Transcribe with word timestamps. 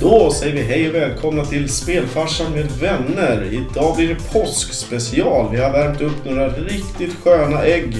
Då 0.00 0.30
säger 0.30 0.54
vi 0.54 0.62
hej 0.62 0.88
och 0.88 0.94
välkomna 0.94 1.44
till 1.44 1.68
Spelfarsan 1.68 2.52
med 2.52 2.70
vänner. 2.70 3.42
Idag 3.52 3.96
blir 3.96 4.08
det 4.08 4.32
påskspecial. 4.32 5.48
Vi 5.52 5.60
har 5.60 5.72
värmt 5.72 6.00
upp 6.00 6.24
några 6.24 6.48
riktigt 6.48 7.14
sköna 7.14 7.62
ägg 7.62 7.96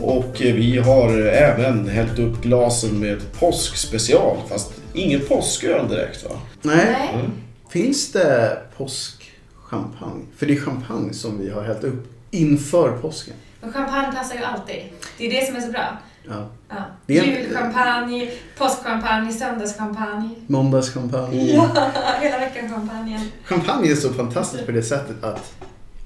och 0.00 0.36
vi 0.40 0.78
har 0.78 1.18
även 1.18 1.88
hällt 1.88 2.18
upp 2.18 2.42
glasen 2.42 3.00
med 3.00 3.32
påskspecial. 3.32 4.36
Fast 4.48 4.72
ingen 4.94 5.20
påsköl 5.20 5.88
direkt 5.88 6.24
va? 6.24 6.30
Nej. 6.62 7.10
Mm. 7.14 7.30
Finns 7.70 8.12
det 8.12 8.58
påskchampagne? 8.76 10.24
För 10.36 10.46
det 10.46 10.52
är 10.52 10.60
champagne 10.60 11.12
som 11.12 11.38
vi 11.38 11.50
har 11.50 11.62
hällt 11.62 11.84
upp 11.84 12.12
inför 12.30 12.98
påsken. 12.98 13.34
Men 13.60 13.72
champagne 13.72 14.12
passar 14.12 14.34
ju 14.34 14.42
alltid. 14.42 14.82
Det 15.18 15.26
är 15.26 15.40
det 15.40 15.46
som 15.46 15.56
är 15.56 15.60
så 15.60 15.72
bra. 15.72 15.98
Ja. 16.28 16.48
Ja. 16.68 16.76
Det 17.06 17.18
är 17.18 17.22
en- 17.22 17.28
Julchampagne, 17.42 18.30
påskchampagne, 18.58 19.32
söndagschampagne. 19.32 20.28
Måndagschampagne. 20.46 21.52
Ja, 21.54 21.90
hela 22.20 22.38
veckan 22.38 22.68
champagnen. 22.70 23.20
Champagne 23.44 23.90
är 23.90 23.94
så 23.94 24.12
fantastiskt 24.12 24.66
på 24.66 24.72
det 24.72 24.82
sättet 24.82 25.24
att 25.24 25.54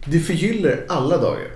det 0.05 0.21
förgyller 0.21 0.85
alla 0.89 1.17
dagar. 1.17 1.49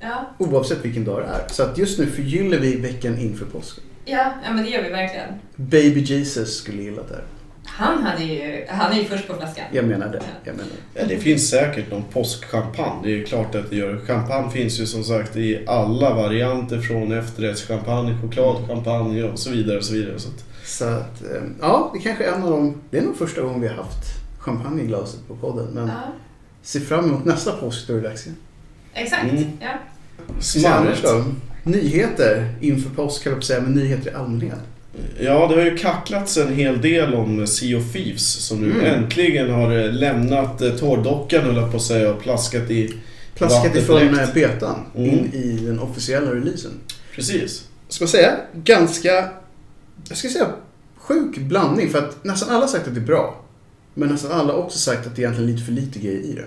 Ja, 0.00 0.26
Oavsett 0.38 0.84
vilken 0.84 1.04
dag 1.04 1.22
det 1.22 1.26
är. 1.26 1.48
Så 1.48 1.62
att 1.62 1.78
just 1.78 1.98
nu 1.98 2.06
förgyller 2.06 2.58
vi 2.58 2.76
veckan 2.76 3.18
inför 3.18 3.44
påsken. 3.46 3.84
ja, 4.04 4.32
ja 4.44 4.52
men 4.52 4.64
det 4.64 4.70
gör 4.70 4.82
vi 4.82 4.88
verkligen. 4.88 5.28
Baby 5.56 6.00
Jesus 6.00 6.56
skulle 6.58 6.82
gilla 6.82 7.02
det. 7.02 7.14
här. 7.14 7.24
Han, 7.70 8.02
hade 8.02 8.24
ju, 8.24 8.64
han 8.68 8.92
är 8.92 8.96
ju 8.96 9.04
först 9.04 9.28
på 9.28 9.34
flaskan. 9.34 9.64
Jag 9.72 9.84
menar 9.84 10.08
det. 10.08 10.22
Jag 10.44 10.56
menar 10.56 10.68
det. 10.94 11.00
Ja, 11.00 11.06
det 11.08 11.18
finns 11.18 11.50
säkert 11.50 11.90
någon 11.90 12.02
påskchampagne. 12.12 13.00
Det 13.02 13.08
är 13.08 13.16
ju 13.16 13.24
klart 13.24 13.54
att 13.54 13.70
det 13.70 13.76
gör. 13.76 13.98
Champagne 14.06 14.50
finns 14.50 14.80
ju 14.80 14.86
som 14.86 15.04
sagt 15.04 15.36
i 15.36 15.64
alla 15.66 16.14
varianter 16.14 16.80
från 16.80 17.12
efterrättschampagne, 17.12 18.18
chokladchampagne 18.22 19.22
och 19.22 19.38
så 19.38 19.50
vidare. 19.50 19.78
Och 19.78 19.84
så 19.84 19.92
vidare. 19.92 20.18
Så 20.18 20.28
att, 20.28 20.44
Så 20.64 20.84
att, 20.84 21.22
eh, 21.22 21.42
ja, 21.60 21.90
det 21.94 22.00
kanske 22.00 22.24
är 22.24 22.32
en 22.32 22.42
av 22.42 22.50
de... 22.50 22.80
Det 22.90 22.98
är 22.98 23.02
nog 23.02 23.16
första 23.16 23.40
gången 23.40 23.60
vi 23.60 23.68
har 23.68 23.74
haft 23.74 24.04
champagne 24.38 24.82
i 24.82 24.86
glaset 24.86 25.28
på 25.28 25.36
podden. 25.36 25.66
Men 25.74 25.86
Ja, 25.88 25.94
se 26.62 26.80
fram 26.80 27.04
emot 27.04 27.24
nästa 27.24 27.52
påsk 27.52 27.86
då 27.86 27.92
är 27.92 28.00
det 28.00 28.08
dags 28.08 28.26
igen. 28.26 28.36
exakt. 28.94 29.24
Mm. 29.32 29.44
Ja. 29.60 29.68
Då? 31.02 31.24
Nyheter 31.64 32.54
inför 32.60 32.90
påsk, 32.90 33.22
kan 33.22 33.32
jag 33.32 33.40
på 33.40 33.46
säga, 33.46 33.60
men 33.60 33.72
nyheter 33.72 34.10
i 34.10 34.14
allmänhet. 34.14 34.58
Ja, 35.20 35.46
det 35.48 35.54
har 35.54 35.62
ju 35.64 35.76
kacklats 35.76 36.36
en 36.36 36.54
hel 36.54 36.80
del 36.80 37.14
om 37.14 37.46
Sea 37.46 37.78
of 37.78 37.92
Thieves 37.92 38.22
som 38.46 38.60
nu 38.60 38.70
Mm. 38.72 38.84
äntligen 38.84 39.50
har 39.50 39.78
eh, 39.78 39.92
lämnat 39.92 40.62
eh, 40.62 40.70
tårdockan 40.70 41.44
höll 41.44 41.56
jag 41.56 41.70
på 41.70 41.76
att 41.76 41.82
säga 41.82 42.10
och 42.10 42.22
plaskat 42.22 42.70
i... 42.70 42.94
Plaskat 43.34 43.76
ifrån 43.76 44.18
betan 44.34 44.76
Mm. 44.96 45.08
in 45.10 45.30
i 45.34 45.52
den 45.66 45.78
officiella 45.80 46.34
releasen. 46.34 46.70
Precis. 47.14 47.64
Ska 47.88 48.06
säga, 48.06 48.36
ganska, 48.54 49.28
jag 50.08 50.18
ska 50.18 50.28
säga 50.28 50.46
sjuk 50.96 51.36
blandning 51.38 51.90
för 51.90 51.98
att 51.98 52.24
nästan 52.24 52.48
alla 52.50 52.60
har 52.60 52.66
sagt 52.68 52.88
att 52.88 52.94
det 52.94 53.00
är 53.00 53.04
bra. 53.04 53.44
Men 53.94 54.08
nästan 54.08 54.32
alla 54.32 54.52
har 54.52 54.60
också 54.60 54.78
sagt 54.78 55.06
att 55.06 55.16
det 55.16 55.22
är 55.22 55.24
egentligen 55.24 55.52
lite 55.52 55.64
för 55.64 55.72
lite 55.72 55.98
grejer 55.98 56.20
i 56.20 56.32
det. 56.32 56.44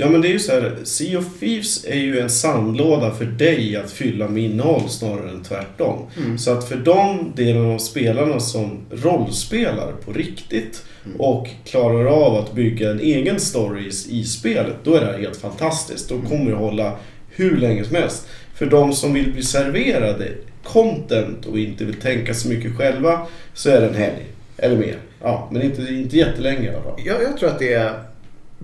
Ja 0.00 0.08
men 0.08 0.20
det 0.20 0.28
är 0.28 0.32
ju 0.32 0.38
så 0.38 0.52
här, 0.52 0.76
Sea 0.84 1.18
of 1.18 1.24
Thieves 1.40 1.84
är 1.84 1.96
ju 1.98 2.20
en 2.20 2.30
sandlåda 2.30 3.10
för 3.10 3.24
dig 3.24 3.76
att 3.76 3.90
fylla 3.90 4.28
med 4.28 4.42
innehåll 4.42 4.88
snarare 4.88 5.30
än 5.30 5.42
tvärtom. 5.42 6.06
Mm. 6.18 6.38
Så 6.38 6.50
att 6.52 6.68
för 6.68 6.76
de 6.76 7.32
delen 7.36 7.70
av 7.74 7.78
spelarna 7.78 8.40
som 8.40 8.78
rollspelar 8.90 9.92
på 10.04 10.12
riktigt 10.12 10.82
Mm. 11.04 11.20
och 11.20 11.48
klarar 11.64 12.04
av 12.06 12.34
att 12.34 12.52
bygga 12.54 12.90
en 12.90 13.00
egen 13.00 13.40
story 13.40 13.82
i- 14.10 14.20
i 14.20 14.24
spelet, 14.24 14.74
då 14.84 14.94
är 14.94 15.00
det 15.00 15.06
här 15.06 15.18
helt 15.18 15.36
fantastiskt. 15.36 16.08
Då 16.08 16.20
kommer 16.28 16.50
det 16.50 16.56
hålla 16.56 16.92
hur 17.30 17.56
länge 17.56 17.84
som 17.84 17.96
helst. 17.96 18.26
För 18.54 18.66
de 18.66 18.92
som 18.92 19.14
vill 19.14 19.32
bli 19.32 19.42
serverade 19.42 20.28
content 20.64 21.46
och 21.46 21.58
inte 21.58 21.84
vill 21.84 21.94
tänka 21.94 22.34
så 22.34 22.48
mycket 22.48 22.76
själva, 22.76 23.26
så 23.54 23.70
är 23.70 23.80
det 23.80 23.86
en 23.86 23.94
helg. 23.94 24.24
Eller 24.56 24.76
mer. 24.76 24.96
Ja, 25.22 25.48
men 25.52 25.62
inte, 25.62 25.82
inte 25.82 26.16
jättelänge 26.16 26.64
i 26.64 26.68
alla 26.68 26.82
fall. 26.82 27.00
Jag, 27.06 27.22
jag 27.22 27.36
tror 27.38 27.48
att 27.48 27.58
det 27.58 27.72
är, 27.72 27.92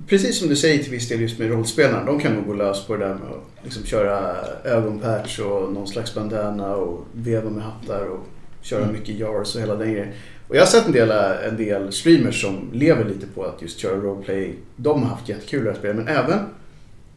precis 0.07 0.39
som 0.39 0.49
du 0.49 0.57
säger 0.57 0.83
till 0.83 0.93
viss 0.93 1.09
del 1.09 1.21
just 1.21 1.39
med 1.39 1.51
rollspelarna, 1.51 2.05
de 2.05 2.21
kan 2.21 2.33
nog 2.35 2.47
gå 2.47 2.53
lös 2.53 2.87
på 2.87 2.97
det 2.97 3.05
där 3.05 3.15
med 3.15 3.29
att 3.29 3.65
liksom 3.65 3.85
köra 3.85 4.37
ögonpatch 4.65 5.39
och 5.39 5.73
någon 5.73 5.87
slags 5.89 6.15
bandana 6.15 6.77
och 6.77 7.05
veva 7.13 7.51
med 7.51 7.63
hattar 7.63 8.05
och 8.07 8.27
köra 8.63 8.83
Mm. 8.83 8.95
mycket 8.95 9.19
jars 9.19 9.55
och 9.55 9.61
hela 9.61 9.77
den 9.77 9.93
grejen. 9.93 10.09
Och 10.49 10.57
jag 10.57 10.61
har 10.61 10.67
sett 10.67 10.87
en 10.87 10.93
del, 10.93 11.11
en 11.51 11.57
del 11.57 11.93
streamers 11.93 12.43
som 12.43 12.71
lever 12.73 13.05
lite 13.05 13.27
på 13.27 13.45
att 13.45 13.63
just 13.63 13.79
köra 13.79 13.97
roleplay. 13.97 14.55
De 14.77 15.03
har 15.03 15.09
haft 15.09 15.29
jättekul 15.29 15.67
här 15.67 15.75
spelet, 15.75 15.97
men 15.97 16.09
även 16.09 16.39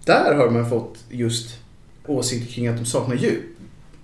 där 0.05 0.33
har 0.33 0.49
man 0.49 0.69
fått 0.69 0.97
just 1.09 1.57
åsikter 2.05 2.53
kring 2.53 2.67
att 2.67 2.77
de 2.77 2.85
saknar 2.85 3.15
djup. 3.15 3.43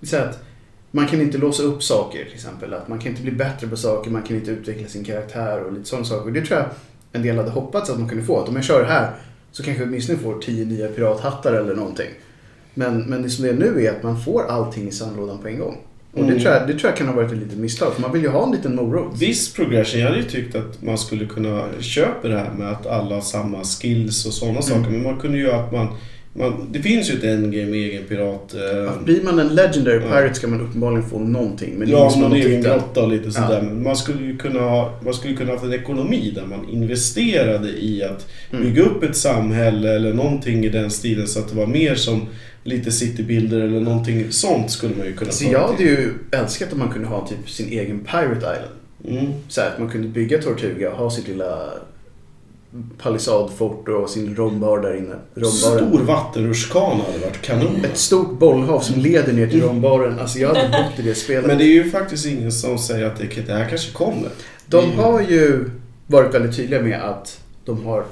Så 0.02 0.16
att 0.16 0.42
man 0.90 1.06
kan 1.06 1.20
inte 1.20 1.38
låsa 1.38 1.62
upp 1.62 1.82
saker 1.82 2.24
till 2.24 2.34
exempel. 2.34 2.74
Att 2.74 2.88
man 2.88 2.98
kan 2.98 3.10
inte 3.10 3.22
bli 3.22 3.32
bättre 3.32 3.68
på 3.68 3.76
saker, 3.76 4.10
man 4.10 4.22
kan 4.22 4.36
inte 4.36 4.50
utveckla 4.50 4.88
sin 4.88 5.04
karaktär 5.04 5.62
och 5.62 5.72
lite 5.72 5.88
sådana 5.88 6.04
saker. 6.04 6.30
Det 6.30 6.40
tror 6.46 6.58
jag 6.58 6.68
en 7.16 7.22
del 7.22 7.36
hade 7.36 7.50
hoppats 7.50 7.90
att 7.90 7.98
man 7.98 8.08
kunde 8.08 8.24
få. 8.24 8.40
Att 8.42 8.48
om 8.48 8.56
jag 8.56 8.64
kör 8.64 8.80
det 8.80 8.88
här 8.88 9.10
så 9.52 9.62
kanske 9.62 9.82
jag 9.82 9.88
åtminstone 9.88 10.18
får 10.18 10.38
tio 10.38 10.64
nya 10.64 10.88
pirathattar 10.88 11.52
eller 11.52 11.74
någonting. 11.74 12.10
Men, 12.74 13.00
men 13.00 13.22
det 13.22 13.30
som 13.30 13.44
det 13.44 13.50
är 13.50 13.54
nu 13.54 13.84
är 13.84 13.90
att 13.90 14.02
man 14.02 14.20
får 14.20 14.46
allting 14.48 14.88
i 14.88 14.92
sandlådan 14.92 15.38
på 15.38 15.48
en 15.48 15.58
gång. 15.58 15.76
Och 16.12 16.22
det, 16.22 16.28
Mm. 16.28 16.40
tror 16.42 16.54
jag, 16.54 16.66
det 16.68 16.72
tror 16.78 16.90
jag 16.90 16.96
kan 16.96 17.06
ha 17.08 17.14
varit 17.14 17.32
ett 17.32 17.38
litet 17.38 17.58
misstag. 17.58 17.92
För 17.94 18.02
man 18.02 18.12
vill 18.12 18.22
ju 18.22 18.28
ha 18.28 18.46
en 18.46 18.52
liten 18.52 18.76
morot. 18.76 19.18
Viss 19.18 19.52
progression. 19.54 20.00
Jag 20.00 20.06
hade 20.08 20.18
ju 20.20 20.28
tyckt 20.28 20.54
att 20.56 20.82
man 20.82 20.98
skulle 20.98 21.26
kunna 21.26 21.64
köpa 21.80 22.28
det 22.28 22.38
här 22.38 22.50
med 22.58 22.70
att 22.72 22.86
alla 22.86 23.14
har 23.14 23.22
samma 23.22 23.64
skills 23.64 24.26
och 24.26 24.32
sådana 24.32 24.58
Mm. 24.58 24.62
saker. 24.62 24.90
Men 24.90 25.02
man 25.02 25.20
kunde 25.20 25.38
ju 25.38 25.44
göra 25.44 25.60
att 25.60 25.72
man, 25.72 25.88
man... 26.38 26.68
Det 26.72 26.78
finns 26.82 27.10
ju 27.10 27.14
ett 27.14 27.24
endgame 27.24 27.64
med 27.70 27.74
egen 27.80 28.04
pirat. 28.04 28.54
Eh, 28.54 28.92
Att 28.92 29.04
blir 29.04 29.22
man 29.22 29.38
en 29.38 29.48
legendary 29.54 30.00
Ja. 30.04 30.08
pirate 30.16 30.34
ska 30.34 30.46
man 30.46 30.60
uppenbarligen 30.60 31.08
få 31.10 31.18
någonting. 31.18 31.74
Men 31.78 31.88
ja, 31.90 32.14
någon 32.18 32.32
egen 32.32 32.62
grotta 32.62 33.02
och 33.02 33.08
lite 33.08 33.30
sådär. 33.32 33.54
Ja. 33.56 33.62
Men 33.62 33.82
man 33.82 33.96
skulle 33.96 34.24
ju 34.26 34.36
kunna 34.36 34.60
ha, 34.60 34.98
man 35.04 35.14
skulle 35.14 35.34
kunna 35.34 35.50
ha 35.50 35.54
haft 35.58 35.64
en 35.66 35.72
ekonomi 35.80 36.32
där 36.34 36.46
man 36.46 36.68
investerade 36.68 37.68
i 37.68 38.02
att 38.02 38.26
Mm. 38.50 38.64
bygga 38.64 38.82
upp 38.82 39.02
ett 39.02 39.16
samhälle 39.16 39.94
eller 39.94 40.14
någonting 40.14 40.64
i 40.64 40.68
den 40.68 40.90
stilen 40.90 41.26
så 41.26 41.38
att 41.38 41.48
det 41.48 41.56
var 41.56 41.66
mer 41.66 41.94
som 41.94 42.26
lite 42.64 42.90
citybilder 42.92 43.60
eller 43.60 43.80
någonting 43.80 44.24
sånt 44.32 44.70
skulle 44.70 44.94
man 44.96 45.06
ju 45.06 45.12
kunna 45.12 45.30
Så 45.30 45.44
ta 45.44 45.50
jag 45.50 45.68
hade 45.68 45.82
ju 45.82 46.12
älskat 46.32 46.72
om 46.72 46.78
man 46.78 46.88
kunde 46.88 47.08
ha 47.08 47.26
typ 47.28 47.50
sin 47.50 47.68
egen 47.68 48.00
Pirate 48.00 48.36
Island. 48.36 49.18
Mm. 49.18 49.32
Så 49.48 49.60
att 49.60 49.78
man 49.78 49.88
kunde 49.90 50.08
bygga 50.08 50.38
Tortuga 50.42 50.90
och 50.92 50.96
ha 50.98 51.10
sitt 51.10 51.28
lilla 51.28 51.58
palissadfort 52.98 53.88
och 53.88 54.10
sin 54.10 54.36
rombar 54.36 54.78
där 54.78 54.96
inne. 54.96 55.14
Rombaren. 55.34 55.88
Stor 55.88 56.00
vattenrutschkana 56.00 57.04
hade 57.04 57.18
varit 57.18 57.42
kanon. 57.42 57.84
Ett 57.84 57.96
stort 57.96 58.38
bollhav 58.38 58.80
som 58.80 59.00
leder 59.00 59.32
ner 59.32 59.46
till 59.46 59.62
rombaren. 59.62 60.18
Alltså 60.18 60.38
jag 60.38 60.48
hade 60.48 60.68
bott 60.68 60.98
i 60.98 61.02
det 61.02 61.14
spelet. 61.14 61.46
Men 61.46 61.58
det 61.58 61.64
är 61.64 61.74
ju 61.74 61.90
faktiskt 61.90 62.26
ingen 62.26 62.52
som 62.52 62.78
säger 62.78 63.06
att 63.06 63.18
det, 63.18 63.46
det 63.46 63.52
här 63.52 63.68
kanske 63.68 63.92
kommer. 63.92 64.28
De 64.66 64.92
har 64.92 65.20
ju 65.20 65.70
varit 66.06 66.34
väldigt 66.34 66.56
tydliga 66.56 66.82
med 66.82 67.02
att 67.02 67.40
de 67.64 67.84
har 67.86 68.04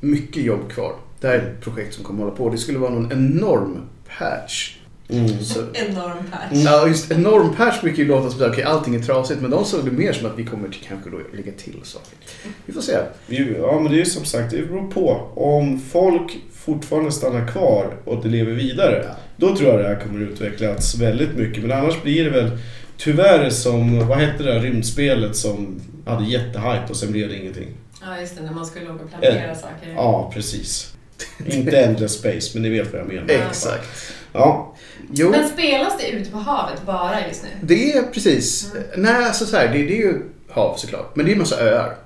mycket 0.00 0.42
jobb 0.42 0.70
kvar. 0.70 0.92
Det 1.20 1.26
här 1.26 1.34
är 1.34 1.38
ett 1.38 1.60
projekt 1.60 1.94
som 1.94 2.04
kommer 2.04 2.24
hålla 2.24 2.36
på. 2.36 2.50
Det 2.50 2.58
skulle 2.58 2.78
vara 2.78 2.90
någon 2.90 3.12
enorm 3.12 3.80
patch. 4.18 4.76
Mm. 5.08 5.44
Så, 5.44 5.60
Enorm 5.74 6.16
patch. 6.32 6.52
Mm. 6.52 6.62
ja, 6.64 6.88
just 6.88 7.10
enorm 7.10 7.54
patch 7.56 7.80
brukar 7.80 7.98
ju 8.02 8.08
låta 8.08 8.30
som 8.30 8.42
att 8.42 8.50
okej, 8.50 8.64
allting 8.64 8.94
är 8.94 8.98
trasigt. 9.00 9.40
Men 9.40 9.50
de 9.50 9.64
såg 9.64 9.84
det 9.84 9.90
mer 9.90 10.12
som 10.12 10.26
att 10.26 10.38
vi 10.38 10.44
kommer 10.44 10.68
till 10.68 10.80
kanske 10.88 11.10
då 11.10 11.20
lägga 11.32 11.52
till 11.52 11.80
saker. 11.82 12.18
Vi 12.66 12.72
får 12.72 12.80
se. 12.80 12.96
Vi- 13.26 13.56
Ja 13.58 13.80
men 13.80 13.92
det 13.92 13.96
är 13.96 13.98
ju 13.98 14.04
som 14.04 14.24
sagt, 14.24 14.50
det 14.50 14.62
beror 14.68 14.90
på. 14.90 15.10
Om 15.34 15.80
folk 15.80 16.38
fortfarande 16.52 17.12
stannar 17.12 17.46
kvar 17.48 17.96
och 18.04 18.22
det 18.22 18.28
lever 18.28 18.52
vidare. 18.52 19.04
Ja. 19.08 19.14
Då 19.36 19.56
tror 19.56 19.70
jag 19.70 19.78
det 19.80 19.88
här 19.88 20.00
kommer 20.00 20.20
utvecklats 20.20 20.94
väldigt 20.94 21.34
mycket. 21.36 21.62
Men 21.64 21.78
annars 21.78 22.02
blir 22.02 22.24
det 22.24 22.30
väl 22.30 22.50
tyvärr 22.96 23.50
som, 23.50 24.06
vad 24.08 24.18
hette 24.18 24.42
det 24.42 24.52
där 24.52 24.60
rymdspelet 24.60 25.36
som 25.36 25.80
hade 26.06 26.24
jättehype 26.24 26.84
och 26.90 26.96
sen 26.96 27.12
blev 27.12 27.28
det 27.28 27.36
ingenting. 27.36 27.68
Ja, 28.02 28.20
just 28.20 28.36
det. 28.36 28.42
När 28.42 28.52
man 28.52 28.66
skulle 28.66 28.90
åka 28.90 29.04
och 29.04 29.10
plantera 29.10 29.50
Eh, 29.50 29.56
saker. 29.58 29.92
Ja, 29.96 30.30
precis. 30.34 30.94
Inte 31.46 31.78
Endless 31.80 32.12
Space, 32.12 32.50
men 32.54 32.62
ni 32.62 32.68
vet 32.68 32.92
vad 32.92 33.00
jag 33.00 33.08
menar. 33.08 33.46
Exakt. 33.48 34.13
Ja, 34.34 34.74
Jo. 35.12 35.30
Men 35.30 35.48
spelas 35.48 35.98
det 35.98 36.10
ute 36.10 36.30
på 36.30 36.38
havet 36.38 36.86
bara 36.86 37.28
just 37.28 37.42
nu? 37.42 37.48
Det 37.62 37.92
är 37.92 38.02
precis. 38.02 38.72
Nej, 38.96 39.24
alltså 39.24 39.46
så 39.46 39.56
här, 39.56 39.68
det, 39.68 39.78
det 39.78 39.92
är 39.92 40.06
ju 40.06 40.22
hav 40.48 40.76
såklart. 40.76 41.16
Men 41.16 41.26
det 41.26 41.32
är 41.32 41.32
en 41.32 41.38
massa 41.38 41.60
öar. 41.60 41.96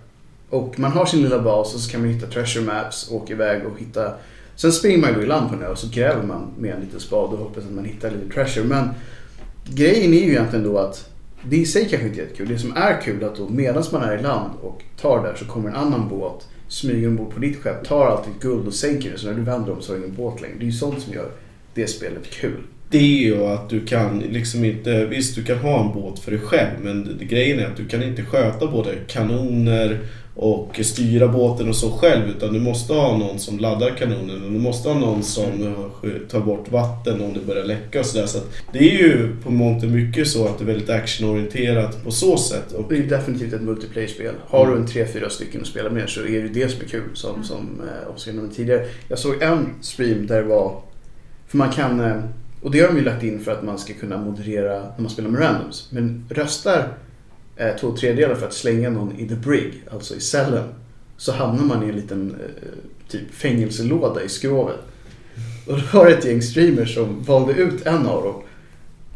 Och 0.51 0.79
man 0.79 0.93
har 0.93 1.07
sin 1.07 1.23
lilla 1.23 1.39
bas 1.39 1.75
och 1.75 1.81
så 1.81 1.91
kan 1.91 2.01
man 2.01 2.11
hitta 2.11 2.27
treasure 2.27 2.65
maps, 2.65 3.11
åka 3.11 3.33
iväg 3.33 3.67
och 3.67 3.79
hitta... 3.81 4.13
Sen 4.57 4.73
springer 4.73 4.99
man 4.99 5.15
ju 5.15 5.23
i 5.23 5.27
land 5.27 5.49
på 5.49 5.55
en 5.55 5.63
ö 5.63 5.69
och 5.69 5.79
så 5.79 5.89
gräver 5.89 6.23
man 6.23 6.51
med 6.59 6.75
en 6.75 6.81
liten 6.81 7.01
spade 7.01 7.33
och 7.33 7.39
hoppas 7.39 7.65
att 7.65 7.71
man 7.71 7.85
hittar 7.85 8.11
lite 8.11 8.35
treasure. 8.35 8.65
Men 8.65 8.89
grejen 9.65 10.15
är 10.15 10.19
ju 10.19 10.31
egentligen 10.31 10.65
då 10.65 10.79
att 10.79 11.11
det 11.43 11.57
i 11.57 11.67
sig 11.67 11.89
kanske 11.89 12.09
inte 12.09 12.21
är 12.21 12.25
jättekul. 12.25 12.49
Det 12.49 12.59
som 12.59 12.77
är 12.77 13.01
kul 13.01 13.23
är 13.23 13.27
att 13.27 13.37
då 13.37 13.49
medan 13.49 13.85
man 13.93 14.03
är 14.03 14.19
i 14.19 14.23
land 14.23 14.51
och 14.63 14.83
tar 15.01 15.23
där 15.23 15.35
så 15.35 15.45
kommer 15.45 15.69
en 15.69 15.77
annan 15.77 16.09
båt, 16.09 16.49
smyger 16.69 17.09
ombord 17.09 17.35
på 17.35 17.41
ditt 17.41 17.63
skepp, 17.63 17.85
tar 17.85 18.07
allt 18.07 18.25
ditt 18.25 18.43
guld 18.43 18.67
och 18.67 18.75
sänker 18.75 19.11
det. 19.11 19.19
Så 19.19 19.27
när 19.27 19.35
du 19.35 19.43
vänder 19.43 19.73
om 19.73 19.83
så 19.83 19.93
har 19.93 19.99
du 19.99 20.05
ingen 20.05 20.17
båt 20.17 20.41
längre. 20.41 20.57
Det 20.59 20.65
är 20.65 20.67
ju 20.67 20.73
sånt 20.73 21.03
som 21.03 21.13
gör 21.13 21.31
det 21.79 21.87
spelet 21.87 22.31
kul. 22.31 22.63
det 22.91 22.99
är 22.99 23.23
ju 23.23 23.45
att 23.45 23.71
du 23.71 23.87
kan 23.87 24.19
liksom 24.19 24.65
inte, 24.65 25.05
visst 25.05 25.35
du 25.35 25.45
kan 25.45 25.59
ha 25.59 25.85
en 25.85 25.93
båt 25.93 26.19
för 26.19 26.31
dig 26.31 26.41
själv 26.41 26.71
men 26.83 27.17
det, 27.19 27.25
grejen 27.25 27.59
är 27.59 27.67
att 27.67 27.77
du 27.77 27.87
kan 27.87 28.03
inte 28.03 28.23
sköta 28.23 28.67
både 28.67 28.95
kanoner 29.07 29.99
och 30.39 30.81
styra 30.83 31.29
båten 31.29 31.69
och 31.69 31.77
så 31.77 31.91
själv 31.91 32.29
utan 32.37 32.53
du 32.53 32.61
måste 32.61 32.93
ha 32.93 33.19
någon 33.19 33.39
som 33.39 33.59
laddar 33.59 33.91
kanonen 33.91 34.45
och 34.45 34.53
du 34.53 34.59
måste 34.59 34.89
ha 34.89 34.99
någon 34.99 35.23
som 35.23 35.75
tar 36.29 36.41
bort 36.41 36.73
vatten 36.73 37.21
om 37.21 37.35
det 37.35 37.41
börjar 37.47 37.65
läcka 37.65 38.01
och 38.01 38.07
sådär. 38.07 38.27
Så 38.27 38.39
det 38.73 38.79
är 38.79 38.99
ju 38.99 39.37
på 39.45 39.51
mångt 39.51 39.85
och 39.85 39.91
mycket 39.91 40.29
så 40.29 40.47
att 40.47 40.59
det 40.59 40.65
är 40.65 40.67
väldigt 40.67 40.91
actionorienterat 40.91 42.05
på 42.05 42.11
så 42.11 42.37
sätt. 42.37 42.73
Och, 42.73 42.85
Det 42.89 42.95
är 42.95 43.01
ju 43.01 43.07
definitivt 43.07 43.53
ett 43.53 43.63
multiplayer-spel. 43.63 44.35
Har 44.47 44.67
du 44.67 44.77
en 44.77 44.87
tre 44.87 45.07
fyra 45.07 45.31
stycken 45.31 45.61
att 45.61 45.67
spela 45.67 45.91
med 45.91 46.09
så 46.09 46.21
är 46.21 46.43
det 46.43 46.49
det 46.49 46.69
som 46.69 46.81
är 46.81 46.89
kul 46.89 47.11
som, 47.15 47.45
som 47.45 47.81
eh, 47.81 48.15
Oskar 48.15 48.33
nämnde 48.33 48.55
tidigare. 48.55 48.87
Jag 49.09 49.19
såg 49.19 49.43
en 49.43 49.67
stream 49.81 50.27
där 50.27 50.43
det 50.43 50.49
var, 50.49 50.83
för 51.49 51.59
man 51.59 51.71
kan, 51.71 52.01
eh, 52.01 52.23
och 52.63 52.71
det 52.71 52.81
har 52.81 52.89
de 52.89 52.97
ju 52.97 53.05
lagt 53.05 53.23
in 53.23 53.41
för 53.41 53.53
att 53.53 53.63
man 53.63 53.79
ska 53.79 53.95
kunna 53.95 54.17
moderera 54.19 54.81
när 54.81 55.01
man 55.03 55.11
spelar 55.11 55.31
med 55.31 55.41
randoms. 55.41 55.89
Men 55.91 56.25
röstar 56.31 56.89
eh, 57.57 57.77
två 57.81 57.97
tredjedelar 57.97 58.35
för 58.35 58.47
att 58.47 58.55
slänga 58.55 58.91
någon 58.91 59.17
i 59.19 59.29
the 59.29 59.35
brig, 59.35 59.85
alltså 59.91 60.15
i 60.15 60.21
cellen, 60.21 60.69
så 61.17 61.33
hamnar 61.33 61.65
man 61.65 61.83
i 61.83 61.89
en 61.89 61.97
liten 61.97 62.31
eh, 62.31 63.09
typ 63.09 63.35
fängelselåda 63.35 64.23
i 64.23 64.29
skrovet. 64.29 64.77
Och 65.67 65.75
då 65.75 65.99
var 65.99 66.07
det 66.07 66.13
ett 66.13 66.25
gäng 66.25 66.43
streamers 66.43 66.95
som 66.95 67.23
valde 67.23 67.53
ut 67.53 67.87
en 67.87 68.07
av 68.07 68.25
dem 68.25 68.43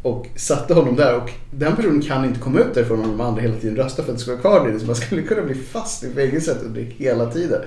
och 0.01 0.27
satte 0.35 0.73
honom 0.73 0.95
där 0.95 1.15
och 1.15 1.31
den 1.51 1.75
personen 1.75 2.01
kan 2.01 2.25
inte 2.25 2.39
komma 2.39 2.59
ut 2.59 2.73
därifrån 2.73 2.99
om 2.99 3.17
de 3.17 3.21
andra 3.21 3.41
hela 3.41 3.55
tiden 3.55 3.75
röstar 3.75 4.03
för 4.03 4.11
att 4.11 4.17
det 4.17 4.21
ska 4.21 4.31
vara 4.31 4.41
kvar 4.41 4.71
där. 4.71 4.79
Så 4.79 4.85
man 4.85 4.95
skulle 4.95 5.21
kunna 5.21 5.41
bli 5.41 5.55
fast 5.55 6.03
i 6.03 6.13
fängelset 6.13 6.63
under 6.63 6.81
hela 6.81 7.31
tiden. 7.31 7.61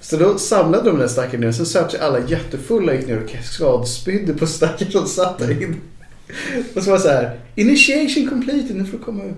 Så 0.00 0.16
då 0.16 0.38
samlade 0.38 0.84
de 0.84 0.90
den 0.90 0.98
där 0.98 1.08
stackaren 1.08 1.40
ner, 1.40 1.52
sen 1.52 1.66
söp 1.66 1.90
sig 1.90 2.00
alla 2.00 2.18
jättefulla, 2.18 2.94
gick 2.94 3.06
ner 3.06 3.22
och 3.22 3.44
skadspydde 3.44 4.34
på 4.34 4.46
stackaren 4.46 4.92
som 4.92 5.06
satt 5.06 5.38
där 5.38 5.62
inne. 5.62 5.76
Och 6.74 6.82
så 6.82 6.90
var 6.90 6.96
det 6.96 7.02
så 7.02 7.08
här, 7.08 7.40
initiation 7.54 8.28
completed, 8.28 8.76
nu 8.76 8.84
får 8.84 8.98
du 8.98 9.04
komma 9.04 9.24
ut. 9.24 9.34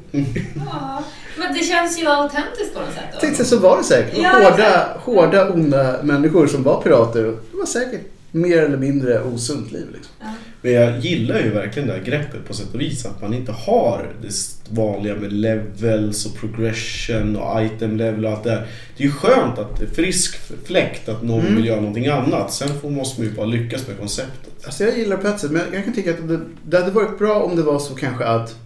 Ja, 0.70 1.04
men 1.38 1.54
det 1.54 1.64
känns 1.64 2.00
ju 2.00 2.06
autentiskt 2.06 2.74
på 2.74 2.80
något 2.80 2.94
sätt. 2.94 3.04
Då. 3.14 3.20
Tänkte 3.20 3.44
så 3.44 3.58
var 3.58 3.78
det 3.78 3.84
säkert. 3.84 4.18
Ja, 4.22 4.30
hårda, 4.30 4.50
exakt. 4.50 5.00
hårda, 5.00 5.50
onda 5.50 6.02
människor 6.02 6.46
som 6.46 6.62
var 6.62 6.82
pirater. 6.82 7.26
och 7.26 7.34
Det 7.52 7.58
var 7.58 7.66
säkert 7.66 8.00
mer 8.30 8.62
eller 8.62 8.76
mindre 8.76 9.22
osunt 9.22 9.72
liv. 9.72 9.86
Liksom. 9.92 10.12
Ja. 10.20 10.26
Men 10.62 10.72
jag 10.72 10.98
gillar 10.98 11.38
ju 11.38 11.50
verkligen 11.50 11.88
det 11.88 11.94
här 11.94 12.02
greppet 12.02 12.44
på 12.48 12.54
sätt 12.54 12.74
och 12.74 12.80
vis. 12.80 13.06
Att 13.06 13.22
man 13.22 13.34
inte 13.34 13.52
har 13.52 14.12
det 14.22 14.28
vanliga 14.68 15.14
med 15.14 15.32
levels 15.32 16.26
och 16.26 16.36
progression 16.36 17.36
och 17.36 17.62
item 17.62 17.96
level 17.96 18.24
och 18.24 18.30
allt 18.32 18.44
det 18.44 18.50
där. 18.50 18.66
Det 18.96 19.04
är 19.04 19.06
ju 19.06 19.12
skönt 19.12 19.58
att 19.58 19.78
det 19.78 19.84
är 19.84 19.88
frisk 19.88 20.36
fläkt 20.64 21.08
att 21.08 21.22
någon 21.22 21.40
Mm. 21.40 21.56
vill 21.56 21.66
göra 21.66 21.80
någonting 21.80 22.06
annat. 22.06 22.52
Sen 22.52 22.80
får, 22.80 22.90
måste 22.90 23.20
man 23.20 23.30
ju 23.30 23.36
bara 23.36 23.46
lyckas 23.46 23.88
med 23.88 23.98
konceptet. 23.98 24.52
Alltså 24.64 24.84
jag 24.84 24.98
gillar 24.98 25.16
Petset, 25.16 25.50
men 25.50 25.62
jag 25.72 25.84
kan 25.84 25.94
tycka 25.94 26.10
att 26.10 26.28
det, 26.28 26.40
det 26.64 26.78
hade 26.78 26.90
varit 26.90 27.18
bra 27.18 27.42
om 27.42 27.56
det 27.56 27.62
var 27.62 27.78
så 27.78 27.94
kanske 27.94 28.24
att 28.24 28.56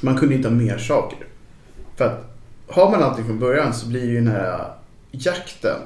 man 0.00 0.16
kunde 0.18 0.34
hitta 0.34 0.50
mer 0.50 0.78
saker. 0.78 1.18
För 1.96 2.04
att 2.04 2.24
har 2.66 2.90
man 2.90 3.02
allting 3.02 3.24
från 3.26 3.38
början 3.38 3.74
så 3.74 3.86
blir 3.86 4.04
ju 4.04 4.14
den 4.14 4.28
här 4.28 4.72
jakten 5.10 5.76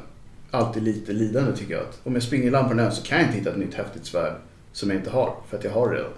alltid 0.50 0.82
lite 0.82 1.12
lidande 1.12 1.56
tycker 1.56 1.74
jag. 1.74 1.82
Om 2.04 2.14
jag 2.14 2.22
springer 2.22 2.50
land 2.50 2.68
på 2.68 2.74
den 2.74 2.92
så 2.92 3.02
kan 3.02 3.18
jag 3.18 3.26
inte 3.26 3.38
hitta 3.38 3.50
ett 3.50 3.56
nytt 3.58 3.74
häftigt 3.74 4.06
svärd 4.06 4.34
som 4.72 4.90
jag 4.90 4.98
inte 4.98 5.10
har, 5.10 5.34
för 5.50 5.58
att 5.58 5.64
jag 5.64 5.70
har 5.70 5.88
det 5.88 5.96
redan. 5.96 6.10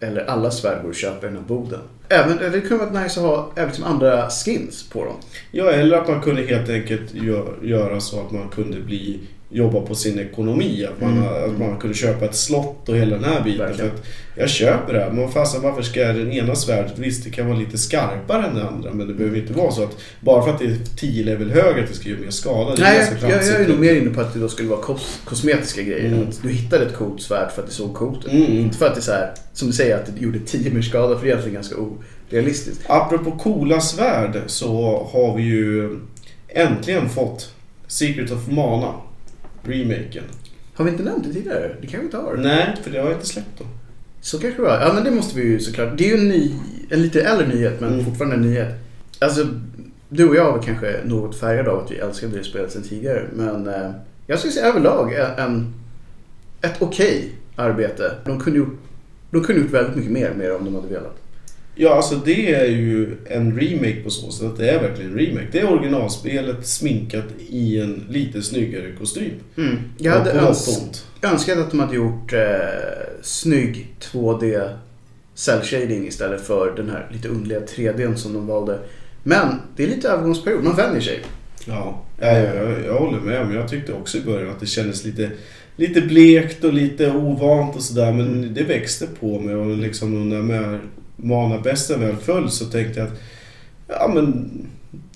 Eller 0.00 0.24
alla 0.24 0.50
svärmor 0.50 0.92
köper 0.92 1.26
den 1.26 1.36
här 1.36 1.44
boden. 1.44 1.80
Även, 2.08 2.52
det 2.52 2.60
kunde 2.60 2.84
varit 2.84 3.02
nice 3.02 3.20
att 3.20 3.26
ha 3.26 3.52
även 3.56 3.68
liksom 3.68 3.84
andra 3.84 4.30
skins 4.30 4.88
på 4.88 5.04
dem. 5.04 5.16
Ja, 5.50 5.70
eller 5.70 5.96
att 5.96 6.08
man 6.08 6.20
kunde 6.20 6.42
helt 6.42 6.68
enkelt 6.68 7.14
gör, 7.14 7.58
göra 7.62 8.00
så 8.00 8.20
att 8.20 8.30
man 8.30 8.48
kunde 8.48 8.80
bli 8.80 9.20
jobba 9.52 9.80
på 9.80 9.94
sin 9.94 10.18
ekonomi. 10.18 10.84
Att 10.94 11.00
man, 11.00 11.12
Mm. 11.18 11.24
att 11.52 11.58
man 11.58 11.76
kunde 11.78 11.96
köpa 11.96 12.24
ett 12.24 12.34
slott 12.34 12.88
och 12.88 12.96
hela 12.96 13.16
den 13.16 13.24
här 13.24 13.44
biten. 13.44 13.58
För 13.58 13.66
Verkligen. 13.66 13.90
att 13.90 14.04
jag 14.36 14.48
köper 14.50 14.92
det 14.92 15.00
här. 15.00 15.10
Men 15.10 15.28
fasen 15.28 15.62
varför 15.62 15.82
ska 15.82 16.00
den 16.00 16.32
ena 16.32 16.54
svärdet, 16.54 16.98
visst 16.98 17.24
det 17.24 17.30
kan 17.30 17.46
vara 17.48 17.58
lite 17.58 17.78
skarpare 17.78 18.46
än 18.46 18.54
det 18.54 18.68
andra. 18.68 18.92
Men 18.92 19.08
det 19.08 19.14
behöver 19.14 19.38
inte 19.38 19.52
vara 19.52 19.70
så 19.70 19.82
att 19.84 19.96
bara 20.20 20.42
för 20.42 20.50
att 20.50 20.58
det 20.58 20.64
är 20.64 20.76
10 20.96 21.24
level 21.24 21.50
högre 21.50 21.82
att 21.82 21.88
det 21.88 21.94
ska 21.94 22.08
göra 22.08 22.20
mer 22.20 22.30
skada. 22.30 22.74
Nej, 22.78 22.98
ganska 22.98 23.28
jag, 23.28 23.44
jag 23.44 23.60
är 23.60 23.68
nog 23.68 23.78
mer 23.80 23.94
inne 23.94 24.10
på 24.10 24.20
att 24.20 24.34
det 24.34 24.40
då 24.40 24.48
skulle 24.48 24.68
vara 24.68 24.80
kos, 24.80 25.20
kosmetiska 25.24 25.82
grejer. 25.82 26.06
Mm. 26.12 26.28
Att 26.28 26.42
du 26.42 26.48
hittade 26.48 26.86
ett 26.86 26.94
coolt 26.96 27.22
svärd 27.22 27.50
för 27.52 27.62
att 27.62 27.68
det 27.68 27.74
såg 27.74 27.94
coolt 27.94 28.24
ut. 28.24 28.32
Mm. 28.32 28.52
Inte 28.52 28.78
för 28.78 28.86
att 28.86 28.94
det 28.94 29.00
är 29.00 29.02
så 29.02 29.12
här, 29.12 29.32
som 29.52 29.68
du 29.68 29.74
säger, 29.74 29.96
att 29.96 30.06
det 30.16 30.22
gjorde 30.22 30.38
10 30.38 30.70
mer 30.70 30.82
skada. 30.82 31.18
För 31.18 31.22
det 31.24 31.30
är 31.30 31.32
egentligen 31.32 31.54
ganska 31.54 31.74
orealistiskt. 32.30 32.84
Apropå 32.86 33.30
coola 33.30 33.80
svärd 33.80 34.40
så 34.46 34.68
har 35.12 35.36
vi 35.36 35.42
ju 35.42 35.98
äntligen 36.48 37.08
fått 37.08 37.54
Secret 37.86 38.30
of 38.30 38.48
Mana. 38.48 38.92
Remaken. 39.62 40.24
Har 40.74 40.84
vi 40.84 40.90
inte 40.90 41.02
nämnt 41.02 41.24
det 41.24 41.32
tidigare? 41.32 41.68
Det 41.80 41.86
kanske 41.86 41.98
vi 41.98 42.04
inte 42.04 42.16
har. 42.16 42.36
Nej, 42.36 42.76
för 42.82 42.90
det 42.90 42.98
har 42.98 43.06
jag 43.06 43.14
inte 43.16 43.26
släppt 43.26 43.58
då. 43.58 43.64
Så 44.20 44.38
kanske 44.38 44.62
det 44.62 44.68
var. 44.68 44.80
Ja 44.80 44.92
men 44.94 45.04
det 45.04 45.10
måste 45.10 45.38
vi 45.40 45.44
ju 45.46 45.60
såklart. 45.60 45.98
Det 45.98 46.04
är 46.04 46.08
ju 46.16 46.22
en, 46.22 46.28
ny, 46.28 46.52
en 46.90 47.02
lite 47.02 47.22
äldre 47.22 47.46
nyhet 47.48 47.80
men 47.80 47.92
Mm. 47.92 48.04
fortfarande 48.04 48.36
en 48.36 48.42
nyhet. 48.42 48.68
Alltså, 49.18 49.46
du 50.08 50.28
och 50.28 50.36
jag 50.36 50.52
var 50.52 50.62
kanske 50.62 50.96
något 51.04 51.36
färgade 51.40 51.70
av 51.70 51.84
att 51.84 51.90
vi 51.90 51.96
älskade 51.96 52.38
det 52.38 52.44
spelet 52.44 52.72
sedan 52.72 52.82
tidigare. 52.82 53.24
Men 53.32 53.68
eh, 53.68 53.90
jag 54.26 54.38
skulle 54.38 54.52
säga 54.52 54.66
överlag 54.66 55.12
en, 55.38 55.74
ett 56.60 56.76
okej 56.82 57.32
arbete. 57.56 58.14
De 58.24 58.40
kunde, 58.40 58.58
gjort, 58.58 58.78
de 59.30 59.44
kunde 59.44 59.60
gjort 59.62 59.70
väldigt 59.70 59.96
mycket 59.96 60.12
mer 60.12 60.30
med 60.36 60.46
det 60.48 60.54
om 60.56 60.64
de 60.64 60.74
hade 60.74 60.88
velat. 60.88 61.16
Ja, 61.74 61.94
alltså 61.94 62.14
det 62.24 62.54
är 62.54 62.66
ju 62.66 63.16
en 63.30 63.60
remake 63.60 64.00
på 64.04 64.10
så 64.10 64.30
sätt 64.30 64.46
att 64.46 64.56
det 64.58 64.70
är 64.70 64.82
verkligen 64.82 65.10
en 65.12 65.18
remake. 65.18 65.46
Det 65.52 65.60
är 65.60 65.72
originalspelet 65.72 66.66
sminkat 66.66 67.24
i 67.48 67.80
en 67.80 68.04
lite 68.10 68.42
snyggare 68.42 68.92
kostym. 68.98 69.30
Mm. 69.56 69.76
Jag 69.98 70.12
hade 70.12 70.32
öns- 70.32 71.04
önskat 71.22 71.58
att 71.58 71.70
de 71.70 71.80
hade 71.80 71.96
gjort 71.96 72.32
eh, 72.32 72.40
snygg 73.22 73.86
2D 74.00 74.76
cell 75.34 75.60
shading 75.62 76.06
istället 76.06 76.46
för 76.46 76.72
den 76.76 76.90
här 76.90 77.08
lite 77.12 77.28
underliga 77.28 77.60
3D 77.60 78.14
som 78.14 78.32
de 78.34 78.46
valde. 78.46 78.78
Men 79.22 79.46
det 79.76 79.82
är 79.82 79.86
lite 79.88 80.08
övergångsperiod, 80.08 80.64
man 80.64 80.76
vänjer 80.76 81.00
sig. 81.00 81.20
Ja, 81.66 82.02
jag, 82.20 82.42
jag, 82.56 82.84
jag 82.86 82.98
håller 82.98 83.20
med. 83.20 83.46
Men 83.46 83.56
jag 83.56 83.68
tyckte 83.68 83.92
också 83.92 84.18
i 84.18 84.20
början 84.20 84.50
att 84.50 84.60
det 84.60 84.66
kändes 84.66 85.04
lite, 85.04 85.30
lite 85.76 86.00
blekt 86.00 86.64
och 86.64 86.72
lite 86.72 87.10
ovant 87.10 87.76
och 87.76 87.82
sådär. 87.82 88.12
Men 88.12 88.54
det 88.54 88.62
växte 88.62 89.06
på 89.20 89.40
mig 89.40 89.54
och 89.54 89.76
liksom 89.76 90.28
när 90.28 90.42
med 90.42 90.78
manabästen 91.16 92.00
väl 92.00 92.16
föll 92.16 92.50
så 92.50 92.64
tänkte 92.64 93.00
jag 93.00 93.08
att 93.08 93.14
ja 93.88 94.10
men 94.14 94.50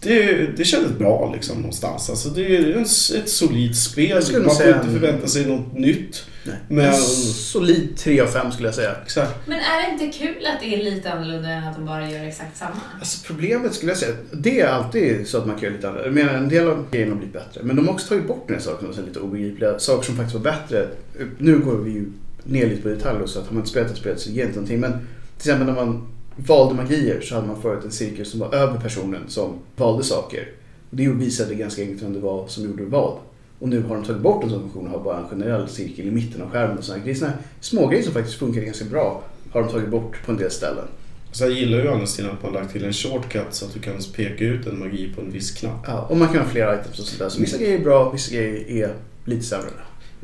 det, 0.00 0.46
det 0.56 0.64
kändes 0.64 0.98
bra 0.98 1.32
liksom 1.34 1.56
någonstans. 1.56 2.10
Alltså 2.10 2.28
det 2.28 2.56
är 2.56 2.72
en, 2.76 2.82
ett 2.82 3.28
solidt 3.28 3.76
spel. 3.76 4.22
Man 4.32 4.42
får 4.44 4.50
säga 4.50 4.76
inte 4.76 4.90
förvänta 4.92 5.26
sig 5.26 5.46
något 5.46 5.74
nytt. 5.78 6.24
Nej. 6.44 6.56
Men- 6.68 6.86
En 6.86 6.94
solid 6.94 7.96
3 7.96 8.20
av 8.20 8.26
5 8.26 8.52
skulle 8.52 8.68
jag 8.68 8.74
säga. 8.74 8.94
Exakt. 9.04 9.46
Men 9.48 9.58
är 9.58 9.86
det 9.98 10.04
inte 10.04 10.18
kul 10.18 10.46
att 10.54 10.60
det 10.60 10.74
är 10.74 10.82
lite 10.94 11.12
annorlunda 11.12 11.48
än 11.48 11.64
att 11.68 11.76
de 11.76 11.86
bara 11.86 12.10
gör 12.10 12.24
exakt 12.24 12.56
samma? 12.56 12.70
Alltså 12.98 13.26
problemet 13.26 13.74
skulle 13.74 13.90
jag 13.92 13.98
säga, 13.98 14.14
det 14.32 14.60
är 14.60 14.68
alltid 14.68 15.28
så 15.28 15.38
att 15.38 15.46
man 15.46 15.54
kan 15.56 15.64
göra 15.64 15.74
lite 15.76 15.88
annorlunda. 15.88 16.20
Jag 16.20 16.26
menar 16.26 16.38
en 16.38 16.48
del 16.48 16.68
av 16.68 16.90
grejerna 16.90 17.12
har 17.12 17.18
blivit 17.18 17.34
bättre. 17.34 17.60
Men 17.62 17.76
de 17.76 17.86
har 17.86 17.94
också 17.94 18.08
tagit 18.08 18.26
bort 18.26 18.44
den 18.48 18.56
här 18.56 18.62
saken 18.62 18.94
som 18.94 19.02
är 19.02 19.06
lite 19.06 19.20
obegripliga. 19.20 19.78
Saker 19.78 20.06
som 20.06 20.16
faktiskt 20.16 20.34
var 20.34 20.42
bättre. 20.52 20.88
Nu 21.38 21.58
går 21.58 21.76
vi 21.76 21.90
ju 21.90 22.04
ner 22.44 22.66
lite 22.68 22.82
på 22.82 22.88
detaljer 22.88 23.26
så 23.26 23.38
att 23.38 23.46
har 23.46 23.52
man 23.52 23.60
inte 23.60 23.70
spelat 23.70 23.90
ett 23.90 23.96
spel 23.96 24.18
så 24.18 24.30
ger 24.30 24.36
det 24.42 24.42
inte 24.48 24.54
någonting. 24.56 24.80
Men 24.80 25.06
till 25.38 25.50
exempel 25.50 25.74
när 25.74 25.84
man 25.84 26.08
valde 26.36 26.74
magier 26.74 27.20
så 27.20 27.34
hade 27.34 27.46
man 27.46 27.62
förut 27.62 27.84
en 27.84 27.90
cirkel 27.90 28.26
som 28.26 28.40
var 28.40 28.54
över 28.54 28.80
personen 28.80 29.22
som 29.28 29.52
valde 29.76 30.04
saker. 30.04 30.48
Och 30.90 30.96
det 30.96 31.08
visade 31.08 31.54
ganska 31.54 31.82
enkelt 31.82 32.02
vem 32.02 32.12
det 32.12 32.20
var 32.20 32.46
som 32.46 32.64
gjorde 32.64 32.84
vad. 32.84 33.18
Och 33.58 33.68
nu 33.68 33.82
har 33.82 33.94
de 33.94 34.04
tagit 34.04 34.22
bort 34.22 34.44
en 34.44 34.50
sån 34.50 34.60
funktion 34.60 34.86
och 34.86 34.92
har 34.92 35.04
bara 35.04 35.18
en 35.18 35.28
generell 35.28 35.68
cirkel 35.68 36.06
i 36.06 36.10
mitten 36.10 36.42
av 36.42 36.50
skärmen. 36.50 36.78
Och 36.78 36.84
såna 36.84 36.98
grejer. 36.98 37.14
Såna 37.14 37.30
här 37.30 37.38
små 37.60 37.86
grejer 37.86 38.04
som 38.04 38.12
faktiskt 38.12 38.38
funkar 38.38 38.60
ganska 38.60 38.84
bra 38.84 39.22
har 39.50 39.62
de 39.62 39.70
tagit 39.70 39.88
bort 39.88 40.26
på 40.26 40.32
en 40.32 40.38
del 40.38 40.50
ställen. 40.50 40.84
Så 41.32 41.44
jag 41.44 41.52
gillar 41.52 41.78
ju 41.78 41.88
å 41.88 41.92
andra 41.92 42.06
sidan 42.06 42.30
att 42.30 42.42
man 42.42 42.54
har 42.54 42.60
lagt 42.60 42.72
till 42.72 42.84
en 42.84 42.92
shortcut 42.92 43.46
så 43.50 43.64
att 43.64 43.74
du 43.74 43.80
kan 43.80 43.94
peka 44.16 44.44
ut 44.44 44.66
en 44.66 44.78
magi 44.78 45.12
på 45.14 45.20
en 45.20 45.30
viss 45.30 45.50
knapp. 45.50 45.84
Ja, 45.86 46.06
och 46.10 46.16
man 46.16 46.28
kan 46.28 46.36
ha 46.36 46.44
flera 46.44 46.80
items 46.80 46.98
och 46.98 47.06
sådär. 47.06 47.28
Så 47.28 47.40
vissa 47.40 47.58
grejer 47.58 47.78
är 47.78 47.84
bra, 47.84 48.10
vissa 48.10 48.34
grejer 48.34 48.70
är 48.70 48.94
lite 49.24 49.42
sämre. 49.42 49.70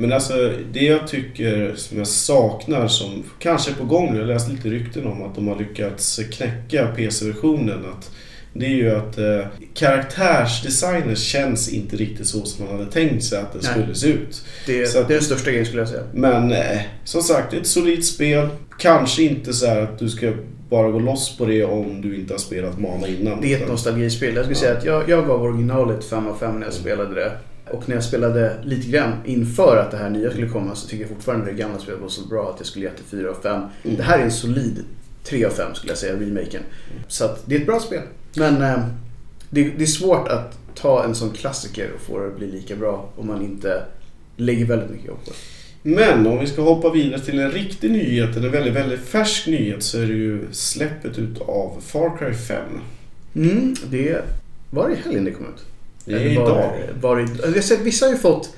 Men 0.02 0.12
alltså 0.12 0.52
det 0.72 0.84
jag 0.84 1.08
tycker 1.08 1.72
som 1.76 1.98
jag 1.98 2.06
saknar 2.06 2.88
som 2.88 3.22
kanske 3.38 3.70
är 3.70 3.74
på 3.74 3.84
gång, 3.84 4.16
jag 4.16 4.26
läste 4.26 4.52
lite 4.52 4.68
rykten 4.68 5.06
om 5.06 5.22
att 5.22 5.34
de 5.34 5.48
har 5.48 5.58
lyckats 5.58 6.20
knäcka 6.32 6.86
PC-versionen. 6.96 7.78
Att 7.98 8.10
det 8.52 8.66
är 8.66 8.70
ju 8.70 8.90
att 8.96 9.18
eh, 9.18 9.46
karaktärsdesignen 9.74 11.16
känns 11.16 11.68
inte 11.72 11.96
riktigt 11.96 12.26
så 12.26 12.44
som 12.46 12.66
man 12.66 12.78
hade 12.78 12.90
tänkt 12.90 13.24
sig 13.24 13.38
att 13.40 13.52
den 13.52 13.62
Nej. 13.64 13.72
skulle 13.72 13.94
se 13.94 14.06
ut. 14.06 14.44
Det, 14.66 14.86
Så 14.86 14.98
att- 14.98 15.08
det 15.08 15.14
är 15.14 15.18
den 15.18 15.24
största 15.24 15.50
grejen 15.50 15.66
skulle 15.66 15.82
jag 15.82 15.88
säga. 15.88 16.02
Men 16.14 16.52
eh, 16.52 16.80
som 17.04 17.22
sagt, 17.22 17.50
det 17.50 17.56
är 17.56 17.60
ett 17.60 17.66
solidt 17.66 18.06
spel. 18.06 18.48
Kanske 18.78 19.22
inte 19.22 19.52
så 19.52 19.66
att 19.66 19.98
du 19.98 20.08
ska 20.08 20.32
bara 20.70 20.90
gå 20.90 20.98
loss 20.98 21.36
på 21.38 21.44
det 21.46 21.64
om 21.64 22.00
du 22.00 22.16
inte 22.16 22.34
har 22.34 22.38
spelat 22.38 22.78
Mana 22.80 23.06
innan. 23.08 23.40
Det 23.40 23.54
är 23.54 23.62
ett 23.62 23.68
nostalgispel. 23.68 24.34
Jag 24.34 24.44
skulle 24.44 24.56
Ja. 24.56 24.60
säga 24.60 24.78
att 24.78 24.84
jag, 24.84 25.08
jag 25.18 25.26
gav 25.26 25.42
originalet 25.42 26.04
5 26.04 26.26
av 26.26 26.36
5 26.38 26.58
när 26.58 26.66
jag 26.66 26.74
spelade 26.74 27.14
det. 27.14 27.32
Och 27.72 27.88
när 27.88 27.94
jag 27.96 28.04
spelade 28.04 28.56
lite 28.64 28.88
grann 28.88 29.12
inför 29.24 29.76
att 29.76 29.90
det 29.90 29.96
här 29.96 30.10
nya 30.10 30.30
skulle 30.30 30.48
komma 30.48 30.74
så 30.74 30.88
tycker 30.88 31.04
jag 31.04 31.10
fortfarande 31.10 31.46
det 31.46 31.52
gamla 31.52 31.78
spelet 31.78 32.00
var 32.00 32.08
så 32.08 32.26
bra 32.26 32.50
att 32.50 32.56
jag 32.58 32.66
skulle 32.66 32.84
ge 32.84 32.90
det 32.96 33.16
4 33.16 33.30
av 33.30 33.34
5. 33.42 33.62
Mm. 33.82 33.96
Det 33.96 34.02
här 34.02 34.18
är 34.18 34.22
en 34.22 34.32
solid 34.32 34.84
3 35.24 35.44
av 35.44 35.50
5 35.50 35.74
skulle 35.74 35.90
jag 35.90 35.98
säga, 35.98 36.12
remaken. 36.12 36.62
Så 37.08 37.24
att 37.24 37.42
det 37.46 37.54
är 37.56 37.60
ett 37.60 37.66
bra 37.66 37.80
spel. 37.80 38.02
Men 38.36 38.62
eh, 38.62 38.86
det, 39.50 39.70
det 39.70 39.84
är 39.84 39.86
svårt 39.86 40.28
att 40.28 40.58
ta 40.74 41.04
en 41.04 41.14
sån 41.14 41.30
klassiker 41.30 41.90
och 41.94 42.00
få 42.00 42.18
det 42.18 42.26
att 42.26 42.36
bli 42.36 42.50
lika 42.50 42.76
bra 42.76 43.08
om 43.16 43.26
man 43.26 43.42
inte 43.42 43.82
lägger 44.36 44.64
väldigt 44.64 44.90
mycket 44.90 45.06
jobb 45.06 45.24
på 45.24 45.30
det. 45.30 45.36
Men 45.82 46.26
om 46.26 46.38
vi 46.38 46.46
ska 46.46 46.62
hoppa 46.62 46.90
vidare 46.90 47.20
till 47.20 47.38
en 47.38 47.50
riktig 47.50 47.90
nyhet, 47.90 48.36
en 48.36 48.50
väldigt, 48.50 48.74
väldigt 48.74 49.00
färsk 49.00 49.46
nyhet, 49.46 49.82
så 49.82 49.98
är 49.98 50.06
det 50.06 50.12
ju 50.12 50.46
släppet 50.52 51.18
utav 51.18 51.80
Far 51.80 52.16
Cry 52.18 52.34
5. 52.34 52.58
Mm, 53.34 53.74
det 53.90 54.22
var 54.70 54.90
i 54.90 54.94
helgen 54.94 55.24
det 55.24 55.30
kom 55.30 55.46
ut. 55.46 55.64
Det 56.04 56.12
är 56.14 56.26
idag. 56.26 56.72
Var 57.00 57.16
det, 57.16 57.28
jag 57.42 57.52
har 57.52 57.60
sett, 57.60 57.80
vissa 57.80 58.06
har 58.06 58.12
ju 58.12 58.18
fått, 58.18 58.50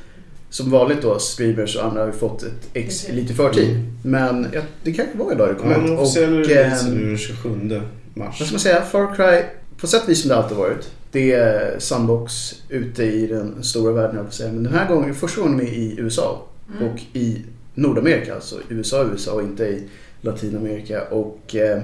som 0.51 0.71
vanligt 0.71 1.03
då, 1.03 1.19
streamers 1.19 1.77
och 1.77 1.85
andra 1.85 2.01
har 2.01 2.07
ju 2.07 2.13
fått 2.13 2.43
ett 2.43 2.69
ex 2.73 3.09
lite 3.09 3.33
i 3.33 3.37
förtid. 3.37 3.85
Men 4.03 4.47
ja, 4.53 4.61
det 4.83 4.93
kanske 4.93 5.19
var 5.19 5.33
idag 5.33 5.49
det 5.49 5.55
kom 5.55 5.71
Ja, 5.71 6.03
ut. 6.03 6.17
releasen 6.17 6.93
ehm, 6.93 6.99
nu 6.99 7.07
den 7.07 7.19
27 7.19 7.81
mars. 8.15 8.37
Vad 8.41 8.47
ska 8.49 8.55
man 8.55 8.61
säga? 8.61 8.83
Far 8.83 9.15
Cry, 9.17 9.43
på 9.81 9.87
sätt 9.87 10.03
och 10.03 10.09
vis 10.09 10.21
som 10.21 10.29
det 10.29 10.37
alltid 10.37 10.57
varit. 10.57 10.91
Det 11.13 11.33
är 11.33 11.79
Sandbox 11.79 12.55
ute 12.69 13.05
i 13.05 13.27
den 13.27 13.63
stora 13.63 13.93
världen, 13.93 14.17
jag 14.25 14.33
säga. 14.33 14.53
Men 14.53 14.65
den 14.65 14.75
här 14.75 14.89
gången, 14.89 15.15
första 15.15 15.41
gången 15.41 15.59
de 15.59 15.65
är 15.65 15.69
i 15.69 15.95
USA. 15.99 16.43
Mm. 16.79 16.89
Och 16.89 17.01
i 17.13 17.43
Nordamerika, 17.75 18.35
alltså 18.35 18.57
USA, 18.69 19.05
USA 19.13 19.33
och 19.33 19.43
inte 19.43 19.65
i 19.65 19.83
Latinamerika. 20.21 21.03
Och 21.03 21.57
eh, 21.57 21.83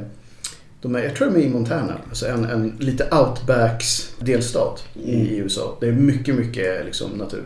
de 0.83 0.95
är, 0.95 1.03
jag 1.03 1.15
tror 1.17 1.31
de 1.31 1.37
är 1.41 1.45
i 1.45 1.49
Montana, 1.49 1.95
alltså 2.09 2.27
en, 2.27 2.45
en 2.45 2.77
lite 2.79 3.05
outbacks 3.05 4.15
delstat 4.21 4.85
i, 5.05 5.15
Mm. 5.15 5.27
i 5.27 5.37
USA. 5.37 5.77
Det 5.81 5.87
är 5.89 5.93
mycket, 5.93 6.35
mycket 6.35 6.85
liksom, 6.87 7.11
natur. 7.11 7.43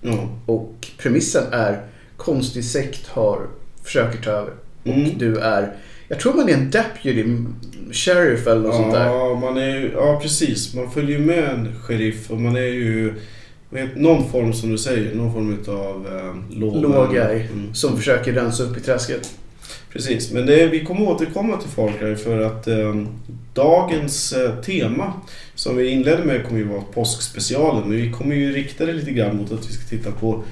Ja. 0.00 0.28
Och 0.46 0.74
premissen 0.98 1.44
är 1.52 1.82
konstig 2.16 2.64
sekt 2.64 3.06
har, 3.06 3.46
försöker 3.84 4.18
ta 4.22 4.30
över. 4.30 4.52
Och 4.82 4.88
Mm. 4.88 5.18
du 5.18 5.36
är, 5.38 5.76
jag 6.08 6.20
tror 6.20 6.34
man 6.34 6.48
är 6.48 6.54
en 6.54 6.70
deputy 6.70 7.36
sheriff 7.92 8.46
eller 8.46 8.60
något 8.60 8.74
sånt 8.74 8.92
där. 8.92 9.06
Ja, 9.06 9.34
man 9.34 9.56
är 9.58 9.92
ja, 9.94 10.18
precis. 10.22 10.74
Man 10.74 10.90
följer 10.90 11.18
ju 11.18 11.24
med 11.24 11.44
en 11.44 11.68
sheriff 11.82 12.30
och 12.30 12.40
man 12.40 12.56
är 12.56 12.60
ju 12.60 13.14
någon 13.96 14.30
form 14.30 14.52
som 14.52 14.70
du 14.70 14.78
säger, 14.78 15.14
någon 15.14 15.32
form 15.32 15.58
utav 15.60 16.06
eh, 16.06 16.58
låg- 16.58 16.82
Låg 16.82 17.12
guy 17.12 17.40
Mm. 17.52 17.74
som 17.74 17.96
försöker 17.96 18.32
rensa 18.32 18.62
upp 18.62 18.76
i 18.76 18.80
träsket. 18.80 19.34
Precis, 19.92 20.32
men 20.32 20.46
det, 20.46 20.66
vi 20.66 20.84
kommer 20.84 21.08
återkomma 21.08 21.56
till 21.56 21.70
Far 21.70 22.14
för 22.14 22.40
att 22.40 22.66
eh, 22.66 22.94
dagens 23.54 24.32
eh, 24.32 24.54
tema 24.54 25.12
som 25.54 25.76
vi 25.76 25.88
inledde 25.88 26.24
med 26.24 26.46
kommer 26.46 26.60
ju 26.60 26.66
vara 26.66 26.82
påskspecialen 26.82 27.88
men 27.88 27.96
vi 27.96 28.10
kommer 28.12 28.34
ju 28.34 28.52
rikta 28.52 28.86
det 28.86 28.92
lite 28.92 29.10
grann 29.10 29.36
mot 29.36 29.52
att 29.52 29.68
vi 29.68 29.72
ska 29.72 29.88
titta 29.88 30.10
på 30.10 30.42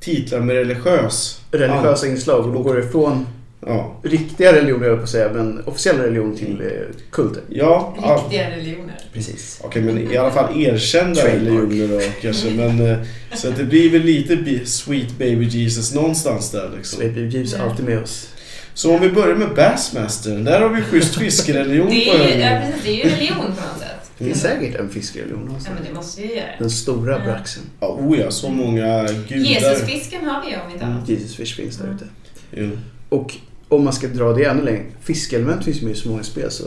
titlar 0.00 0.40
med 0.40 0.56
religiös 0.56 1.40
Religiösa 1.50 2.06
inslag 2.06 2.46
och 2.46 2.52
då 2.52 2.62
går 2.62 2.74
det 2.74 2.88
från 2.88 3.26
Ja, 3.66 4.00
riktiga 4.02 4.52
religioner, 4.52 4.86
jag 4.86 4.96
på 4.96 5.02
att 5.02 5.08
säga, 5.08 5.32
men 5.32 5.62
officiella 5.64 6.02
religion 6.02 6.36
till 6.36 6.60
eh, 6.60 6.66
kulter. 7.10 7.42
ja, 7.48 7.94
Riktiga 8.22 8.50
religioner. 8.50 8.94
Precis. 9.12 9.60
Okej, 9.64 9.82
men 9.82 10.12
i 10.12 10.16
alla 10.16 10.30
fall 10.30 10.62
erkända 10.62 11.26
religioner 11.26 11.88
då 11.88 12.00
kanske. 12.22 12.50
Men, 12.50 12.86
eh, 12.90 12.98
så 13.34 13.48
att 13.48 13.56
det 13.56 13.64
blir 13.64 13.90
väl 13.90 14.02
lite 14.02 14.66
Sweet 14.66 15.18
Baby 15.18 15.44
Jesus 15.44 15.94
någonstans 15.94 16.50
där 16.50 16.70
liksom. 16.76 16.98
Sleepy 16.98 17.26
Jeeves 17.28 17.54
är 17.54 17.58
alltid 17.58 17.86
med 17.86 18.02
oss. 18.02 18.33
Så 18.74 18.94
om 18.94 19.00
vi 19.00 19.10
börjar 19.10 19.34
med 19.36 19.54
Bassmaster. 19.54 20.38
Där 20.38 20.60
har 20.60 20.68
vi 20.68 20.82
schysst 20.82 21.14
fiskereligion 21.18 21.90
Det 21.90 22.04
på 22.10 22.16
är, 22.24 22.28
ju, 22.36 22.40
ja, 22.42 22.60
precis, 22.64 22.82
det 22.84 22.88
är 22.90 23.04
ju 23.04 23.10
religion 23.10 23.36
på 23.38 23.42
något 23.46 23.78
sätt. 23.80 24.10
Det 24.18 24.30
är 24.30 24.34
säkert 24.34 24.74
en 24.80 24.88
fiskreligion 24.90 25.38
Ja, 25.40 25.46
någonstans. 25.46 25.78
men 25.80 25.88
det 25.88 25.94
måste 25.96 26.20
vi 26.22 26.28
ju 26.28 26.34
göra. 26.34 26.46
Den 26.58 26.70
stora 26.70 27.12
Ja. 27.18 27.24
braxen. 27.24 27.62
Ja, 27.80 27.86
oh 27.86 28.18
ja, 28.20 28.30
så 28.30 28.48
många 28.48 29.02
gudar. 29.28 29.44
Jesusfisken 29.50 30.24
har 30.24 30.42
vi 30.44 30.50
ju 30.50 30.56
om 30.60 30.70
inte 30.72 30.84
Mm. 30.84 30.96
annat. 30.96 31.08
Jesus 31.08 31.36
Fish 31.36 31.56
finns 31.56 31.76
där 31.76 31.94
ute. 31.94 32.04
Jo. 32.50 32.70
Och 33.08 33.34
om 33.68 33.84
man 33.84 33.92
ska 33.92 34.06
dra 34.06 34.32
det 34.32 34.44
ännu 34.44 34.62
längre. 34.64 34.82
Fiskelement 35.02 35.64
finns 35.64 35.82
med 35.82 35.92
i 35.92 35.94
så 35.94 36.08
många 36.08 36.22
spel 36.22 36.50
så 36.50 36.64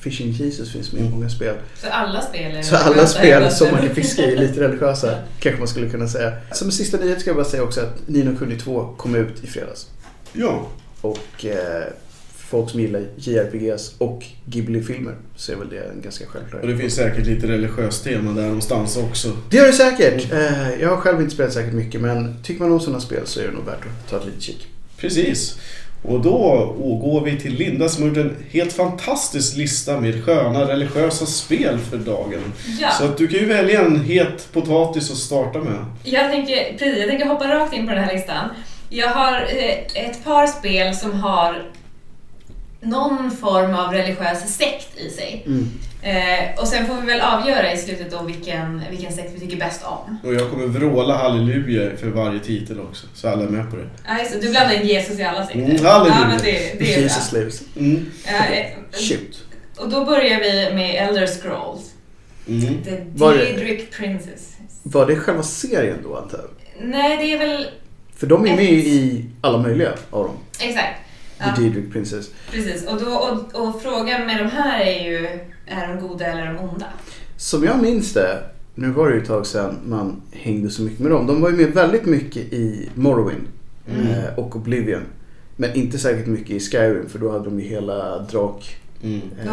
Fishing 0.00 0.30
Jesus 0.30 0.72
finns 0.72 0.92
med 0.92 1.02
i 1.06 1.08
många 1.08 1.28
spel. 1.28 1.54
Så 1.82 1.86
alla 1.88 2.20
spel 2.20 2.56
är 2.56 2.62
Så 2.62 2.76
alla 2.76 3.06
spel 3.06 3.50
som 3.50 3.70
man 3.70 3.80
kan 3.86 3.94
fiska 3.94 4.22
i 4.22 4.32
är 4.32 4.38
lite 4.38 4.60
religiösa. 4.68 5.14
Kanske 5.40 5.58
man 5.58 5.68
skulle 5.68 5.88
kunna 5.90 6.08
säga. 6.08 6.32
Som 6.52 6.70
sista 6.70 6.96
nyhet 6.96 7.20
ska 7.20 7.30
jag 7.30 7.36
bara 7.36 7.44
säga 7.44 7.62
också 7.62 7.80
att 7.80 8.08
Nino 8.08 8.36
Kuni 8.38 8.56
2 8.58 8.94
kom 8.96 9.14
ut 9.14 9.44
i 9.44 9.46
fredags. 9.46 9.86
Ja, 10.32 10.66
Och 11.04 11.44
eh, 11.44 11.84
folk 12.36 12.70
som 12.70 12.80
gillar 12.80 13.02
JRPGs 13.16 13.94
och 13.98 14.24
Ghibli-filmer 14.46 15.14
så 15.36 15.52
är 15.52 15.56
väl 15.56 15.68
det 15.68 15.78
en 15.78 16.00
ganska 16.02 16.26
självklar 16.26 16.60
och 16.60 16.68
det 16.68 16.76
finns 16.76 16.94
säkert 16.94 17.26
lite 17.26 17.46
religiöst 17.46 18.04
tema 18.04 18.32
där 18.32 18.46
någonstans 18.46 18.96
också. 18.96 19.36
Det 19.50 19.56
gör 19.56 19.66
det 19.66 19.72
säkert. 19.72 20.32
Eh, 20.32 20.80
jag 20.80 20.88
har 20.88 20.96
själv 20.96 21.20
inte 21.20 21.34
spelat 21.34 21.52
säkert 21.52 21.72
mycket 21.72 22.00
men 22.00 22.42
tycker 22.42 22.62
man 22.62 22.72
om 22.72 22.80
sådana 22.80 23.00
spel 23.00 23.20
så 23.24 23.40
är 23.40 23.44
det 23.44 23.52
nog 23.52 23.64
värt 23.64 23.80
att 23.86 24.10
ta 24.10 24.16
ett 24.16 24.24
litet 24.26 24.42
kik. 24.42 24.66
Precis. 24.96 25.58
Och 26.02 26.20
då 26.20 26.74
går 27.02 27.24
vi 27.24 27.40
till 27.40 27.54
Linda 27.54 27.88
som 27.88 28.02
har 28.02 28.08
gjort 28.08 28.18
en 28.18 28.36
helt 28.50 28.72
fantastisk 28.72 29.56
lista 29.56 30.00
med 30.00 30.24
sköna 30.24 30.68
religiösa 30.68 31.26
spel 31.26 31.78
för 31.78 31.96
dagen. 31.96 32.52
Ja. 32.80 32.90
Så 32.90 33.04
att 33.04 33.16
du 33.16 33.28
kan 33.28 33.38
ju 33.38 33.46
välja 33.46 33.84
en 33.84 34.00
het 34.00 34.48
potatis 34.52 35.10
att 35.10 35.16
starta 35.16 35.58
med. 35.58 35.84
Jag 36.02 36.30
tänker, 36.30 36.78
precis, 36.78 36.98
jag 36.98 37.08
tänker 37.08 37.26
hoppa 37.26 37.48
rakt 37.48 37.74
in 37.74 37.86
på 37.86 37.94
den 37.94 38.04
här 38.04 38.14
listan. 38.14 38.48
Jag 38.94 39.08
har 39.08 39.32
eh, 39.32 40.04
ett 40.06 40.24
par 40.24 40.46
spel 40.46 40.94
som 40.94 41.12
har 41.12 41.70
någon 42.80 43.30
form 43.30 43.74
av 43.74 43.92
religiös 43.92 44.56
sekt 44.56 44.98
i 44.98 45.10
sig. 45.10 45.42
Mm. 45.46 45.70
Eh, 46.02 46.60
och 46.60 46.68
sen 46.68 46.86
får 46.86 46.94
vi 46.94 47.06
väl 47.06 47.20
avgöra 47.20 47.72
i 47.72 47.76
slutet 47.76 48.10
då 48.10 48.22
vilken, 48.22 48.82
vilken 48.90 49.12
sekt 49.12 49.32
vi 49.34 49.40
tycker 49.40 49.56
bäst 49.56 49.84
om. 49.84 50.18
Och 50.24 50.34
jag 50.34 50.50
kommer 50.50 50.66
vråla 50.66 51.16
halleluja 51.16 51.96
för 51.96 52.06
varje 52.06 52.40
titel 52.40 52.80
också. 52.80 53.06
Så 53.14 53.28
alla 53.28 53.42
är 53.42 53.48
med 53.48 53.70
på 53.70 53.76
det. 53.76 53.88
Ja, 54.06 54.18
just 54.18 54.40
du 54.42 54.50
blandar 54.50 54.80
in 54.80 54.86
Jesus 54.86 55.18
i 55.18 55.22
alla 55.22 55.46
sekter. 55.46 55.60
Mm, 55.62 55.84
halleluja. 55.84 56.16
Ja, 56.20 56.28
men 56.28 56.38
det, 56.38 56.78
det 56.78 56.94
är 56.94 57.00
Jesus 57.00 57.30
bra. 57.30 57.40
lives. 57.40 57.62
Mm. 57.76 58.10
Ja, 58.26 58.54
eh, 58.54 58.66
Shoot. 58.92 59.44
och 59.76 59.88
då 59.88 60.04
börjar 60.04 60.40
vi 60.40 60.74
med 60.74 61.08
Elder 61.08 61.26
Scrolls. 61.26 61.90
Mm. 62.48 62.84
The 62.84 62.96
Daedric 62.96 63.90
Princess. 63.90 64.56
Var 64.82 65.06
det 65.06 65.16
själva 65.16 65.42
serien 65.42 65.98
då 66.02 66.16
antar 66.16 66.38
jag? 66.38 66.50
Nej, 66.88 67.16
det 67.16 67.32
är 67.32 67.38
väl... 67.38 67.66
För 68.16 68.26
de 68.26 68.46
är 68.46 68.56
med 68.56 68.72
i 68.72 69.24
alla 69.40 69.58
möjliga 69.58 69.92
av 70.10 70.24
dem. 70.24 70.36
Exakt. 70.60 71.00
The 71.38 71.44
Ja, 71.44 71.54
Daedric 71.56 71.92
Princess. 71.92 72.30
precis. 72.50 72.86
Och, 72.86 73.00
då, 73.00 73.10
och, 73.10 73.68
och 73.68 73.82
frågan 73.82 74.26
med 74.26 74.38
de 74.38 74.50
här 74.50 74.80
är 74.84 75.04
ju, 75.10 75.26
är 75.66 75.88
de 75.94 76.08
goda 76.08 76.24
eller 76.26 76.42
är 76.42 76.54
de 76.54 76.58
onda? 76.68 76.86
Som 77.36 77.64
jag 77.64 77.82
minns 77.82 78.12
det, 78.12 78.38
nu 78.74 78.90
var 78.90 79.08
det 79.08 79.14
ju 79.14 79.20
ett 79.20 79.26
tag 79.28 79.46
sedan 79.46 79.76
man 79.86 80.22
hängde 80.32 80.70
så 80.70 80.82
mycket 80.82 80.98
med 81.00 81.10
dem. 81.10 81.26
De 81.26 81.40
var 81.40 81.50
ju 81.50 81.56
med 81.56 81.70
väldigt 81.74 82.04
mycket 82.06 82.52
i 82.52 82.88
Morrowind 82.94 83.46
Mm. 83.90 84.06
eh, 84.06 84.34
och 84.38 84.56
Oblivion. 84.56 85.02
Men 85.56 85.74
inte 85.74 85.98
säkert 85.98 86.26
mycket 86.26 86.50
i 86.50 86.60
Skyrim 86.60 87.08
för 87.08 87.18
då 87.18 87.30
hade 87.30 87.44
de 87.44 87.60
ju 87.60 87.66
hela 87.68 88.18
drak 88.18 88.76
Mm. 89.02 89.20
Eh, 89.40 89.46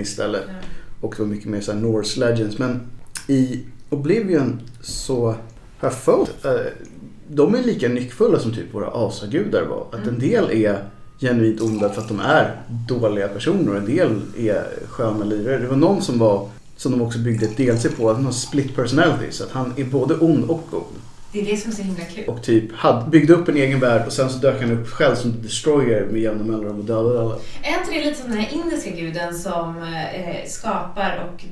istället. 0.00 0.42
Ja. 0.48 0.54
Och 1.00 1.14
det 1.16 1.22
var 1.22 1.28
mycket 1.30 1.48
mer 1.48 1.60
såhär 1.60 1.78
Norse 1.80 2.20
Legends. 2.20 2.58
Men 2.58 2.80
i 3.28 3.60
Oblivion 3.90 4.60
så 4.80 5.26
har 5.78 5.90
jag 5.90 5.92
eh, 6.44 6.50
de 7.34 7.54
är 7.54 7.62
lika 7.62 7.88
nyckfulla 7.88 8.38
som 8.38 8.52
typ 8.54 8.74
våra 8.74 8.86
asagudar 9.06 9.62
var. 9.62 9.86
Att 9.92 10.06
en 10.06 10.18
del 10.18 10.50
är 10.50 10.84
genuint 11.20 11.60
onda 11.60 11.88
för 11.88 12.00
att 12.02 12.08
de 12.08 12.20
är 12.20 12.56
dåliga 12.88 13.28
personer 13.28 13.70
och 13.70 13.76
en 13.76 13.86
del 13.86 14.20
är 14.38 14.64
sköna 14.88 15.24
lirare. 15.24 15.58
Det 15.58 15.66
var 15.66 15.76
någon 15.76 16.02
som 16.02 16.18
var 16.18 16.48
som 16.76 16.92
de 16.92 17.02
också 17.02 17.18
byggde 17.18 17.46
ett 17.46 17.56
DLC 17.56 17.86
på, 17.96 18.10
att 18.10 18.16
han 18.16 18.24
har 18.24 18.32
split 18.32 18.76
personality. 18.76 19.26
Så 19.30 19.44
att 19.44 19.50
han 19.50 19.72
är 19.76 19.84
både 19.84 20.14
ond 20.14 20.44
och 20.50 20.62
god. 20.70 20.82
Det 21.32 21.40
är 21.40 21.44
det 21.46 21.56
som 21.56 21.70
är 21.70 21.74
så 21.74 21.82
himla 21.82 22.04
kul. 22.04 22.24
Och 22.28 22.42
typ 22.42 22.72
hade, 22.74 23.10
byggde 23.10 23.32
upp 23.32 23.48
en 23.48 23.56
egen 23.56 23.80
värld 23.80 24.02
och 24.06 24.12
sen 24.12 24.30
så 24.30 24.38
dök 24.38 24.60
han 24.62 24.70
upp 24.70 24.88
själv 24.88 25.14
som 25.14 25.42
Destroyer 25.42 26.06
med 26.10 26.20
jämna 26.22 26.44
mellanrum 26.44 26.78
och 26.78 26.84
dödade 26.84 27.20
alla. 27.20 27.34
Är 27.62 27.78
inte 27.80 27.92
det 27.92 28.04
lite 28.04 28.20
som 28.20 28.30
den 28.30 28.38
här 28.38 28.52
indiska 28.52 28.90
guden 28.90 29.34
som 29.38 29.76
eh, 29.82 30.46
skapar 30.48 31.28
och, 31.34 31.44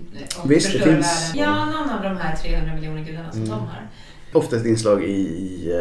och 0.43 0.51
Visst, 0.51 0.67
förstör 0.67 0.87
världen? 0.87 1.05
Ja, 1.35 1.65
någon 1.65 1.91
av 1.91 2.03
de 2.03 2.17
här 2.17 2.37
300 2.37 2.75
miljoner 2.75 3.05
gudarna 3.05 3.33
som 3.33 3.41
Mm. 3.41 3.51
de 3.51 3.61
har. 3.61 3.89
Ofta 4.33 4.57
ett 4.57 4.67
inslag 4.67 5.05
i 5.05 5.73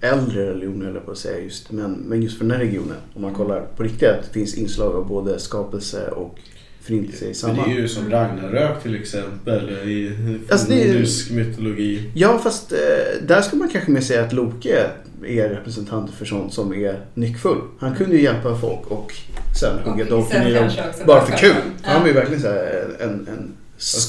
eh, 0.00 0.10
äldre 0.12 0.50
religioner 0.50 0.86
eller 0.90 1.00
på 1.00 1.10
att 1.10 1.18
säga 1.18 1.38
just. 1.44 1.70
Men, 1.72 1.92
men 1.92 2.22
just 2.22 2.38
för 2.38 2.44
den 2.44 2.50
här 2.50 2.58
regionen, 2.58 2.96
om 3.14 3.22
man 3.22 3.34
kollar 3.34 3.60
på 3.76 3.82
riktigt, 3.82 4.08
att 4.08 4.22
det 4.26 4.32
finns 4.32 4.54
inslag 4.54 4.94
av 4.94 5.08
både 5.08 5.38
skapelse 5.38 6.08
och 6.10 6.38
förintelse 6.82 7.24
i 7.24 7.28
Men 7.28 7.34
samma. 7.34 7.64
det 7.66 7.70
är 7.72 7.74
ju 7.74 7.88
som 7.88 8.10
Ragnarök 8.10 8.82
till 8.82 8.94
exempel 8.94 9.70
i 9.70 10.12
Alltså, 10.50 10.68
nordisk 10.72 11.30
mytologi. 11.30 12.10
Ja, 12.14 12.38
fast 12.38 12.72
eh, 12.72 12.78
där 13.26 13.40
ska 13.40 13.56
man 13.56 13.68
kanske 13.68 13.90
mer 13.90 14.00
säga 14.00 14.24
att 14.24 14.32
Loke 14.32 14.86
är 15.26 15.48
representant 15.48 16.10
för 16.10 16.24
sånt 16.24 16.54
som 16.54 16.74
är 16.74 17.00
nyckfull. 17.14 17.58
Han 17.78 17.96
kunde 17.96 18.16
ju 18.16 18.22
hjälpa 18.22 18.56
folk 18.58 18.86
och 18.90 19.12
sen 19.60 19.78
hugga 19.84 20.04
dolken 20.04 20.46
i 20.46 20.52
dem 20.54 20.70
bara 21.06 21.24
för 21.26 21.36
kul. 21.36 21.54
Han 21.82 22.00
var 22.00 22.08
ju 22.08 22.14
verkligen 22.14 22.42
så 22.42 22.48
här 22.48 22.90
en, 23.00 23.10
en 23.10 23.52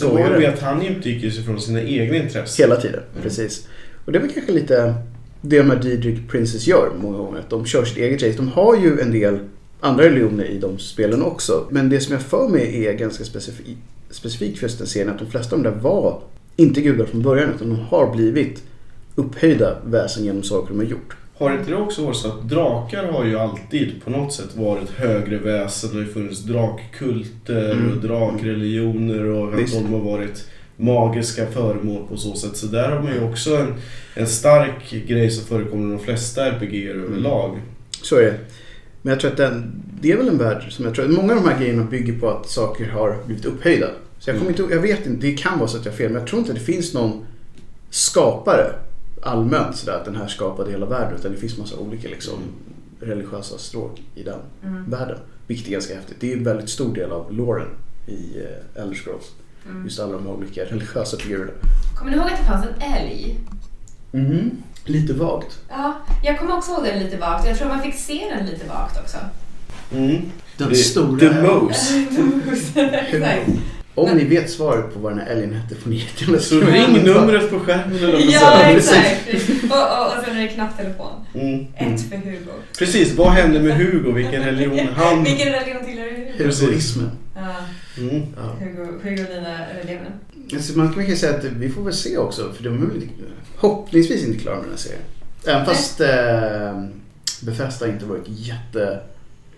Var 0.02 0.20
ju 0.20 0.40
med 0.40 0.54
att 0.54 0.60
han 0.60 0.82
utgick 0.86 1.24
ju 1.24 1.32
sig 1.32 1.44
från 1.44 1.62
sina 1.62 1.82
egna 1.82 2.16
intressen. 2.18 2.64
hela 2.66 2.82
tiden. 2.82 3.02
Precis. 3.22 3.68
Och 4.06 4.12
det 4.12 4.20
var 4.20 4.28
kanske 4.28 4.52
lite 4.52 4.94
det 5.42 5.58
de 5.58 5.70
här 5.70 5.80
Diedrich 5.80 6.20
Princess 6.30 6.68
gör 6.68 6.92
många 7.02 7.18
gånger. 7.18 7.40
Att 7.40 7.50
de 7.50 7.66
kör 7.66 7.86
sitt 7.86 7.98
eget 7.98 8.24
race. 8.24 8.38
De 8.38 8.48
har 8.48 8.76
ju 8.76 9.00
en 9.00 9.12
del 9.12 9.40
andra 9.80 10.04
religioner 10.04 10.46
i 10.46 10.58
de 10.58 10.80
spelen 10.80 11.22
också. 11.22 11.68
Men 11.70 11.90
det 11.90 12.00
som 12.00 12.14
jag 12.14 12.22
för 12.22 12.48
mig 12.48 12.86
är 12.86 12.94
ganska 12.94 13.24
specif- 13.24 13.76
specifikt 14.10 14.60
för 14.60 14.66
just 14.66 14.78
den 14.78 14.88
serien. 14.88 15.10
Att 15.10 15.20
de 15.20 15.32
flesta 15.32 15.56
av 15.56 15.64
de 15.64 15.70
där 15.70 15.78
var 15.78 16.22
inte 16.56 16.82
gudar 16.82 17.06
från 17.06 17.22
början. 17.22 17.50
Utan 17.56 17.70
de 17.70 17.80
har 17.80 18.16
blivit 18.16 18.64
upphöjda 19.16 19.78
väsen 19.86 20.26
genom 20.26 20.44
saker 20.44 20.70
de 20.70 20.78
har 20.80 20.86
gjort. 20.86 21.16
Har 21.42 21.52
inte 21.52 21.70
det 21.72 21.76
också 21.78 22.06
varit 22.06 22.16
så 22.18 22.28
att 22.28 22.50
drakar 22.50 23.06
har 23.12 23.26
ju 23.26 23.40
alltid 23.40 24.04
på 24.04 24.10
något 24.10 24.34
sätt 24.34 24.56
varit 24.56 24.90
högre 24.90 25.38
väsen. 25.38 25.90
Det 25.94 25.98
har 26.06 26.06
funnits 26.14 26.40
drakkulter 26.40 27.72
Mm. 27.72 27.92
och 27.92 27.98
drakreligioner 27.98 29.24
och 29.26 29.54
att 29.54 29.60
Visst. 29.60 29.74
de 29.74 29.94
har 29.94 30.00
varit 30.00 30.46
magiska 30.78 31.46
föremål 31.48 32.08
på 32.10 32.18
så 32.18 32.36
sätt. 32.36 32.58
Så 32.58 32.68
där 32.68 32.90
har 32.90 33.02
man 33.04 33.14
ju 33.14 33.24
också 33.24 33.56
en, 33.58 33.74
en 34.16 34.28
stark 34.28 34.92
grej 35.08 35.32
som 35.32 35.46
förekommer 35.46 35.88
i 35.88 35.98
de 35.98 36.04
flesta 36.04 36.46
RPG 36.46 36.88
överlag. 36.90 37.60
Så 38.04 38.16
är 38.16 38.22
det. 38.22 38.38
Men 39.02 39.12
jag 39.12 39.20
tror 39.20 39.32
att 39.32 39.38
den, 39.38 39.72
det 40.02 40.12
är 40.12 40.18
väl 40.18 40.28
en 40.28 40.38
värld 40.38 40.66
som 40.70 40.86
jag 40.86 40.96
tror 40.96 41.08
många 41.08 41.34
av 41.34 41.44
de 41.44 41.50
här 41.50 41.60
grejerna 41.60 41.84
bygger 41.84 42.20
på 42.20 42.30
att 42.30 42.50
saker 42.50 42.90
har 42.90 43.18
blivit 43.26 43.46
upphöjda. 43.46 43.88
Så 44.20 44.30
jag, 44.30 44.38
kommer 44.38 44.50
inte, 44.52 44.62
ihåg- 44.62 44.72
jag 44.72 44.80
vet 44.82 45.06
inte, 45.08 45.28
det 45.28 45.34
kan 45.34 45.60
vara 45.60 45.68
så 45.68 45.78
att 45.78 45.86
jag 45.86 45.92
har 45.92 45.98
fel, 45.98 46.10
men 46.12 46.20
jag 46.20 46.28
tror 46.30 46.40
inte 46.40 46.54
det 46.54 46.60
finns 46.60 46.94
någon 46.94 47.26
skapare 47.90 48.72
allmänt 49.22 49.76
sådär 49.76 49.94
att 49.98 50.06
den 50.06 50.16
här 50.16 50.28
skapade 50.28 50.72
hela 50.72 50.86
världen. 50.86 51.16
Utan 51.20 51.32
det 51.32 51.38
finns 51.38 51.58
massa 51.58 51.78
olika 51.78 52.08
liksom, 52.10 52.40
religiösa 53.00 53.58
stråk 53.58 54.02
i 54.16 54.24
den 54.24 54.40
Mm. 54.64 54.90
världen. 54.90 55.18
Vilket 55.48 55.68
är 55.68 55.72
ganska 55.72 55.96
häftigt. 55.96 56.18
Det 56.20 56.34
är 56.34 56.38
en 56.38 56.44
väldigt 56.44 56.70
stor 56.70 56.96
del 56.96 57.12
av 57.12 57.34
loren 57.34 57.68
i 58.08 58.14
uh, 58.40 58.82
Elder 58.84 58.96
Scrolls. 58.96 59.26
Mm. 59.70 59.84
Just 59.84 60.00
alla 60.00 60.14
de 60.14 60.26
här 60.26 60.34
olika 60.34 60.62
religiösa 60.66 61.18
figurerna. 61.18 61.52
Kommer 61.98 62.12
ni 62.12 62.18
ihåg 62.18 62.28
att 62.28 62.38
det 62.38 62.44
fanns 62.46 62.66
en 62.66 62.94
älg? 62.94 63.38
Mhm. 64.12 64.52
Lite 64.86 65.14
vagt. 65.14 65.60
Ja, 65.70 65.94
jag 66.24 66.40
kommer 66.40 66.58
också 66.58 66.72
ihåg 66.72 66.84
den 66.84 67.00
lite 67.04 67.18
vagt. 67.18 67.48
Jag 67.48 67.58
tror 67.58 67.68
man 67.68 67.82
fick 67.82 67.96
se 67.96 68.34
den 68.38 68.46
lite 68.46 68.68
vagt 68.68 69.00
också. 69.00 69.18
Mm. 69.94 70.22
Den 70.58 70.70
Det- 70.70 70.76
stora 70.76 71.20
The 71.34 71.42
Most. 71.42 71.92
Exakt. 72.76 73.50
Om 73.96 74.18
ni 74.18 74.24
vet 74.24 74.50
svaret 74.50 74.94
på 74.94 75.00
vad 75.00 75.12
den 75.12 75.20
här 75.20 75.28
älgen 75.28 75.54
hette 75.54 75.76
får 75.76 75.90
ni 75.90 75.96
jättegärna 75.96 76.38
Så 76.40 76.44
skriva 76.46 76.72
ring 76.72 76.98
in 76.98 77.06
det. 77.06 77.14
numret 77.14 77.50
på 77.50 77.60
skärmen 77.60 78.30
Ja, 78.32 78.62
exakt. 78.64 79.18
Och, 79.64 79.78
och, 79.78 80.18
och 80.18 80.26
sen 80.26 80.38
är 80.38 80.42
det 80.42 80.48
knapptelefon. 80.48 81.12
Mm. 81.34 81.66
Ett 81.76 82.10
för 82.10 82.18
Hugo. 82.18 82.52
Precis, 82.80 83.14
vad 83.14 83.32
hände 83.32 83.60
med 83.60 83.78
Hugo? 83.78 84.12
Vilken 84.12 84.44
religion 84.44 84.88
han... 84.96 85.24
Vilken 85.24 85.52
religion 85.52 85.86
tillhör 85.86 86.10
Hugo? 86.12 86.44
Hugoismen. 86.44 87.12
Ja, 87.36 87.42
Mm. 87.98 88.22
Ja. 88.38 88.66
Hugo, 88.66 88.84
Hugo 89.04 89.26
Lina 89.34 89.58
religionen. 89.82 90.12
Alltså 90.54 90.78
man 90.78 90.94
kan 90.94 91.06
ju 91.06 91.16
säga 91.16 91.38
att 91.38 91.44
vi 91.44 91.70
får 91.70 91.84
väl 91.84 91.94
se 91.94 92.18
också 92.18 92.52
för 92.54 92.64
de 92.64 92.70
är 92.84 92.88
väl 92.88 93.08
hoppningsvis 93.56 94.24
inte 94.26 94.40
klara 94.40 94.56
med 94.56 94.64
den 94.64 94.72
här 94.72 94.78
serien. 94.78 95.02
Även 95.48 95.66
fast 95.66 96.02
eh, 96.02 96.86
Bethesda 97.42 97.88
inte 97.88 98.06
varit 98.06 98.28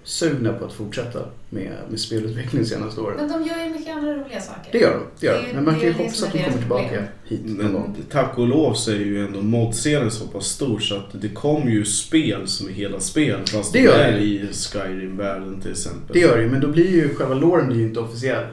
jättesugna 0.04 0.54
på 0.54 0.66
att 0.66 0.74
fortsätta 0.74 1.20
med, 1.50 1.72
med 1.90 2.00
spelutveckling 2.00 2.62
de 2.64 2.68
senaste 2.70 3.02
åren. 3.02 3.18
Men 3.18 3.32
de 3.32 3.50
gör 3.50 3.64
ju 3.66 3.70
mycket 3.70 3.96
andra 3.96 4.14
roliga 4.14 4.42
saker. 4.42 4.72
Det 4.72 4.78
gör 4.78 4.92
de. 4.92 5.04
Det 5.20 5.26
gör 5.26 5.42
Det 5.44 5.50
är 5.50 5.54
Men 5.54 5.64
man 5.66 5.74
kan 5.74 5.84
ju 5.84 5.90
är 5.90 5.94
hoppas 5.94 6.24
att 6.24 6.30
är 6.30 6.38
de 6.38 6.44
kommer 6.44 6.58
tillbaka 6.58 6.84
problem. 6.88 7.04
hit 7.26 7.42
någon 7.46 7.74
gång. 7.74 7.96
tack 8.12 8.38
och 8.38 8.48
lov 8.48 8.74
så 8.74 8.92
är 8.92 8.96
ju 8.96 9.26
ändå 9.26 9.42
modscenen 9.42 10.12
så 10.12 10.28
pass 10.28 10.46
stor 10.48 10.80
så 10.80 10.96
att 10.96 11.22
det 11.22 11.30
kommer 11.30 11.72
ju 11.72 11.86
spel 11.86 12.48
som 12.48 12.68
är 12.68 12.72
hela 12.72 13.00
spel 13.00 13.40
fast 13.46 13.74
Det 13.74 13.80
de 13.80 13.86
gör 13.86 14.00
är 14.00 14.12
det. 14.12 14.20
i 14.24 14.48
Skyrim-världen 14.54 15.62
till 15.62 15.72
exempel. 15.72 16.14
Det 16.14 16.20
gör 16.20 16.38
det 16.38 16.44
ju, 16.44 16.50
men 16.50 16.62
då 16.62 16.68
blir 16.68 16.92
ju 16.92 17.16
själva 17.16 17.36
blir 17.66 17.78
ju 17.78 17.84
inte 17.84 18.00
officiell. 18.00 18.46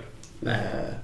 Eh, 0.46 0.52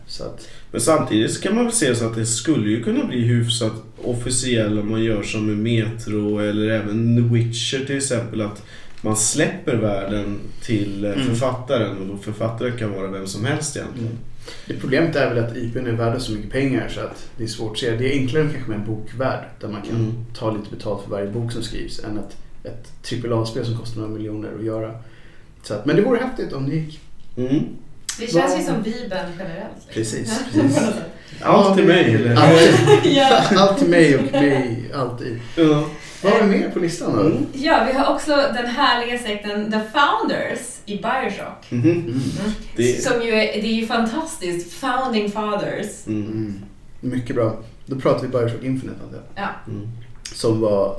så 0.06 0.24
att, 0.24 0.48
Men 0.70 0.80
samtidigt 0.80 1.32
så 1.32 1.42
kan 1.42 1.54
man 1.54 1.64
väl 1.64 1.72
se 1.72 1.94
så 1.94 2.06
att 2.06 2.14
det 2.14 2.26
skulle 2.26 2.70
ju 2.70 2.82
kunna 2.82 3.04
bli 3.04 3.18
hyfsat 3.20 3.72
officiell 4.02 4.78
om 4.78 4.90
man 4.90 5.04
gör 5.04 5.22
som 5.22 5.46
med 5.46 5.58
Metro 5.58 6.38
eller 6.38 6.68
även 6.68 7.16
The 7.16 7.34
Witcher 7.34 7.84
till 7.84 7.96
exempel. 7.96 8.40
Att 8.40 8.62
man 9.06 9.16
släpper 9.16 9.76
världen 9.76 10.38
till 10.62 11.04
eh, 11.04 11.12
Mm. 11.12 11.26
författaren 11.26 11.98
och 11.98 12.06
då 12.06 12.16
författaren 12.16 12.76
kan 12.78 12.92
vara 12.92 13.06
vem 13.10 13.26
som 13.26 13.44
helst 13.44 13.76
egentligen. 13.76 14.06
mm. 14.08 14.18
Det 14.66 14.74
problemet 14.80 15.16
är 15.16 15.34
väl 15.34 15.44
att 15.44 15.56
IPn 15.56 15.86
är 15.86 15.92
värda 15.92 16.20
så 16.20 16.32
mycket 16.32 16.52
pengar 16.52 16.88
så 16.88 17.00
att 17.00 17.28
det 17.36 17.44
är 17.44 17.48
svårt 17.48 17.72
att 17.72 17.78
se. 17.78 17.90
Det 17.90 18.14
är 18.14 18.18
enklare 18.20 18.48
kanske 18.52 18.70
med 18.70 18.78
en 18.78 18.86
bokvärld 18.86 19.44
där 19.60 19.68
man 19.68 19.82
kan 19.82 19.96
Mm. 19.96 20.12
ta 20.38 20.50
lite 20.50 20.70
betalt 20.70 21.02
för 21.04 21.10
varje 21.10 21.26
bok 21.30 21.52
som 21.52 21.62
skrivs 21.62 21.98
än 22.04 22.18
ett, 22.18 22.36
ett 22.64 23.12
AAA-spel 23.24 23.64
som 23.66 23.78
kostar 23.78 24.00
några 24.00 24.12
miljoner 24.14 24.48
att 24.58 24.64
göra. 24.64 24.94
Så 25.62 25.74
att, 25.74 25.86
men 25.86 25.96
det 25.96 26.02
vore 26.02 26.18
häftigt 26.20 26.52
om 26.52 26.68
det 26.68 26.74
gick. 26.76 27.00
Mm. 27.36 27.64
Det 28.20 28.32
känns 28.32 28.58
ju 28.60 28.64
som 28.64 28.82
Bibeln 28.82 29.32
generellt. 29.38 29.76
liksom. 29.86 29.92
Precis, 29.94 30.40
precis. 30.52 30.80
Allt 31.42 31.76
till 31.76 31.86
mig 31.86 32.14
eller? 32.14 32.34
Allt, 32.36 33.52
allt 33.56 33.78
till 33.78 33.88
mig 33.88 34.16
och 34.16 34.32
mig 34.32 34.90
alltid. 34.94 35.40
Ja. 35.56 35.84
Vad 36.30 36.40
har 36.42 36.48
vi 36.48 36.58
mer 36.58 36.70
på 36.70 36.78
listan 36.78 37.12
då? 37.16 37.20
Mm. 37.20 37.46
ja, 37.52 37.86
vi 37.92 37.98
har 37.98 38.14
också 38.14 38.30
den 38.36 38.66
härliga 38.66 39.18
sekten 39.18 39.72
The 39.72 39.80
Founders 39.92 40.60
i 40.86 40.96
Bioshock. 40.96 41.70
Mhm. 41.70 41.90
Mm. 41.90 42.20
Det- 42.76 43.02
Som 43.04 43.22
ju 43.22 43.28
är, 43.28 43.62
det 43.62 43.68
är 43.68 43.74
ju 43.80 43.86
fantastiskt. 43.86 44.72
Founding 44.72 45.30
Fathers. 45.30 46.06
Mm. 46.06 46.22
Mm. 46.22 46.54
Mycket 47.00 47.36
bra. 47.36 47.56
Då 47.86 47.96
pratar 48.00 48.22
vi 48.22 48.28
Bioshock 48.28 48.62
Infinite 48.64 48.98
antar 49.04 49.18
jag. 49.34 49.44
Ja. 49.44 49.72
Mm. 49.72 49.88
Som 50.32 50.60
var, 50.60 50.96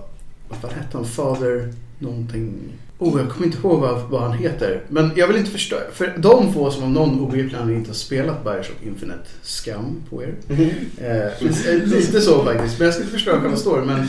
vad 0.50 0.60
fan 0.62 0.72
hette 0.72 0.98
han? 0.98 1.06
Father 1.06 1.74
någonting. 2.00 2.54
Oh, 3.00 3.20
jag 3.22 3.30
kommer 3.30 3.46
inte 3.46 3.58
ihåg 3.58 3.80
vad, 3.82 4.02
vad 4.10 4.22
han 4.22 4.34
heter. 4.38 4.82
Men 4.88 5.12
jag 5.16 5.28
vill 5.28 5.38
inte 5.38 5.52
förstöra. 5.52 5.92
För 5.94 6.14
de 6.18 6.54
få 6.54 6.72
som 6.72 6.84
av 6.84 6.90
någon 6.90 7.20
obegriplig 7.20 7.56
anledning 7.58 7.78
inte 7.78 7.90
har 7.90 7.96
spelat 7.96 8.44
Bioshock 8.44 8.78
Infinite, 8.86 9.20
skam 9.42 9.96
på 10.10 10.24
er. 10.24 10.34
Mhm. 10.48 10.70
Eh, 10.98 11.44
lite- 11.48 11.74
lite 11.86 12.22
så 12.22 12.44
faktiskt. 12.46 12.80
Men 12.80 12.86
jag 12.86 12.94
ska 12.94 13.04
inte 13.04 13.13
förstöra 13.13 13.42
själva 13.42 13.58
storyn. 13.58 13.86
Men 13.86 14.08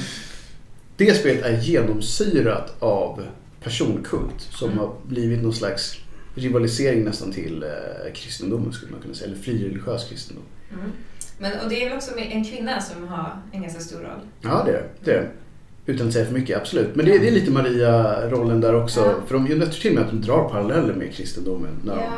det 0.99 1.15
spelet 1.17 1.45
är 1.45 1.61
genomsyrat 1.61 2.75
av 2.83 3.23
personkult 3.63 4.41
som 4.51 4.69
Mm. 4.69 4.79
har 4.79 4.95
blivit 5.07 5.43
någon 5.43 5.55
slags 5.55 5.97
rivalisering 6.35 7.05
nästan 7.05 7.33
till 7.33 7.63
eh, 7.63 8.13
kristendomen 8.15 8.73
skulle 8.73 8.93
man 8.93 9.01
kunna 9.01 9.15
säga. 9.15 9.31
Eller 9.31 9.43
frireligiös 9.43 10.09
kristendom. 10.09 10.45
Mm. 10.73 10.91
Men, 11.39 11.53
och 11.65 11.69
det 11.71 11.83
är 11.85 11.89
väl 11.89 11.97
också 11.99 12.11
en 12.19 12.45
kvinna 12.45 12.81
som 12.81 13.09
har 13.09 13.43
en 13.53 13.63
ganska 13.63 13.81
stor 13.81 13.99
roll. 13.99 14.21
Ja, 14.41 14.63
det 14.67 14.73
är 14.73 14.83
det. 15.05 15.11
är 15.13 15.21
det. 15.23 15.29
Utan 15.93 16.07
att 16.07 16.13
säga 16.13 16.27
för 16.27 16.33
mycket, 16.35 16.57
absolut. 16.59 16.95
Men 16.95 17.07
det, 17.07 17.19
det 17.19 17.29
är 17.29 17.33
lite 17.33 17.51
Maria-rollen 17.51 18.61
där 18.61 18.75
också. 18.75 19.01
Ja. 19.01 19.15
För 19.27 19.35
de, 19.35 19.47
jag 19.47 19.59
tror 19.61 19.71
till 19.71 19.91
och 19.91 19.95
med 19.95 20.05
att 20.05 20.11
de 20.11 20.21
drar 20.21 20.49
paralleller 20.49 20.95
med 20.95 21.15
kristendomen 21.15 21.71
när 21.85 21.95
de 21.95 22.01
Ja. 22.03 22.13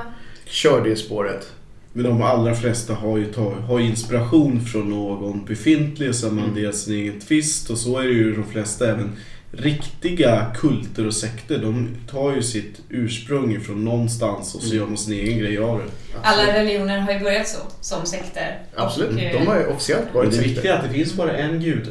kör 0.44 0.84
det 0.84 0.96
spåret. 0.96 1.52
Men 1.92 2.04
de 2.04 2.22
allra 2.22 2.54
flesta 2.54 2.94
har 2.94 3.18
ju, 3.18 3.24
tag, 3.32 3.50
har 3.50 3.80
inspiration 3.80 4.60
från 4.64 4.90
någon 4.90 5.44
befintlig 5.44 6.14
som 6.14 6.34
man 6.36 6.44
Mm. 6.44 6.56
delar 6.56 6.72
sin 6.72 6.94
egen 6.94 7.20
twist 7.20 7.70
och 7.70 7.78
så 7.78 7.98
är 7.98 8.02
det 8.06 8.12
ju 8.12 8.34
de 8.36 8.44
flesta 8.52 8.90
även 8.90 9.12
riktiga 9.52 10.52
kulter 10.56 11.06
och 11.06 11.14
sekter. 11.14 11.58
De 11.58 11.88
tar 12.10 12.34
ju 12.34 12.42
sitt 12.42 12.80
ursprung 12.88 13.52
ifrån 13.56 13.84
någonstans 13.84 14.54
och 14.54 14.60
så 14.62 14.66
Mm. 14.66 14.78
gör 14.78 14.86
man 14.86 14.96
sin 14.98 15.14
egen 15.14 15.38
grej 15.38 15.58
av 15.58 15.78
det. 15.78 15.84
Alla 16.22 16.54
religioner 16.58 16.98
har 16.98 17.12
ju 17.12 17.18
börjat 17.20 17.48
så, 17.48 17.58
som 17.80 18.06
sekter. 18.06 18.58
Absolut. 18.76 19.10
Och, 19.12 19.20
eh, 19.20 19.32
De 19.40 19.46
har 19.46 19.58
ju 19.58 19.66
officiellt 19.66 20.04
Men 20.04 20.14
varit 20.14 20.30
det 20.30 20.36
sekter. 20.36 20.50
viktiga 20.50 20.74
är 20.74 20.78
att 20.78 20.88
det 20.88 20.94
finns 20.94 21.14
bara 21.14 21.36
en 21.36 21.60
gud. 21.60 21.88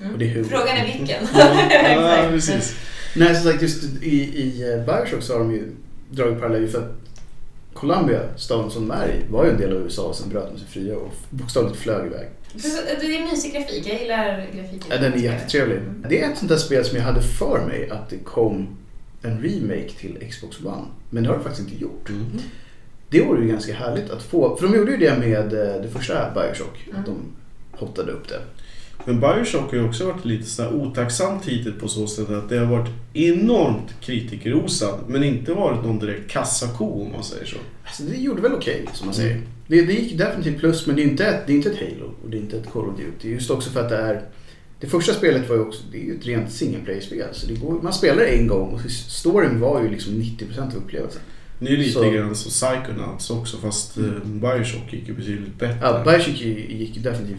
mm. 0.00 0.12
Och 0.12 0.18
det 0.18 0.24
är 0.24 0.28
hur. 0.28 0.44
Frågan 0.44 0.76
är 0.76 0.84
vilken. 0.98 1.22
Ja, 1.34 2.16
Exakt. 2.16 2.30
precis. 2.30 2.74
Nej, 3.16 3.34
som 3.34 3.44
sagt 3.44 3.62
just 3.62 3.84
i, 4.02 4.16
i 4.22 4.82
Bioshock 4.86 5.22
så 5.22 5.32
har 5.32 5.38
de 5.40 5.52
ju 5.52 5.62
dragit 6.10 6.40
paralleller 6.40 6.68
för 6.68 6.78
att 6.78 7.09
Columbia, 7.80 8.20
staden 8.36 8.70
som 8.70 8.90
är 8.90 9.08
i, 9.08 9.32
var 9.32 9.44
ju 9.44 9.50
en 9.50 9.56
del 9.56 9.76
av 9.76 9.82
USA 9.82 10.02
och 10.02 10.16
sen 10.16 10.28
bröt 10.28 10.52
de 10.52 10.58
sig 10.58 10.68
fria 10.68 10.96
och 10.96 11.12
bokstavligt 11.30 11.76
flög 11.76 12.06
iväg. 12.06 12.28
Det 12.52 13.16
är 13.16 13.30
mysig 13.30 13.52
grafik, 13.52 13.86
jag 13.86 14.00
gillar 14.00 14.46
grafiken. 14.54 14.86
Ja, 14.90 14.96
den 14.96 15.12
är 15.12 15.16
jättetrevlig. 15.16 15.76
Mm. 15.76 16.04
Det 16.08 16.22
är 16.22 16.32
ett 16.32 16.38
sånt 16.38 16.48
där 16.48 16.58
spel 16.58 16.84
som 16.84 16.96
jag 16.96 17.04
hade 17.04 17.22
för 17.22 17.66
mig 17.66 17.90
att 17.90 18.10
det 18.10 18.18
kom 18.18 18.76
en 19.22 19.42
remake 19.42 19.90
till 19.98 20.28
Xbox 20.30 20.60
One. 20.64 20.86
Men 21.10 21.22
det 21.22 21.28
har 21.28 21.36
det 21.36 21.42
faktiskt 21.42 21.68
inte 21.68 21.82
gjort. 21.82 22.08
Mm. 22.08 22.26
Det 23.10 23.24
vore 23.24 23.42
ju 23.42 23.48
ganska 23.48 23.74
härligt 23.74 24.10
att 24.10 24.22
få, 24.22 24.56
för 24.56 24.66
de 24.68 24.76
gjorde 24.76 24.90
ju 24.90 24.96
det 24.96 25.18
med 25.18 25.52
eh, 25.52 25.82
det 25.82 25.88
första 25.92 26.30
Bioshock. 26.34 26.86
Mm. 26.86 27.00
Att 27.00 27.06
de 27.06 27.16
hotade 27.72 28.12
upp 28.12 28.28
det. 28.28 28.40
Men 29.04 29.20
Bioshock 29.20 29.70
har 29.70 29.78
ju 29.78 29.84
också 29.88 30.06
varit 30.06 30.24
lite 30.24 30.44
så 30.46 30.62
här 30.62 30.74
otacksamt 30.74 31.44
hittills 31.44 31.80
på 31.80 31.88
så 31.88 32.06
sätt 32.06 32.30
att 32.30 32.48
det 32.48 32.58
har 32.58 32.66
varit 32.66 32.90
enormt 33.14 33.94
kritikerrosad 34.00 34.98
men 35.08 35.24
inte 35.24 35.54
varit 35.54 35.84
någon 35.84 35.98
direkt 35.98 36.30
kassako 36.30 36.84
om 37.06 37.12
man 37.12 37.24
säger 37.24 37.44
så. 37.46 37.56
Alltså 37.84 38.02
det 38.02 38.16
gjorde 38.16 38.42
väl 38.42 38.52
okej 38.52 38.84
som 38.94 39.06
man 39.06 39.14
säger. 39.14 39.32
Mm. 39.34 39.46
Det, 39.66 39.82
det 39.82 39.92
gick 39.92 40.18
definitivt 40.18 40.58
plus 40.60 40.86
men 40.86 40.96
det 40.96 41.02
är, 41.02 41.04
inte 41.04 41.26
ett, 41.26 41.46
det 41.46 41.52
är 41.52 41.56
inte 41.56 41.70
ett 41.70 41.78
Halo 41.78 42.10
och 42.24 42.30
det 42.30 42.36
är 42.36 42.40
inte 42.40 42.56
ett 42.56 42.70
Call 42.72 42.88
of 42.88 42.96
Duty. 42.96 43.30
Just 43.32 43.50
också 43.50 43.70
för 43.70 43.80
att 43.80 43.88
det 43.88 43.96
är 43.96 44.22
det 44.80 44.86
första 44.86 45.12
spelet 45.12 45.48
var 45.48 45.56
ju 45.56 45.62
också, 45.62 45.82
det 45.92 45.98
är 45.98 46.04
ju 46.04 46.14
ett 46.14 46.26
rent 46.26 46.52
single 46.52 46.80
player-spel. 46.84 47.28
Så 47.32 47.46
det 47.46 47.54
går, 47.54 47.80
man 47.82 47.92
spelar 47.92 48.22
en 48.22 48.46
gång 48.46 48.68
och 48.74 48.90
storyn 48.90 49.60
var 49.60 49.82
ju 49.82 49.90
liksom 49.90 50.12
90% 50.14 50.60
av 50.60 50.76
upplevelsen. 50.76 51.20
Det 51.58 51.72
är 51.72 51.76
lite 51.76 51.92
Så- 51.92 52.10
grann 52.10 52.34
som 52.34 52.50
Psychonauts 52.50 53.30
också 53.30 53.56
fast 53.56 53.98
eh, 53.98 54.04
Bioshock 54.24 54.92
gick 54.92 55.08
ju 55.08 55.14
betydligt 55.14 55.58
bättre. 55.58 55.78
Ja, 55.82 56.02
Bioshock 56.04 56.34
gi- 56.40 56.76
gick 56.78 57.02
definitivt 57.04 57.38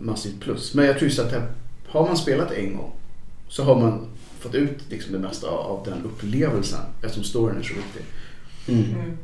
massivt 0.00 0.40
plus. 0.40 0.74
Men 0.74 0.84
jag 0.84 0.98
tror 0.98 1.08
just 1.08 1.18
att 1.18 1.30
det, 1.30 1.42
har 1.88 2.06
man 2.06 2.16
spelat 2.16 2.52
en 2.52 2.76
gång 2.76 2.92
så 3.48 3.64
har 3.64 3.80
man 3.80 4.06
fått 4.40 4.54
ut 4.54 4.78
liksom 4.88 5.12
det 5.12 5.18
mesta 5.18 5.46
av 5.46 5.84
den 5.84 6.04
upplevelsen 6.04 6.80
eftersom 7.02 7.24
storyn 7.24 7.58
är 7.58 7.62
så 7.62 7.74
viktig. 7.74 8.02
Mm. 8.68 9.00
Mm. 9.00 9.16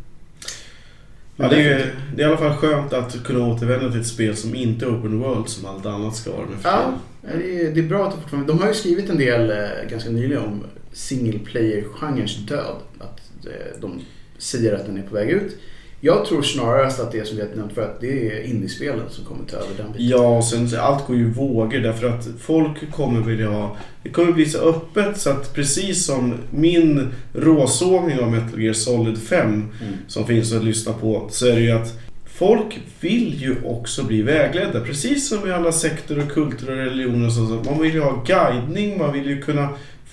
Ja, 1.36 1.48
det, 1.48 1.62
är, 1.62 1.94
det 2.16 2.22
är 2.22 2.26
i 2.26 2.28
alla 2.28 2.36
fall 2.36 2.56
skönt 2.56 2.92
att 2.92 3.24
kunna 3.24 3.46
återvända 3.46 3.90
till 3.90 4.00
ett 4.00 4.06
spel 4.06 4.36
som 4.36 4.54
inte 4.54 4.84
är 4.84 4.88
open 4.88 5.18
world 5.18 5.48
som 5.48 5.66
allt 5.66 5.86
annat 5.86 6.16
ska 6.16 6.30
vara. 6.30 6.46
Med 6.46 6.58
Ja, 6.62 6.98
det 7.22 7.60
är, 7.60 7.70
det 7.70 7.80
är 7.80 7.88
bra 7.88 8.08
att 8.08 8.14
fortfarande... 8.14 8.52
De 8.52 8.58
har 8.58 8.68
ju 8.68 8.74
skrivit 8.74 9.10
en 9.10 9.18
del 9.18 9.50
eh, 9.50 9.90
ganska 9.90 10.10
nyligen 10.10 10.42
om 10.42 10.64
single 10.92 11.38
player-genrens 11.38 12.36
död. 12.36 12.76
Att 12.98 13.46
eh, 13.46 13.80
de 13.80 14.00
säger 14.38 14.74
att 14.74 14.86
den 14.86 14.98
är 14.98 15.02
på 15.02 15.14
väg 15.14 15.30
ut. 15.30 15.58
Jag 16.06 16.24
tror 16.24 16.42
snarare 16.42 16.86
att 16.86 17.12
det 17.12 17.18
är 17.18 17.24
som 17.24 17.36
vi 17.36 17.42
har 17.42 17.48
nämnt 17.56 17.72
för 17.72 17.82
att 17.82 18.00
det 18.00 18.26
är 18.32 18.42
indiespelen 18.42 19.04
som 19.10 19.24
kommer 19.24 19.44
ta 19.44 19.56
över 19.56 19.74
den 19.76 19.92
biten. 19.92 20.08
Ja, 20.08 20.36
och 20.36 20.44
sen 20.44 20.68
allt 20.80 21.06
går 21.06 21.16
ju 21.16 21.22
i 21.22 21.30
vågor 21.30 21.78
därför 21.78 22.08
att 22.08 22.28
folk 22.40 22.90
kommer 22.92 23.20
vilja 23.20 23.48
ha... 23.48 23.76
Det 24.02 24.10
kommer 24.10 24.32
bli 24.32 24.46
så 24.46 24.58
öppet 24.58 25.18
så 25.18 25.30
att 25.30 25.54
precis 25.54 26.06
som 26.06 26.34
min 26.50 27.08
råsågning 27.32 28.20
av 28.20 28.30
Metal 28.30 28.62
Gear 28.62 28.72
Solid 28.72 29.18
5 29.18 29.46
Mm. 29.46 29.94
som 30.08 30.26
finns 30.26 30.52
att 30.52 30.64
lyssna 30.64 30.92
på 30.92 31.26
så 31.30 31.46
är 31.46 31.54
det 31.54 31.60
ju 31.60 31.70
att 31.70 31.98
folk 32.24 32.80
vill 33.00 33.42
ju 33.42 33.56
också 33.64 34.04
bli 34.04 34.22
vägledda. 34.22 34.80
Precis 34.80 35.28
som 35.28 35.48
i 35.48 35.52
alla 35.52 35.72
sekter 35.72 36.18
och 36.18 36.32
kulter 36.32 36.70
och 36.70 36.76
religioner. 36.76 37.26
och 37.26 37.32
så. 37.32 37.40
Man 37.40 37.82
vill 37.82 37.94
ju 37.94 38.00
ha 38.00 38.24
guidning, 38.26 38.98
man 38.98 39.12
vill 39.12 39.26
ju 39.26 39.42
kunna 39.42 39.68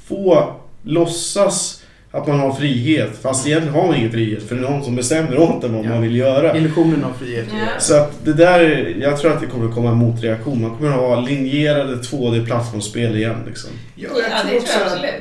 få 0.05 0.55
låtsas 0.83 1.82
att 2.15 2.27
man 2.27 2.39
har 2.39 2.53
frihet. 2.53 3.09
Fast 3.21 3.47
egentligen 3.47 3.75
har 3.75 3.87
man 3.87 3.95
ingen 3.95 4.11
frihet 4.11 4.43
för 4.49 4.55
det 4.55 4.61
är 4.67 4.69
någon 4.71 4.83
som 4.83 4.95
bestämmer 4.95 5.37
åt 5.39 5.63
en 5.63 5.73
vad 5.75 5.85
Ja. 5.85 5.89
man 5.89 6.01
vill 6.01 6.15
göra. 6.15 6.57
Illusionen 6.57 7.03
av 7.03 7.13
frihet. 7.19 7.45
Ja. 7.51 7.79
Så 7.79 7.95
att 7.95 8.25
det 8.25 8.33
där, 8.33 8.93
jag 9.01 9.17
tror 9.19 9.31
att 9.31 9.41
det 9.41 9.47
kommer 9.47 9.71
komma 9.71 9.89
en 9.89 9.97
motreaktion. 9.97 10.61
Man 10.61 10.75
kommer 10.77 10.89
att 10.89 10.95
ha 10.99 11.19
linjerade 11.19 11.95
2D-plattformsspel 11.95 13.15
igen 13.15 13.35
liksom. 13.47 13.69
Ja, 13.95 14.09
Ja, 14.15 14.37
det 14.43 14.49
tror 14.59 14.69
jag 14.79 14.81
absolut. 14.83 15.11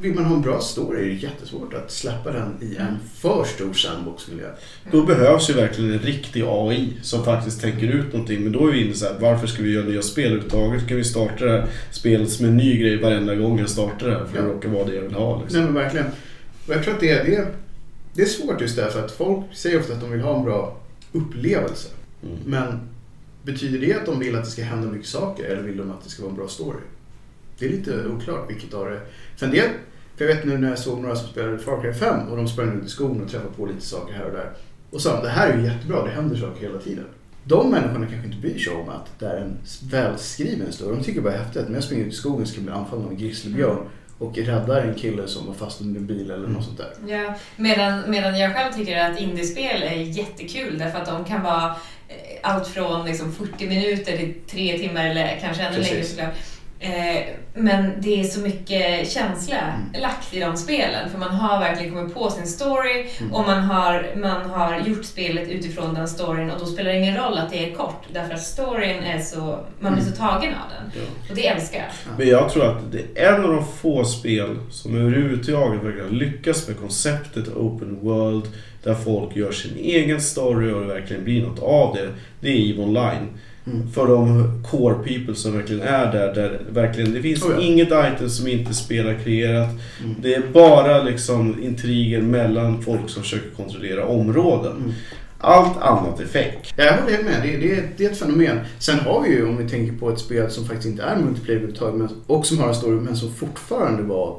Vill 0.00 0.14
man 0.14 0.24
ha 0.24 0.36
en 0.36 0.42
bra 0.42 0.60
story 0.60 0.98
är 1.00 1.04
det 1.04 1.12
jättesvårt 1.14 1.74
att 1.74 1.90
släppa 1.92 2.32
den 2.32 2.54
i 2.60 2.76
en 2.76 2.96
för 3.14 3.44
stor 3.44 3.72
sandbox-miljö. 3.72 4.50
Då 4.92 5.02
behövs 5.02 5.50
ju 5.50 5.54
verkligen 5.54 5.92
en 5.92 5.98
riktig 5.98 6.42
AI 6.46 6.92
som 7.02 7.24
faktiskt 7.24 7.60
tänker 7.60 7.86
ut 7.86 8.12
någonting. 8.12 8.42
Men 8.42 8.52
då 8.52 8.68
är 8.68 8.72
vi 8.72 8.84
inne 8.84 8.94
så 8.94 9.04
här, 9.06 9.16
varför 9.20 9.46
ska 9.46 9.62
vi 9.62 9.72
göra 9.72 9.84
nya 9.86 10.02
spel 10.02 10.24
överhuvudtaget? 10.24 10.88
Kan 10.88 10.96
vi 10.96 11.04
starta 11.04 11.44
det 11.44 11.50
här 11.50 11.68
spelet 11.90 12.30
som 12.30 12.46
en 12.46 12.56
ny 12.56 12.78
grej 12.78 12.96
varenda 12.96 13.34
gång 13.34 13.58
jag 13.58 13.68
startar 13.70 14.08
det 14.08 14.14
här? 14.18 14.24
För 14.24 14.38
det 14.42 14.48
Ja. 14.48 14.54
råkar 14.54 14.68
vara 14.68 14.84
det 14.84 14.94
jag 14.94 15.02
vill 15.02 15.14
ha 15.14 15.40
liksom. 15.42 15.60
Nej 15.60 15.70
men 15.70 15.82
verkligen. 15.82 16.06
Och 16.66 16.74
jag 16.74 16.84
tror 16.84 16.94
att 16.94 17.00
det 17.00 17.10
är, 17.10 17.24
det, 17.24 17.36
är, 17.36 17.46
det 18.14 18.22
är 18.22 18.26
svårt 18.26 18.60
just 18.60 18.76
därför 18.76 19.04
att 19.04 19.12
folk 19.12 19.44
säger 19.52 19.80
ofta 19.80 19.92
att 19.92 20.00
de 20.00 20.10
vill 20.10 20.20
ha 20.20 20.36
en 20.38 20.44
bra 20.44 20.76
upplevelse. 21.12 21.88
Mm. 22.22 22.36
Men 22.44 22.80
betyder 23.42 23.78
det 23.78 23.94
att 23.94 24.06
de 24.06 24.18
vill 24.18 24.36
att 24.36 24.44
det 24.44 24.50
ska 24.50 24.62
hända 24.62 24.88
mycket 24.92 25.08
saker 25.08 25.44
eller 25.44 25.62
vill 25.62 25.76
de 25.76 25.90
att 25.90 26.04
det 26.04 26.10
ska 26.10 26.22
vara 26.22 26.30
en 26.30 26.36
bra 26.36 26.48
story? 26.48 26.78
Det 27.58 27.66
är 27.66 27.70
lite 27.70 28.06
oklart 28.06 28.50
vilket 28.50 28.74
av 28.74 28.90
det 28.90 29.00
För 29.36 29.46
en 29.46 29.52
del, 29.52 29.70
för 30.16 30.24
jag 30.24 30.34
vet 30.34 30.44
nu 30.44 30.58
när 30.58 30.68
jag 30.68 30.78
såg 30.78 31.00
några 31.00 31.16
som 31.16 31.28
spelade 31.28 31.58
Far 31.58 31.82
Cry 31.82 31.92
5 31.92 32.28
och 32.28 32.36
de 32.36 32.48
sprang 32.48 32.66
runt 32.66 32.84
i 32.84 32.88
skogen 32.88 33.22
och 33.22 33.30
träffade 33.30 33.54
på 33.56 33.66
lite 33.66 33.86
saker 33.86 34.14
här 34.14 34.24
och 34.24 34.32
där. 34.32 34.50
Och 34.90 35.00
sa 35.00 35.22
det 35.22 35.28
här 35.28 35.50
är 35.50 35.58
ju 35.58 35.64
jättebra, 35.64 36.04
det 36.04 36.10
händer 36.10 36.36
saker 36.36 36.60
hela 36.60 36.78
tiden. 36.78 37.04
De 37.44 37.70
människorna 37.70 38.06
kanske 38.06 38.26
inte 38.26 38.38
bryr 38.38 38.58
sig 38.58 38.74
om 38.74 38.88
att 38.88 39.18
det 39.18 39.26
är 39.26 39.36
en 39.36 39.58
välskriven 39.90 40.72
story. 40.72 40.96
De 40.96 41.04
tycker 41.04 41.20
bara 41.20 41.36
häftigt 41.36 41.62
att 41.62 41.68
när 41.68 41.74
jag 41.74 41.84
springer 41.84 42.04
ut 42.04 42.12
i 42.12 42.16
skogen 42.16 42.46
ska 42.46 42.56
jag 42.56 42.64
bli 42.64 42.74
anfallen 42.74 43.04
av 43.04 43.10
en 43.10 43.18
grizzlybjörn 43.18 43.78
och 44.18 44.38
räddar 44.38 44.82
en 44.82 44.94
kille 44.94 45.28
som 45.28 45.46
var 45.46 45.54
fast 45.54 45.80
under 45.80 46.00
en 46.00 46.06
bil 46.06 46.30
eller 46.30 46.48
något 46.48 46.64
sånt 46.64 46.78
där. 46.78 46.92
Ja, 47.06 47.34
medan, 47.56 48.10
medan 48.10 48.38
jag 48.38 48.54
själv 48.54 48.72
tycker 48.72 49.10
att 49.10 49.20
indiespel 49.20 49.82
är 49.82 49.94
jättekul 49.94 50.78
därför 50.78 50.98
att 50.98 51.06
de 51.06 51.24
kan 51.24 51.42
vara 51.42 51.76
eh, 52.08 52.16
allt 52.42 52.66
från 52.66 53.06
liksom 53.06 53.32
40 53.32 53.68
minuter 53.68 54.16
till 54.16 54.34
tre 54.50 54.78
timmar 54.78 55.04
eller 55.04 55.38
kanske 55.40 55.62
ännu 55.62 55.78
längre 55.78 56.04
såklart. 56.04 56.34
Eh, 56.84 57.22
Men 57.56 57.90
det 58.00 58.20
är 58.20 58.24
så 58.24 58.40
mycket 58.40 59.10
känsla 59.10 59.56
Mm. 59.56 60.02
lagt 60.02 60.34
i 60.34 60.40
de 60.40 60.56
spelen 60.56 61.10
för 61.10 61.18
man 61.18 61.34
har 61.34 61.60
verkligen 61.60 61.94
kommit 61.94 62.14
på 62.14 62.30
sin 62.30 62.46
story 62.46 63.06
Mm. 63.20 63.32
och 63.34 63.46
man 63.46 63.62
har, 63.62 64.06
man 64.16 64.50
har 64.50 64.78
gjort 64.86 65.04
spelet 65.04 65.48
utifrån 65.48 65.94
den 65.94 66.08
storyn 66.08 66.50
och 66.50 66.58
då 66.60 66.66
spelar 66.66 66.90
det 66.90 66.98
ingen 66.98 67.16
roll 67.16 67.38
att 67.38 67.50
det 67.50 67.70
är 67.70 67.74
kort 67.74 68.02
därför 68.12 68.34
att 68.34 68.42
storyn 68.42 69.02
är 69.02 69.18
så, 69.20 69.58
man 69.80 69.94
blir 69.94 70.04
så 70.04 70.10
tagen 70.10 70.52
av 70.54 70.70
den. 70.70 70.90
Ja. 71.02 71.08
Och 71.30 71.36
det 71.36 71.46
älskar 71.46 71.78
jag. 71.78 72.18
Men 72.18 72.28
jag 72.28 72.50
tror 72.50 72.66
att 72.66 72.92
det 72.92 73.20
är 73.22 73.32
en 73.34 73.44
av 73.44 73.50
de 73.52 73.66
få 73.66 74.04
spel 74.04 74.56
som 74.70 74.96
överhuvudtaget 75.00 75.82
verkligen 75.82 76.08
lyckas 76.18 76.68
med 76.68 76.78
konceptet 76.80 77.48
Open 77.48 77.98
World. 78.02 78.44
Där 78.82 78.94
folk 78.94 79.36
gör 79.36 79.52
sin 79.52 79.76
egen 79.78 80.20
story 80.20 80.72
och 80.72 80.80
det 80.80 80.86
verkligen 80.86 81.24
blir 81.24 81.42
något 81.46 81.62
av 81.62 81.94
det. 81.94 82.08
Det 82.40 82.48
är 82.48 82.70
EVE 82.70 82.82
Online. 82.82 83.28
Mm. 83.66 83.92
För 83.92 84.06
de 84.06 84.44
core 84.70 84.94
people 84.94 85.34
som 85.34 85.52
verkligen 85.56 85.82
är 85.82 86.12
där. 86.12 86.34
där 86.34 86.60
verkligen, 86.70 87.12
det 87.12 87.22
finns 87.22 87.42
Oh 87.44 87.50
ja. 87.56 87.60
inget 87.60 87.88
item 87.88 88.28
som 88.28 88.48
inte 88.48 88.74
spelar 88.74 89.14
kreerat. 89.24 89.68
Mm. 90.04 90.14
Det 90.22 90.34
är 90.34 90.42
bara 90.52 91.02
liksom 91.02 91.62
intriger 91.62 92.22
mellan 92.22 92.82
folk 92.82 93.08
som 93.10 93.22
försöker 93.22 93.50
kontrollera 93.50 94.06
områden. 94.06 94.72
Mm. 94.76 94.92
Allt 95.38 95.76
annat 95.82 96.20
är 96.20 96.24
fake. 96.26 96.58
Ja, 96.76 96.84
jag 96.84 96.92
håller 96.96 97.12
helt 97.16 97.24
med. 97.24 97.42
Det, 97.42 97.56
det, 97.56 97.82
det 97.96 98.04
är 98.04 98.10
ett 98.10 98.18
fenomen. 98.18 98.58
Sen 98.78 98.98
har 98.98 99.22
vi 99.22 99.28
ju, 99.28 99.48
om 99.48 99.56
vi 99.56 99.68
tänker 99.68 99.98
på 99.98 100.10
ett 100.10 100.18
spel 100.18 100.50
som 100.50 100.64
faktiskt 100.64 100.86
inte 100.88 101.02
är 101.02 101.16
multiplayer 101.16 101.56
överhuvudtaget 101.58 101.94
men- 101.94 102.08
och 102.26 102.46
som 102.46 102.58
har 102.58 102.68
en 102.68 102.74
story 102.74 103.00
men 103.00 103.16
som 103.16 103.34
fortfarande 103.34 104.02
var 104.02 104.36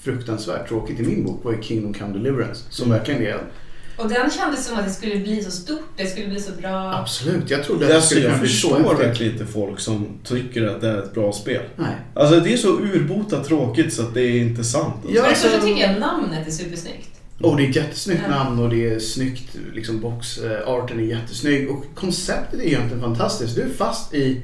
fruktansvärt 0.00 0.68
tråkigt 0.68 1.00
i 1.00 1.02
min 1.02 1.24
bok 1.24 1.44
var 1.44 1.52
ju 1.52 1.62
Kingdom 1.62 1.94
Come 1.94 2.12
Deliverance. 2.12 2.64
Som 2.70 2.86
Mm. 2.86 2.98
verkligen 2.98 3.22
är 3.22 3.38
Och 3.98 4.08
den 4.08 4.30
kändes 4.30 4.66
som 4.66 4.78
att 4.78 4.84
det 4.84 4.90
skulle 4.90 5.16
bli 5.16 5.42
så 5.42 5.50
stort, 5.50 5.80
det 5.96 6.06
skulle 6.06 6.26
bli 6.28 6.40
så 6.40 6.52
bra. 6.60 6.92
Absolut, 6.94 7.50
jag 7.50 7.64
trodde 7.64 7.86
att 7.86 7.92
det 7.92 8.02
skulle 8.02 8.20
jag 8.20 8.30
kunna 8.30 8.40
bli 8.42 8.48
så 8.48 8.68
förstår 8.68 8.78
häftigt. 8.90 9.06
verkligen 9.08 9.32
inte 9.32 9.46
folk 9.46 9.80
som 9.80 10.06
tycker 10.24 10.66
att 10.66 10.80
det 10.80 10.88
är 10.88 10.98
ett 11.02 11.14
bra 11.14 11.32
spel. 11.32 11.62
Nej. 11.76 11.86
Alltså 12.14 12.40
det 12.40 12.52
är 12.52 12.56
så 12.56 12.68
urbota 12.68 13.44
tråkigt 13.44 13.92
så 13.92 14.02
att 14.02 14.14
det 14.14 14.22
är 14.22 14.40
inte 14.40 14.64
sant. 14.64 14.94
Alltså. 15.02 15.16
Ja, 15.16 15.28
alltså- 15.28 15.48
tycker 15.66 15.80
jag 15.80 16.00
namnet 16.00 16.46
är 16.46 16.50
supersnyggt. 16.50 17.08
Och 17.40 17.56
det 17.56 17.64
är 17.64 17.68
ett 17.70 17.76
jättesnyggt 17.76 18.20
Ja. 18.28 18.44
namn 18.44 18.58
och 18.64 18.70
det 18.70 18.90
är 18.94 18.98
snyggt, 18.98 19.56
liksom 19.74 20.00
boxarten 20.00 21.00
är 21.00 21.04
jättesnygg 21.04 21.70
och 21.70 21.84
konceptet 21.94 22.60
är 22.60 22.64
egentligen 22.64 23.00
fantastiskt. 23.00 23.54
Du 23.54 23.62
är 23.62 23.68
fast 23.68 24.14
i 24.14 24.42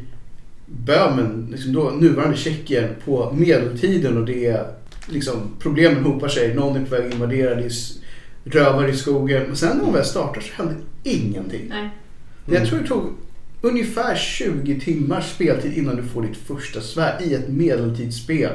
Böhmen, 0.66 1.48
liksom 1.50 1.72
då, 1.72 1.90
nuvarande 1.90 2.36
Tjeckien 2.36 2.88
på 3.04 3.32
medeltiden 3.36 4.16
och 4.18 4.26
det 4.26 4.46
är 4.46 4.66
liksom 5.08 5.36
problemen 5.58 6.04
hopar 6.04 6.28
sig. 6.28 6.54
Någon 6.54 6.76
är 6.76 6.84
på 6.84 6.90
väg 6.96 7.06
att 7.06 7.12
invadera, 7.14 7.54
det 7.54 7.64
är 7.64 7.72
rövare 8.44 8.90
i 8.90 8.96
skogen. 8.96 9.42
Men 9.42 9.56
sen 9.56 9.76
när 9.76 9.84
de 9.84 9.92
väl 9.92 10.04
startar 10.04 10.40
så 10.40 10.52
händer 10.54 10.76
ingenting. 11.02 11.66
Nej. 11.68 11.90
Jag 12.46 12.66
tror 12.66 12.78
det 12.78 12.86
tog 12.86 13.12
ungefär 13.60 14.16
20 14.16 14.80
timmars 14.80 15.30
speltid 15.30 15.78
innan 15.78 15.96
du 15.96 16.02
får 16.02 16.22
ditt 16.22 16.36
första 16.36 16.80
svärd 16.80 17.22
i 17.22 17.34
ett 17.34 17.48
medeltidsspel. 17.48 18.52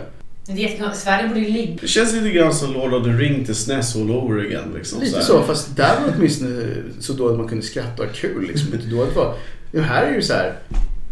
Men 0.48 0.56
det 0.56 0.64
är 0.64 0.70
jättekonstigt, 0.70 1.04
Sverige 1.04 1.28
borde 1.28 1.40
ju 1.40 1.52
ligga... 1.52 1.78
Det 1.82 1.88
känns 1.88 2.14
lite 2.14 2.30
grann 2.30 2.54
som 2.54 2.74
Lord 2.74 2.94
of 2.94 3.04
the 3.04 3.10
Ring 3.10 3.46
till 3.46 3.56
SNES 3.56 3.96
all 3.96 4.12
over 4.12 4.46
again. 4.46 4.74
Liksom, 4.76 5.02
Lite 5.02 5.18
här. 5.18 5.24
så, 5.24 5.44
fast 5.44 5.76
där 5.76 6.00
var 6.00 6.08
det 6.08 6.14
åtminstone 6.18 6.76
så 7.00 7.14
då 7.14 7.30
att 7.30 7.38
man 7.38 7.48
kunde 7.48 7.66
skratta 7.66 8.04
och 8.04 8.08
ha 8.08 8.16
kul. 8.16 8.48
Liksom. 8.48 8.74
Inte 8.74 8.88
dåligt 8.88 9.16
var. 9.16 9.36
Det 9.72 9.82
här 9.82 10.04
är 10.04 10.16
ju 10.16 10.22
så 10.22 10.34
här. 10.34 10.54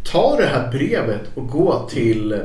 Ta 0.03 0.37
det 0.37 0.45
här 0.45 0.71
brevet 0.71 1.21
och 1.35 1.47
gå 1.47 1.89
till 1.89 2.41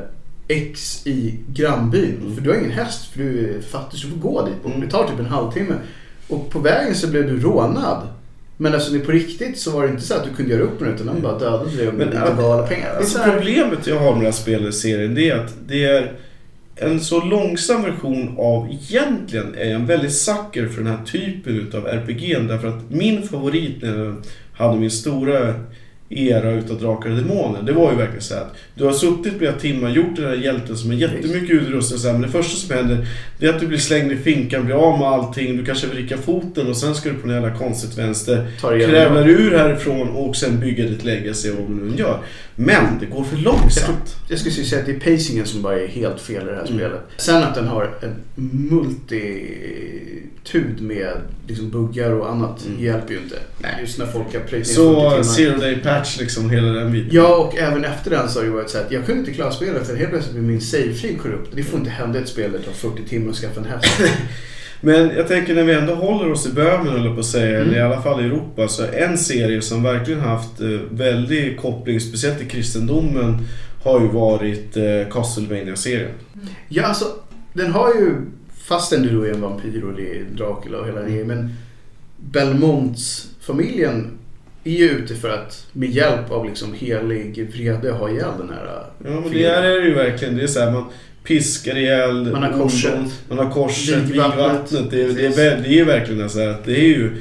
X 0.49 1.07
i 1.07 1.39
grannbyn. 1.49 2.17
Mm. 2.21 2.35
För 2.35 2.43
du 2.43 2.51
har 2.51 2.57
ingen 2.57 2.71
häst, 2.71 3.13
för 3.13 3.19
du 3.19 3.55
är 3.57 3.61
fattig 3.61 4.01
så 4.01 4.07
du 4.07 4.13
får 4.13 4.21
gå 4.21 4.47
dit. 4.47 4.55
Mm. 4.65 4.81
Det 4.81 4.91
tar 4.91 5.09
typ 5.09 5.19
en 5.19 5.27
halvtimme. 5.27 5.75
Och 6.33 6.51
på 6.51 6.59
vägen 6.59 6.95
så 6.95 7.09
blev 7.09 7.27
du 7.27 7.41
rånad. 7.41 8.09
Men 8.57 8.75
alltså 8.75 9.01
på 9.01 9.13
riktigt 9.13 9.59
så 9.59 9.71
var 9.71 9.83
det 9.83 9.89
inte 9.89 10.03
så 10.03 10.15
att 10.15 10.25
du 10.25 10.31
kunde 10.31 10.53
göra 10.53 10.63
upp 10.63 10.81
med 10.81 10.89
det 10.89 10.95
utan 10.95 11.07
de 11.07 11.21
bara 11.23 11.39
dödade 11.39 11.77
dig 11.77 12.11
gav 12.13 12.53
alla 12.53 12.67
pengar. 12.67 12.97
Alltså 12.97 13.19
problemet 13.25 13.87
jag 13.87 13.99
har 13.99 14.11
med 14.11 14.17
den 14.17 14.25
här 14.25 14.33
spelet 14.33 14.69
i 14.69 14.73
serien 14.73 15.15
det 15.15 15.31
är 15.31 15.37
att 15.37 15.55
det 15.67 15.85
är 15.85 16.13
en 16.77 17.01
så 17.01 17.25
långsam 17.25 17.83
version 17.83 18.35
av 18.39 18.69
egentligen 18.71 19.55
är 19.55 19.65
jag 19.65 19.81
en 19.81 19.87
väldigt 19.87 20.15
sucker 20.15 20.69
för 20.69 20.83
den 20.83 20.87
här 20.87 21.05
typen 21.05 21.57
utav 21.57 21.87
RPG 21.87 22.49
därför 22.49 22.69
att 22.69 22.91
min 22.91 23.23
favorit 23.23 23.83
när 23.83 23.99
jag 23.99 24.17
hade 24.53 24.81
min 24.81 24.91
stora 24.91 25.55
era 26.19 26.51
utav 26.53 26.81
Drakar 26.81 27.11
och 27.11 27.17
Demoner 27.17 27.63
det 27.63 27.73
var 27.73 27.91
ju 27.93 27.97
verkligen 27.99 28.23
så 28.23 28.35
att 28.35 28.55
du 28.75 28.85
har 28.85 28.93
suttit 28.93 29.39
flera 29.39 29.53
timmar, 29.53 29.91
gjort 29.91 30.17
den 30.17 30.25
här 30.25 30.35
hjälten 30.35 30.77
som 30.77 30.91
är 30.91 30.95
jättemycket 30.95 31.75
och 31.75 31.85
så 31.85 32.07
här, 32.07 32.13
men 32.13 32.23
det 32.23 32.29
första 32.29 32.57
som 32.57 32.77
händer 32.77 33.07
det 33.39 33.47
är 33.47 33.51
att 33.51 33.61
du 33.61 33.67
blir 33.67 33.79
slängd 33.79 34.13
i 34.13 34.17
finkan, 34.17 34.65
blir 34.65 34.75
av 34.75 34.99
med 34.99 35.09
allting, 35.09 35.57
du 35.57 35.65
kanske 35.65 35.87
vrickar 35.87 36.17
foten 36.17 36.67
och 36.69 36.77
sen 36.77 36.95
ska 36.95 37.09
du 37.09 37.15
på 37.15 37.29
en 37.29 37.35
jävla 37.35 37.57
konstigt 37.59 37.99
vänster 37.99 38.47
krävlar 38.61 39.29
ur 39.29 39.51
härifrån 39.59 40.09
och 40.09 40.37
sen 40.37 40.61
bygga 40.61 40.85
ditt 40.85 41.05
legacy 41.05 41.51
och 41.51 41.57
vad 41.59 41.69
du 41.79 41.85
nu 41.91 41.97
gör. 41.97 42.19
Men 42.57 42.85
det 43.01 43.07
går 43.07 43.25
för 43.25 43.37
långsamt. 43.37 44.17
Jag 44.29 44.39
skulle 44.39 44.55
säga 44.55 44.81
att 44.81 44.87
det 44.87 44.93
är 44.93 45.17
pacingen 45.17 45.47
som 45.47 45.63
bara 45.63 45.81
är 45.81 45.87
helt 45.89 46.21
fel 46.21 46.43
i 46.43 46.47
det 46.47 46.55
här 46.55 46.63
Mm. 46.67 46.79
spelet. 46.79 47.01
Sen 47.17 47.43
att 47.43 47.55
den 47.55 47.67
har 47.69 47.91
en 48.03 48.15
multitud 48.71 50.81
med 50.83 51.13
liksom 51.47 51.71
buggar 51.71 52.11
och 52.11 52.31
annat 52.31 52.67
Mm. 52.67 52.83
hjälper 52.85 53.15
ju 53.15 53.21
inte. 53.21 53.37
Nej. 53.59 53.71
Just 53.81 53.99
när 53.99 54.07
folk 54.07 54.35
har 54.35 54.41
40 54.41 54.65
Så 54.65 55.23
zero 55.25 55.59
day 55.59 55.77
patch 55.83 56.02
liksom 56.19 56.51
hela 56.51 56.69
den 56.69 56.93
biten. 56.93 57.09
Ja, 57.13 57.37
och 57.37 57.57
även 57.59 57.85
efter 57.85 58.11
den 58.11 58.29
så 58.29 58.39
har 58.39 58.45
det 58.45 58.51
varit 58.51 58.71
så 58.71 58.79
att 58.79 58.93
jag 58.93 59.07
kunde 59.07 59.21
inte 59.21 59.33
klara 59.33 59.53
spelet 59.53 59.87
för 59.87 59.97
helt 59.97 60.11
plötsligt 60.11 60.33
blev 60.35 60.45
min 60.45 60.61
save-fil 60.61 61.19
korrupt. 61.19 61.51
Det 61.57 61.63
får 61.63 61.79
inte 61.79 61.91
hända 61.91 62.19
ett 62.19 62.29
spel 62.29 62.53
där 62.53 62.59
det 62.59 62.65
tar 62.65 62.73
40 62.73 63.05
timmar 63.09 63.31
att 63.31 63.37
skaffa 63.37 63.61
en 63.61 63.67
häst. 63.67 64.01
Men 64.81 65.11
jag 65.17 65.29
tänker 65.29 65.55
när 65.55 65.65
vi 65.65 65.73
ändå 65.73 65.95
håller 65.95 66.33
oss 66.33 66.47
i 66.47 66.53
Böhmen 66.53 66.97
eller 66.97 67.15
på 67.15 67.21
att 67.21 67.27
säga, 67.27 67.57
Mm. 67.57 67.69
eller 67.69 67.79
i 67.79 67.83
alla 67.83 68.03
fall 68.03 68.21
i 68.21 68.25
Europa, 68.25 68.69
så 68.69 68.85
en 68.93 69.19
serie 69.19 69.63
som 69.63 69.83
verkligen 69.83 70.21
haft 70.21 70.61
eh, 70.61 70.69
väldig 70.91 71.61
koppling, 71.61 72.01
speciellt 72.01 72.39
till 72.39 72.49
kristendomen, 72.49 73.49
har 73.83 74.01
ju 74.01 74.09
varit 74.09 74.77
eh, 74.77 74.83
Castlevania-serien. 75.11 76.11
Ja, 76.69 76.83
alltså 76.83 77.05
den 77.53 77.71
har 77.71 77.89
ju, 77.89 78.17
fastän 78.65 79.03
du 79.03 79.09
då 79.11 79.23
är 79.23 79.31
en 79.31 79.41
vampyr 79.41 79.85
och 79.85 79.97
det 79.97 80.17
är 80.19 80.25
Dracula 80.37 80.79
och 80.79 80.87
hela 80.87 81.01
den 81.01 81.11
grejen, 81.11 81.27
men 81.27 81.55
Belmonts-familjen 82.17 84.11
är 84.65 84.71
ju 84.71 84.89
ute 84.91 85.15
för 85.15 85.29
att 85.29 85.67
med 85.73 85.91
hjälp 85.91 86.31
av 86.31 86.47
liksom 86.47 86.73
helig 86.75 87.51
vrede 87.53 87.91
ha 87.91 88.11
ihjäl 88.11 88.31
den 88.39 88.49
här 88.51 88.85
Ja 89.05 89.11
men 89.21 89.31
det 89.33 89.45
är 89.45 89.63
det 89.63 89.87
ju 89.87 89.95
verkligen. 89.95 90.37
Det 90.37 90.43
är 90.43 90.47
så 90.47 90.61
här, 90.61 90.71
man 90.73 90.85
piskar 91.25 91.77
ihjäl 91.77 92.33
Man 92.33 92.43
har 92.43 92.53
korset. 92.63 92.95
Man 93.29 93.39
har 93.39 93.51
korset, 93.51 93.99
Vigvattnet. 94.03 94.91
Det, 94.91 95.03
är- 95.03 95.09
det, 95.09 95.27
är, 95.47 95.63
det 95.63 95.79
är 95.81 95.85
verkligen 95.85 96.31
så 96.31 96.41
här 96.41 96.49
att 96.49 96.65
det 96.65 96.77
är 96.81 96.89
ju 96.89 97.17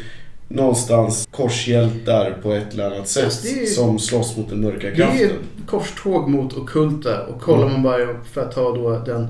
någonstans 0.47 1.27
korshjältar 1.31 2.37
på 2.43 2.53
ett 2.53 2.73
eller 2.73 2.85
annat 2.91 3.07
sätt 3.07 3.25
Alltså, 3.25 3.47
är- 3.47 3.65
som 3.65 3.99
slåss 3.99 4.37
mot 4.37 4.49
den 4.49 4.61
mörka 4.61 4.79
Det 4.87 4.87
är 4.87 4.95
kraften. 4.95 5.25
ett 5.29 5.67
korståg 5.67 6.29
mot 6.29 6.57
ockulta 6.57 7.21
och 7.25 7.41
kollar 7.41 7.61
Mm. 7.67 7.73
man 7.73 7.83
bara 7.83 8.07
för 8.33 8.41
att 8.41 8.55
ta 8.55 8.75
då 8.75 9.03
den 9.05 9.27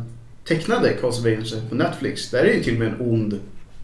tecknade 0.47 0.89
Castlevania 1.01 1.45
på 1.69 1.75
Netflix. 1.75 2.29
Där 2.29 2.39
är 2.39 2.43
det 2.45 2.53
ju 2.53 2.63
till 2.63 2.73
och 2.73 2.79
med 2.79 2.87
en 2.87 3.01
ond 3.01 3.39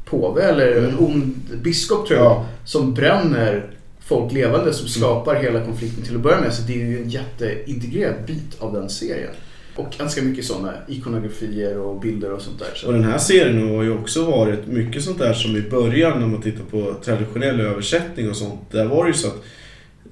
påve 0.06 0.42
eller 0.44 0.72
Mm. 0.78 0.90
en 0.90 0.98
ond 1.00 1.36
biskop 1.64 2.08
tror 2.08 2.20
jag 2.20 2.26
Ja. 2.32 2.46
som 2.66 2.94
bränner 2.94 3.66
folk 4.08 4.32
levande 4.34 4.74
som 4.74 4.88
skapar 4.88 5.36
hela 5.36 5.66
konflikten 5.66 6.04
till 6.04 6.16
att 6.16 6.22
börja 6.22 6.42
med. 6.42 6.54
Så 6.54 6.62
det 6.68 6.74
är 6.74 6.86
ju 6.86 7.02
en 7.04 7.10
jätteintegrerad 7.10 8.16
bit 8.28 8.56
av 8.60 8.74
den 8.74 8.90
serien. 8.90 9.32
Och 9.76 9.88
ganska 9.98 10.22
mycket 10.22 10.46
sådana 10.46 10.74
ikonografier 10.88 11.78
och 11.78 12.00
bilder 12.00 12.32
och 12.32 12.42
sånt 12.42 12.60
där. 12.60 12.68
Så. 12.76 12.88
Och 12.88 12.94
den 12.94 13.04
här 13.04 13.18
serien 13.18 13.76
har 13.76 13.84
ju 13.84 13.92
också 13.94 14.26
varit 14.26 14.68
mycket 14.68 15.04
sånt 15.04 15.20
där 15.20 15.34
som 15.34 15.56
i 15.56 15.62
början 15.62 16.20
när 16.20 16.28
man 16.28 16.42
tittar 16.42 16.64
på 16.64 16.94
traditionell 17.06 17.60
översättning 17.60 18.30
och 18.30 18.36
sånt. 18.38 18.72
Där 18.72 18.86
var 18.86 19.04
det 19.04 19.08
ju 19.10 19.14
så 19.18 19.28
att 19.28 19.44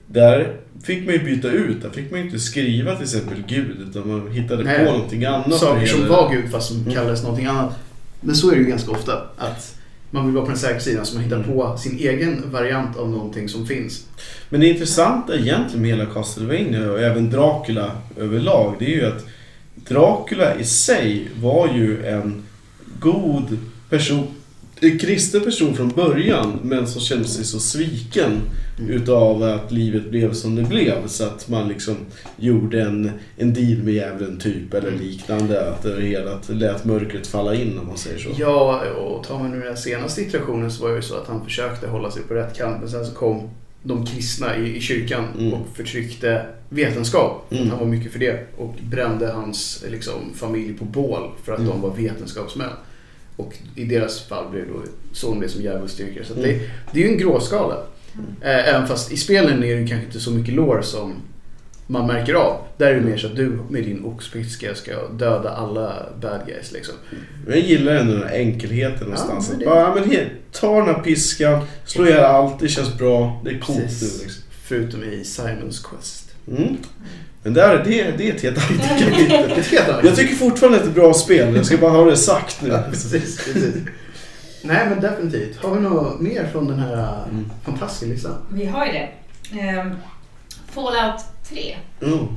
där 0.07 0.57
fick 0.83 1.05
man 1.05 1.13
ju 1.13 1.23
byta 1.23 1.51
ut, 1.51 1.81
där 1.81 1.89
fick 1.89 2.11
man 2.11 2.19
ju 2.19 2.25
inte 2.25 2.39
skriva 2.39 2.95
till 2.95 3.03
exempel 3.03 3.43
Gud 3.47 3.77
utan 3.89 4.07
man 4.07 4.31
hittade 4.31 4.63
Nej. 4.63 4.85
på 4.85 4.91
någonting 4.91 5.25
annat. 5.25 5.53
Saker 5.59 5.85
som 5.85 6.07
var 6.07 6.31
Gud 6.33 6.51
fast 6.51 6.67
som 6.67 6.77
Mm. 6.81 6.93
kallades 6.93 7.23
någonting 7.23 7.45
annat. 7.45 7.73
Men 8.21 8.35
så 8.35 8.47
är 8.51 8.55
det 8.55 8.61
ju 8.61 8.67
ganska 8.67 8.91
ofta. 8.91 9.21
Att 9.37 9.74
man 10.15 10.25
vill 10.25 10.35
vara 10.35 10.45
på 10.45 10.51
den 10.51 10.59
säkra 10.59 10.79
sidan 10.79 11.05
så 11.05 11.15
man 11.15 11.23
hittar 11.23 11.37
Mm. 11.37 11.49
på 11.49 11.77
sin 11.77 11.97
egen 11.97 12.51
variant 12.51 12.97
av 12.97 13.09
någonting 13.09 13.49
som 13.49 13.67
finns. 13.67 14.05
Men 14.49 14.59
det 14.61 14.67
intressanta 14.67 15.35
egentligen 15.35 15.81
med 15.81 15.89
hela 15.89 16.05
Castlevania 16.05 16.91
och 16.91 16.99
även 16.99 17.29
Dracula 17.29 17.91
överlag, 18.17 18.75
det 18.79 18.85
är 18.85 18.97
ju 18.97 19.05
att 19.05 19.25
Dracula 19.75 20.55
i 20.59 20.63
sig 20.63 21.29
var 21.41 21.67
ju 21.67 22.05
en 22.05 22.43
god 22.99 23.57
person, 23.89 24.27
en 24.81 24.99
kristen 24.99 25.41
person 25.43 25.75
från 25.75 25.89
början, 25.89 26.59
men 26.63 26.87
som 26.87 27.01
kände 27.01 27.27
sig 27.27 27.45
så 27.45 27.59
sviken 27.59 28.41
Mm. 28.79 28.91
utav 28.91 29.43
att 29.43 29.71
livet 29.71 30.09
blev 30.09 30.33
som 30.33 30.55
det 30.55 30.63
blev. 30.63 31.07
Så 31.07 31.23
att 31.23 31.49
man 31.49 31.67
liksom 31.67 31.95
gjorde 32.37 32.81
en, 32.81 33.11
en 33.37 33.53
deal 33.53 33.77
med 33.83 33.93
djävulen 33.93 34.39
typ, 34.39 34.73
eller 34.73 34.87
Mm. 34.87 34.99
liknande. 35.01 35.69
Att 35.69 35.83
det 35.83 36.01
hela 36.01 36.33
att 36.33 36.49
lät 36.49 36.85
mörkret 36.85 37.27
falla 37.27 37.55
in 37.55 37.79
om 37.79 37.87
man 37.87 37.97
säger 37.97 38.19
så. 38.19 38.29
Ja, 38.37 38.81
och 38.91 39.23
tar 39.27 39.39
man 39.39 39.51
nu 39.51 39.59
den 39.65 39.77
senaste 39.77 40.21
iterationen 40.21 40.71
så 40.71 40.83
var 40.83 40.89
det 40.89 40.95
ju 40.95 41.01
så 41.01 41.15
att 41.15 41.27
han 41.27 41.43
försökte 41.43 41.87
hålla 41.87 42.11
sig 42.11 42.23
på 42.23 42.33
rätt 42.33 42.57
kant. 42.57 42.77
Men 42.79 42.89
sen 42.89 43.05
så 43.05 43.11
kom 43.13 43.49
de 43.83 44.05
kristna 44.05 44.57
i, 44.57 44.77
i 44.77 44.81
kyrkan 44.81 45.23
Mm. 45.39 45.53
och 45.53 45.67
förtryckte 45.75 46.45
vetenskap. 46.69 47.47
Mm. 47.51 47.69
Han 47.69 47.79
var 47.79 47.85
mycket 47.85 48.11
för 48.11 48.19
det. 48.19 48.47
Och 48.57 48.73
brände 48.91 49.27
hans 49.31 49.83
liksom, 49.91 50.13
familj 50.35 50.73
på 50.73 50.85
bål 50.85 51.29
för 51.43 51.51
att 51.53 51.59
Mm. 51.59 51.71
de 51.71 51.81
var 51.81 51.95
vetenskapsmän. 51.95 52.69
Och 53.37 53.53
i 53.75 53.85
deras 53.85 54.21
fall 54.21 54.49
blev 54.51 54.67
då 54.67 54.83
son 55.13 55.39
blev 55.39 55.49
som 55.49 55.61
djävulsdyrkare. 55.61 56.25
Så 56.25 56.33
Mm. 56.33 56.43
det, 56.45 56.59
det 56.93 57.03
är 57.03 57.07
ju 57.07 57.11
en 57.11 57.17
gråskala. 57.17 57.75
Eh, 58.41 58.67
Även 58.69 58.87
fast 58.87 59.11
i 59.11 59.17
spelen 59.17 59.63
är 59.63 59.75
det 59.75 59.87
kanske 59.87 60.05
inte 60.07 60.19
så 60.19 60.31
mycket 60.31 60.53
lore 60.53 60.83
som 60.83 61.13
man 61.87 62.07
märker 62.07 62.33
av. 62.33 62.57
Där 62.77 62.87
är 62.87 62.95
det 62.95 63.01
mer 63.01 63.17
så 63.17 63.27
att 63.27 63.35
du 63.35 63.59
med 63.69 63.83
din 63.83 64.05
oxpiska 64.05 64.75
ska 64.75 65.07
döda 65.07 65.49
alla 65.49 66.05
bad 66.21 66.39
guys 66.47 66.71
liksom. 66.71 66.95
Men 67.45 67.57
jag 67.59 67.67
gillar 67.67 67.95
ändå 67.95 68.13
den 68.13 68.23
här 68.23 68.35
enkelheten 68.35 69.03
någonstans. 69.03 69.47
men 69.47 69.53
att 69.55 69.59
det- 69.59 69.65
bara, 69.65 69.79
ja, 69.79 69.95
men 69.95 70.11
he, 70.11 70.25
ta 70.51 70.75
den 70.85 70.95
här 70.95 71.01
piskan, 71.03 71.63
slå 71.85 72.05
ihjäl 72.05 72.23
allt, 72.23 72.59
det 72.59 72.67
känns 72.67 72.97
bra, 72.97 73.41
det 73.45 73.49
är 73.51 73.59
coolt 73.59 73.77
nu 73.79 73.83
liksom. 74.23 74.41
Förutom 74.63 75.03
i 75.03 75.23
Simons 75.23 75.79
Quest. 75.79 76.31
Mm. 76.47 76.77
Men 77.45 77.53
där, 77.53 77.83
det, 77.83 78.11
det 78.17 78.29
är 78.29 78.35
ett 78.35 78.41
helt 78.41 78.57
annat 78.57 78.99
kapitel. 78.99 80.01
Jag 80.03 80.15
tycker 80.15 80.35
fortfarande 80.35 80.77
att 80.77 80.83
det 80.83 80.87
är 80.87 80.89
ett 80.89 80.95
bra 80.95 81.13
spel, 81.13 81.55
jag 81.55 81.65
ska 81.65 81.77
bara 81.77 81.91
ha 81.91 82.05
det 82.05 82.17
sagt 82.17 82.61
nu. 82.61 82.69
Ja, 82.69 82.83
precis, 82.89 83.37
precis. 83.45 83.75
Nej 84.61 84.87
men 84.89 85.01
definitivt. 85.01 85.57
Har 85.63 85.75
vi 85.75 85.81
något 85.81 86.19
mer 86.21 86.47
från 86.51 86.67
den 86.67 86.79
här 86.79 87.23
Mm. 87.29 87.51
fantastiska 87.65 88.05
listan? 88.05 88.33
Vi 88.53 88.65
har 88.65 88.85
ju 88.85 88.91
det. 88.91 89.09
Ehm, 89.59 89.91
Fallout 90.71 91.21
3. 91.49 91.75
Mm. 92.01 92.27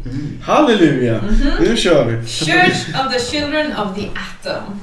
Halleluja! 0.42 1.20
Nu 1.60 1.76
kör 1.76 2.04
vi! 2.04 2.26
Church 2.26 2.88
of 3.06 3.12
the 3.12 3.20
Children 3.20 3.66
of 3.76 3.96
the 3.96 4.02
Atom. 4.08 4.80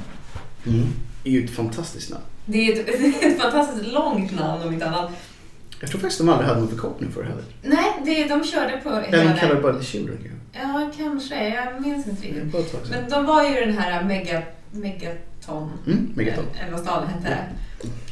Mm. 0.66 0.86
Det 1.22 1.28
är 1.30 1.32
ju 1.32 1.44
ett 1.44 1.50
fantastiskt 1.50 2.10
namn. 2.10 2.22
Det 2.46 2.58
är 2.68 2.80
ett, 2.80 2.88
ett 3.22 3.40
fantastiskt 3.42 3.92
långt 3.92 4.32
namn 4.40 4.62
om 4.62 4.72
inte 4.72 4.86
annat. 4.86 5.10
Jag 5.80 5.90
tror 5.90 6.00
faktiskt 6.00 6.20
de 6.20 6.28
aldrig 6.28 6.48
hade 6.48 6.60
någon 6.60 6.68
förkortning 6.68 7.10
för 7.10 7.22
det 7.22 7.28
heller. 7.28 7.44
Nej, 7.62 8.02
det, 8.04 8.28
de 8.34 8.44
körde 8.44 8.80
på 8.82 8.88
Eller 8.90 9.24
de 9.24 9.38
kallar 9.40 9.54
det 9.54 9.60
bara 9.62 9.78
The 9.78 9.84
Children 9.84 10.16
kanske. 10.16 10.36
Ja, 10.68 10.90
kanske. 10.96 11.48
Jag 11.48 11.80
minns 11.82 12.06
inte 12.06 12.22
riktigt. 12.26 12.90
Men 12.90 13.10
de 13.10 13.26
var 13.26 13.48
ju 13.48 13.60
den 13.60 13.78
här 13.78 14.04
mega, 14.04 14.42
Megaton. 14.70 15.70
Mm, 15.86 16.10
Megaton. 16.14 16.44
Eller 16.60 16.72
vad 16.72 16.80
staden 16.80 17.08
hette. 17.08 17.38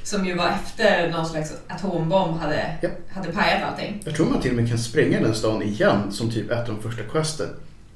Som 0.03 0.27
ju 0.27 0.35
var 0.35 0.49
efter 0.49 1.11
någon 1.11 1.27
slags 1.27 1.53
atombomb 1.69 2.39
hade, 2.39 2.77
Ja. 2.81 2.89
hade 3.11 3.33
pajat 3.33 3.63
allting. 3.63 4.03
Jag 4.05 4.15
tror 4.15 4.27
man 4.27 4.41
till 4.41 4.51
och 4.51 4.57
med 4.57 4.69
kan 4.69 4.79
spränga 4.79 5.21
den 5.21 5.35
stan 5.35 5.63
igen 5.63 6.13
som 6.13 6.31
typ 6.31 6.51
ett 6.51 6.69
av 6.69 6.75
de 6.75 6.83
första 6.83 7.03
questen. 7.03 7.49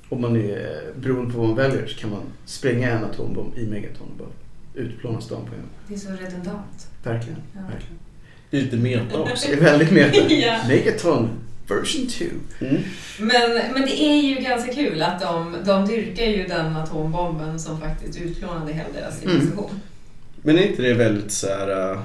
Om 0.08 0.20
man 0.20 0.36
är 0.36 0.56
eh, 0.58 1.00
beroende 1.00 1.32
på 1.32 1.38
vad 1.38 1.48
man 1.48 1.56
väljer 1.56 1.86
så 1.86 1.98
kan 1.98 2.10
man 2.10 2.22
spränga 2.44 2.90
en 2.90 3.04
atombomb 3.04 3.58
i 3.58 3.66
Megaton 3.66 4.08
och 4.08 4.16
bara 4.18 4.28
utplåna 4.74 5.20
stan 5.20 5.40
på 5.46 5.54
en. 5.54 5.62
Det 5.88 5.94
är 5.94 5.98
så 5.98 6.10
redundant. 6.10 6.88
Verkligen. 7.02 7.38
Ja. 7.54 7.60
verkligen. 7.60 7.98
Det 8.50 8.56
är 8.58 8.62
lite 8.62 8.76
meta 8.76 9.18
också. 9.18 9.48
Det 9.48 9.54
är 9.56 9.60
väldigt 9.60 9.90
meta. 9.90 10.16
Ja. 10.34 10.58
Megaton 10.68 11.28
version 11.68 12.06
2. 12.06 12.24
Mm. 12.60 12.82
Men, 13.18 13.60
men 13.72 13.82
det 13.82 14.02
är 14.02 14.22
ju 14.22 14.34
ganska 14.34 14.74
kul 14.74 15.02
att 15.02 15.20
de, 15.20 15.56
de 15.66 15.86
dyrkar 15.86 16.24
ju 16.24 16.46
den 16.46 16.76
atombomben 16.76 17.60
som 17.60 17.80
faktiskt 17.80 18.20
utplånade 18.20 18.72
hela 18.72 18.88
deras 18.94 19.22
Mm. 19.22 19.34
civilisation. 19.34 19.70
Men 20.42 20.58
är 20.58 20.62
inte 20.62 20.82
det 20.82 20.94
väldigt 20.94 21.32
så 21.32 21.46
här, 21.46 21.90
uh, 21.92 21.98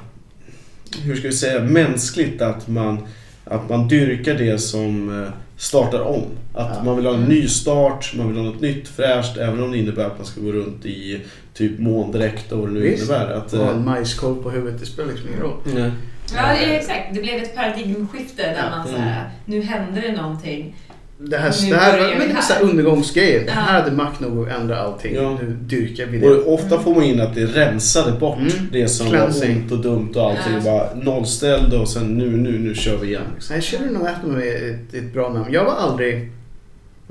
hur 1.04 1.16
ska 1.16 1.28
vi 1.28 1.34
säga, 1.34 1.60
mänskligt 1.64 2.42
att 2.42 2.68
man, 2.68 3.08
att 3.46 3.70
man 3.70 3.88
dyrkar 3.88 4.34
det 4.34 4.60
som 4.60 5.10
uh, 5.10 5.30
startar 5.58 6.00
om? 6.02 6.24
Att 6.54 6.76
Ja. 6.78 6.84
man 6.84 6.96
vill 6.96 7.06
ha 7.06 7.14
en 7.14 7.24
ny 7.24 7.48
start, 7.48 8.14
man 8.18 8.28
vill 8.28 8.38
ha 8.38 8.44
något 8.46 8.62
nytt 8.62 8.88
fräscht, 8.88 9.38
även 9.38 9.64
om 9.64 9.72
det 9.72 9.78
innebär 9.78 10.06
att 10.06 10.18
man 10.18 10.26
ska 10.28 10.42
gå 10.42 10.52
runt 10.52 10.86
i 10.86 11.22
typ 11.54 11.80
måndräkt 11.80 12.52
och 12.52 12.60
vad 12.60 12.68
det 12.68 12.74
nu 12.74 12.80
Visst. 12.82 13.04
innebär. 13.10 13.32
Att, 13.34 13.54
Och 13.54 13.68
en 13.72 13.86
majskolv 13.86 14.44
på 14.44 14.50
huvudet, 14.50 14.80
det 14.80 14.86
spelar 14.86 15.10
liksom 15.10 15.30
ingen 15.30 15.42
roll. 15.42 15.58
nej. 15.76 15.92
Ja, 16.36 16.42
det 16.60 16.66
är 16.74 16.78
exakt. 16.80 17.04
Det 17.14 17.22
blev 17.22 17.36
ett 17.36 17.56
paradigmskifte 17.56 18.44
där 18.44 18.70
man 18.72 18.88
så 18.88 18.98
här, 18.98 19.30
nu 19.46 19.62
händer 19.62 20.02
det 20.02 20.22
någonting. 20.22 20.76
Det 21.18 21.38
här, 21.38 21.70
det 21.70 21.76
här, 21.76 21.98
men 22.18 22.28
det 22.28 22.34
är 22.34 22.54
här. 22.56 22.62
undergångsgrejer. 22.64 23.40
Det 23.40 23.46
Ja. 23.48 23.54
här 23.54 23.82
hade 23.82 23.92
makt 23.96 24.20
nog 24.20 24.50
att 24.50 24.60
ändra 24.60 24.78
allting. 24.78 25.16
Ja. 25.16 25.38
Nu 25.42 25.58
dyrkar 25.62 26.06
vi 26.06 26.18
det. 26.20 26.28
Och 26.30 26.54
ofta 26.54 26.80
får 26.80 26.96
man 26.96 27.04
in 27.04 27.22
att 27.22 27.36
det 27.36 27.46
rensade 27.46 28.12
bort 28.12 28.38
Mm. 28.38 28.52
det 28.72 28.88
som 28.88 29.08
Cleansing. 29.08 29.54
var 29.56 29.62
ont 29.62 29.72
och 29.72 29.80
dumt 29.80 30.12
och 30.16 30.22
allting. 30.30 30.54
Ja. 30.56 30.62
Bara 30.64 30.96
nollställde 31.04 31.78
och 31.78 31.88
sen 31.90 32.18
nu, 32.18 32.38
nu, 32.38 32.60
nu 32.60 32.76
kör 32.76 32.98
vi 32.98 33.08
igen. 33.08 33.22
Liksom. 33.34 33.54
Nej, 33.54 33.62
Children 33.64 33.98
of 33.98 34.08
Atom 34.08 34.36
är 34.36 34.70
ett, 34.72 34.94
ett 34.94 35.14
bra 35.14 35.30
namn. 35.34 35.46
Jag 35.54 35.66
var 35.66 35.74
aldrig... 35.74 36.30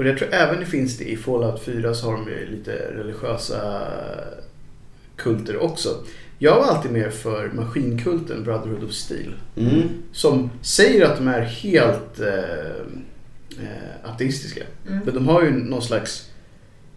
Och 0.02 0.08
jag 0.08 0.18
tror 0.18 0.28
även 0.32 0.60
det 0.60 0.66
finns 0.66 0.98
det 0.98 1.04
i 1.04 1.16
Fallout 1.16 1.64
4 1.64 1.94
så 1.94 2.06
har 2.06 2.12
de 2.12 2.28
ju 2.28 2.46
lite 2.46 2.72
religiösa 2.72 3.82
kulter 5.16 5.62
också. 5.62 5.88
Jag 6.38 6.56
var 6.56 6.64
alltid 6.64 6.92
mer 6.92 7.10
för 7.10 7.50
maskinkulten 7.54 8.44
Brotherhood 8.44 8.84
of 8.84 8.92
Steel. 8.92 9.34
Mm. 9.56 9.82
Som 10.12 10.50
säger 10.62 11.04
att 11.04 11.16
de 11.16 11.28
är 11.28 11.40
helt 11.40 12.20
eh, 12.20 12.70
eh, 13.64 14.10
ateistiska. 14.12 14.62
Mm. 14.88 15.00
Men 15.04 15.14
de 15.14 15.28
har 15.28 15.42
ju 15.42 15.50
någon 15.50 15.82
slags 15.82 16.30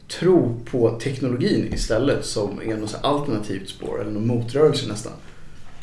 tro 0.07 0.59
på 0.71 0.99
teknologin 0.99 1.73
istället 1.73 2.25
som 2.25 2.61
är 2.61 2.75
något 2.75 2.99
alternativt 3.01 3.69
spår 3.69 4.01
eller 4.01 4.11
någon 4.11 4.27
motrörelse 4.27 4.87
nästan. 4.87 5.13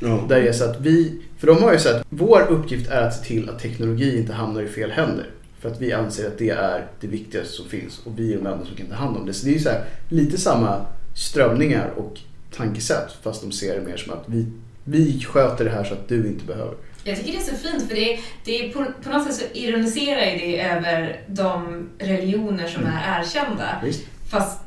Ja. 0.00 0.24
Där 0.28 0.42
det 0.42 0.48
är 0.48 0.52
så 0.52 0.64
att 0.64 0.80
vi, 0.80 1.20
för 1.38 1.46
de 1.46 1.62
har 1.62 1.72
ju 1.72 1.78
sagt 1.78 1.94
att 1.94 2.06
vår 2.08 2.46
uppgift 2.50 2.90
är 2.90 3.02
att 3.02 3.14
se 3.14 3.24
till 3.24 3.50
att 3.50 3.58
teknologi 3.58 4.18
inte 4.18 4.32
hamnar 4.32 4.62
i 4.62 4.68
fel 4.68 4.90
händer. 4.90 5.26
För 5.62 5.70
att 5.70 5.80
vi 5.80 5.92
anser 5.92 6.26
att 6.26 6.38
det 6.38 6.50
är 6.50 6.86
det 7.00 7.06
viktigaste 7.06 7.52
som 7.52 7.68
finns 7.68 7.98
och 8.04 8.12
vi 8.18 8.32
är 8.32 8.38
de 8.38 8.46
enda 8.46 8.64
som 8.66 8.76
kan 8.76 8.86
ta 8.86 8.94
hand 8.94 9.16
om 9.16 9.26
det. 9.26 9.32
Så 9.34 9.46
det 9.46 9.54
är 9.54 9.58
så 9.58 9.68
här, 9.68 9.84
lite 10.08 10.38
samma 10.38 10.80
strömningar 11.14 11.90
och 11.96 12.18
tankesätt 12.56 13.12
fast 13.22 13.42
de 13.42 13.52
ser 13.52 13.74
det 13.80 13.86
mer 13.86 13.96
som 13.96 14.12
att 14.12 14.22
vi, 14.26 14.46
vi 14.84 15.20
sköter 15.20 15.64
det 15.64 15.70
här 15.70 15.84
så 15.84 15.94
att 15.94 16.08
du 16.08 16.26
inte 16.26 16.44
behöver. 16.44 16.74
Jag 17.04 17.16
tycker 17.16 17.32
det 17.32 17.38
är 17.38 17.42
så 17.42 17.54
fint 17.68 17.88
för 17.88 17.94
det, 17.94 18.18
det 18.44 18.58
är 18.66 18.72
på, 18.72 18.84
på 19.02 19.10
något 19.10 19.26
sätt 19.26 19.34
så 19.34 19.58
ironiserar 19.58 20.26
ju 20.32 20.38
det 20.38 20.60
över 20.60 21.20
de 21.26 21.88
religioner 21.98 22.68
som 22.68 22.82
Mm. 22.82 22.94
är 22.96 23.20
erkända. 23.20 23.80
Visst? 23.84 24.02
Fast, 24.30 24.58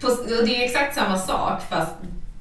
på, 0.00 0.06
och 0.06 0.46
det 0.46 0.54
är 0.54 0.58
ju 0.58 0.64
exakt 0.64 0.94
samma 0.94 1.18
sak 1.18 1.62
fast 1.70 1.92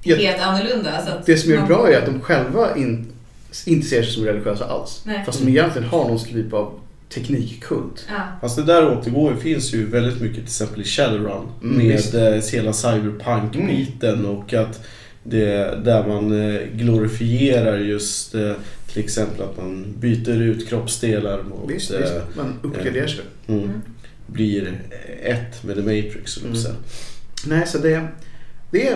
Ja. 0.04 0.15
helt 0.15 0.41
annorlunda. 0.41 1.06
Så 1.06 1.12
att 1.12 1.26
Det 1.26 1.38
som 1.38 1.52
är 1.54 1.58
man- 1.58 1.68
bra 1.68 1.89
är 1.89 1.98
att 1.98 2.06
de 2.06 2.22
själva 2.22 2.76
in, 2.76 3.12
inte 3.65 3.88
ser 3.88 4.04
sig 4.04 4.12
som 4.13 4.26
religiösa 4.26 4.65
alls. 4.65 5.02
Nej. 5.06 5.24
Fast 5.26 5.39
de 5.41 5.50
egentligen 5.50 5.89
har 5.89 6.08
någon 6.10 6.20
typ 6.20 6.54
av 6.54 6.80
teknikkult. 7.15 8.06
Ja. 8.10 8.21
Fast 8.41 8.56
det 8.56 8.63
där 8.63 8.97
återgår 8.97 9.36
finns 9.36 9.73
ju 9.73 9.86
väldigt 9.86 10.21
mycket 10.21 10.36
till 10.36 10.43
exempel 10.43 10.82
i 10.82 10.84
Shadowrun. 10.84 11.47
Mm, 11.63 11.78
med 11.78 11.95
visst. 11.97 12.13
eh, 12.13 12.21
hela 12.54 12.73
cyberpunk-biten 12.73 14.25
och 14.25 14.54
att 14.54 14.86
det, 15.23 15.80
där 15.86 16.08
man 16.08 16.49
eh, 16.56 16.62
glorifierar 16.73 17.78
just 17.78 18.36
eh, 18.36 18.51
till 18.93 19.04
exempel 19.04 19.41
att 19.41 19.58
man 19.58 19.93
byter 19.99 20.41
ut 20.41 20.69
kroppsdelar 20.69 21.43
mot 21.43 21.71
Visst, 21.71 21.91
visst. 21.91 22.13
Man 22.38 22.60
uppgraderar 22.62 23.08
sig. 23.08 23.25
mm, 23.47 23.63
Mm. 23.63 23.82
blir 24.28 24.82
ett 25.23 25.63
med 25.63 25.75
The 25.75 25.82
Matrix. 25.82 26.32
så 26.32 26.39
att 26.39 26.45
Mm. 26.65 26.75
Nej, 27.47 27.67
så 27.67 27.78
det, 27.78 28.08
det 28.71 28.95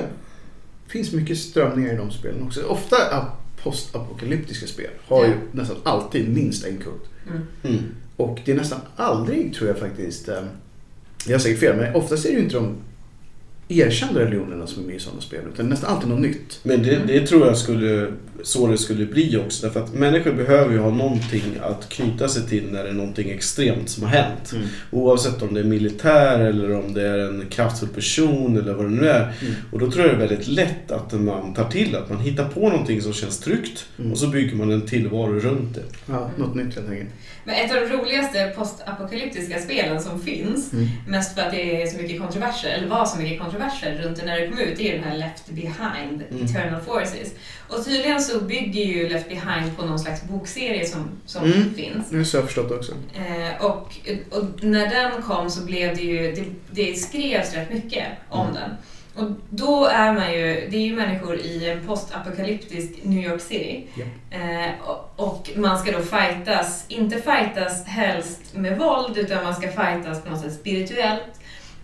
finns 0.88 1.12
mycket 1.12 1.38
strömningar 1.38 1.94
i 1.94 1.98
de 1.98 2.12
spelen 2.12 2.44
också. 2.44 2.62
Ofta 2.64 2.96
ap- 2.96 3.64
postapokalyptiska 3.64 4.68
spel 4.68 4.90
har 5.08 5.26
ju 5.26 5.32
nästan 5.52 5.78
alltid 5.84 6.30
minst 6.30 6.66
en 6.66 6.78
kult. 6.78 7.10
Mm. 7.64 7.84
Och 8.20 8.40
det 8.46 8.52
är 8.52 8.56
nästan 8.56 8.80
aldrig, 8.96 9.54
tror 9.54 9.68
jag 9.68 9.78
faktiskt, 9.78 10.30
eh, 10.30 10.44
jag 11.26 11.34
har 11.34 11.40
säkert 11.40 11.60
fel, 11.60 11.78
men 11.78 11.96
oftast 11.96 12.26
är 12.26 12.30
det 12.30 12.36
ju 12.36 12.44
inte 12.44 12.56
de 12.56 12.76
erkända 13.68 14.20
religionerna 14.20 14.68
som 14.68 14.84
är 14.84 14.88
med 14.88 14.96
i 14.96 15.00
sådana 15.00 15.22
spel. 15.22 15.42
Utan 15.54 15.70
nästan 15.70 15.96
alltid 15.96 16.10
något 16.10 16.20
nytt. 16.20 16.60
Men 16.64 16.84
det, 16.84 17.00
det 17.08 17.28
tror 17.28 17.48
jag 17.48 17.58
skulle 17.58 18.14
så 18.44 18.68
det 18.68 18.78
skulle 18.78 19.06
bli 19.06 19.38
också. 19.38 19.66
Därför 19.68 19.80
att 19.84 19.94
människor 19.94 20.32
behöver 20.34 20.74
ju 20.74 20.80
ha 20.80 20.90
någonting 20.92 21.44
att 21.62 21.90
knyta 21.90 22.28
sig 22.28 22.48
till 22.48 22.72
när 22.72 22.84
det 22.84 22.90
är 22.90 22.94
någonting 22.94 23.30
extremt 23.30 23.90
som 23.90 24.04
har 24.04 24.10
hänt. 24.10 24.52
Mm. 24.54 24.68
Oavsett 24.92 25.42
om 25.42 25.54
det 25.54 25.60
är 25.60 25.64
militär 25.64 26.40
eller 26.40 26.72
om 26.76 26.94
det 26.94 27.08
är 27.08 27.18
en 27.20 27.46
kraftfull 27.50 27.90
person 27.90 28.58
eller 28.58 28.74
vad 28.74 28.86
det 28.86 28.90
nu 28.92 29.10
är. 29.10 29.22
Mm. 29.42 29.54
Och 29.72 29.80
då 29.80 29.92
tror 29.92 30.06
jag 30.08 30.18
det 30.18 30.24
är 30.24 30.28
väldigt 30.28 30.48
lätt 30.48 30.92
att 30.92 31.14
man 31.14 31.54
tar 31.54 31.70
till 31.70 31.96
att 31.96 32.10
man 32.10 32.20
hittar 32.20 32.50
på 32.50 32.70
någonting 32.70 33.02
som 33.02 33.14
känns 33.14 33.40
tryggt 33.40 33.86
Mm. 34.00 34.12
och 34.12 34.18
så 34.18 34.28
bygger 34.28 34.56
man 34.56 34.72
en 34.72 34.82
tillvaro 34.82 35.40
runt 35.40 35.76
det. 35.76 35.82
Ja, 36.06 36.32
något 36.38 36.56
nytt 36.56 36.76
helt 36.76 36.90
enkelt. 36.90 37.10
Men 37.44 37.56
ett 37.56 37.72
av 37.76 37.82
de 37.90 37.96
roligaste 37.98 38.54
postapokalyptiska 38.58 39.60
spelen 39.60 40.02
som 40.02 40.22
finns, 40.22 40.74
Mm. 40.74 40.88
mest 41.08 41.36
för 41.36 41.42
att 41.42 41.52
det 41.52 41.82
är 41.82 41.88
så 41.88 41.98
mycket 42.02 42.20
kontroverser, 42.22 42.70
eller 42.70 42.88
var 42.88 43.06
så 43.06 43.18
mycket 43.20 43.40
kontroverser 43.40 44.02
runt 44.04 44.20
det 44.20 44.26
när 44.26 44.40
det 44.40 44.48
kom 44.48 44.60
ut, 44.60 44.78
det 44.78 44.90
är 44.90 44.96
den 44.96 45.04
här 45.04 45.18
Left 45.18 45.50
Behind, 45.50 46.22
Mm. 46.32 46.46
Eternal 46.46 46.82
Forces. 46.82 47.34
Och 47.70 47.86
tydligen 47.86 48.22
så 48.22 48.40
bygger 48.42 48.84
ju 48.86 49.10
Left 49.10 49.30
Behind 49.30 49.78
på 49.78 49.86
någon 49.86 50.00
slags 50.00 50.24
bokserie 50.24 50.86
som, 50.88 51.10
som 51.26 51.44
Mm. 51.44 51.74
finns. 51.74 52.12
Nu 52.12 52.26
så 52.26 52.38
har 52.38 52.42
jag 52.42 52.48
förstått 52.48 52.72
också. 52.72 52.92
Eh, 53.16 53.66
och, 53.66 53.96
och 54.32 54.64
när 54.64 54.90
den 54.90 55.22
kom 55.22 55.50
så 55.50 55.66
blev 55.66 55.96
det 55.96 56.02
ju, 56.02 56.32
det, 56.32 56.46
det 56.72 56.94
skrevs 56.96 57.54
rätt 57.54 57.74
mycket 57.74 58.06
om 58.30 58.42
Mm. 58.48 58.54
den. 58.54 58.72
Och 59.16 59.26
då 59.50 59.86
är 59.86 60.14
man 60.14 60.34
ju, 60.34 60.68
det 60.70 60.78
är 60.78 60.82
ju 60.82 60.96
människor 60.96 61.36
i 61.40 61.70
en 61.70 61.88
postapokalyptisk 61.88 62.90
New 63.04 63.24
York 63.26 63.42
City. 63.42 63.88
Ja. 63.96 64.04
Eh, 64.38 64.70
och, 64.86 65.12
och 65.16 65.50
man 65.56 65.80
ska 65.80 65.92
då 65.92 66.02
fightas, 66.02 66.86
inte 66.88 67.16
fightas 67.16 67.86
helst 67.86 68.40
med 68.54 68.78
våld, 68.78 69.18
utan 69.18 69.44
man 69.44 69.56
ska 69.56 69.68
fightas 69.68 70.22
på 70.24 70.30
något 70.30 70.42
sätt 70.42 70.54
spirituellt 70.54 71.40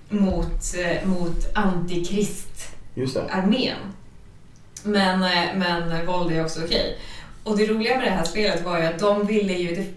mot, 0.10 0.76
eh, 0.86 1.08
mot 1.08 1.56
antikrist-armén. 1.56 3.78
Men, 4.86 5.24
eh, 5.24 5.56
men 5.56 6.06
våld 6.06 6.32
är 6.32 6.45
också 6.45 6.63
okej. 6.65 6.98
Och 7.43 7.58
det 7.58 7.65
roliga 7.65 7.95
med 7.98 8.08
det 8.08 8.12
här 8.12 8.24
spelet 8.24 8.63
var 8.65 8.80
ju 8.80 8.86
att 8.86 9.00
de 9.00 9.28
ville 9.28 9.54
ju, 9.54 9.93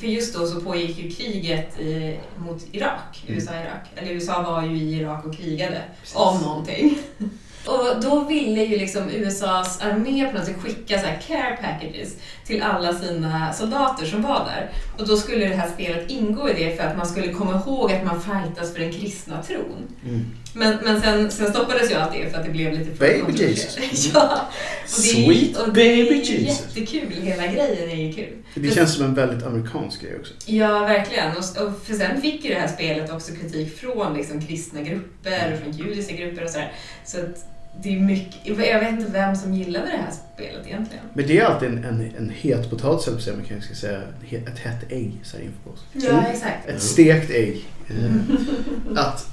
för 0.00 0.06
just 0.06 0.34
då 0.34 0.46
så 0.46 0.60
pågick 0.60 0.98
ju 0.98 1.10
kriget 1.10 1.80
i, 1.80 2.18
mot 2.36 2.62
Irak, 2.72 3.24
Mm. 3.26 3.34
USA-Irak. 3.38 3.88
Eller 3.96 4.12
USA 4.12 4.42
var 4.42 4.62
ju 4.62 4.76
i 4.76 4.94
Irak 5.00 5.24
och 5.26 5.36
krigade 5.36 5.82
Precis. 6.00 6.16
om 6.16 6.40
någonting. 6.40 6.98
Och 7.66 8.02
då 8.02 8.24
ville 8.24 8.64
ju 8.64 8.78
liksom 8.78 9.08
USAs 9.10 9.80
armé 9.82 10.26
på 10.32 10.38
något 10.38 10.46
sätt 10.46 10.56
skicka 10.62 10.98
så 10.98 11.06
care 11.26 11.58
packages 11.62 12.16
till 12.46 12.62
alla 12.62 12.94
sina 12.94 13.52
soldater 13.52 14.06
som 14.06 14.22
var 14.22 14.44
där. 14.44 14.70
Och 14.98 15.08
då 15.08 15.16
skulle 15.16 15.46
det 15.48 15.54
här 15.54 15.70
spelet 15.70 16.10
ingå 16.10 16.48
i 16.50 16.64
det 16.64 16.76
för 16.76 16.84
att 16.84 16.96
man 16.96 17.06
skulle 17.06 17.32
komma 17.32 17.62
ihåg 17.66 17.92
att 17.92 18.04
man 18.04 18.22
fightas 18.22 18.72
för 18.72 18.80
den 18.80 18.92
kristna 18.92 19.42
tron. 19.42 19.88
Mm. 20.04 20.26
Men, 20.52 20.76
men 20.84 21.00
sen, 21.02 21.30
sen 21.30 21.50
stoppades 21.50 21.90
ju 21.90 21.94
allt 21.94 22.12
det 22.12 22.30
för 22.30 22.38
att 22.38 22.44
det 22.44 22.50
blev 22.50 22.72
lite 22.72 22.90
för 22.90 22.98
Baby. 22.98 23.38
Jesus. 23.38 24.10
ja. 24.14 24.48
Och 24.96 25.02
det 25.02 25.10
är, 25.10 25.24
Sweet 25.24 25.56
och 25.56 25.72
det 25.72 25.82
är 25.82 26.04
baby 26.04 26.14
Jesus. 26.22 26.76
jättekul, 26.76 27.12
hela 27.22 27.46
grejen 27.46 27.90
är 27.90 28.06
ju 28.06 28.12
kul. 28.12 28.36
Det 28.54 28.70
känns 28.70 28.94
som 28.94 29.04
en 29.04 29.14
väldigt 29.14 29.46
amerikansk 29.46 30.02
grej 30.02 30.16
också. 30.20 30.34
Ja, 30.46 30.78
verkligen. 30.78 31.30
Och, 31.30 31.66
och 31.66 31.82
för 31.84 31.94
sen 31.94 32.20
fick 32.20 32.44
ju 32.44 32.50
det 32.54 32.60
här 32.60 32.68
spelet 32.68 33.12
också 33.12 33.32
kritik 33.34 33.78
från 33.78 34.14
liksom, 34.16 34.40
kristna 34.46 34.82
grupper 34.82 35.52
och 35.52 35.58
från 35.58 35.72
judiska 35.86 36.14
grupper 36.14 36.44
och 36.44 36.50
sådär. 36.50 36.72
Så 37.04 37.18
att 37.20 37.46
det 37.82 37.96
är 37.96 38.00
mycket, 38.00 38.36
jag 38.44 38.80
vet 38.80 38.90
inte 38.90 39.12
vem 39.12 39.36
som 39.36 39.54
gillade 39.54 39.84
det 39.86 39.96
här 39.96 40.12
spelet 40.34 40.66
egentligen. 40.66 41.04
Men 41.14 41.26
det 41.26 41.38
är 41.38 41.44
alltid 41.44 41.68
en, 41.68 41.84
en, 41.84 42.12
en 42.18 42.32
het 42.40 42.70
potatis, 42.70 43.06
eller 43.06 43.16
vad 43.26 43.36
man 43.36 43.44
kanske 43.48 43.74
ska 43.74 43.86
säga. 43.86 44.02
Ett 44.30 44.58
hett 44.58 44.92
ägg, 44.92 45.12
säger 45.22 45.44
inför 45.44 45.70
oss. 45.72 45.84
Ja, 45.92 46.24
exakt. 46.32 46.68
Ett 46.68 46.82
stekt 46.82 47.30
ägg. 47.30 47.68
Eh, 47.88 48.96
Att 48.96 49.26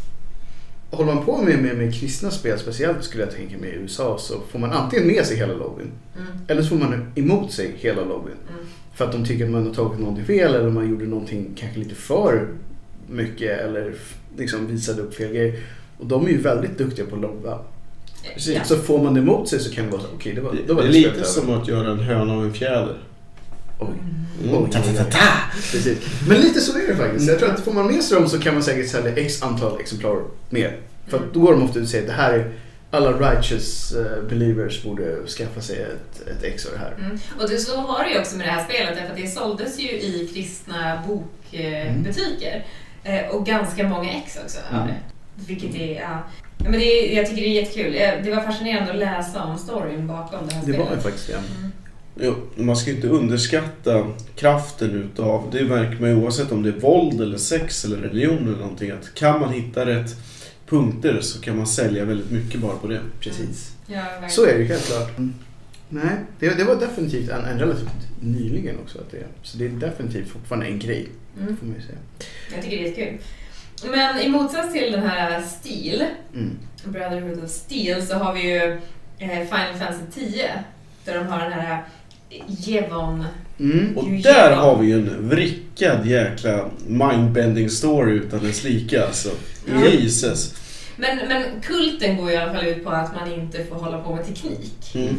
håller 0.91 1.13
man 1.13 1.25
på 1.25 1.37
med, 1.37 1.59
med, 1.59 1.77
med 1.77 1.95
kristna 1.95 2.31
spel, 2.31 2.59
speciellt 2.59 3.03
skulle 3.03 3.23
jag 3.23 3.33
tänka 3.33 3.57
mig 3.57 3.69
i 3.69 3.73
USA, 3.73 4.17
så 4.19 4.33
får 4.51 4.59
man 4.59 4.71
antingen 4.71 5.07
med 5.07 5.25
sig 5.25 5.37
hela 5.37 5.53
lobbyn. 5.53 5.91
Mm, 6.17 6.27
Eller 6.47 6.61
så 6.61 6.67
får 6.69 6.75
man 6.75 7.11
emot 7.15 7.51
sig 7.51 7.73
hela 7.77 8.01
lobbyn. 8.01 8.33
mm. 8.49 8.65
För 8.95 9.05
att 9.05 9.11
de 9.11 9.25
tycker 9.25 9.45
att 9.45 9.51
man 9.51 9.67
har 9.67 9.73
tagit 9.73 9.99
någonting 9.99 10.25
fel 10.25 10.55
eller 10.55 10.69
man 10.69 10.89
gjorde 10.89 11.05
någonting 11.05 11.51
kanske 11.55 11.79
lite 11.79 11.95
för 11.95 12.47
mycket 13.09 13.59
eller 13.59 13.93
liksom 14.37 14.67
visade 14.67 15.01
upp 15.01 15.15
fel 15.15 15.33
grejer. 15.33 15.59
Och 15.97 16.05
de 16.05 16.25
är 16.25 16.29
ju 16.29 16.41
väldigt 16.41 16.77
duktiga 16.77 17.05
på 17.05 17.15
att 17.15 17.21
lobba. 17.21 17.59
Precis. 18.33 18.55
Ja. 18.55 18.63
Så 18.63 18.75
får 18.75 19.03
man 19.03 19.13
det 19.13 19.19
emot 19.19 19.49
sig 19.49 19.59
så 19.59 19.71
kan 19.71 19.85
det 19.85 19.91
vara 19.91 20.01
så, 20.01 20.07
okej 20.15 20.33
det 20.33 20.41
var, 20.41 20.55
Det, 20.67 20.73
var 20.73 20.81
det 20.81 20.87
är 20.87 20.91
lite 20.91 21.23
som 21.23 21.49
att 21.53 21.67
göra 21.67 21.91
en 21.91 21.99
höna 21.99 22.33
av 22.33 22.43
en 22.43 22.53
fjäder. 22.53 22.97
Oj. 23.79 23.87
Mm. 24.43 24.63
Oj, 24.63 24.69
Ta, 24.71 24.79
ta, 24.81 24.91
ta, 24.91 25.03
ta. 25.03 25.23
Precis. 25.71 25.97
Men 26.27 26.37
lite 26.41 26.61
så 26.61 26.77
är 26.79 26.87
det 26.87 26.95
faktiskt. 26.95 27.27
Jag 27.29 27.39
tror 27.39 27.49
att 27.51 27.59
får 27.59 27.73
man 27.73 27.87
med 27.87 28.03
sig 28.03 28.17
dem 28.19 28.29
så 28.29 28.39
kan 28.39 28.53
man 28.53 28.63
säkert 28.63 28.89
sälja 28.91 29.15
x 29.15 29.43
antal 29.43 29.79
exemplar 29.79 30.21
mer. 30.49 30.77
För 31.07 31.17
att 31.17 31.33
då 31.33 31.39
går 31.39 31.51
de 31.53 31.63
ofta 31.63 31.79
ut 31.79 31.83
och 31.85 31.89
säger 31.89 32.03
att 32.03 32.09
det 32.09 32.15
här 32.23 32.33
är 32.33 32.51
alla 32.91 33.11
righteous 33.11 33.91
eh, 33.91 34.23
believers 34.29 34.83
borde 34.83 35.27
skaffa 35.27 35.61
sig 35.61 35.77
ett, 35.81 36.27
ett 36.27 36.43
ex 36.43 36.65
av 36.65 36.71
det 36.71 36.77
här. 36.79 36.93
Mm. 36.99 37.19
Och 37.41 37.49
det, 37.49 37.57
så 37.57 37.81
var 37.81 38.03
det 38.03 38.09
ju 38.11 38.19
också 38.19 38.37
med 38.37 38.47
det 38.47 38.51
här 38.51 38.63
spelet, 38.65 38.95
därför 38.95 39.11
att 39.11 39.17
det 39.17 39.27
såldes 39.27 39.79
ju 39.79 39.89
i 39.89 40.29
kristna 40.33 41.03
bokbutiker. 41.07 42.65
Eh, 43.03 43.27
och 43.29 43.45
ganska 43.45 43.87
många 43.89 44.11
ex 44.11 44.37
också 44.43 44.57
av 44.71 44.75
Mm. 44.81 44.87
det. 44.87 44.95
Vilket 45.47 45.75
är, 45.75 45.95
ja. 46.01 46.23
Ja, 46.57 46.69
men 46.69 46.79
det 46.79 46.85
är, 46.85 47.17
jag 47.17 47.25
tycker 47.29 47.41
det 47.41 47.47
är 47.47 47.61
jättekul. 47.61 47.95
Eh, 47.95 48.23
Det 48.23 48.35
var 48.35 48.41
fascinerande 48.43 48.91
att 48.91 48.97
läsa 48.97 49.43
om 49.43 49.57
storyn 49.57 50.07
bakom 50.07 50.47
det 50.47 50.53
här 50.53 50.61
Det 50.65 50.73
spelet. 50.73 50.89
var 50.89 50.95
ju 50.95 51.01
faktiskt 51.01 51.27
det. 51.27 51.33
Jo, 52.19 52.35
man 52.55 52.75
ska 52.77 52.89
ju 52.89 52.95
inte 52.95 53.07
underskatta 53.07 54.07
kraften 54.35 54.91
utav, 54.91 55.49
det 55.51 55.63
märker 55.63 56.01
man 56.01 56.09
ju 56.09 56.15
oavsett 56.15 56.51
om 56.51 56.63
det 56.63 56.69
är 56.69 56.79
våld 56.79 57.21
eller 57.21 57.37
sex 57.37 57.85
eller 57.85 57.97
religion 57.97 58.47
eller 58.47 58.57
någonting, 58.57 58.91
att 58.91 59.13
kan 59.13 59.39
man 59.39 59.53
hitta 59.53 59.85
rätt 59.85 60.15
punkter 60.67 61.21
så 61.21 61.41
kan 61.41 61.57
man 61.57 61.67
sälja 61.67 62.05
väldigt 62.05 62.31
mycket 62.31 62.59
bara 62.61 62.75
på 62.77 62.87
det. 62.87 62.99
Precis. 63.19 63.71
Ja. 63.87 64.29
Så 64.29 64.45
är 64.45 64.53
det 64.53 64.59
ju 64.59 64.65
helt 64.65 64.85
klart. 64.87 65.17
Mm. 65.17 65.33
Nej, 65.89 66.15
det, 66.39 66.49
det 66.57 66.63
var 66.63 66.75
definitivt 66.75 67.29
en, 67.29 67.45
en 67.45 67.59
relativt 67.59 67.89
nyligen 68.21 68.75
också. 68.83 68.97
Att 68.99 69.11
det, 69.11 69.23
så 69.43 69.57
det 69.57 69.65
är 69.65 69.69
definitivt 69.69 70.27
fortfarande 70.29 70.65
en 70.65 70.79
grej, 70.79 71.07
Mm. 71.41 71.57
får 71.57 71.65
man 71.65 71.75
ju 71.75 71.81
säga. 71.81 71.97
Jag 72.53 72.63
tycker 72.63 72.77
det 72.77 72.83
är 72.83 72.87
jättekul. 72.87 73.17
Men 73.91 74.19
i 74.21 74.29
motsats 74.29 74.73
till 74.73 74.91
den 74.91 75.03
här 75.03 75.41
Steel, 75.41 76.03
Mm. 76.35 76.57
Brotherhood 76.83 77.43
of 77.43 77.49
Steel, 77.49 78.05
så 78.07 78.15
har 78.15 78.33
vi 78.33 78.41
ju 78.41 78.71
eh, 79.19 79.29
Final 79.29 79.75
Fantasy 79.79 80.01
10. 80.31 80.49
Där 81.05 81.13
de 81.17 81.27
har 81.27 81.39
den 81.39 81.51
här 81.53 81.83
Jevon. 82.47 83.25
Mm. 83.59 83.97
Och 83.97 84.09
Ju 84.09 84.17
där 84.17 84.55
har 84.55 84.77
vi 84.77 84.87
ju 84.87 84.93
en 84.93 85.29
vrickad 85.29 86.05
jäkla 86.07 86.69
mindbending 86.87 87.69
story 87.69 88.13
utan 88.13 88.43
dess 88.43 88.63
like 88.63 89.05
alltså. 89.05 89.29
Ja. 89.65 89.85
Jesus. 89.85 90.55
Men, 90.95 91.27
men 91.27 91.43
kulten 91.61 92.17
går 92.17 92.31
i 92.31 92.37
alla 92.37 92.53
fall 92.53 92.65
ut 92.65 92.83
på 92.83 92.89
att 92.89 93.15
man 93.15 93.33
inte 93.33 93.65
får 93.65 93.75
hålla 93.75 93.99
på 93.99 94.15
med 94.15 94.25
teknik. 94.25 94.95
Mm. 94.95 95.15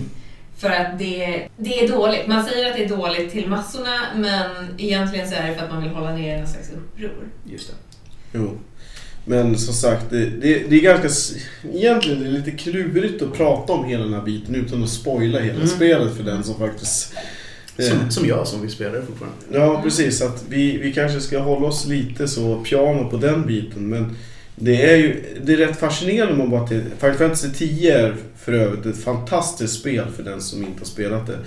För 0.57 0.71
att 0.71 0.99
det, 0.99 1.49
det 1.57 1.85
är 1.85 1.89
dåligt. 1.89 2.27
Man 2.27 2.45
säger 2.45 2.71
att 2.71 2.77
det 2.77 2.85
är 2.85 2.89
dåligt 2.89 3.33
till 3.33 3.49
massorna 3.49 3.99
men 4.17 4.51
egentligen 4.79 5.29
så 5.29 5.35
är 5.35 5.49
det 5.49 5.55
för 5.55 5.65
att 5.65 5.73
man 5.73 5.83
vill 5.83 5.93
hålla 5.93 6.13
ner 6.13 6.39
en 6.39 6.49
slags 6.49 6.71
uppror. 6.73 7.29
Just 7.45 7.69
det. 7.69 7.75
Jo. 8.39 8.59
Men 9.29 9.59
som 9.59 9.75
sagt, 9.75 10.05
det, 10.11 10.25
det, 10.27 10.63
det 10.71 10.77
är 10.77 10.81
ganska... 10.83 11.09
Egentligen 11.75 12.21
är 12.21 12.25
det 12.25 12.31
lite 12.31 12.51
klurigt 12.51 13.23
att 13.23 13.33
prata 13.35 13.73
om 13.73 13.85
hela 13.85 14.05
den 14.05 14.15
här 14.15 14.23
biten 14.23 14.55
utan 14.55 14.83
att 14.83 14.89
spoila 14.89 15.39
hela 15.39 15.55
Mm. 15.57 15.67
spelet 15.69 16.17
för 16.17 16.23
den 16.23 16.45
som 16.45 16.55
faktiskt... 16.59 17.13
eh, 17.77 17.85
Som, 17.87 18.11
som 18.11 18.27
jag 18.29 18.47
som 18.47 18.61
vill 18.63 18.71
spela 18.71 18.91
det 18.91 19.03
fortfarande. 19.07 19.37
Ja, 19.53 19.81
precis. 19.85 20.23
Att 20.23 20.45
vi, 20.49 20.77
vi 20.79 20.93
kanske 20.93 21.21
ska 21.21 21.39
hålla 21.39 21.67
oss 21.67 21.87
lite 21.87 22.29
så 22.29 22.61
piano 22.65 23.11
på 23.11 23.17
den 23.17 23.47
biten. 23.47 23.89
Men 23.89 24.17
det 24.57 24.91
är 24.93 24.97
ju 24.97 25.25
det 25.45 25.53
är 25.53 25.57
rätt 25.57 25.79
fascinerande 25.79 26.33
om 26.33 26.39
man 26.39 26.51
bara 26.51 26.67
till... 26.69 26.83
Final 27.01 27.15
Fantasy 27.17 27.49
10 27.55 27.99
är 27.99 28.15
för 28.39 28.53
övrigt 28.53 28.87
ett 28.87 29.03
fantastiskt 29.03 29.81
spel 29.81 30.05
för 30.17 30.23
den 30.23 30.41
som 30.41 30.63
inte 30.65 30.79
har 30.81 30.87
spelat 30.87 31.27
det. 31.27 31.39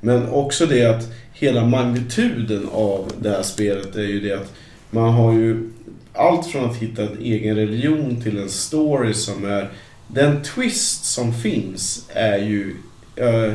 Men 0.00 0.28
också 0.28 0.66
det 0.66 0.84
att 0.84 1.08
hela 1.32 1.64
magnituden 1.66 2.68
av 2.72 3.12
det 3.20 3.30
här 3.30 3.42
spelet 3.42 3.96
är 3.96 4.02
ju 4.02 4.20
det 4.20 4.32
att 4.32 4.52
man 4.90 5.10
har 5.14 5.32
ju 5.32 5.70
allt 6.20 6.46
från 6.46 6.70
att 6.70 6.76
hitta 6.76 7.02
en 7.02 7.18
egen 7.18 7.56
religion 7.56 8.22
till 8.22 8.38
en 8.38 8.48
story 8.48 9.14
som 9.14 9.44
är... 9.44 9.70
Den 10.08 10.42
twist 10.42 11.04
som 11.04 11.34
finns 11.34 12.06
är 12.08 12.38
ju 12.38 12.76
eh, 13.16 13.52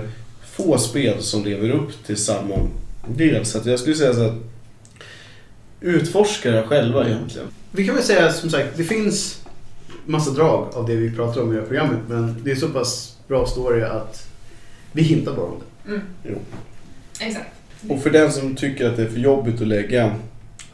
få 0.56 0.78
spel 0.78 1.24
som 1.24 1.46
lever 1.46 1.70
upp 1.70 2.06
till 2.06 2.18
samma 2.18 2.56
del. 3.08 3.46
Så 3.46 3.58
att 3.58 3.66
jag 3.66 3.80
skulle 3.80 3.96
säga 3.96 4.14
så 4.14 4.26
att 4.26 4.36
utforska 5.82 6.52
det 6.52 6.64
själva 6.64 7.08
egentligen. 7.08 7.48
Vi 7.72 7.86
kan 7.86 7.96
väl 7.96 8.04
säga 8.04 8.34
som 8.34 8.50
sagt, 8.50 8.78
det 8.78 8.84
finns 8.84 9.46
massa 10.06 10.32
drag 10.32 10.68
av 10.74 10.88
det 10.88 10.96
vi 10.96 11.12
pratar 11.12 11.42
om 11.42 11.52
i 11.52 11.56
det 11.56 11.62
här 11.62 11.68
programmet. 11.68 12.00
Men 12.08 12.36
det 12.44 12.52
är 12.52 12.56
så 12.56 12.70
pass 12.70 13.18
bra 13.28 13.46
story 13.46 13.82
att 13.82 14.28
vi 14.92 15.02
hintar 15.02 15.36
bara 15.36 15.46
om 15.46 15.60
det. 15.60 15.90
Mm. 15.90 16.02
Jo. 16.24 16.36
Exakt. 17.20 17.50
Och 17.90 18.04
för 18.04 18.10
den 18.10 18.32
som 18.32 18.56
tycker 18.56 18.90
att 18.90 18.98
det 18.98 19.04
är 19.04 19.10
för 19.10 19.20
jobbigt 19.20 19.62
att 19.62 19.68
lägga 19.68 20.16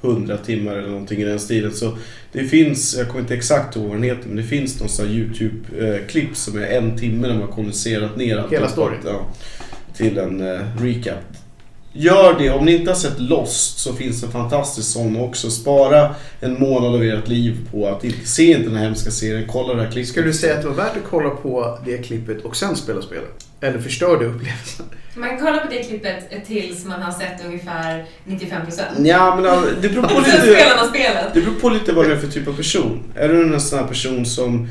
100 0.01 0.37
timmar 0.37 0.75
eller 0.75 0.89
någonting 0.89 1.21
i 1.21 1.25
den 1.25 1.39
stilen 1.39 1.73
så 1.73 1.97
det 2.31 2.43
finns, 2.43 2.95
jag 2.97 3.07
kommer 3.07 3.21
inte 3.21 3.33
exakt 3.33 3.75
ihåg 3.75 3.85
vad 3.85 3.95
den 3.95 4.03
heter, 4.03 4.27
men 4.27 4.37
det 4.37 4.43
finns 4.43 4.79
någon 4.79 4.89
sån 4.89 5.07
YouTube-klipp 5.07 6.35
som 6.35 6.57
är 6.57 6.67
en 6.67 6.97
timme 6.97 7.27
där 7.27 7.33
man 7.33 7.43
har 7.43 7.51
kondenserat 7.51 8.17
ner 8.17 8.37
allt. 8.37 8.53
Hela 8.53 8.67
storyn? 8.67 8.99
Ja, 9.05 9.25
till 9.93 10.17
en 10.17 10.41
eh, 10.41 10.59
recap. 10.79 11.19
Gör 11.93 12.39
det, 12.39 12.49
om 12.49 12.65
ni 12.65 12.75
inte 12.75 12.91
har 12.91 12.95
sett 12.95 13.19
Lost 13.19 13.79
så 13.79 13.93
finns 13.93 14.21
det 14.21 14.27
en 14.27 14.31
fantastisk 14.31 14.91
sån 14.91 15.17
också. 15.17 15.49
Spara 15.51 16.15
en 16.39 16.59
månad 16.59 16.95
av 16.95 17.03
ert 17.03 17.27
liv 17.27 17.67
på 17.71 17.87
att 17.87 18.03
inte 18.03 18.27
se 18.27 18.51
inte 18.51 18.63
den 18.63 18.75
här 18.75 18.83
hemska 18.83 19.11
serien, 19.11 19.47
kolla 19.47 19.73
det 19.73 19.83
här 19.83 19.91
klippet. 19.91 20.09
Ska 20.09 20.21
du 20.21 20.33
säga 20.33 20.55
att 20.55 20.61
det 20.61 20.67
var 20.67 20.75
värt 20.75 20.97
att 20.97 21.09
kolla 21.09 21.29
på 21.29 21.79
det 21.85 21.97
klippet 21.97 22.41
och 22.41 22.55
sen 22.55 22.75
spela 22.75 23.01
spelet? 23.01 23.45
Eller 23.61 23.79
förstör 23.79 24.19
det 24.19 24.25
upplevelsen? 24.25 24.85
Man 25.15 25.29
kan 25.29 25.39
kolla 25.39 25.57
på 25.57 25.67
det 25.71 25.83
klippet 25.83 26.45
tills 26.47 26.85
man 26.85 27.01
har 27.01 27.11
sett 27.11 27.45
ungefär 27.45 28.05
95%. 28.25 29.05
Ja, 29.05 29.35
men 29.35 29.81
det 29.81 29.89
beror 29.89 30.03
på 30.03 30.19
lite... 30.19 30.41
spelar 30.41 30.75
man 30.75 30.89
spelet. 30.89 31.33
Det 31.33 31.41
beror 31.41 31.55
på 31.55 31.69
lite 31.69 31.93
vad 31.93 32.05
du 32.05 32.11
är 32.11 32.17
för 32.17 32.27
typ 32.27 32.47
av 32.47 32.53
person. 32.53 33.03
Är 33.15 33.29
du 33.29 33.53
en 33.53 33.61
sån 33.61 33.79
här 33.79 33.87
person 33.87 34.25
som 34.25 34.67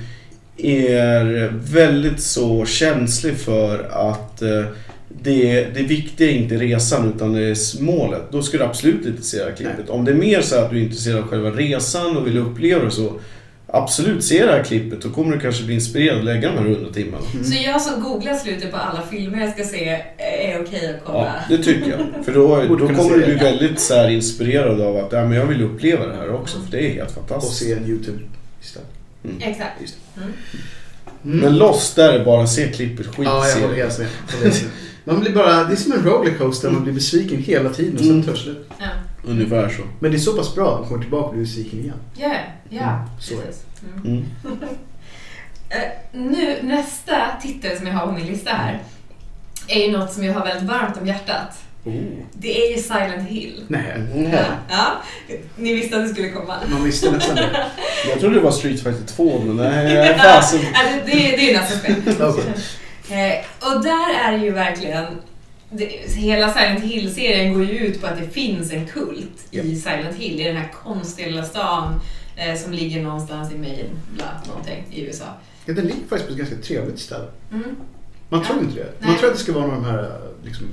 är 0.57 1.53
väldigt 1.72 2.20
så 2.20 2.66
känslig 2.66 3.36
för 3.36 3.78
att 3.91 4.43
eh, 4.43 4.64
det, 5.09 5.64
det 5.74 5.82
viktiga 5.82 6.30
är 6.30 6.34
inte 6.34 6.57
resan 6.57 7.12
utan 7.16 7.32
det 7.32 7.41
är 7.41 7.82
målet. 7.82 8.22
Då 8.30 8.43
ska 8.43 8.59
du 8.59 8.64
absolut 8.64 9.07
inte 9.07 9.22
se 9.22 9.38
det 9.38 9.45
här 9.45 9.57
klippet. 9.57 9.88
Om 9.88 10.05
det 10.05 10.11
är 10.11 10.16
mer 10.16 10.41
så 10.41 10.59
att 10.59 10.70
du 10.70 10.76
är 10.76 10.82
intresserad 10.82 11.18
av 11.18 11.28
själva 11.28 11.51
resan 11.51 12.16
och 12.16 12.26
vill 12.26 12.38
uppleva 12.38 12.84
det 12.84 12.91
så 12.91 13.12
Absolut, 13.73 14.25
se 14.25 14.47
det 14.47 14.53
här 14.53 14.64
klippet. 14.64 15.03
Då 15.03 15.11
kommer 15.11 15.35
du 15.37 15.41
kanske 15.41 15.64
bli 15.64 15.75
inspirerad 15.75 16.18
att 16.18 16.25
lägga 16.25 16.53
de 16.53 16.59
här 16.59 16.66
100 16.66 16.93
timmarna. 16.93 17.25
Så 17.45 17.55
jag 17.64 17.83
som 17.83 18.03
googlar 18.03 18.35
slutet 18.35 18.71
på 18.71 18.77
alla 18.77 19.03
filmer 19.11 19.41
jag 19.41 19.53
ska 19.53 19.64
se 19.64 19.89
är 20.18 20.62
okej 20.62 20.95
att 20.95 21.05
kolla. 21.05 21.35
Ja, 21.49 21.57
det 21.57 21.62
tycker 21.64 21.91
jag. 21.91 22.25
För 22.25 22.33
då, 22.33 22.64
då 22.68 22.87
kommer 22.87 23.14
du 23.18 23.25
bli 23.25 23.35
det. 23.35 23.45
väldigt 23.45 23.81
så 23.81 23.95
här 23.95 24.09
inspirerad 24.11 24.81
av 24.81 24.97
att 24.97 25.12
ja, 25.12 25.25
men 25.25 25.33
jag 25.33 25.47
vill 25.47 25.62
uppleva 25.62 26.07
det 26.07 26.14
här 26.14 26.35
också. 26.35 26.59
För 26.61 26.71
det 26.71 26.87
är 26.87 26.95
helt 26.95 27.09
Och 27.09 27.14
fantastiskt. 27.14 27.59
se 27.62 27.73
en 27.73 27.87
YouTube 27.87 28.18
istället. 28.62 28.89
Exakt. 29.41 29.81
Just 29.81 29.95
Mm. 30.16 30.33
Mm. 31.25 31.39
Men 31.39 31.59
Lost, 31.59 31.97
där 31.97 32.12
är 32.12 32.25
bara 32.25 32.47
se 32.47 32.68
klippet. 32.68 33.07
Skit 33.07 33.18
Ja, 33.25 33.49
jag 33.49 33.61
håller 33.61 33.75
helt 33.77 33.99
med. 33.99 34.09
Man 35.05 35.21
blir 35.21 35.33
bara, 35.35 35.65
det 35.65 35.73
är 35.73 35.77
som 35.77 35.93
en 35.93 36.05
rollercoaster, 36.05 36.71
man 36.71 36.83
blir 36.83 36.93
besviken 36.93 37.43
hela 37.43 37.71
tiden 37.71 37.95
och 37.95 38.01
sen 38.01 38.11
Mm. 38.11 38.23
tar 38.23 38.33
det 38.33 38.39
slut. 38.39 38.71
Ja, 38.79 38.87
Ungefär 39.25 39.69
så. 39.69 39.83
Men 40.01 40.11
det 40.11 40.17
är 40.17 40.19
så 40.19 40.37
pass 40.37 40.55
bra 40.55 40.73
att 40.75 40.81
man 40.81 40.89
kommer 40.89 41.03
tillbaka 41.03 41.27
och 41.27 41.33
blir 41.33 41.43
besviken 41.43 41.79
igen. 41.81 41.95
ja, 42.17 42.35
ja 42.69 42.83
Mm, 42.91 43.07
så 43.21 43.35
är 43.35 43.39
det. 43.39 43.43
precis. 43.47 43.65
Mm. 44.05 44.07
Mm. 44.07 44.25
Eh, 45.73 45.79
nu, 46.13 46.59
nästa 46.63 47.15
titel 47.43 47.77
som 47.79 47.87
jag 47.87 47.95
har 47.95 48.07
på 48.07 48.13
min 48.13 48.27
lista 48.27 48.51
här 48.51 48.83
är 49.69 49.87
ju 49.87 49.93
något 49.93 50.13
som 50.13 50.25
jag 50.25 50.35
har 50.35 50.45
väldigt 50.45 50.69
varmt 50.71 50.97
om 51.01 51.07
hjärtat. 51.07 51.59
Oh. 51.85 51.95
Det 52.33 52.63
är 52.67 52.77
ju 52.77 52.83
Silent 52.83 53.29
Hill. 53.29 53.65
Nej, 53.69 54.07
Ja, 54.33 54.39
ja. 54.69 55.03
Ni 55.57 55.75
visste 55.75 55.97
att 55.97 56.03
det 56.09 56.09
skulle 56.15 56.29
komma. 56.29 56.55
man 56.71 56.85
visste 56.85 57.11
nästan 57.11 57.37
det. 57.37 57.67
Jag 58.11 58.21
trodde 58.21 58.35
det 58.35 58.41
var 58.41 58.51
Street 58.51 58.83
Fighter 58.83 59.05
2, 59.07 59.43
men 59.47 59.57
nej, 59.57 60.19
fasen. 60.19 60.61
Alltså, 60.75 61.07
det, 61.07 61.13
det 61.13 61.51
är 61.51 61.61
nästa 61.61 61.79
spel. 61.79 61.95
Okej. 62.21 62.45
Eh, 63.11 63.45
och 63.75 63.83
där 63.83 64.15
är 64.25 64.33
det 64.39 64.45
ju 64.45 64.51
verkligen 64.51 65.05
det, 65.71 65.85
hela 66.15 66.53
Silent 66.53 66.85
Hill-serien 66.85 67.55
går 67.55 67.65
ju 67.65 67.79
ut 67.79 68.01
på 68.01 68.07
att 68.07 68.19
det 68.19 68.29
finns 68.29 68.73
en 68.73 68.87
kult 68.87 69.47
Ja. 69.51 69.63
i 69.63 69.77
Silent 69.77 70.17
Hill, 70.17 70.41
i 70.41 70.45
den 70.45 70.57
här 70.57 70.73
konstiga 70.85 71.29
lilla 71.29 71.45
stan 71.45 72.01
eh, 72.37 72.55
som 72.59 72.73
ligger 72.73 73.03
någonstans 73.03 73.53
i 73.53 73.59
Maine, 73.59 73.99
bla, 74.15 74.27
någonting, 74.49 74.85
i 74.91 75.01
USA. 75.05 75.25
Ja, 75.65 75.75
den 75.75 75.85
ligger 75.85 76.01
faktiskt 76.09 76.27
på 76.27 76.33
ett 76.33 76.39
ganska 76.39 76.57
trevligt 76.57 76.99
ställe. 76.99 77.27
Mm. 77.53 77.77
Man 78.29 78.41
Ja. 78.41 78.47
tror 78.47 78.61
inte 78.63 78.75
det. 78.75 78.93
Man 79.01 79.11
Nej. 79.11 79.19
tror 79.19 79.31
att 79.31 79.37
det 79.37 79.43
ska 79.43 79.53
vara 79.53 79.67
några 79.67 79.77
av 79.77 79.83
de 79.83 79.91
här 79.91 80.21
liksom, 80.45 80.67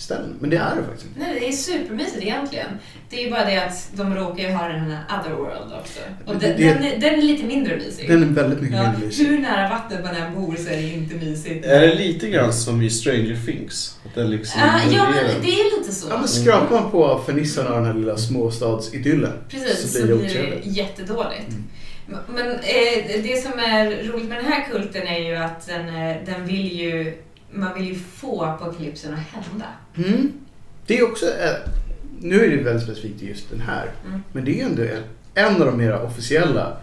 vildmarksställen. 0.00 0.36
Men 0.40 0.50
det 0.50 0.56
är 0.56 0.76
det 0.76 0.82
faktiskt. 0.84 1.06
Nej, 1.16 1.40
det 1.40 1.48
är 1.48 1.52
supermysigt 1.52 2.22
egentligen. 2.22 2.68
Det 3.10 3.24
är 3.26 3.30
bara 3.30 3.44
det 3.44 3.56
att 3.64 3.88
de 3.94 4.14
råkar 4.14 4.42
ju 4.44 4.50
ha 4.50 4.68
den 4.68 4.80
här 4.80 5.20
Otherworld 5.20 5.72
också. 5.80 6.00
Och 6.26 6.36
den, 6.36 6.56
det- 6.56 6.74
den, 6.74 6.82
är, 6.84 7.00
den 7.00 7.14
är 7.14 7.22
lite 7.22 7.44
mindre 7.44 7.76
mysig. 7.76 8.08
Den 8.08 8.22
är 8.22 8.26
väldigt 8.26 8.60
mycket 8.60 8.76
ja, 8.76 8.82
mindre 8.90 9.06
mysig. 9.06 9.24
hur 9.26 9.38
nära 9.38 9.68
vattnet 9.68 10.04
man 10.04 10.16
än 10.16 10.34
bor 10.34 10.56
så 10.56 10.68
är 10.68 10.76
det 10.76 10.88
inte 10.92 11.14
mysigt. 11.14 11.66
Är 11.66 11.80
det 11.80 11.94
lite 11.94 12.28
grann 12.30 12.52
som 12.52 12.82
i 12.82 12.90
Stranger 12.90 13.38
Things? 13.46 13.96
Att 14.06 14.14
det 14.14 14.24
liksom 14.24 14.60
Ah, 14.62 14.80
ja, 14.92 15.08
men 15.10 15.42
det 15.42 15.50
är 15.50 15.78
lite 15.78 15.94
så. 15.94 16.08
Ja, 16.10 16.18
men 16.18 16.28
skrapar 16.28 16.80
man 16.80 16.90
på 16.90 17.22
fernissarna 17.26 17.70
av 17.70 17.76
den 17.76 17.86
här 17.86 17.94
lilla 17.94 18.16
småstadsidyllen 18.16 19.32
Precis, 19.48 19.82
så 19.82 19.88
så 19.88 20.06
blir 20.06 20.16
det 20.16 20.22
blir 20.22 20.60
det 20.64 20.70
jättedåligt. 20.70 21.48
Mm. 21.48 21.64
Men 22.34 22.50
eh, 22.50 23.22
det 23.22 23.42
som 23.42 23.58
är 23.58 24.08
roligt 24.12 24.28
med 24.28 24.38
den 24.38 24.52
här 24.52 24.66
kulten 24.70 25.02
är 25.06 25.18
ju 25.18 25.36
att 25.36 25.66
den, 25.66 25.88
eh, 25.88 26.16
den 26.26 26.46
vill 26.46 26.72
ju, 26.80 27.14
man 27.52 27.74
vill 27.74 27.88
ju 27.88 27.94
få 27.94 28.42
apokalypsen 28.44 29.14
att 29.14 29.20
hända. 29.44 29.66
Mm. 29.96 30.32
Det 30.86 30.98
är 30.98 31.04
också, 31.10 31.26
eh, 31.26 31.70
nu 32.20 32.44
är 32.44 32.56
det 32.56 32.62
väldigt 32.62 32.82
specifikt 32.84 33.22
i 33.22 33.28
just 33.28 33.50
den 33.50 33.60
här, 33.60 33.86
Mm. 34.06 34.22
men 34.32 34.44
det 34.44 34.50
är 34.50 34.54
ju 34.54 34.60
ändå 34.60 34.82
en, 35.34 35.54
av 35.60 35.66
de 35.66 35.76
mera 35.76 36.02
officiella 36.02 36.76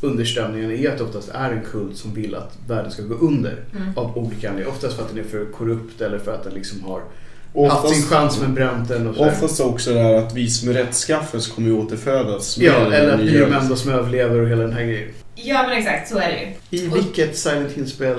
underströmningarna 0.00 0.72
är 0.74 0.90
att 0.90 0.98
det 0.98 1.04
oftast 1.04 1.28
är 1.34 1.50
en 1.52 1.60
kult 1.72 1.96
som 1.96 2.14
vill 2.14 2.34
att 2.34 2.58
världen 2.68 2.90
ska 2.90 3.02
gå 3.02 3.14
under 3.14 3.64
Mm. 3.76 3.92
av 3.98 4.18
olika 4.18 4.48
anledningar. 4.50 4.76
Oftast 4.76 4.96
för 4.96 5.02
att 5.02 5.08
den 5.08 5.18
är 5.18 5.28
för 5.28 5.44
korrupt 5.44 6.00
eller 6.00 6.18
för 6.18 6.34
att 6.34 6.44
den 6.44 6.54
liksom 6.54 6.84
har 6.84 7.02
Oftast- 7.52 7.82
haft 7.82 7.94
sin 7.94 8.02
chans 8.06 8.40
men 8.40 8.54
bränt 8.54 8.88
den 8.88 9.06
och. 9.06 9.20
Oftast 9.26 9.60
också 9.60 9.92
det 9.94 10.00
här 10.00 10.14
att 10.14 10.34
vi 10.34 10.48
som 10.50 10.68
är 10.68 10.72
rättskaffens 10.72 11.46
kommer 11.48 11.68
ju 11.68 11.74
återfödas. 11.74 12.58
med 12.58 12.66
Ja, 12.66 12.92
eller 12.92 13.14
att 13.14 13.20
vi 13.20 13.36
är 13.36 13.46
de 13.46 13.52
enda 13.52 13.76
som 13.76 13.90
överlever 13.92 14.40
och 14.40 14.48
hela 14.48 14.62
den 14.62 14.72
här 14.72 14.84
grejen. 14.84 15.10
Ja 15.34 15.62
men 15.68 15.78
exakt, 15.78 16.08
så 16.08 16.18
är 16.18 16.28
det 16.28 16.40
ju. 16.70 16.78
I 16.84 16.88
vilket 16.88 17.36
Silent 17.38 17.72
Hill-spel 17.72 18.16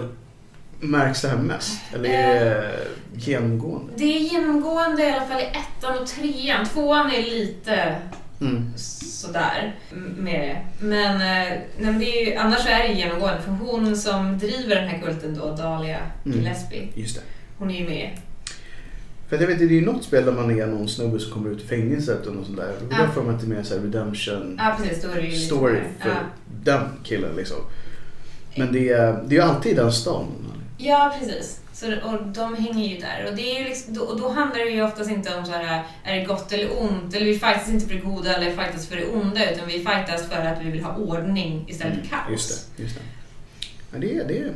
märks 0.92 1.22
det 1.22 1.28
här 1.28 1.38
mest? 1.38 1.80
Eller 1.94 2.10
är 2.10 2.46
det 2.46 2.80
genomgående? 3.14 3.94
Det 3.98 4.16
är 4.16 4.20
genomgående 4.20 5.04
i 5.04 5.12
alla 5.12 5.26
fall 5.26 5.42
i 5.42 5.44
ettan 5.46 5.98
och 6.02 6.08
trean. 6.08 6.66
Tvåan 6.66 7.12
är 7.12 7.22
lite 7.22 7.96
Mm. 8.42 8.72
sådär 8.78 9.76
med 10.18 10.40
det. 10.80 10.86
Men, 10.86 11.16
eh, 11.16 11.20
nej, 11.20 11.68
men 11.80 12.00
det 12.00 12.06
är 12.06 12.26
ju, 12.32 12.36
annars 12.36 12.60
så 12.60 12.70
är 12.70 12.88
det 12.88 12.94
genomgående. 12.94 13.42
För 13.42 13.52
hon 13.52 13.98
som 13.98 14.38
driver 14.38 14.76
den 14.76 14.88
här 14.88 15.02
kulten 15.02 15.36
då, 15.36 15.56
Dahlia 15.56 16.00
Mm. 16.26 16.38
Gillespie, 16.38 16.88
Just 16.96 17.16
det. 17.16 17.22
hon 17.58 17.72
är 17.72 17.80
ju 17.80 17.86
med. 17.90 18.10
För 19.30 19.38
jag 19.40 19.48
vet, 19.48 19.60
det 19.60 19.66
är 19.66 19.70
ju 19.70 19.86
något 19.86 20.04
spel 20.04 20.26
där 20.26 20.32
man 20.32 20.60
är 20.60 20.68
någon 20.68 20.90
snubbe 20.90 21.20
som 21.20 21.32
kommer 21.32 21.50
ut 21.50 21.62
ur 21.64 21.68
fängelset 21.68 22.26
och 22.26 22.36
något 22.36 22.46
sånt 22.46 22.58
där. 22.58 22.72
Ja. 22.92 22.98
där 22.98 23.08
får 23.08 23.24
man 23.24 23.34
inte 23.34 23.46
med 23.46 23.66
så 23.66 23.76
här 23.76 23.82
redemption 23.82 24.60
Ja 24.64 24.78
precis, 24.82 25.04
då 25.04 25.10
story 25.56 25.74
mer- 25.74 25.84
för 26.00 26.10
ja. 26.10 26.16
den 26.64 26.82
killen 27.04 27.36
liksom. 27.36 27.58
Men 28.58 28.74
det 28.74 28.90
är, 28.90 29.24
det 29.28 29.36
är 29.36 29.40
ju 29.40 29.42
alltid 29.42 29.72
i 29.72 29.76
den 29.76 29.92
stan. 29.92 30.26
Ja, 30.78 31.16
precis. 31.20 31.60
Så, 31.74 31.88
och 31.88 32.28
de 32.28 32.56
hänger 32.56 32.90
ju 32.90 32.98
där. 32.98 33.28
Och, 33.30 33.36
det 33.36 33.56
är 33.56 33.60
ju 33.60 33.66
liksom, 33.66 33.94
då, 33.94 34.02
och 34.02 34.20
då 34.20 34.30
handlar 34.30 34.60
det 34.60 34.72
ju 34.72 34.84
oftast 34.84 35.10
inte 35.12 35.36
om 35.36 35.46
så 35.46 35.52
här, 35.52 35.84
är 36.04 36.16
det 36.16 36.26
gott 36.26 36.52
eller 36.52 36.82
ont? 36.82 37.16
Eller 37.16 37.26
vi 37.26 37.34
fightas 37.34 37.70
inte 37.70 37.88
för 37.88 37.96
det 37.96 38.02
goda 38.02 38.36
eller 38.36 38.52
fightas 38.52 38.88
för 38.88 38.96
det 38.96 39.06
onda. 39.06 39.52
Utan 39.52 39.68
vi 39.68 39.74
fightas 39.74 40.30
för 40.30 40.46
att 40.46 40.62
vi 40.62 40.72
vill 40.72 40.84
ha 40.84 40.96
ordning 40.96 41.66
istället 41.68 41.94
för 41.94 42.08
kaos. 42.08 42.20
Mm, 42.28 42.32
Just 42.34 42.70
det. 42.78 42.84
Just 42.84 42.96
det. 42.96 43.02
Ja, 43.92 44.00
det, 44.00 44.16
är, 44.18 44.28
det 44.28 44.38
är 44.38 44.52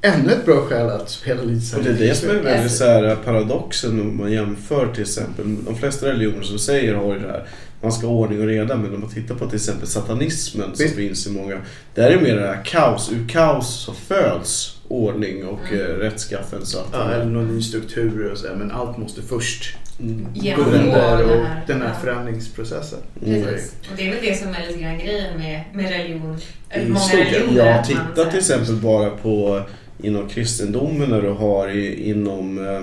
ännu 0.00 0.32
ett 0.32 0.44
bra 0.44 0.66
skäl 0.66 0.90
att 0.90 1.10
spela 1.10 1.42
lite 1.42 1.76
Och 1.76 1.82
det 1.82 1.90
är 1.90 1.94
det 1.94 2.14
som 2.14 2.30
är 2.30 2.34
väldigt 2.34 2.72
så 2.72 2.84
här 2.84 3.16
paradoxen 3.16 4.00
om 4.00 4.16
man 4.16 4.32
jämför 4.32 4.92
till 4.92 5.02
exempel. 5.02 5.64
De 5.64 5.76
flesta 5.76 6.06
religioner 6.06 6.42
som 6.42 6.58
säger 6.58 6.94
har 6.94 7.14
ju 7.14 7.20
det 7.20 7.28
här. 7.28 7.46
Man 7.82 7.92
ska 7.92 8.06
ha 8.06 8.14
ordning 8.14 8.40
och 8.40 8.46
reda. 8.46 8.76
Men 8.76 8.94
om 8.94 9.00
man 9.00 9.10
tittar 9.10 9.34
på 9.34 9.46
till 9.46 9.56
exempel 9.56 9.86
satanismen 9.88 10.66
som 10.76 10.84
Visst. 10.84 10.96
finns 10.96 11.26
i 11.26 11.30
många. 11.30 11.58
Där 11.94 12.10
är 12.10 12.16
det 12.16 12.22
mer 12.22 12.36
det 12.36 12.46
här 12.46 12.64
kaos. 12.64 13.12
Ur 13.12 13.28
kaos 13.28 13.74
så 13.84 13.92
föds 13.92 14.78
ordning 14.88 15.44
och 15.46 15.58
Mm. 15.72 15.80
eh, 15.80 15.86
rättskaffen. 15.94 16.66
Så 16.66 16.78
att, 16.78 16.86
Ja, 16.92 17.10
eller 17.10 17.24
någon 17.24 17.56
ny 17.56 17.62
struktur 17.62 18.32
och 18.32 18.38
så, 18.38 18.46
men 18.58 18.70
allt 18.70 18.98
måste 18.98 19.22
först 19.22 19.76
mm. 20.00 20.24
gå 20.34 20.40
Genomgå 20.44 20.70
under 20.70 21.16
den 21.18 21.30
och 21.40 21.46
här- 21.46 21.62
den 21.66 21.82
här 21.82 21.94
förändringsprocessen. 22.02 22.98
Mm. 23.26 23.42
Precis. 23.44 23.72
Och 23.90 23.96
det 23.96 24.06
är 24.08 24.10
väl 24.14 24.18
det 24.22 24.34
som 24.38 24.48
är 24.48 24.66
lite 24.66 24.78
grann 24.82 24.98
grejen 24.98 25.38
med, 25.38 25.64
med 25.74 25.90
religion. 25.90 26.38
I 26.74 26.88
många 26.88 27.00
religioner. 27.14 27.66
Ja, 27.66 27.82
titta 27.84 28.30
till 28.30 28.38
exempel 28.38 28.74
bara 28.74 29.10
på 29.10 29.62
inom 30.02 30.28
kristendomen 30.28 31.10
när 31.10 31.22
du 31.22 31.28
har 31.30 31.68
i, 31.68 32.10
inom, 32.10 32.66
eh, 32.66 32.82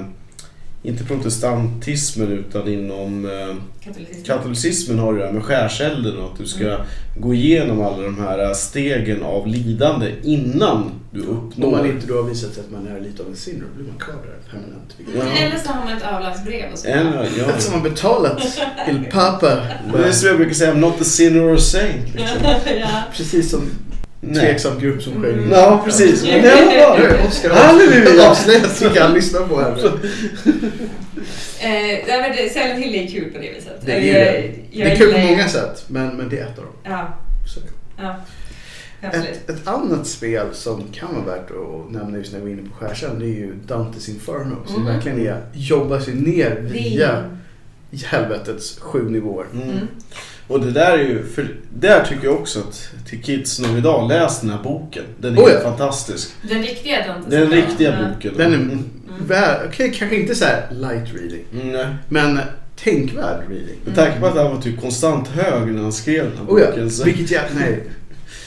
inte 0.88 1.03
protestantismen 1.03 2.31
utan 2.31 2.67
inom 2.67 3.25
eh, 3.25 3.55
Katolicism. 3.83 4.23
katolicismen 4.25 4.99
har 4.99 5.13
du 5.13 5.19
det 5.19 5.25
här 5.25 5.33
med 5.33 5.43
skärselden 5.43 6.17
och 6.17 6.31
att 6.31 6.38
du 6.38 6.45
ska 6.45 6.77
gå 7.19 7.33
igenom 7.33 7.81
alla 7.81 8.03
de 8.03 8.19
här 8.19 8.53
stegen 8.53 9.23
av 9.23 9.47
lidande 9.47 10.11
innan 10.23 10.91
du 11.11 11.19
uppnår. 11.19 11.67
Om 11.67 11.71
man 11.71 11.86
inte 11.86 12.07
då 12.07 12.15
har 12.15 12.23
visat 12.23 12.57
att 12.57 12.71
man 12.71 12.88
är 12.88 12.99
lite 12.99 13.23
av 13.23 13.29
en 13.29 13.36
sinner, 13.36 13.59
då 13.59 13.75
blir 13.75 13.91
man 13.91 13.99
kvar 13.99 14.15
där 14.15 14.51
permanent. 14.51 14.95
Ja. 15.15 15.45
Eller 15.45 15.57
så 15.57 15.69
har 15.69 15.86
man 15.86 15.97
ett 15.97 16.03
avlatsbrev 16.03 16.71
och 16.73 16.79
så. 16.79 16.88
Eller, 16.88 17.29
ja. 17.38 17.59
Som 17.59 17.73
har 17.73 17.89
betalat 17.89 18.41
Il 18.89 19.05
Papa. 19.11 19.61
Det 19.93 20.07
är 20.07 20.11
som 20.11 20.27
jag 20.27 20.38
brukar 20.38 20.53
säga, 20.53 20.73
I'm 20.73 20.79
not 20.79 21.01
a 21.01 21.03
sinner 21.03 21.41
or 21.41 21.55
a 21.55 21.59
saint. 21.59 22.15
Liksom. 22.15 22.38
ja. 22.79 23.03
Precis 23.13 23.51
som. 23.51 23.69
Tveksam 24.34 24.80
grupp 24.80 25.01
som 25.03 25.21
sjöng. 25.21 25.34
Mm. 25.34 25.51
Ja, 25.51 25.82
precis. 25.86 26.23
Men 26.23 26.41
det 26.41 26.49
var 26.49 26.97
det. 26.99 27.05
är 27.07 27.28
Oscar 27.28 27.49
Halleluja! 27.49 28.30
avslöjat 28.32 28.82
vilka 28.82 29.03
han 29.03 29.13
lyssnar 29.13 29.41
på 29.47 29.59
här. 29.61 29.71
Eh, 31.59 31.71
nej, 32.07 32.21
men 32.21 32.32
det- 32.36 32.49
Silent 32.53 32.86
Hill 32.86 32.95
är 32.95 33.07
kul 33.07 33.32
på 33.34 33.38
det 33.41 33.49
viset. 33.53 33.82
Det 33.86 33.91
är, 33.91 34.01
Jag- 34.01 34.26
jag- 34.36 34.43
det. 34.43 34.53
jag 34.71 34.88
det 34.88 34.91
är 34.91 34.95
kul 34.95 35.13
på 35.13 35.19
många 35.19 35.47
sätt, 35.47 35.86
men, 35.88 36.07
men 36.17 36.30
det 36.30 36.39
är 36.39 36.43
ett 36.43 36.57
av 36.57 36.63
dem. 36.63 36.73
Ja, 36.84 37.17
Så. 37.47 37.59
Ett, 39.01 39.49
ett 39.49 39.67
annat 39.67 40.07
spel 40.07 40.45
som 40.53 40.84
kan 40.93 41.07
vara 41.15 41.38
värt 41.38 41.51
att 41.51 41.91
nämna 41.91 42.17
just 42.17 42.34
när 42.34 42.39
vi 42.39 42.51
är 42.51 42.57
inne 42.57 42.69
på 42.69 42.76
skärsen, 42.86 43.19
det 43.19 43.26
är 43.26 43.28
ju 43.28 43.53
Dantes 43.67 44.09
Inferno. 44.09 44.55
Som 44.65 44.82
Mm. 44.82 44.93
verkligen 44.93 45.19
är, 45.28 45.41
jobbar 45.53 45.99
sig 45.99 46.13
ner 46.13 46.57
via 46.61 47.23
helvetets 48.05 48.80
sju 48.80 49.09
nivåer. 49.09 49.45
Mm. 49.53 49.69
Och 50.48 50.60
det 50.66 50.72
där 50.72 50.98
är 50.98 51.04
ju, 51.04 51.24
för 51.26 51.48
där 51.74 52.04
tycker 52.06 52.26
jag 52.26 52.34
också 52.36 52.60
att 52.60 52.89
till 53.10 53.24
kidsen 53.24 53.66
av 53.66 53.78
idag, 53.78 54.10
läs 54.10 54.41
den 54.41 54.50
här 54.50 54.64
boken. 54.64 55.04
Den 55.20 55.38
är 55.38 55.41
Oh 55.41 55.52
ja. 55.52 55.60
fantastisk. 55.60 56.32
Den 56.50 56.62
riktiga 56.64 57.08
Dantes 57.08 57.32
Den 57.32 57.52
riktiga 57.52 58.00
Ja. 58.02 58.08
boken. 58.14 58.34
Den 58.38 58.54
är 58.54 58.58
Mm. 58.58 58.84
okej, 59.68 59.93
kanske 59.98 60.16
inte 60.18 60.36
så 60.36 60.46
här 60.46 60.68
light 60.72 61.14
reading, 61.14 61.43
Mm, 61.54 61.72
nej. 61.72 61.88
men 62.10 62.39
tänkvärd 62.84 63.39
reading. 63.50 63.78
Med 63.86 63.96
tanke 63.96 64.20
på 64.20 64.26
att 64.26 64.36
han 64.38 64.56
var 64.56 64.62
typ 64.62 64.82
konstant 64.82 65.28
hög 65.28 65.74
när 65.74 65.82
han 65.82 65.93
skrev 65.93 66.24
den 66.24 66.38
här 66.38 66.46
Oh 66.56 66.62
ja, 66.62 66.70
boken. 66.72 66.91
så- 66.91 67.04
vilket 67.04 67.32
jag, 67.32 67.43
nej. 67.56 67.84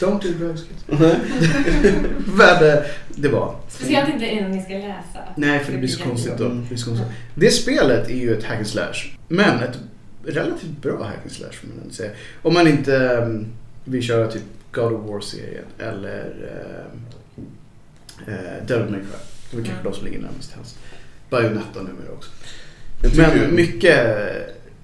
Don't 0.00 0.22
do 0.22 0.28
drugs 0.38 0.62
kids. 0.62 1.00
Eh, 1.02 1.16
det 3.16 3.28
var. 3.28 3.54
Speciellt 3.68 4.08
inte 4.14 4.26
innan 4.26 4.50
ni 4.50 4.62
ska 4.62 4.72
läsa. 4.74 5.18
Nej, 5.36 5.58
för 5.64 5.72
det 5.72 5.78
blir 5.78 5.88
så 5.88 6.02
konstigt 6.02 6.32
då. 6.38 6.44
Mm. 6.44 6.60
Det, 6.62 6.68
blir 6.68 6.78
så 6.78 6.86
konstigt. 6.86 7.08
det 7.34 7.50
spelet 7.50 8.08
är 8.08 8.14
ju 8.14 8.38
ett 8.38 8.44
hack 8.44 8.56
and 8.58 8.66
slash. 8.66 8.94
Men 9.28 9.60
ett 9.62 9.78
relativt 10.28 10.82
bra 10.82 11.04
hack 11.04 11.18
and 11.22 11.32
slash 11.32 11.52
får 11.52 11.68
man 11.68 11.78
ändå 11.82 11.94
säga. 11.94 12.10
Om 12.42 12.54
man 12.54 12.68
inte 12.68 12.92
um, 12.96 13.46
vill 13.84 14.02
köra 14.02 14.30
typ 14.30 14.42
God 14.72 14.92
of 14.92 15.10
War-serien 15.10 15.64
eller 15.78 16.34
uh, 17.38 17.42
uh, 18.34 18.66
Devil 18.66 18.90
May 18.90 19.00
Cry. 19.00 19.08
Det 19.50 19.56
är 19.56 19.64
kanske 19.64 19.72
Mm. 19.72 19.84
de 19.84 19.94
som 19.94 20.06
ligger 20.06 20.18
närmast 20.18 20.48
till 20.48 20.56
hands. 20.56 20.78
Bayonetta 21.30 21.82
numera 21.82 22.12
också. 22.12 22.30
Jag 23.02 23.16
Men 23.16 23.54
mycket 23.54 24.06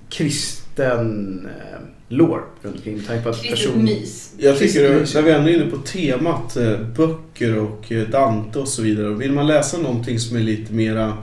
kristen 0.09 1.41
uh, 1.47 1.89
lore 2.09 2.43
runt 2.63 2.77
omkring. 2.77 3.01
Kristet 3.01 3.51
person... 3.51 3.85
mys. 3.85 4.33
Jag 4.39 4.59
tycker 4.59 5.15
när 5.15 5.23
vi 5.23 5.31
ändå 5.31 5.49
är 5.51 5.55
inne 5.55 5.71
på 5.71 5.77
temat 5.77 6.57
eh, 6.57 6.81
böcker 6.81 7.59
och 7.59 7.93
eh, 7.93 8.09
Dante 8.09 8.59
och 8.59 8.69
så 8.69 8.83
vidare. 8.83 9.15
Vill 9.15 9.33
man 9.33 9.47
läsa 9.47 9.79
någonting 9.79 10.19
som 10.19 10.37
är 10.37 10.41
lite 10.41 10.73
mera 10.73 11.19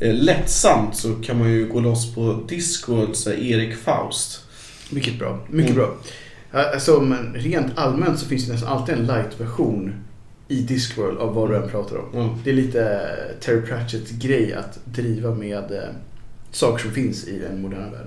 lättsamt 0.00 0.96
så 0.96 1.14
kan 1.14 1.38
man 1.38 1.50
ju 1.52 1.66
gå 1.68 1.80
loss 1.80 2.14
på 2.14 2.40
Discord, 2.48 3.08
så 3.16 3.30
Erik 3.32 3.76
Faust. 3.76 4.40
Mycket 4.90 5.18
bra. 5.18 5.38
Mycket 5.50 5.70
Mm. 5.76 5.82
bra. 5.82 5.94
Alltså, 6.72 7.00
men 7.00 7.34
rent 7.34 7.78
allmänt 7.78 8.18
så 8.18 8.26
finns 8.26 8.46
det 8.46 8.52
nästan 8.52 8.68
alltid 8.78 8.94
en 8.94 9.06
light-version 9.06 9.92
i 10.48 10.62
Discworld 10.62 11.18
av 11.18 11.34
vad 11.34 11.50
du 11.50 11.56
än 11.56 11.68
pratar 11.68 11.96
om. 11.96 12.04
Ja. 12.14 12.38
Det 12.44 12.50
är 12.50 12.54
lite 12.54 13.00
Terry 13.40 13.60
Pratchett-grej 13.60 14.52
att 14.54 14.78
driva 14.84 15.34
med 15.34 15.72
eh, 15.72 15.78
saker 16.50 16.82
som 16.82 16.90
finns 16.92 17.28
i 17.28 17.38
den 17.38 17.62
moderna 17.62 17.84
världen. 17.90 18.06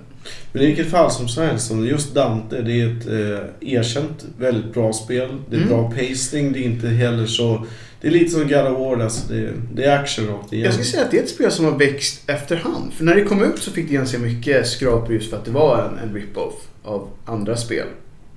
Men 0.51 0.61
i 0.61 0.65
vilket 0.65 0.89
fall 0.91 1.11
som 1.11 1.43
helst, 1.43 1.71
just 1.71 2.15
Dante, 2.15 2.61
det 2.61 2.81
är 2.81 2.97
ett 2.97 3.07
eh, 3.07 3.69
erkänt 3.73 4.25
väldigt 4.39 4.73
bra 4.73 4.93
spel. 4.93 5.29
Det 5.49 5.55
är 5.55 5.61
Mm. 5.61 5.69
bra 5.73 5.91
pacing, 5.91 6.53
det 6.53 6.59
är 6.59 6.63
inte 6.63 6.87
heller 6.87 7.25
så... 7.25 7.65
Det 8.03 8.09
är 8.09 8.11
lite 8.11 8.31
som 8.31 8.47
God 8.47 8.67
of 8.67 8.79
War, 8.79 8.99
alltså 8.99 9.33
det, 9.33 9.53
det 9.73 9.83
är 9.83 9.99
action 9.99 10.27
rakt 10.27 10.53
igenom. 10.53 10.65
Jag 10.65 10.73
skulle 10.73 10.85
säga 10.85 11.03
att 11.03 11.11
det 11.11 11.19
är 11.19 11.23
ett 11.23 11.29
spel 11.29 11.51
som 11.51 11.65
har 11.65 11.77
växt 11.77 12.29
efterhand. 12.29 12.93
För 12.93 13.03
när 13.03 13.15
det 13.15 13.23
kom 13.23 13.43
ut 13.43 13.59
så 13.59 13.71
fick 13.71 13.87
det 13.87 13.93
ganska 13.93 14.19
mycket 14.19 14.67
skrap 14.67 15.09
just 15.09 15.29
för 15.29 15.37
att 15.37 15.45
det 15.45 15.51
var 15.51 15.83
en, 15.83 16.09
en 16.09 16.15
rip-off 16.15 16.53
av 16.83 17.09
andra 17.25 17.57
spel. 17.57 17.87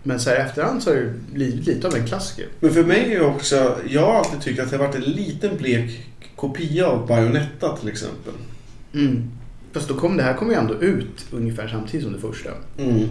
Men 0.03 0.21
så 0.21 0.31
här 0.31 0.37
efterhand 0.37 0.83
så 0.83 0.91
har 0.91 0.97
det 0.97 1.12
blivit 1.33 1.67
lite 1.67 1.87
av 1.87 1.97
en 1.97 2.07
klassiker. 2.07 2.47
Men 2.61 2.71
för 2.71 2.85
mig 2.85 3.14
är 3.14 3.23
också, 3.23 3.77
jag 3.89 4.07
har 4.07 4.14
alltid 4.14 4.41
tyckt 4.41 4.61
att 4.61 4.71
det 4.71 4.77
har 4.77 4.87
varit 4.87 4.97
en 4.97 5.03
liten 5.03 5.57
blek 5.57 6.07
kopia 6.37 6.87
av 6.87 7.07
Bayonetta 7.07 7.77
till 7.77 7.89
exempel. 7.89 8.35
Mm. 8.95 9.31
Fast 9.73 9.89
då 9.89 9.95
kom 9.95 10.17
det 10.17 10.23
här 10.23 10.35
kom 10.35 10.51
ju 10.51 10.55
ändå 10.55 10.75
ut 10.75 11.27
ungefär 11.31 11.69
samtidigt 11.69 12.05
som 12.05 12.12
det 12.12 12.21
första. 12.21 12.51
Mm. 12.79 13.09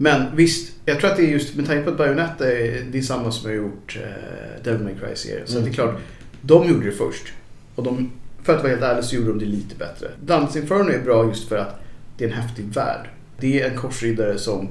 Men 0.00 0.36
visst, 0.36 0.72
jag 0.84 1.00
tror 1.00 1.10
att 1.10 1.16
det 1.16 1.22
är 1.22 1.30
just 1.30 1.54
med 1.54 1.66
tanke 1.66 1.82
på 1.84 1.90
att 1.90 1.96
Bayonetta 1.98 2.52
är, 2.52 2.82
det 2.90 2.98
är 2.98 3.02
samma 3.02 3.30
som 3.30 3.46
har 3.50 3.56
gjort 3.56 3.98
eh, 4.02 4.62
Devil 4.64 4.80
May 4.84 4.94
Cry-serien. 4.94 5.46
Så 5.46 5.52
Mm. 5.52 5.64
det 5.64 5.70
är 5.70 5.74
klart, 5.74 5.94
de 6.42 6.68
gjorde 6.68 6.86
det 6.86 6.92
först. 6.92 7.32
Och 7.74 7.84
de, 7.84 8.10
för 8.42 8.52
att 8.56 8.62
vara 8.62 8.70
helt 8.70 8.82
ärlig 8.82 9.04
så 9.04 9.16
gjorde 9.16 9.28
de 9.28 9.38
det 9.38 9.44
lite 9.44 9.74
bättre. 9.76 10.08
Dance 10.24 10.58
Inferno 10.58 10.90
är 10.90 10.98
bra 10.98 11.26
just 11.26 11.48
för 11.48 11.56
att 11.56 11.80
det 12.18 12.24
är 12.24 12.28
en 12.28 12.34
häftig 12.34 12.64
värld. 12.64 13.08
Det 13.40 13.60
är 13.62 13.70
en 13.70 13.76
korsriddare 13.76 14.38
som, 14.38 14.68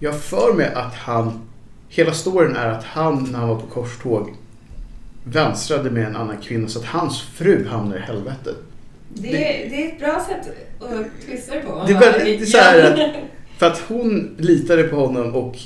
jag 0.00 0.20
för 0.20 0.54
mig 0.54 0.66
att 0.74 0.94
han, 0.94 1.40
hela 1.88 2.12
storyn 2.12 2.56
är 2.56 2.68
att 2.68 2.84
han 2.84 3.28
när 3.32 3.38
han 3.38 3.48
var 3.48 3.56
på 3.60 3.66
korståg 3.66 4.34
vänstrade 5.24 5.90
med 5.90 6.06
en 6.06 6.16
annan 6.16 6.36
kvinna 6.36 6.68
så 6.68 6.78
att 6.78 6.84
hans 6.84 7.20
fru 7.22 7.66
hamnar 7.68 7.96
i 7.96 8.00
helvetet. 8.00 8.56
Det, 9.08 9.30
det 9.30 9.84
är 9.84 9.88
ett 9.88 9.98
bra 9.98 10.26
sätt 10.28 10.54
att 10.80 11.26
twista 11.26 11.54
det 11.54 11.60
på. 11.60 11.84
Det 11.86 11.92
är 11.92 12.00
väldigt- 12.00 12.38
det 12.40 12.44
är 12.44 12.46
så 12.46 12.58
här 12.58 13.22
för 13.62 13.66
att 13.66 13.78
hon 13.88 14.34
litade 14.38 14.82
på 14.82 14.96
honom 14.96 15.34
och 15.34 15.58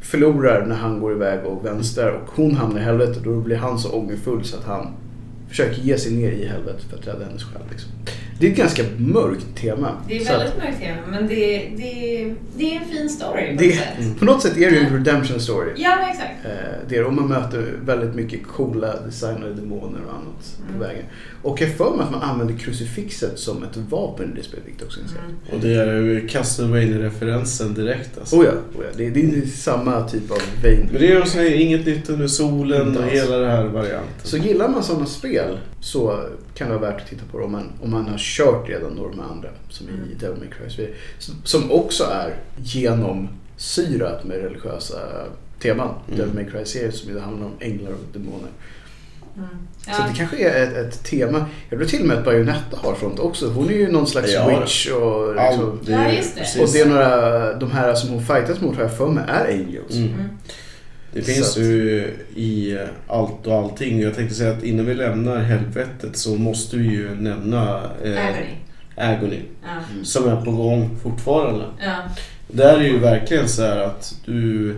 förlorar 0.00 0.66
när 0.66 0.76
han 0.76 1.00
går 1.00 1.12
iväg 1.12 1.44
och 1.44 1.64
vänstrar 1.64 2.10
och 2.10 2.30
hon 2.36 2.54
hamnar 2.54 2.80
i 2.80 2.84
helvetet 2.84 3.16
och 3.16 3.22
då 3.22 3.40
blir 3.40 3.56
han 3.56 3.78
så 3.78 3.90
ångerfull 3.90 4.44
så 4.44 4.56
att 4.56 4.64
han 4.64 4.86
försöker 5.48 5.82
ge 5.82 5.98
sig 5.98 6.12
ner 6.12 6.32
i 6.32 6.46
helvetet 6.46 6.82
för 6.82 6.96
att 6.96 7.06
rädda 7.06 7.24
hennes 7.24 7.44
själ. 7.44 7.62
Liksom. 7.70 7.90
Det 8.40 8.46
är 8.46 8.50
ett 8.50 8.56
ganska 8.56 8.82
mörkt 8.98 9.46
tema. 9.60 9.92
Det 10.08 10.16
är 10.16 10.20
att 10.20 10.28
väldigt 10.40 10.56
mörkt 10.58 10.80
tema, 10.80 11.00
men 11.10 11.28
det, 11.28 11.68
det, 11.76 12.34
det 12.56 12.76
är 12.76 12.80
en 12.80 12.88
fin 12.88 13.08
story 13.08 13.56
på 13.56 13.62
det, 13.62 13.66
något 13.68 13.74
sätt. 13.76 14.18
På 14.18 14.24
något 14.24 14.42
sätt 14.42 14.56
är 14.56 14.70
det 14.70 14.76
ju 14.76 14.82
en 14.82 14.92
redemption 15.04 15.40
story. 15.40 15.70
Ja, 15.76 15.98
exakt. 16.10 16.30
Eh, 16.44 16.50
Det 16.88 16.96
är, 16.96 17.04
och 17.04 17.12
man 17.12 17.28
möter 17.28 17.72
väldigt 17.86 18.14
mycket 18.14 18.46
coola 18.46 19.00
designade 19.06 19.54
demoner 19.54 20.00
och 20.06 20.12
annat 20.14 20.56
på 20.68 20.74
Mm. 20.74 20.88
vägen. 20.88 21.04
Och 21.42 21.60
jag 21.62 21.70
för 21.76 21.90
mig 21.96 22.04
att 22.04 22.10
man 22.10 22.22
använder 22.22 22.54
krucifixet 22.54 23.38
som 23.38 23.62
ett 23.62 23.76
vapen 23.76 24.32
i 24.32 24.36
det 24.36 24.42
spelet, 24.42 24.66
vilket 24.66 24.82
också 24.82 25.00
är 25.00 25.04
Mm. 25.24 25.36
Och 25.52 25.60
det 25.60 25.74
är 25.74 25.94
ju 26.00 26.28
Castlevania-referensen 26.28 27.74
direkt 27.74 28.18
alltså. 28.18 28.36
Oh 28.36 28.44
ja, 28.44 28.50
oh 28.50 28.84
ja. 28.84 28.88
Det, 28.96 29.10
det 29.10 29.20
är 29.20 29.46
samma 29.46 30.08
typ 30.08 30.30
av 30.30 30.38
vein. 30.62 30.88
Men 30.92 31.00
det 31.00 31.12
är 31.12 31.20
också 31.20 31.42
inget 31.42 31.86
nytt 31.86 32.08
under 32.10 32.26
solen 32.26 32.96
och 32.96 33.04
hela 33.04 33.36
det 33.38 33.48
här 33.48 33.64
varianten. 33.64 34.22
Så 34.22 34.36
gillar 34.36 34.68
man 34.68 34.82
sådana 34.82 35.06
spel 35.06 35.58
så 35.86 36.20
kan 36.54 36.68
det 36.70 36.76
vara 36.78 36.90
värt 36.90 37.00
att 37.02 37.08
titta 37.08 37.22
på 37.32 37.38
det 37.38 37.44
om 37.44 37.52
man, 37.52 37.72
om 37.82 37.90
man 37.90 38.08
har 38.08 38.18
kört 38.18 38.68
redan 38.68 38.98
av 38.98 39.10
de 39.10 39.20
andra 39.20 39.48
som 39.68 39.88
i 39.88 39.90
Mm. 39.90 40.08
Devil 40.20 40.38
May 40.38 40.48
Cry. 40.48 40.88
Så- 41.18 41.32
Som 41.44 41.72
också 41.72 42.04
är 42.04 42.34
genomsyrat 42.56 44.24
med 44.24 44.36
religiösa 44.42 44.98
teman. 45.62 45.88
Mm. 46.06 46.18
Devil 46.18 46.34
May 46.34 46.44
Cry-serien 46.44 46.92
som 46.92 47.10
ju 47.10 47.18
handlar 47.18 47.46
om 47.46 47.52
änglar 47.60 47.90
och 47.90 48.12
demoner. 48.12 48.48
Mm. 49.36 49.48
Så 49.84 49.90
Ja. 49.90 50.06
det 50.10 50.14
kanske 50.18 50.48
är 50.48 50.62
ett, 50.66 50.76
ett 50.76 51.04
tema. 51.04 51.46
Jag 51.70 51.78
tror 51.78 51.88
till 51.88 52.00
och 52.00 52.06
med 52.06 52.18
att 52.18 52.24
Bayonetta 52.24 52.76
har 52.76 52.94
sånt 52.94 53.18
också. 53.18 53.48
Hon 53.50 53.68
är 53.70 53.74
ju 53.74 53.92
någon 53.92 54.06
slags 54.06 54.32
Ja. 54.34 54.48
witch 54.60 54.88
och 54.90 55.34
liksom, 55.34 55.80
Ja, 55.86 56.12
just 56.12 56.34
det. 56.56 56.62
Och 56.62 56.68
det 56.72 56.80
är 56.80 56.86
några, 56.88 57.52
de 57.54 57.70
här 57.70 57.94
som 57.94 58.10
hon 58.10 58.24
fightas 58.26 58.60
mot 58.60 58.76
har 58.76 58.82
jag 58.82 58.96
för 58.96 59.08
mig 59.08 59.24
är 59.28 59.44
angels. 59.52 59.94
Mm. 59.96 60.12
Det 61.16 61.22
finns 61.22 61.52
Så 61.52 61.60
ju 61.60 62.14
i 62.36 62.78
allt 63.06 63.46
och 63.46 63.54
allting. 63.54 64.00
Jag 64.00 64.14
tänkte 64.14 64.34
säga 64.34 64.52
att 64.52 64.62
innan 64.62 64.86
vi 64.86 64.94
lämnar 64.94 65.38
helvetet 65.38 66.16
så 66.16 66.34
måste 66.34 66.76
vi 66.76 66.84
ju 66.88 67.14
nämna 67.14 67.80
eh, 68.04 68.26
Agony. 68.26 68.50
Agony. 68.96 69.40
Ja. 69.62 70.04
Som 70.04 70.28
är 70.28 70.44
på 70.44 70.50
gång 70.50 70.98
fortfarande. 71.02 71.64
Ja. 71.84 71.94
Där 72.48 72.78
är 72.78 72.84
ju 72.84 72.98
verkligen 72.98 73.48
så 73.48 73.62
här 73.62 73.76
att 73.78 74.14
du 74.24 74.74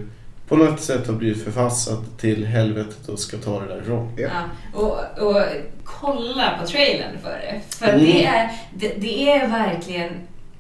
på 0.49 0.57
något 0.57 0.81
sätt 0.81 1.07
har 1.07 1.15
blivit 1.15 1.45
förpassad 1.45 2.05
till 2.19 2.47
helvetet 2.47 3.09
och 3.09 3.19
ska 3.19 3.37
ta 3.37 3.61
det 3.61 3.67
därifrån. 3.75 4.13
Ja. 4.17 4.29
Ja. 4.29 4.81
Och, 4.81 5.27
och 5.29 5.43
kolla 5.85 6.59
på 6.61 6.67
trailern 6.67 7.19
för 7.23 7.31
det. 7.31 7.61
För 7.77 7.87
Mm. 7.89 8.01
det, 8.05 8.25
är, 8.25 8.51
det, 8.75 8.89
det 8.99 9.31
är 9.31 9.49
verkligen 9.49 10.11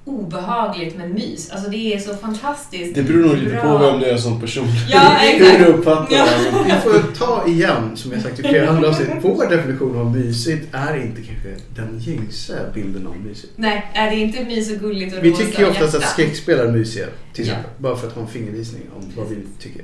obehagligt 0.08 0.96
men 0.96 1.14
mys. 1.14 1.50
Alltså 1.50 1.70
det 1.70 1.94
är 1.94 1.98
så 1.98 2.14
fantastiskt 2.16 2.94
Det 2.94 3.02
beror 3.02 3.26
nog 3.26 3.36
lite 3.36 3.50
bra. 3.50 3.62
på 3.62 3.78
vem 3.78 4.00
du 4.00 4.06
är 4.06 4.16
som 4.16 4.40
person. 4.40 4.66
Ja, 4.90 4.98
Hur 5.20 5.42
exakt. 5.42 5.58
du 5.58 5.64
uppfattar 5.66 6.16
Ja. 6.16 6.24
det. 6.24 6.64
Vi 6.64 6.80
får 6.92 7.12
ta 7.18 7.46
igen, 7.46 7.90
som 7.96 8.12
jag 8.12 8.22
sagt 8.22 8.38
i 8.38 8.42
flera 8.42 8.70
andra 8.70 8.88
avsnitt. 8.88 9.08
Vår 9.22 9.50
definition 9.50 9.98
av 9.98 10.16
mysigt 10.16 10.66
är 10.72 10.96
inte 10.96 11.22
kanske 11.22 11.48
den 11.76 11.98
gängse 11.98 12.58
bilden 12.74 13.06
av 13.06 13.16
mysigt. 13.16 13.52
Nej, 13.56 13.86
är 13.94 14.10
det 14.10 14.16
inte 14.16 14.44
mys 14.44 14.70
och 14.72 14.78
gulligt 14.80 15.16
och 15.18 15.24
Vi 15.24 15.32
tycker 15.36 15.58
ju 15.58 15.68
oftast 15.70 15.94
att 15.94 16.02
skräckspel 16.08 16.58
är 16.58 16.72
mysiga, 16.72 17.06
till 17.32 17.46
Ja. 17.46 17.52
exempel. 17.52 17.70
Bara 17.78 17.96
för 17.96 18.06
att 18.06 18.12
ha 18.12 18.22
en 18.22 18.28
fingervisning 18.28 18.82
om 18.96 19.02
vad 19.16 19.28
vi 19.28 19.36
tycker. 19.60 19.82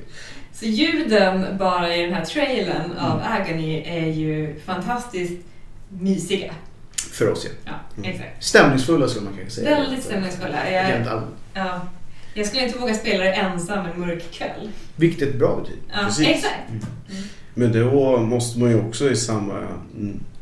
Så 0.52 0.64
ljuden 0.64 1.44
bara 1.58 1.96
i 1.96 2.02
den 2.02 2.14
här 2.14 2.24
trailern 2.24 2.90
av 3.00 3.20
Mm. 3.20 3.42
Agony 3.42 3.82
är 3.86 4.06
ju 4.06 4.54
fantastiskt 4.66 5.32
mysiga. 6.00 6.54
För 7.14 7.30
oss, 7.32 7.44
ja. 7.44 7.50
Ja, 7.64 7.72
Mm. 7.98 8.10
exakt. 8.10 8.44
Stämningsfulla 8.44 9.08
skulle 9.08 9.24
man 9.24 9.34
kanske 9.34 9.54
säga. 9.54 9.70
Väldigt 9.80 10.04
stämningsfulla. 10.04 10.70
Jag, 10.70 11.22
ja, 11.54 11.80
jag 12.34 12.46
skulle 12.46 12.66
inte 12.66 12.78
våga 12.78 12.94
spela 12.94 13.24
det 13.24 13.32
ensam 13.32 13.86
en 13.94 14.00
mörk 14.00 14.30
kväll. 14.32 14.70
Vilket 14.96 15.22
är 15.22 15.26
ett 15.26 15.38
bra 15.38 15.60
betyg. 15.60 15.76
Ja, 15.92 15.98
Precis. 16.06 16.28
exakt. 16.28 16.56
Men 17.54 17.72
då 17.72 18.16
måste 18.20 18.58
man 18.60 18.70
ju 18.70 18.80
också 18.80 19.10
i 19.10 19.16
samma, 19.16 19.54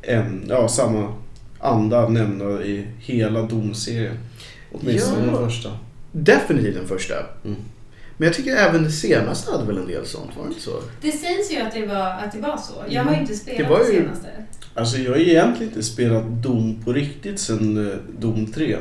en, 0.03 0.47
ja, 0.49 0.69
samma 0.69 1.15
anda 1.61 2.09
nämna 2.09 2.63
i 2.63 2.87
hela 2.99 3.43
domserien. 3.43 4.19
Åtminstone 4.73 5.27
Ja. 5.27 5.33
den 5.39 5.49
första. 5.49 5.79
Definitivt 6.13 6.75
den 6.75 6.89
första. 6.89 7.15
Mm. 7.45 7.57
Men 8.17 8.27
jag 8.27 8.35
tycker 8.37 8.57
även 8.57 8.85
det 8.85 8.91
senaste 8.91 9.53
hade 9.53 9.65
väl 9.65 9.79
en 9.79 9.87
del 9.87 10.07
sånt, 10.07 10.31
var 10.37 10.45
det 10.45 10.49
inte 10.49 10.61
så? 10.63 10.83
Det 11.01 11.13
sägs 11.13 11.53
ju 11.53 11.57
att 11.61 11.73
det 11.75 11.87
var, 11.87 12.11
att 12.11 12.33
det 12.33 12.39
var 12.41 12.57
så. 12.57 12.75
Jag 12.89 13.05
har 13.05 13.15
ju 13.15 13.21
inte 13.21 13.35
spelat 13.35 13.59
Det 13.59 13.65
det, 13.65 13.71
var 13.71 13.79
ju- 13.81 13.85
senaste. 14.03 14.27
Alltså 14.75 14.97
jag 14.99 15.11
har 15.11 15.19
egentligen 15.19 15.73
inte 15.73 15.83
spelat 15.83 16.25
Dom 16.43 16.83
på 16.85 16.93
riktigt 16.93 17.41
sen 17.41 17.87
eh, 17.91 17.95
Dom 18.19 18.47
3. 18.53 18.77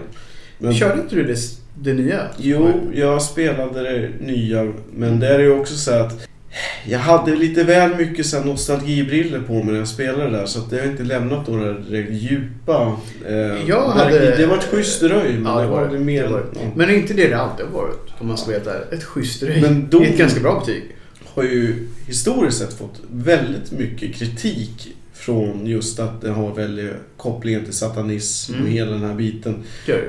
Men, 0.57 0.73
Körde 0.73 1.01
inte 1.01 1.15
du 1.15 1.23
det, 1.23 1.35
det 1.81 1.93
nya? 1.93 2.27
Jo, 2.37 2.71
jag 2.93 3.21
spelade 3.21 3.81
det 3.81 4.09
nya. 4.25 4.73
Men 4.93 5.19
det 5.19 5.27
är 5.27 5.39
ju 5.39 5.51
också 5.51 5.75
så 5.75 5.91
att 5.93 6.27
jag 6.85 6.99
hade 6.99 7.35
lite 7.35 7.63
väl 7.63 7.95
mycket 7.97 8.25
så 8.25 8.37
här 8.37 8.45
nostalgibriller 8.45 9.39
på 9.39 9.53
mig 9.53 9.65
när 9.65 9.77
jag 9.79 9.87
spelade 9.87 10.29
där. 10.29 10.45
Så 10.45 10.59
att 10.59 10.69
det 10.69 10.79
har 10.79 10.85
inte 10.87 11.03
lämnat 11.03 11.47
några 11.47 11.73
direkt 11.73 12.11
djupa... 12.11 12.97
Eh, 13.27 13.35
Jag 13.69 13.87
hade- 13.87 14.35
Det 14.37 14.45
var 14.45 14.57
ett 14.57 14.63
schysst 14.63 15.03
röj, 15.03 15.33
men 15.33 15.51
Ja, 15.53 15.61
det 15.61 15.67
var 15.67 15.87
det. 15.87 15.99
mer... 15.99 16.23
Det 16.23 16.29
var 16.29 16.39
det. 16.39 16.59
Men 16.75 16.89
är 16.89 16.93
inte 16.93 17.13
det 17.13 17.27
det 17.27 17.37
alltid 17.37 17.65
har 17.65 17.73
varit? 17.73 18.07
Om 18.19 18.27
man 18.27 18.37
ska 18.37 18.51
veta. 18.51 18.71
Ett 18.91 19.03
schysst 19.03 19.43
röj. 19.43 19.61
Men 19.61 19.89
är 19.91 20.05
ett 20.05 20.17
ganska 20.17 20.39
bra 20.39 20.59
betyg. 20.59 20.83
har 21.25 21.43
ju 21.43 21.87
historiskt 22.07 22.57
sett 22.57 22.73
fått 22.73 23.01
väldigt 23.11 23.71
mycket 23.71 24.15
kritik 24.15 24.87
från 25.13 25.65
just 25.65 25.99
att 25.99 26.21
det 26.21 26.29
har 26.29 26.55
väldigt 26.55 26.91
kopplingen 27.17 27.63
till 27.65 27.73
satanism 27.73 28.53
Mm. 28.53 28.65
och 28.65 28.71
hela 28.71 28.91
den 28.91 29.03
här 29.03 29.13
biten. 29.15 29.55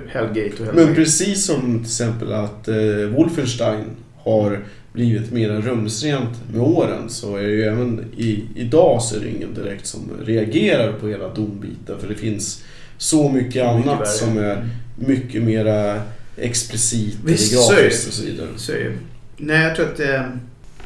Hellgate 0.09 0.51
och 0.59 0.61
Men 0.61 0.67
Hellgate. 0.77 0.95
precis 0.95 1.47
som 1.47 1.61
till 1.79 1.83
exempel 1.87 2.33
att 2.33 2.69
eh, 2.69 2.75
Wolfenstein 3.17 3.85
har 4.17 4.61
blivit 4.93 5.33
mer 5.33 5.49
rumsrent 5.49 6.39
med 6.53 6.61
åren 6.61 7.11
så 7.11 7.37
är 7.37 7.43
det 7.43 7.51
ju 7.53 7.63
även 7.65 8.05
i, 8.17 8.45
idag 8.55 9.03
så 9.03 9.17
är 9.17 9.21
det 9.21 9.29
ingen 9.29 9.55
direkt 9.55 9.87
som 9.87 10.11
reagerar 10.25 10.93
på 10.93 11.09
hela 11.09 11.29
dombiten 11.35 11.99
för 12.01 12.09
det 12.09 12.15
finns 12.15 12.65
så 12.99 13.29
mycket 13.29 13.67
annat 13.67 14.01
värre. 14.01 14.07
som 14.07 14.39
är 14.39 14.69
mycket 14.97 15.43
mera 15.43 16.03
explicit 16.37 17.17
Visst, 17.25 17.53
eller 17.53 17.83
grafiskt 17.83 18.09
och 18.09 18.15
så 18.15 18.25
vidare. 18.25 18.49
Så 18.57 18.73
är. 18.73 18.97
Nej, 19.37 19.63
jag 19.63 19.77
tror 19.77 19.87
att... 19.87 20.01
Eh, 20.01 20.23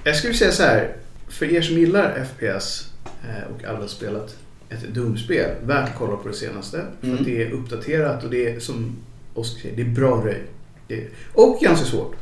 jag 0.05 0.17
skulle 0.17 0.35
säga 0.35 0.53
så 0.53 0.63
här. 0.63 0.93
För 1.29 1.55
er 1.55 1.63
som 1.63 1.79
gillar 1.79 2.25
FPS 2.35 2.91
eh, 3.29 3.55
och 3.55 3.65
aldrig 3.65 3.91
spelat 3.91 4.37
ett 4.71 4.95
Doom-spel, 4.95 5.51
värt 5.65 5.89
att 5.89 5.95
kolla 5.99 6.17
på 6.17 6.29
det 6.29 6.35
senaste. 6.35 6.85
För 7.01 7.07
Mm. 7.07 7.19
att 7.19 7.25
det 7.27 7.43
är 7.43 7.51
uppdaterat 7.51 8.25
och 8.25 8.31
det 8.31 8.49
är 8.51 8.61
som 8.61 8.97
Oskar 9.35 9.61
säger, 9.63 9.77
det 9.77 9.83
är 9.83 9.87
bra 9.95 10.25
röj. 10.25 10.43
Och 11.33 11.59
ganska 11.63 11.87
svårt. 11.87 12.15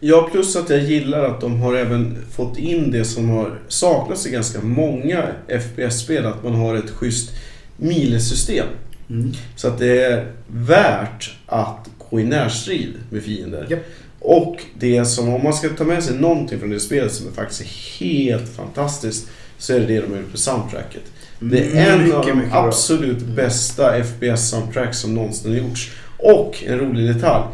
Ja, 0.00 0.28
plus 0.32 0.56
att 0.56 0.70
jag 0.70 0.80
gillar 0.80 1.24
att 1.24 1.40
de 1.40 1.60
har 1.60 1.74
även 1.74 2.18
fått 2.30 2.58
in 2.58 2.90
det 2.90 3.04
som 3.04 3.28
har 3.28 3.58
saknats 3.68 4.26
i 4.26 4.30
ganska 4.30 4.60
många 4.60 5.24
FPS-spel, 5.48 6.26
att 6.26 6.44
man 6.44 6.54
har 6.54 6.74
ett 6.74 6.90
schysst 6.90 7.30
milesystem. 7.76 8.66
Mm. 9.10 9.32
Så 9.56 9.68
att 9.68 9.78
det 9.78 10.04
är 10.04 10.32
värt 10.46 11.34
att 11.46 11.88
gå 12.10 12.20
i 12.20 12.24
närstrid 12.24 12.92
med 13.10 13.22
fiender. 13.22 13.66
Japp. 13.70 13.80
Och 14.20 14.62
det 14.78 15.04
som, 15.04 15.28
om 15.34 15.42
man 15.42 15.54
ska 15.54 15.68
ta 15.68 15.84
med 15.84 16.04
sig 16.04 16.16
någonting 16.18 16.58
från 16.58 16.70
det 16.70 16.80
spelet 16.80 17.12
som 17.12 17.28
är 17.28 17.32
faktiskt 17.32 17.62
helt 18.00 18.48
fantastiskt, 18.56 19.28
så 19.58 19.74
är 19.74 19.80
det 19.80 19.86
det 19.86 20.00
de 20.00 20.10
har 20.10 20.18
gjort 20.18 20.30
med 20.30 20.38
soundtracket. 20.38 21.02
Det 21.40 21.78
är 21.78 21.92
en 21.92 22.00
av 22.00 22.06
Mycket, 22.06 22.26
de 22.26 22.34
mycket 22.34 22.52
bra. 22.52 22.66
absolut 22.66 23.18
bästa 23.18 23.98
FPS-soundtracks 24.02 24.92
som 24.92 25.14
någonsin 25.14 25.50
har 25.50 25.58
gjorts. 25.58 25.90
Och 26.16 26.64
en 26.66 26.78
rolig 26.78 27.14
detalj. 27.14 27.44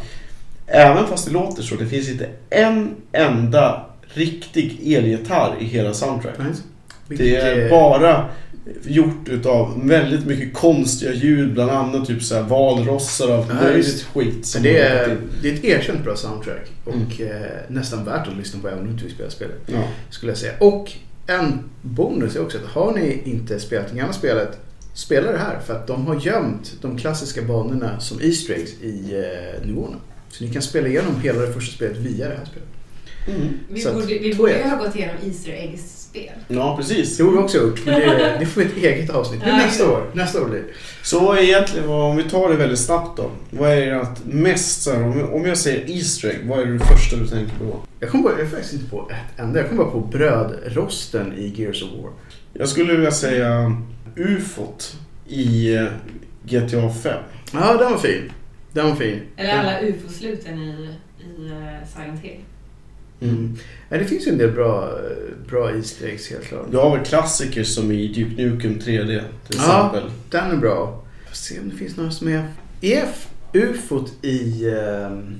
Även 0.67 1.07
fast 1.07 1.27
det 1.27 1.33
låter 1.33 1.63
så, 1.63 1.75
det 1.75 1.87
finns 1.87 2.09
inte 2.09 2.29
en 2.51 2.95
enda 3.13 3.87
riktig 4.03 4.93
elgitarr 4.95 5.57
i 5.61 5.65
hela 5.65 5.95
soundtracket. 5.95 6.39
Nej. 6.39 6.53
Det 7.19 7.37
är 7.37 7.55
Vilket, 7.55 7.71
bara 7.71 8.29
gjort 8.85 9.29
utav 9.29 9.87
väldigt 9.89 10.27
mycket 10.27 10.55
konstiga 10.55 11.13
ljud, 11.13 11.53
bland 11.55 11.71
annat 11.71 12.07
typ 12.07 12.23
så 12.23 12.35
här 12.35 12.43
valrossar 12.43 13.29
och 13.29 13.35
allt 13.35 13.47
Ja, 13.49 13.55
möjligt 13.55 14.03
skit. 14.15 14.47
Som 14.47 14.63
det, 14.63 14.79
är, 14.79 15.17
det 15.43 15.49
är 15.51 15.55
ett 15.55 15.65
erkänt 15.65 16.05
bra 16.05 16.17
soundtrack 16.17 16.71
och 16.85 16.95
Mm. 16.95 17.43
eh, 17.43 17.49
nästan 17.69 18.05
värt 18.05 18.29
att 18.29 18.37
lyssna 18.37 18.61
på 18.61 18.69
även 18.69 18.79
om 18.79 18.85
du 18.87 18.91
inte 18.93 19.05
vill 19.05 19.15
spela 19.15 19.31
spelet. 19.31 19.57
Ja. 19.67 19.83
Skulle 20.11 20.33
jag 20.33 20.39
säga. 20.39 20.53
Och 20.61 20.93
en 21.27 21.59
bonus 21.83 22.37
är 22.37 22.43
också 22.43 22.59
att 22.59 22.65
har 22.65 22.93
ni 22.93 23.23
inte 23.25 23.61
spelat 23.61 23.89
det 23.93 23.97
gamla 23.99 24.13
spelet, 24.13 24.59
spela 24.95 25.33
det 25.33 25.39
här. 25.39 25.59
För 25.67 25.75
att 25.75 25.87
de 25.87 26.07
har 26.07 26.21
gömt 26.21 26.73
de 26.83 26.99
klassiska 26.99 27.43
banorna 27.43 28.01
som 28.01 28.21
Easter 28.23 28.55
eggs 28.55 28.73
i 28.83 29.15
eh, 29.15 29.67
nivåerna. 29.67 29.97
Så 30.39 30.45
ni 30.45 30.51
kan 30.53 30.63
spela 30.63 30.89
igenom 30.89 31.21
hela 31.21 31.41
det 31.41 31.53
första 31.53 31.77
spelet 31.77 31.97
via 31.97 32.29
det 32.29 32.35
här 32.35 32.45
spelet. 32.45 32.69
Mm. 33.29 33.49
Vi 33.71 33.81
Så 33.81 33.89
att- 33.89 33.95
borde, 33.95 34.07
vi 34.07 34.35
borde 34.35 34.69
ha 34.69 34.77
gått 34.77 34.97
igenom 34.97 35.17
Easter 35.27 35.53
Eggs-spel. 35.53 36.33
ja, 36.49 36.77
precis. 36.77 37.17
Det 37.17 37.25
har 37.25 37.31
vi 37.31 37.39
också 37.39 37.59
gjort, 37.59 37.81
men 37.87 38.01
det, 38.01 38.37
det 38.41 38.47
får 38.47 38.61
vi 38.61 38.67
ett 38.67 38.77
eget 38.77 39.11
avsnitt. 39.11 39.41
Men 39.45 39.57
nästa 39.57 39.91
år. 39.91 40.11
Nästa 40.13 40.43
år 40.43 40.49
blir 40.49 40.59
det. 40.59 40.65
Så 41.03 41.21
vad 41.21 41.39
är 41.39 41.43
egentligen, 41.43 41.89
om 41.89 42.17
vi 42.17 42.23
tar 42.25 42.49
det 42.49 42.57
väldigt 42.57 42.79
snabbt 42.79 43.17
då. 43.17 43.31
Vad 43.51 43.71
är 43.71 43.87
det 43.87 44.01
att 44.01 44.21
mest 44.27 44.83
så 44.83 44.93
här, 44.93 45.03
om, 45.05 45.33
om 45.33 45.45
jag 45.47 45.59
säger 45.59 45.91
Easter 45.97 46.29
egg, 46.29 46.39
vad 46.45 46.59
är 46.61 46.67
det 46.67 46.79
första 46.79 47.17
du 47.17 47.27
tänker 47.27 47.57
på? 47.57 47.81
Jag 48.01 48.11
kom 48.11 48.23
bara, 48.23 48.39
jag 48.39 48.51
faktiskt 48.51 48.73
inte 48.73 48.91
på 48.91 49.11
ett 49.11 49.41
enda. 49.41 49.59
Jag 49.59 49.69
kom 49.69 49.77
bara 49.79 49.91
på 49.91 50.01
brödrosten 50.01 51.33
i 51.39 51.55
Gears 51.63 51.83
of 51.83 51.89
War. 52.03 52.11
Jag 52.53 52.69
skulle 52.69 52.93
vilja 52.93 53.11
säga 53.11 53.77
ufot 54.17 54.97
i 55.29 55.75
eh, 55.75 55.85
GTA 56.45 56.91
5. 57.03 57.13
Ja, 57.53 57.77
den 57.77 57.93
var 57.93 57.99
fin. 57.99 58.33
Den 58.77 58.89
var 58.89 58.97
fin. 58.97 59.21
Eller 59.37 59.59
alla 59.59 59.81
ufo-sluten 59.81 60.59
i, 60.59 60.89
i 61.21 61.45
uh, 61.51 61.89
Silent 61.95 62.21
Hill. 62.21 62.41
Mm. 63.21 63.57
Ja, 63.89 63.99
det 63.99 64.05
finns 64.05 64.27
ju 64.27 64.31
en 64.33 64.39
del 64.39 64.51
bra, 64.53 64.99
bra 65.49 65.71
Easter 65.77 66.07
eggs 66.09 66.31
helt 66.31 66.45
klart. 66.45 66.67
Du 66.71 66.77
har 66.77 66.97
väl 66.97 67.07
klassiker 67.07 67.65
som 67.65 67.93
i 67.93 68.09
Deep 68.09 68.39
Nukem 68.39 68.75
3D 68.79 69.07
till 69.47 69.59
Ja. 69.59 69.89
exempel. 69.91 70.11
Den 70.31 70.51
är 70.51 70.57
bra. 70.57 71.03
Får 71.29 71.35
se 71.35 71.61
om 71.61 71.69
det 71.69 71.77
finns 71.77 71.97
några 71.97 72.11
som 72.11 72.29
är... 72.29 72.49
EF 72.81 73.29
ufot 73.53 74.13
i... 74.25 74.69
ehm, 74.71 75.35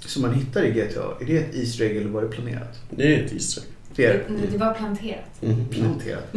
som 0.00 0.22
man 0.22 0.34
hittar 0.34 0.64
i 0.64 0.70
GTA, 0.70 1.02
är 1.20 1.24
det 1.26 1.36
ett 1.38 1.54
Easter 1.56 1.84
egg 1.84 1.96
eller 1.96 2.10
var 2.10 2.22
det 2.22 2.28
planerat? 2.28 2.80
Det 2.90 3.14
är 3.16 3.24
ett 3.24 3.32
Easter 3.32 3.62
egg. 3.62 3.68
Det 3.96 4.06
är 4.06 4.12
Det, 4.28 4.52
det 4.52 4.58
var 4.58 4.74
planterat. 4.74 5.42
Mm. 5.42 5.68
planterat. 5.68 6.32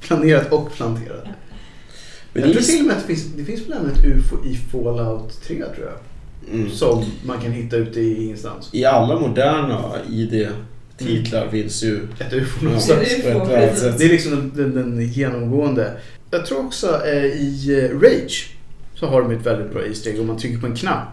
Planerat 0.00 0.52
och 0.52 0.72
planterat. 0.72 1.24
Men 2.40 2.44
jag 2.44 2.52
tror 2.52 2.62
till 2.62 2.80
och 2.80 2.86
med 2.86 2.96
att 2.96 3.06
det 3.06 3.14
finns, 3.14 3.26
det 3.36 3.44
finns 3.44 3.60
väl 3.60 3.72
även 3.72 3.90
ett 3.90 4.04
UFO 4.04 4.44
i 4.44 4.56
Fallout 4.56 5.42
3 5.42 5.56
tror 5.56 5.86
jag. 5.86 5.98
Mm. 6.54 6.70
Som 6.70 7.04
man 7.26 7.40
kan 7.40 7.52
hitta 7.52 7.76
ute 7.76 8.00
i 8.00 8.24
ingenstans. 8.24 8.68
I 8.72 8.84
alla 8.84 9.20
moderna 9.20 9.92
ID-titlar 10.10 11.48
finns 11.48 11.82
ju 11.82 12.08
Ett 12.18 12.32
UFO 12.32 12.58
Ja, 12.60 12.68
någonstans. 12.68 13.98
Det 13.98 14.04
är 14.04 14.08
liksom 14.08 14.52
den, 14.54 14.74
den, 14.74 14.96
den 14.96 15.08
genomgående. 15.08 15.92
Jag 16.30 16.46
tror 16.46 16.66
också 16.66 17.06
eh, 17.06 17.24
i 17.24 17.88
eh, 17.92 17.98
Rage 17.98 18.56
så 18.94 19.06
har 19.06 19.22
de 19.22 19.30
ett 19.30 19.46
väldigt 19.46 19.72
bra 19.72 19.86
Easter 19.86 20.10
egg. 20.10 20.20
Om 20.20 20.26
man 20.26 20.38
trycker 20.38 20.58
på 20.58 20.66
en 20.66 20.76
knapp 20.76 21.08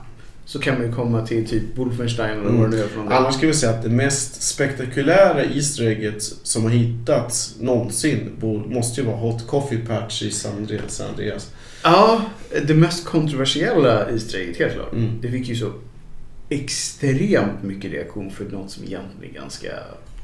så 0.46 0.60
kan 0.60 0.74
man 0.74 0.88
ju 0.88 0.92
komma 0.94 1.28
till 1.28 1.48
typ 1.48 1.64
Wolfenstein 1.78 2.40
eller 2.40 2.52
vad 2.52 2.72
det 2.72 2.78
nu 2.78 2.84
är 2.84 2.88
för 2.88 2.96
någonting. 2.96 3.18
Annars 3.18 3.36
ska 3.36 3.48
vi 3.48 3.54
säga 3.54 3.72
att 3.72 3.84
det 3.84 3.90
mest 3.90 4.42
spektakulära 4.42 5.44
Easter 5.44 5.84
egget 5.84 6.24
som 6.24 6.64
har 6.64 6.70
hittats 6.70 7.56
någonsin 7.60 8.32
måste 8.68 9.02
ju 9.02 9.08
vara 9.08 9.18
Hot 9.18 9.48
Coffee 9.48 9.86
Patch 9.86 10.22
i. 10.22 10.32
San 10.32 10.68
Andreas. 11.10 11.54
Ja, 11.84 12.26
det 12.68 12.74
mest 12.74 13.06
kontroversiella 13.06 14.10
Easter 14.10 14.38
egget 14.38 14.58
helt 14.58 14.74
klart. 14.74 14.94
Mm. 14.94 15.22
Det 15.22 15.32
fick 15.32 15.48
ju 15.48 15.56
så 15.56 15.72
extremt 16.50 17.64
mycket 17.64 17.92
reaktion 17.92 18.32
för 18.32 18.46
något 18.46 18.72
som 18.72 18.84
egentligen 18.84 19.36
är 19.36 19.40
ganska 19.40 19.70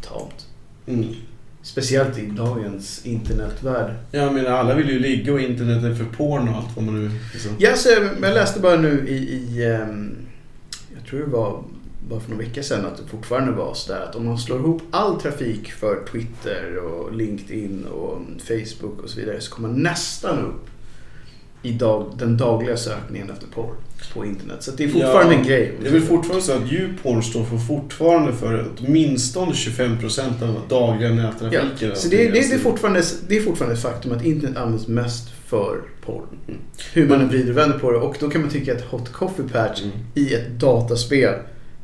tamt. 0.02 0.48
Mm. 0.88 1.16
Speciellt 1.62 2.18
i 2.18 2.26
dagens 2.26 3.06
internetvärld. 3.06 3.96
Jag 4.12 4.34
menar, 4.34 4.50
alla 4.50 4.76
vill 4.76 4.90
ju 4.90 5.00
ligga 5.00 5.34
och 5.34 5.40
internet 5.40 5.84
är 5.84 5.96
för 5.96 6.06
porn 6.06 6.50
och 6.50 6.56
allt 6.56 6.76
vad 6.76 6.86
man 6.86 7.04
nu... 7.04 7.12
Liksom. 7.34 7.52
Ja, 7.58 7.76
så 7.76 7.90
jag 8.22 8.34
läste 8.34 8.60
bara 8.60 8.76
nu 8.76 9.08
i, 9.08 9.16
i 9.16 9.66
ehm, 9.66 10.18
jag 10.96 11.06
tror 11.06 11.20
det 11.20 11.26
var 11.26 11.64
bara 12.10 12.20
för 12.20 12.32
några 12.32 12.44
veckor 12.44 12.62
sedan 12.62 12.86
att 12.86 12.98
det 12.98 13.04
fortfarande 13.08 13.52
var 13.52 13.74
sådär 13.74 14.02
att 14.02 14.16
om 14.16 14.26
man 14.26 14.38
slår 14.38 14.60
ihop 14.60 14.82
all 14.92 15.22
trafik 15.22 15.72
för 15.72 16.06
Twitter 16.12 16.78
och 16.78 17.16
LinkedIn 17.16 17.86
och 17.86 18.22
Facebook 18.48 19.04
och 19.04 19.10
så 19.10 19.20
vidare 19.20 19.42
så 19.42 19.52
kommer 19.52 19.70
man 19.70 19.84
nästan 19.84 20.46
upp 20.46 20.70
i 21.62 21.72
dag, 21.72 22.14
den 22.18 22.38
dagliga 22.38 22.78
sökningen 22.78 23.30
efter 23.30 23.48
porr 23.48 23.76
på 24.14 24.26
internet. 24.26 24.64
Så 24.64 24.72
det 24.72 24.84
är 24.84 24.88
fortfarande 24.88 25.34
Ja, 25.34 25.40
en 25.40 25.46
grej. 25.48 25.74
Det 25.82 25.88
är 25.88 25.92
väl 25.94 26.02
fortfarande 26.02 26.46
så 26.46 26.52
att 26.52 26.72
djupporn 26.72 27.24
står 27.24 27.44
för 27.44 27.58
fortfarande 27.58 28.34
för 28.34 28.66
åtminstone 28.80 29.52
25% 29.52 30.44
av 30.44 30.62
dagliga 30.70 31.10
Ja, 31.10 31.16
nättrafiken. 31.16 31.96
så 31.96 32.08
det, 32.10 32.18
det, 32.18 32.32
det, 32.32 32.54
är 32.54 32.60
fortfarande, 32.60 33.04
det 33.28 33.38
är 33.38 33.42
fortfarande 33.42 33.76
ett 33.76 33.82
faktum 33.82 34.12
att 34.12 34.26
internet 34.26 34.58
används 34.58 34.88
mest 34.88 35.30
för 35.48 35.82
porr. 36.06 36.24
Mm. 36.48 36.60
Hur 36.94 37.08
man 37.10 37.22
än 37.22 37.30
vrider 37.30 37.52
och 37.52 37.58
vänder 37.58 37.80
på 37.80 37.92
det. 37.92 37.98
Och 37.98 38.16
då 38.20 38.30
kan 38.30 38.42
man 38.42 38.50
tycka 38.50 38.74
att 38.76 38.82
Hot 38.82 39.12
Coffee 39.12 39.44
Patch 39.54 39.82
Mm. 39.82 39.96
i 40.16 40.34
ett 40.34 40.50
dataspel 40.60 41.34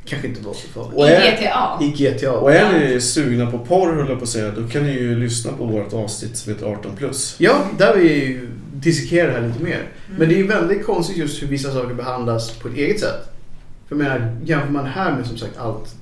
kanske 0.06 0.28
inte 0.28 0.42
var 0.42 0.54
så 0.54 0.68
farligt. 0.68 0.94
Och 1.00 1.08
I 1.08 1.12
är- 1.12 1.32
GTA. 1.32 1.80
I 1.82 1.90
GTA. 2.14 2.32
Och 2.32 2.52
är 2.54 2.80
ni 2.80 3.02
sugna 3.02 3.52
på 3.52 3.60
porr 3.60 3.96
höll 3.96 4.10
jag 4.10 4.18
på 4.18 4.24
att 4.24 4.30
säga, 4.30 4.52
då 4.52 4.68
kan 4.68 4.84
ni 4.84 4.92
ju 4.92 5.20
lyssna 5.20 5.52
på 5.52 5.66
vårt 5.66 5.94
avsnitt 5.94 6.38
som 6.38 6.54
heter 6.54 6.66
18+. 6.66 7.36
Ja, 7.38 7.66
där 7.78 7.96
vi 7.96 8.14
ju 8.26 8.50
dissekerar 8.74 9.28
det 9.28 9.40
här 9.40 9.48
lite 9.48 9.64
mer. 9.64 9.76
Mm. 9.76 10.20
Men 10.20 10.30
det 10.30 10.36
är 10.36 10.38
ju 10.38 10.48
väldigt 10.48 10.86
konstigt 10.86 11.18
just 11.18 11.44
hur 11.44 11.48
vissa 11.48 11.74
saker 11.74 11.94
behandlas 11.94 12.52
på 12.52 12.68
ett 12.68 12.76
eget 12.76 13.00
sätt. 13.00 13.30
För 13.88 13.96
jag 13.96 14.04
menar, 14.04 14.36
jämför 14.46 14.72
man 14.72 14.86
här 14.86 15.16
med 15.16 15.26
som 15.28 15.38
sagt 15.38 15.58
allt 15.58 15.96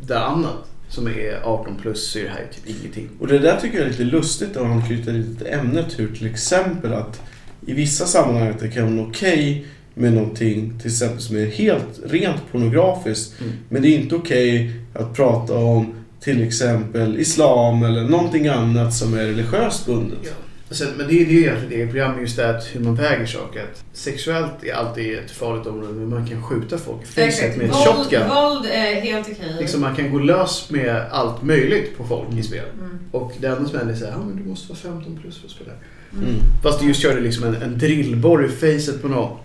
det 0.00 0.18
annat 0.18 0.54
som 0.88 1.06
är 1.06 1.40
18 1.44 1.76
plus 1.82 2.10
så 2.10 2.18
är 2.18 2.22
det 2.22 2.28
här 2.30 2.46
typ 2.54 2.76
ingenting. 2.80 3.08
Och 3.20 3.26
det 3.26 3.38
där 3.38 3.56
tycker 3.60 3.76
jag 3.78 3.86
är 3.86 3.90
lite 3.90 4.04
lustigt 4.04 4.56
om 4.56 4.68
man 4.68 4.82
knyter 4.82 5.12
lite 5.12 5.44
ämnet 5.48 5.98
hur 5.98 6.16
till 6.16 6.26
exempel 6.26 6.92
att 6.92 7.20
i 7.66 7.72
vissa 7.72 8.06
sammanhang 8.06 8.48
att 8.48 8.58
det 8.60 8.68
kan 8.68 8.96
vara 8.96 9.06
okej 9.08 9.66
med 9.94 10.12
någonting 10.12 10.78
till 10.78 10.90
exempel 10.90 11.20
som 11.20 11.36
är 11.36 11.46
helt 11.46 12.00
rent 12.06 12.52
pornografiskt. 12.52 13.40
Mm. 13.40 13.52
Men 13.68 13.82
det 13.82 13.88
är 13.88 13.98
inte 13.98 14.14
okej 14.14 14.70
att 14.94 15.14
prata 15.16 15.54
om 15.54 15.94
till 16.20 16.42
exempel 16.42 17.18
islam 17.20 17.82
eller 17.84 18.02
någonting 18.04 18.46
annat 18.48 18.94
som 18.94 19.14
är 19.14 19.24
religiöst 19.24 19.86
bundet. 19.86 20.18
Ja. 20.22 20.30
Sen, 20.70 20.88
men 20.96 21.06
det, 21.08 21.14
är- 21.14 21.26
det 21.26 21.30
är 21.30 21.34
ju 21.34 21.40
egentligen 21.40 21.66
ett 21.66 21.72
eget 21.72 21.90
program 21.90 22.20
just 22.20 22.36
det 22.36 22.50
att 22.50 22.64
hur 22.72 22.80
man 22.80 22.94
väger 22.94 23.26
saker. 23.26 23.60
Att 23.62 23.84
sexuellt 23.92 24.64
är 24.64 24.72
alltid 24.74 25.18
ett 25.18 25.30
farligt 25.30 25.66
område 25.66 25.92
men 25.92 26.08
man 26.08 26.26
kan 26.26 26.42
skjuta 26.42 26.78
folk 26.78 27.02
i 27.02 27.06
facet 27.06 27.24
Exakt. 27.28 27.56
med 27.56 27.68
Våld, 27.70 27.84
shotgun. 27.84 28.28
våld 28.28 28.66
är 28.72 29.00
helt 29.00 29.28
okej. 29.30 29.56
Liksom 29.60 29.80
man 29.80 29.96
kan 29.96 30.10
gå 30.12 30.18
lös 30.18 30.70
med 30.70 31.02
allt 31.10 31.42
möjligt 31.42 31.96
på 31.98 32.04
folk 32.04 32.38
i 32.38 32.42
spel. 32.42 32.64
Mm. 32.80 32.98
Och 33.10 33.32
det 33.40 33.46
enda 33.46 33.68
som 33.68 33.78
händer 33.78 33.94
är 33.94 33.98
såhär, 33.98 34.12
ja 34.12 34.18
men 34.26 34.36
du 34.36 34.48
måste 34.48 34.68
vara 34.68 34.78
15 34.78 35.18
plus 35.22 35.38
för 35.38 35.46
att 35.46 35.52
spela. 35.52 35.70
Mm. 36.12 36.24
Mm. 36.24 36.40
Fast 36.62 36.80
du 36.80 36.86
just 36.86 37.00
körde 37.02 37.20
liksom 37.20 37.44
en, 37.44 37.54
en 37.62 37.78
drillborr 37.78 38.44
i 38.44 38.48
facet 38.48 39.02
på 39.02 39.08
någon. 39.08 39.38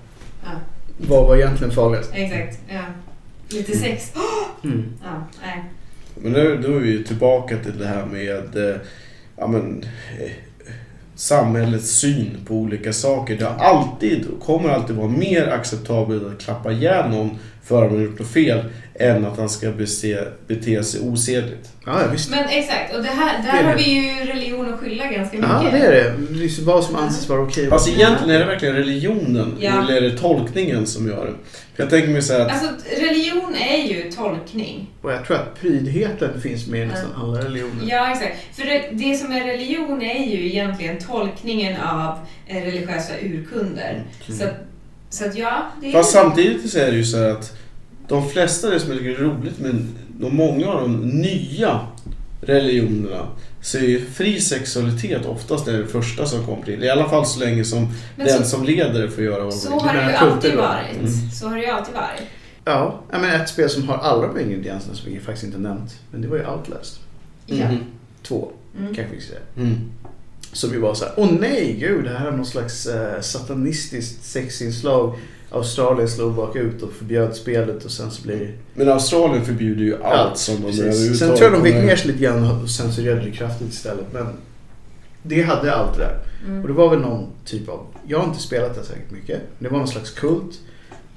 Ja, 0.53 1.07
Vad 1.07 1.27
var 1.27 1.35
egentligen 1.35 1.73
farligast? 1.73 2.11
exakt. 2.13 2.59
Ja. 2.69 2.81
Lite 3.49 3.77
sex. 3.77 4.13
Mm. 4.63 4.93
Ja, 5.03 5.27
nej. 5.41 5.63
Men 6.15 6.31
nu, 6.31 6.57
då 6.57 6.75
är 6.75 6.79
vi 6.79 6.89
ju 6.89 7.03
tillbaka 7.03 7.57
till 7.57 7.77
det 7.79 7.85
här 7.87 8.05
med 8.05 8.69
eh, 8.69 8.75
ja, 9.37 9.47
men, 9.47 9.83
eh, 10.19 10.31
samhällets 11.15 11.89
syn 11.91 12.37
på 12.47 12.53
olika 12.55 12.93
saker. 12.93 13.37
Det 13.37 13.45
har 13.45 13.55
alltid 13.65 14.25
och 14.27 14.39
kommer 14.45 14.69
alltid 14.69 14.95
vara 14.95 15.07
mer 15.07 15.47
acceptabelt 15.47 16.23
att 16.27 16.41
klappa 16.41 16.71
ihjäl 16.71 17.09
någon 17.09 17.37
för 17.69 17.83
att 17.83 17.89
han 17.89 17.97
har 17.99 18.05
gjort 18.05 18.19
något 18.19 18.31
fel 18.31 18.63
än 18.95 19.25
att 19.25 19.37
han 19.37 19.49
ska 19.49 19.71
bete, 19.71 20.27
bete 20.47 20.83
sig 20.83 21.01
osedligt. 21.01 21.69
Ja, 21.85 21.99
visst. 22.11 22.29
Men 22.31 22.49
exakt, 22.49 22.95
och 22.95 23.01
det 23.03 23.09
här, 23.09 23.43
Det 23.43 23.49
är 23.49 23.53
där 23.55 23.63
det. 23.63 23.69
har 23.69 23.75
vi 23.75 23.83
ju 23.93 24.25
religion 24.25 24.73
att 24.73 24.79
skylla 24.79 25.05
ganska 25.11 25.37
mycket. 25.37 25.51
Ja, 25.63 25.69
det 25.71 25.77
är 25.77 25.91
det. 25.91 26.13
Liksom 26.33 26.65
vad 26.65 26.83
som 26.83 26.95
anses 26.95 27.29
vara 27.29 27.41
okej. 27.41 27.69
Fast 27.69 27.87
egentligen 27.89 28.35
är 28.35 28.39
det 28.39 28.45
verkligen 28.45 28.75
religionen 28.75 29.57
Ja. 29.59 29.81
eller 29.83 29.93
är 29.97 30.01
det 30.01 30.17
tolkningen 30.17 30.87
som 30.87 31.07
gör 31.07 31.25
det? 31.25 31.33
För 31.75 31.83
jag 31.83 31.89
tänker 31.89 32.09
mig 32.09 32.21
så 32.21 32.33
här 32.33 32.39
att 32.39 32.51
Alltså 32.51 32.67
religion 33.01 33.55
är 33.55 33.77
ju 33.87 34.11
tolkning. 34.11 34.89
Och 35.01 35.11
jag 35.11 35.25
tror 35.25 35.37
att 35.37 35.61
prydheten 35.61 36.41
finns 36.41 36.67
med 36.67 36.81
i 36.83 36.85
nästan 36.85 37.11
alla 37.15 37.39
religioner. 37.45 37.83
Ja, 37.89 38.11
exakt. 38.11 38.35
För 38.55 38.65
det, 38.65 38.83
det 38.91 39.15
som 39.15 39.31
är 39.31 39.43
religion 39.45 40.01
är 40.01 40.25
ju 40.27 40.45
egentligen 40.47 40.97
tolkningen 40.99 41.81
av 41.81 42.15
eh, 42.47 42.61
religiösa 42.63 43.13
urkunder. 43.23 44.03
Så, 44.27 44.43
att, 44.43 44.53
så 45.09 45.25
att 45.25 45.35
ja, 45.35 45.63
det 45.81 45.87
är... 45.87 45.91
Fast 45.91 46.11
samtidigt 46.11 46.69
så 46.71 46.79
är 46.79 46.91
det 46.91 46.97
ju 46.97 47.05
så 47.05 47.17
här 47.17 47.29
att 47.29 47.57
de 48.07 48.29
flesta, 48.29 48.69
det 48.69 48.79
som 48.79 48.89
jag 48.89 48.99
tycker 48.99 49.19
är 49.19 49.23
roligt 49.23 49.59
med 49.59 49.87
de 50.19 50.35
många 50.35 50.67
av 50.67 50.81
de 50.81 51.09
nya 51.09 51.79
religionerna 52.41 53.27
så 53.61 53.77
är 53.77 53.81
ju 53.81 54.05
fri 54.05 54.41
sexualitet 54.41 55.25
oftast 55.25 55.65
det 55.65 55.87
första 55.87 56.25
som 56.25 56.45
kommer 56.45 56.63
till. 56.65 56.83
I 56.83 56.89
alla 56.89 57.09
fall 57.09 57.25
så 57.25 57.39
länge 57.39 57.65
som 57.65 57.87
Men 58.15 58.27
den 58.27 58.43
så, 58.43 58.49
som 58.49 58.63
leder 58.63 59.07
får 59.07 59.23
göra 59.23 59.43
vad 59.43 59.53
så 59.53 59.79
har 59.79 59.93
det 59.93 60.11
ju 60.11 60.15
alltid 60.15 60.55
varit. 60.55 60.97
Mm. 60.99 61.31
Så 61.31 61.47
har 61.47 61.55
det 61.55 61.61
ju 61.63 61.69
alltid 61.69 61.93
varit. 61.95 62.21
Ja, 62.65 62.99
menar 63.11 63.35
ett 63.35 63.49
spel 63.49 63.69
som 63.69 63.89
har 63.89 63.97
alla 63.97 64.27
de 64.27 64.39
ingredienserna 64.39 64.95
som 64.95 65.11
vi 65.11 65.19
faktiskt 65.19 65.43
inte 65.45 65.57
nämnt. 65.57 65.99
Men 66.11 66.21
det 66.21 66.27
var 66.27 66.37
ju 66.37 66.47
Outlast 66.47 66.99
Ja. 67.45 67.65
2, 68.23 68.51
Mm. 68.77 68.95
kanske 68.95 69.15
vi 69.15 69.21
ska 69.21 69.31
säga. 69.33 69.75
Som 70.53 70.71
ju 70.73 70.79
var 70.79 70.93
så 70.93 71.05
här, 71.05 71.13
åh 71.17 71.29
nej 71.39 71.77
gud, 71.79 72.03
det 72.03 72.09
här 72.09 72.27
är 72.27 72.31
någon 72.31 72.45
slags 72.45 72.85
eh, 72.87 73.21
satanistiskt 73.21 74.23
sexinslag. 74.25 75.13
Australien 75.51 76.09
slog 76.09 76.33
bakut 76.33 76.81
och 76.81 76.91
förbjöd 76.93 77.35
spelet 77.35 77.85
och 77.85 77.91
sen 77.91 78.11
så 78.11 78.21
blir. 78.21 78.53
Men 78.73 78.89
Australien 78.89 79.45
förbjuder 79.45 79.83
ju 79.83 80.03
allt 80.03 80.29
Ja, 80.31 80.35
som 80.35 80.55
de 80.55 80.61
precis. 80.61 81.19
Sen 81.19 81.27
tror 81.27 81.41
jag 81.41 81.51
de 81.51 81.57
kommer- 81.71 81.85
ner 81.85 81.95
sig 81.95 82.07
lite 82.07 82.19
grann 82.23 82.61
och 82.63 82.69
censurerade 82.69 83.21
det 83.21 83.31
kraftigt 83.31 83.69
istället. 83.73 84.05
Men 84.13 84.25
det 85.23 85.41
hade 85.41 85.73
allt 85.75 85.97
det 85.97 86.03
där. 86.03 86.19
Mm. 86.47 86.61
Och 86.61 86.67
det 86.67 86.73
var 86.73 86.89
väl 86.89 86.99
någon 86.99 87.25
typ 87.45 87.69
av, 87.69 87.85
jag 88.07 88.19
har 88.19 88.25
inte 88.27 88.39
spelat 88.41 88.75
det 88.75 88.83
särskilt 88.83 89.11
mycket. 89.11 89.39
Men 89.57 89.63
det 89.63 89.69
var 89.69 89.77
någon 89.79 89.87
slags 89.87 90.11
kult. 90.11 90.59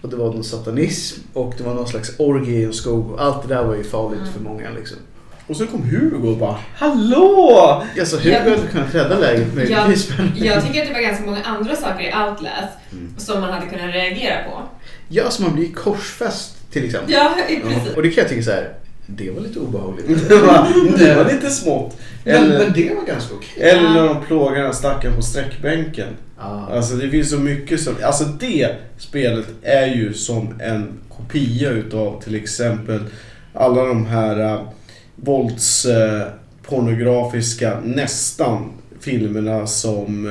Och 0.03 0.09
det 0.09 0.17
var 0.17 0.27
någon 0.27 0.45
satanism 0.45 1.21
och 1.33 1.55
det 1.59 1.65
var 1.65 1.75
någon 1.75 1.89
slags 1.89 2.13
orgie 2.19 2.59
i 2.61 2.65
en 2.65 2.73
skog. 2.73 3.11
Och 3.11 3.23
allt 3.23 3.49
det 3.49 3.55
där 3.55 3.65
var 3.65 3.75
ju 3.75 3.85
farligt 3.85 4.21
Mm. 4.21 4.33
för 4.33 4.41
många 4.41 4.71
liksom. 4.71 4.99
Och 5.47 5.57
så 5.57 5.67
kom 5.67 5.83
Hugo 5.83 6.29
och 6.29 6.37
bara 6.37 6.57
Hallå! 6.77 7.83
Alltså 8.01 8.17
Hugo 8.17 8.31
Ja. 8.31 8.39
hade 8.51 8.57
kunnat 8.73 8.95
rädda 8.95 9.19
läget 9.19 9.55
möjligtvis. 9.55 10.11
men- 10.19 10.33
Jag 10.35 10.67
tycker 10.67 10.83
att 10.83 10.89
det 10.89 10.95
var 10.95 11.01
ganska 11.01 11.25
många 11.25 11.43
andra 11.45 11.77
saker 11.77 12.01
i 12.05 12.07
Outlast 12.07 12.79
Mm. 12.93 13.15
som 13.19 13.41
man 13.41 13.53
hade 13.53 13.67
kunnat 13.67 13.95
reagera 13.95 14.37
på. 14.51 14.63
Ja, 15.09 15.31
så 15.31 15.43
man 15.43 15.55
blir 15.55 15.73
korsfäst 15.73 16.71
till 16.73 16.85
exempel. 16.85 17.13
Ja, 17.13 17.35
i 17.49 17.57
princip. 17.61 17.97
Och 17.97 18.03
det 18.03 18.11
kan 18.11 18.23
jag 18.23 18.29
tycka 18.31 18.43
så 18.43 18.51
här. 18.51 18.69
det 19.07 19.31
var 19.31 19.41
lite 19.41 19.59
obehagligt. 19.59 20.07
Det 20.29 20.37
var, 20.37 20.69
det 20.99 21.15
var 21.15 21.25
lite 21.33 21.51
smått. 21.51 21.97
men, 22.25 22.35
Eller, 22.35 22.59
men 22.59 22.73
det 22.73 22.95
var 22.95 23.05
ganska 23.07 23.35
okej. 23.35 23.63
eller 23.71 23.91
när 23.91 24.05
de 24.09 24.25
plågar 24.27 24.57
den 24.57 24.65
här 24.67 24.73
stackaren 24.73 25.17
på 25.17 25.23
sträckbänken. 25.23 26.09
Ah. 26.39 26.67
Alltså 26.77 26.95
det 26.95 27.11
finns 27.11 27.31
så 27.31 27.37
mycket 27.39 27.81
som... 27.81 27.95
Alltså 28.05 28.25
det 28.25 28.69
spelet 28.99 29.47
är 29.63 29.87
ju 29.87 30.15
som 30.15 30.61
en 30.61 30.93
kopia 31.09 31.71
utav 31.71 32.23
till 32.23 32.35
exempel 32.35 33.01
alla 33.55 33.85
de 33.85 34.07
här 34.07 34.41
uh, 34.55 34.61
våldspornografiska 35.17 37.81
nästan 37.85 38.71
filmerna 39.01 39.67
som 39.67 40.27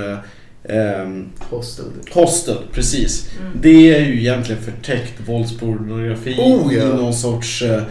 um, 0.64 1.30
Hostel. 1.40 1.86
Hostel, 2.12 2.58
precis. 2.74 3.30
Mm. 3.40 3.52
Det 3.62 3.96
är 3.96 4.00
ju 4.06 4.20
egentligen 4.20 4.62
förtäckt 4.62 5.14
våldspornografi 5.28 6.36
Oh, 6.40 6.74
ja. 6.74 6.84
i 6.84 6.88
någon 6.88 7.14
sorts 7.14 7.62
uh, 7.62 7.72
um, 7.74 7.84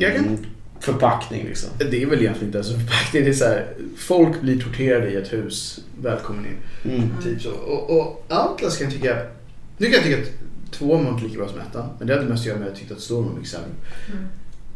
Jag 0.00 0.14
kan- 0.16 0.46
förpackning 0.80 1.44
liksom. 1.46 1.70
Det 1.78 2.02
är 2.02 2.06
väl 2.06 2.20
egentligen 2.20 2.46
inte 2.48 2.58
ens 2.58 2.70
en 2.70 2.80
förpackning. 2.80 3.24
Det 3.24 3.30
är 3.30 3.34
så 3.34 3.44
här, 3.44 3.66
folk 3.98 4.40
blir 4.40 4.60
torterade 4.60 5.10
i 5.10 5.16
ett 5.16 5.32
hus. 5.32 5.80
Välkommen 6.02 6.46
in. 6.46 6.56
Mm. 6.92 7.08
Typ 7.24 7.42
så. 7.42 7.50
Och, 7.50 7.90
och 7.90 8.26
Outlast 8.50 8.78
kan 8.78 8.84
jag 8.90 8.94
tycka... 8.94 9.16
Nu 9.78 9.86
kan 9.86 9.94
jag 9.94 10.02
tycka 10.02 10.18
att 10.18 10.28
tvåan 10.72 11.04
var 11.04 11.12
inte 11.12 11.24
lika 11.24 11.38
bra 11.38 11.48
som 11.48 11.60
ettan. 11.60 11.88
Men 11.98 12.06
det 12.08 12.14
hade 12.14 12.26
mest 12.26 12.40
att 12.42 12.46
göra 12.46 12.58
med 12.58 12.66
att 12.66 12.70
jag 12.72 12.78
tyckte 12.78 12.94
att 12.94 13.00
storyn 13.00 13.24
var 13.28 13.34
mycket 13.34 13.50
sämre. 13.50 13.68
Mm. 14.12 14.26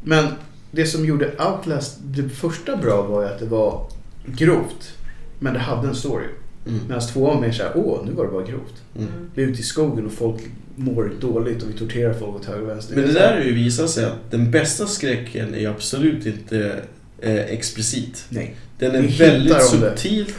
Men 0.03 0.27
det 0.71 0.87
som 0.87 1.05
gjorde 1.05 1.27
Outlast 1.27 1.99
det 2.01 2.29
första 2.29 2.77
bra 2.77 3.03
var 3.03 3.23
ju 3.23 3.29
att 3.29 3.39
det 3.39 3.47
var 3.47 3.87
grovt. 4.27 4.93
Men 5.39 5.55
det 5.55 5.61
hade 5.61 5.89
en 5.89 5.95
story. 5.95 6.27
Mm. 6.67 6.81
Medan 6.89 7.01
tvåan 7.01 7.35
var 7.35 7.41
mer 7.41 7.53
såhär, 7.53 7.73
åh 7.75 8.07
nu 8.07 8.13
var 8.13 8.25
det 8.25 8.31
bara 8.31 8.47
grovt. 8.47 8.83
Mm. 8.97 9.09
Vi 9.35 9.43
är 9.43 9.47
ute 9.47 9.61
i 9.61 9.63
skogen 9.63 10.07
och 10.07 10.13
folk 10.13 10.41
mår 10.77 11.13
dåligt 11.21 11.63
och 11.63 11.69
vi 11.69 11.73
torterar 11.73 12.13
folk 12.13 12.37
åt 12.37 12.45
höger 12.45 12.63
och 12.63 12.69
vänster. 12.69 12.97
Men 12.97 13.07
det 13.07 13.13
där 13.13 13.37
har 13.37 13.45
ju 13.45 13.55
visat 13.55 13.91
sig 13.91 14.05
att 14.05 14.31
den 14.31 14.51
bästa 14.51 14.87
skräcken 14.87 15.55
är 15.55 15.69
absolut 15.69 16.27
inte 16.27 16.83
eh, 17.21 17.35
explicit. 17.35 18.25
Nej. 18.29 18.57
Den 18.79 18.95
är 18.95 19.19
väldigt 19.19 19.63
subtilt 19.63 20.37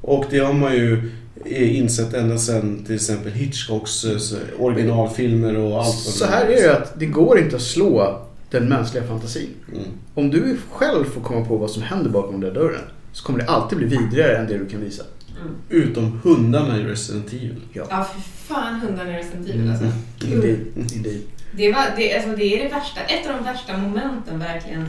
och 0.00 0.24
det 0.30 0.38
har 0.38 0.52
man 0.52 0.74
ju 0.74 1.10
eh, 1.44 1.76
insett 1.76 2.14
ända 2.14 2.38
sedan 2.38 2.84
till 2.84 2.94
exempel 2.94 3.32
Hitchcocks 3.32 4.04
eh, 4.04 4.38
originalfilmer 4.58 5.56
och 5.56 5.78
allt 5.78 6.04
vad 6.06 6.14
Så 6.14 6.26
här 6.26 6.44
är 6.44 6.48
det 6.48 6.60
ju 6.60 6.68
att 6.68 6.98
det 6.98 7.06
går 7.06 7.38
inte 7.38 7.56
att 7.56 7.62
slå 7.62 8.27
den 8.50 8.68
mänskliga 8.68 9.04
fantasin. 9.04 9.48
Mm. 9.72 9.84
Om 10.14 10.30
du 10.30 10.56
själv 10.70 11.04
får 11.04 11.20
komma 11.20 11.44
på 11.46 11.56
vad 11.56 11.70
som 11.70 11.82
händer 11.82 12.10
bakom 12.10 12.40
den 12.40 12.54
där 12.54 12.60
dörren 12.60 12.80
så 13.12 13.24
kommer 13.24 13.38
det 13.38 13.46
alltid 13.46 13.78
bli 13.78 13.86
vidrigare 13.86 14.36
än 14.36 14.46
det 14.46 14.58
du 14.58 14.66
kan 14.68 14.80
visa. 14.80 15.02
Mm. 15.40 15.54
Utom 15.68 16.20
hundarna 16.24 16.78
i 16.78 16.82
Resident 16.82 17.32
Evil. 17.32 17.60
Ja, 17.72 17.86
för 18.04 18.20
fan 18.54 18.80
hundarna 18.80 19.10
i 19.10 19.16
Resident 19.18 19.48
Evil 19.48 19.60
Mm. 19.60 19.70
alltså. 19.70 19.86
Indeed. 20.26 20.58
Indeed. 20.94 21.20
Det, 21.52 21.72
var, 21.72 21.84
det, 21.96 22.14
alltså 22.14 22.30
det 22.36 22.44
är 22.60 22.64
det 22.64 22.74
värsta, 22.74 23.00
ett 23.00 23.26
av 23.30 23.36
de 23.36 23.44
värsta 23.44 23.76
momenten 23.76 24.38
verkligen 24.38 24.88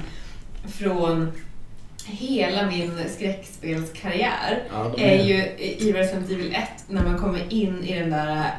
från 0.67 1.31
hela 2.05 2.67
min 2.67 2.91
skräckspelskarriär 3.17 4.63
Ja, 4.73 4.93
de 4.97 5.03
är 5.03 5.23
ju 5.23 5.33
i 5.57 5.93
Resident 5.95 6.31
Evil 6.31 6.51
1 6.55 6.61
när 6.87 7.03
man 7.03 7.17
kommer 7.17 7.53
in 7.53 7.83
i 7.83 7.99
den 7.99 8.09
där 8.09 8.51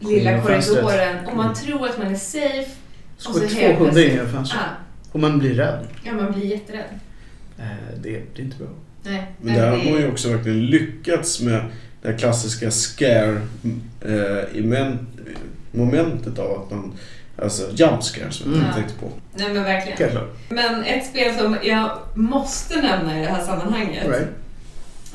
lilla 0.00 0.40
korridoren 0.42 1.26
och 1.26 1.36
man 1.36 1.54
tror 1.54 1.88
att 1.88 1.98
man 1.98 2.06
är 2.06 2.16
safe. 2.18 2.70
Så 3.18 3.28
Och 3.28 3.34
så 3.34 3.40
går 3.40 3.48
två 3.48 3.60
helt 3.60 3.78
hundar 3.78 3.86
in 3.88 3.94
plötsligt- 3.94 4.14
genom 4.14 4.32
fönstret. 4.32 4.60
Ah, 4.62 5.12
Och 5.12 5.20
man 5.20 5.38
blir 5.38 5.54
rädd. 5.54 5.86
ja, 6.04 6.12
man 6.12 6.32
blir 6.32 6.44
jätterädd. 6.44 7.00
Eh, 7.58 7.64
Det, 8.02 8.10
det 8.10 8.42
är 8.42 8.44
inte 8.44 8.56
bra. 8.56 8.66
Nej, 9.02 9.32
Men 9.40 9.54
där 9.54 9.70
har 9.70 9.76
man 9.76 10.00
ju 10.00 10.08
också 10.10 10.28
verkligen 10.32 10.66
lyckats 10.66 11.40
med 11.40 11.64
det 12.02 12.08
här 12.08 12.18
klassiska 12.18 12.70
scare 12.70 13.40
eh, 14.00 14.56
av 16.38 16.52
att 16.62 16.70
man 16.70 16.92
Alltså 17.42 17.70
jump 17.74 18.02
scare 18.02 18.30
som 18.30 18.52
jag 18.52 18.60
Mm. 18.62 18.74
tänkte 18.74 18.94
på. 19.00 19.10
Nej 19.34 19.52
men 19.54 19.62
verkligen. 19.64 20.10
Klart. 20.10 20.36
Men 20.48 20.84
ett 20.84 21.06
spel 21.06 21.34
som 21.38 21.56
jag 21.62 21.90
måste 22.14 22.76
nämna 22.82 23.18
i 23.18 23.24
det 23.24 23.30
här 23.30 23.44
sammanhanget. 23.44 24.06
Right. 24.06 24.28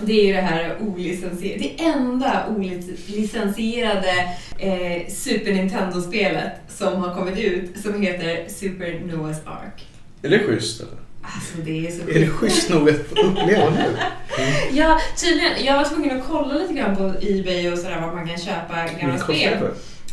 Det 0.02 0.22
är 0.22 0.26
ju 0.28 0.34
det 0.34 0.42
här 0.42 0.76
olicensierade, 0.82 1.60
det 1.64 1.84
enda 1.84 2.46
olicensierade 2.50 4.28
eh, 4.60 5.08
Super 5.10 5.54
Nintendo-spelet 5.54 6.52
som 6.70 7.04
har 7.04 7.16
kommit 7.16 7.38
ut 7.38 7.80
som 7.82 8.02
heter 8.02 8.46
Super 8.50 8.86
Noah's 8.92 9.38
Ark. 9.46 9.88
Är 10.22 10.30
det 10.30 10.40
schysst 10.40 10.82
eller? 10.82 10.94
Alltså 11.22 11.58
det 11.58 11.88
är 11.88 11.92
så 11.92 12.10
Är 12.10 12.20
det 12.20 12.28
schysst 12.28 12.70
nog 12.70 12.90
att 12.90 13.12
uppleva 13.12 13.70
nu? 13.70 13.98
Ja, 14.72 15.00
tydligen. 15.18 15.66
Jag 15.66 15.78
var 15.78 15.86
tvungen 15.86 16.18
att 16.22 16.28
kolla 16.28 16.54
lite 16.54 16.74
grann 16.74 16.96
på 16.96 17.04
Ebay 17.22 17.72
och 17.72 17.78
sådär 17.78 18.02
vart 18.02 18.14
man 18.14 18.28
kan 18.28 18.38
köpa 18.38 18.76
gamla 19.02 19.16
Vad 19.28 19.36
spel. 19.36 19.58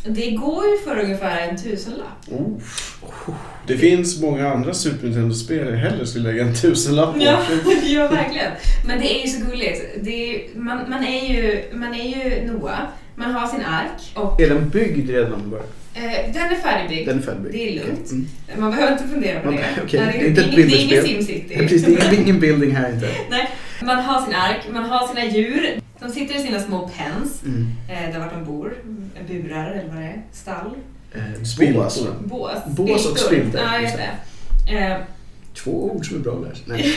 Det 0.04 0.30
går 0.30 0.64
ju 0.66 0.78
för 0.84 0.98
ungefär 1.00 1.48
en 1.48 1.56
tusenlapp. 1.62 2.28
Oh. 2.30 2.58
Det 3.66 3.76
finns 3.76 4.20
många 4.22 4.48
andra 4.48 4.74
Super 4.74 5.04
Nintendo-spel 5.06 5.66
jag 5.70 5.76
hellre 5.76 6.06
skulle 6.06 6.28
lägga 6.32 6.42
en 6.42 6.54
tusenlapp 6.54 7.14
på. 7.14 7.22
Ja, 7.22 7.42
ja, 7.84 8.08
verkligen. 8.08 8.52
Men 8.86 9.00
det 9.00 9.14
är 9.20 9.22
ju 9.26 9.28
så 9.32 9.46
gulligt. 9.46 9.82
Det 10.02 10.34
är, 10.34 10.42
man, 10.54 10.90
man, 10.90 11.04
är 11.04 11.32
ju, 11.34 11.62
man 11.72 11.94
är 11.94 12.04
ju 12.04 12.46
Noah, 12.52 12.78
man 13.16 13.30
har 13.34 13.46
sin 13.46 13.60
ark 13.64 14.00
och 14.14 14.40
Är 14.40 14.48
den 14.48 14.68
byggd 14.68 15.10
redan? 15.10 15.50
Bara? 15.50 15.60
eh, 15.94 16.32
den 16.32 16.42
är 16.42 16.56
färdigbyggd. 16.62 17.08
Den 17.08 17.18
är 17.18 17.22
färdigbyggd. 17.22 17.54
Det 17.54 17.68
är 17.68 17.86
lugnt. 17.86 18.10
Mm. 18.10 18.26
Man 18.58 18.70
behöver 18.70 18.92
inte 18.92 19.08
fundera 19.08 19.40
på 19.40 19.46
Man- 19.46 19.56
det. 19.56 19.82
okej, 19.84 20.00
Nej, 20.00 20.18
det 20.18 20.24
är 20.24 20.28
inte 20.28 20.40
ett 20.44 20.56
det 20.56 20.62
är 20.62 20.84
ingen. 20.84 21.04
Simcity. 21.04 21.44
Ja, 21.54 21.58
Precis, 21.62 21.84
det 21.84 21.92
är 22.16 22.20
ingen- 22.20 22.40
building 22.40 22.70
här 22.76 22.92
inte. 22.92 23.08
Man 23.82 23.98
har 23.98 24.24
sin 24.24 24.34
ark, 24.34 24.60
man 24.72 24.84
har 24.84 25.06
sina 25.08 25.24
djur. 25.24 25.80
De 26.00 26.10
sitter 26.10 26.34
i 26.34 26.38
sina 26.42 26.60
små 26.60 26.90
pens, 26.98 27.42
Mm. 27.44 27.66
eh, 27.88 28.12
där 28.12 28.18
vart 28.20 28.32
de 28.34 28.44
bor. 28.44 28.74
Burar 29.28 29.70
eller 29.70 29.88
vad 29.88 29.96
det 30.02 30.08
är. 30.08 30.22
Stall. 30.32 30.70
Eh, 31.14 31.42
Spiltor. 31.44 31.82
bås. 31.82 32.06
Bås. 32.24 32.50
Bås 32.66 33.06
och 33.06 33.18
Spiltor. 33.18 33.60
Ja, 33.72 33.80
just 33.80 33.96
det. 33.96 34.76
Eh, 34.76 34.96
Två 35.64 35.90
ord 35.94 36.06
som 36.06 36.16
är 36.16 36.20
bra 36.20 36.32
att 36.32 36.68
lära 36.68 36.78
sig. 36.78 36.94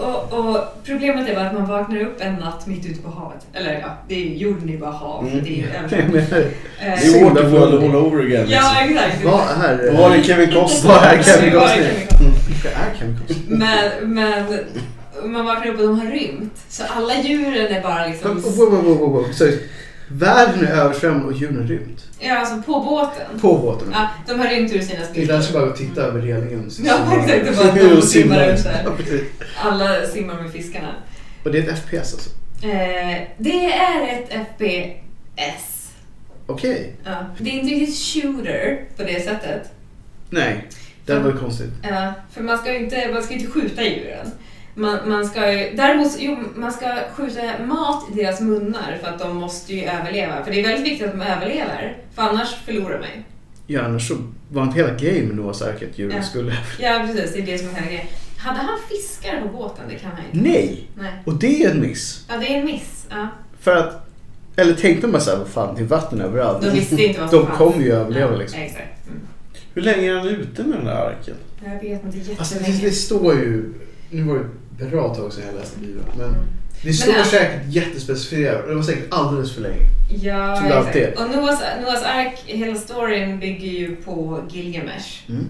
Och, 0.00 0.32
och 0.38 0.58
problemet 0.84 1.28
är 1.28 1.34
bara 1.34 1.46
att 1.46 1.54
man 1.54 1.66
vaknar 1.68 2.00
upp 2.00 2.20
en 2.20 2.34
natt 2.34 2.66
mitt 2.66 2.86
ute 2.86 3.02
på 3.02 3.10
havet. 3.10 3.46
Eller 3.52 3.72
ja, 3.80 3.88
det 4.08 4.14
är 4.14 4.18
ju, 4.18 4.34
jorden 4.36 4.68
är 4.68 4.72
ju 4.72 4.78
bara 4.78 4.90
hav. 4.90 5.28
Mm. 5.28 5.44
Det 5.44 5.50
är 5.50 5.56
ju 5.56 5.64
Eh, 6.80 7.00
Det 7.00 7.18
är 7.20 7.24
Waterworld 7.24 7.74
all 7.84 7.96
over 7.96 8.24
again. 8.26 8.46
Ja, 8.50 8.74
exakt. 8.84 9.24
Vad 9.24 9.40
är... 9.64 9.92
Vad 9.92 10.10
var 10.10 10.16
det 10.16 10.22
Kevin 10.22 10.52
Costner? 10.54 10.90
Vad 10.90 11.04
är 11.04 11.22
Kevin 11.22 11.54
Vad 11.54 11.62
är 11.70 11.76
Costner? 11.76 12.30
Vilka 12.48 12.70
är 12.70 12.98
Kevin 12.98 13.18
Costner? 13.26 13.56
Men, 13.56 14.14
men 14.14 14.58
man 15.24 15.44
vaknar 15.46 15.66
upp 15.72 15.80
och 15.80 15.86
de 15.86 16.00
har 16.00 16.06
rymt. 16.06 16.52
Så 16.68 16.84
alla 16.84 17.22
djuren 17.22 17.66
är 17.76 17.82
bara 17.82 18.06
liksom... 18.06 18.40
Wow, 18.40 18.56
wow, 18.56 18.84
wow, 18.84 18.98
wow, 18.98 19.12
wow. 19.12 19.32
Så, 19.32 19.50
Världen 20.12 20.66
är 20.66 20.72
översvämmad 20.72 21.26
och 21.26 21.32
djuren 21.32 21.68
rymt. 21.68 22.06
Ja, 22.18 22.38
alltså 22.38 22.62
på 22.62 22.80
båten. 22.80 23.40
På 23.40 23.58
båten. 23.58 23.88
Ja, 23.92 24.08
de 24.26 24.40
har 24.40 24.48
rymt 24.48 24.72
ur 24.72 24.80
sina 24.80 24.98
Det 24.98 25.04
är 25.04 25.06
spillror. 25.12 25.36
att 25.36 25.52
bara 25.52 25.62
och 25.62 25.76
titta 25.76 26.02
över 26.02 26.20
relingen. 26.20 26.70
Ja, 26.82 26.98
exakt. 27.28 27.74
Det 27.74 27.84
Och 27.84 27.96
de 27.96 28.02
simmar 28.02 28.52
ut 28.54 28.64
där. 28.64 28.86
Alla 29.62 30.06
simmar 30.06 30.42
med 30.42 30.52
fiskarna. 30.52 30.94
Och 31.44 31.52
det 31.52 31.58
är 31.58 31.62
ett 31.72 31.78
FPS 31.78 32.14
alltså? 32.14 32.30
Eh, 32.62 33.22
det 33.38 33.72
är 33.72 34.08
ett 34.08 34.46
FPS. 34.48 35.90
Okej. 36.46 36.96
Ja. 37.04 37.16
Det 37.38 37.50
är 37.50 37.54
inte 37.54 37.74
riktigt 37.74 37.98
shooter 37.98 38.84
på 38.96 39.02
det 39.02 39.24
sättet. 39.24 39.70
Nej, 40.30 40.68
det 41.06 41.18
var 41.18 41.32
konstigt. 41.32 41.70
Ja, 41.82 42.12
för 42.32 42.42
man 42.42 42.58
ska 42.58 42.72
ju 42.72 42.78
inte, 42.78 43.10
man 43.12 43.22
ska 43.22 43.34
inte 43.34 43.50
skjuta 43.50 43.82
djuren. 43.82 44.30
Man, 44.80 45.08
man 45.08 45.26
ska 45.26 45.52
ju, 45.52 45.76
däremot, 45.76 46.16
jo, 46.18 46.36
man 46.54 46.72
ska 46.72 46.98
skjuta 47.14 47.40
mat 47.66 48.04
i 48.12 48.14
deras 48.22 48.40
munnar 48.40 48.98
för 49.02 49.08
att 49.08 49.18
de 49.18 49.36
måste 49.36 49.74
ju 49.74 49.84
överleva. 49.84 50.44
För 50.44 50.50
det 50.52 50.60
är 50.60 50.66
väldigt 50.68 50.86
viktigt 50.92 51.06
att 51.08 51.12
de 51.12 51.22
överlever, 51.22 51.96
för 52.14 52.22
annars 52.22 52.54
förlorar 52.64 52.98
man 52.98 53.08
ju. 53.16 53.22
Ja, 53.74 53.82
annars 53.82 54.08
så 54.08 54.14
var 54.48 54.62
inte 54.62 54.78
hela 54.78 54.94
grejen 54.94 55.26
med 55.26 55.36
Noahs 55.36 55.62
ark 55.62 55.82
att 55.90 55.98
djuren 55.98 56.16
Ja. 56.16 56.22
skulle... 56.22 56.52
Ja, 56.80 57.04
precis. 57.06 57.32
Det 57.34 57.38
är 57.42 57.46
det 57.46 57.58
som 57.58 57.68
är 57.68 57.72
hela 57.74 57.86
grejen. 57.86 58.06
Hade 58.38 58.58
han 58.58 58.78
fiskar 58.88 59.40
på 59.40 59.48
båten? 59.58 59.84
Det 59.88 59.94
kan 59.94 60.10
han 60.10 60.20
inte. 60.32 60.48
Nej! 60.50 60.88
Nej. 60.98 61.12
Och 61.24 61.34
det 61.34 61.64
är 61.64 61.70
en 61.70 61.80
miss. 61.80 62.24
Ja, 62.28 62.36
det 62.36 62.54
är 62.54 62.58
en 62.58 62.66
miss. 62.66 63.06
Ja. 63.10 63.28
För 63.60 63.76
att... 63.76 64.08
Eller 64.56 64.74
tänkte 64.74 65.06
man 65.06 65.20
såhär, 65.20 65.38
vad 65.38 65.48
fan, 65.48 65.74
det 65.74 65.80
är 65.82 65.86
vatten 65.86 66.20
överallt. 66.20 66.62
De 66.62 66.70
visste 66.70 67.02
inte 67.04 67.20
vad 67.20 67.30
som 67.30 67.38
De 67.38 67.46
kommer 67.50 67.84
ju 67.84 67.92
överleva 67.92 68.32
ja, 68.32 68.38
liksom. 68.38 68.60
Exakt. 68.60 69.06
Mm. 69.08 69.20
Hur 69.74 69.82
länge 69.82 70.10
är 70.10 70.16
han 70.18 70.28
ute 70.28 70.62
med 70.64 70.78
den 70.78 70.84
där 70.84 71.06
arken? 71.06 71.34
Jag 71.64 71.70
vet 71.90 72.04
inte 72.04 72.18
Alltså 72.38 72.54
det, 72.54 72.60
jättelänge. 72.60 72.84
det 72.84 72.92
står 72.92 73.34
ju... 73.34 73.72
Nu 74.10 74.22
var 74.22 74.34
det 74.34 74.44
bra 74.86 75.14
tag 75.14 75.32
sedan 75.32 75.44
jag 75.52 75.60
läste 75.60 75.78
Bibeln. 75.78 76.04
Men 76.18 76.26
Mm. 76.28 76.40
det 76.82 76.92
står 76.92 77.14
ja. 77.14 77.24
säkert 77.24 77.62
jättespecificerat. 77.68 78.66
Det 78.68 78.74
var 78.74 78.82
säkert 78.82 79.06
alldeles 79.10 79.54
för 79.54 79.60
länge. 79.62 79.86
Ja, 80.22 80.56
Som 80.56 80.68
det 80.68 80.78
alltid 80.78 81.02
exakt. 81.02 81.20
Och 81.30 81.36
Noahs, 81.36 81.60
Noahs 81.82 82.02
ark, 82.02 82.34
hela 82.46 82.74
storyn 82.74 83.38
bygger 83.40 83.68
ju 83.68 83.96
på 83.96 84.40
Gilgamesh. 84.50 85.08
Mm. 85.28 85.46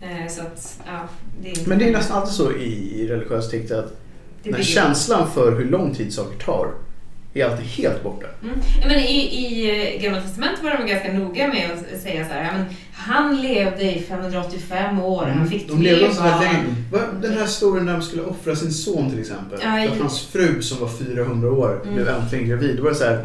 Eh, 0.00 0.28
så 0.32 0.42
att, 0.42 0.78
ja, 0.86 1.08
det 1.42 1.50
är 1.50 1.68
Men 1.68 1.78
det 1.78 1.88
är 1.88 1.92
nästan 1.92 2.16
alltid 2.18 2.34
så 2.34 2.52
i, 2.52 3.06
religiös 3.10 3.50
text 3.50 3.72
att 3.72 3.96
bygger- 4.42 4.62
känslan 4.62 5.30
för 5.30 5.56
hur 5.58 5.64
lång 5.70 5.94
tid 5.94 6.12
saker 6.14 6.38
tar 6.38 6.68
är 7.34 7.44
alltid 7.44 7.66
helt 7.66 8.02
borta. 8.02 8.26
Mm. 8.42 8.54
Ja, 8.82 8.86
men 8.88 8.98
I 8.98 9.20
i 9.20 9.70
eh, 9.96 10.02
Gamla 10.02 10.20
Testamentet 10.20 10.64
var 10.64 10.70
de 10.70 10.86
ganska 10.86 11.12
noga 11.12 11.48
med 11.48 11.70
att 11.94 12.00
säga 12.00 12.26
så 12.28 12.32
här, 12.32 12.44
ja, 12.44 12.50
men 12.52 12.64
han 13.04 13.42
levde 13.42 13.82
i 13.96 14.00
585 14.08 15.00
år, 15.00 15.24
han 15.26 15.48
fick 15.48 15.68
Mm. 15.70 15.82
De 15.82 15.90
levde 15.90 16.14
så 16.14 16.22
här 16.22 16.40
länge. 16.40 16.64
Den 17.22 17.32
här 17.38 17.46
storyn 17.46 17.84
när 17.84 17.92
de 17.92 18.02
skulle 18.02 18.22
offra 18.22 18.56
sin 18.56 18.70
son 18.72 19.10
till 19.10 19.20
exempel. 19.20 19.58
I- 19.60 19.88
att 19.88 19.98
hans 20.00 20.20
fru 20.26 20.62
som 20.62 20.80
var 20.80 20.88
400 20.88 21.50
år 21.52 21.80
Mm. 21.82 21.94
blev 21.94 22.08
äntligen 22.08 22.48
gravid. 22.48 22.76
Då 22.76 22.82
var 22.82 22.90
det 22.90 22.96
så 22.96 23.04
här, 23.04 23.24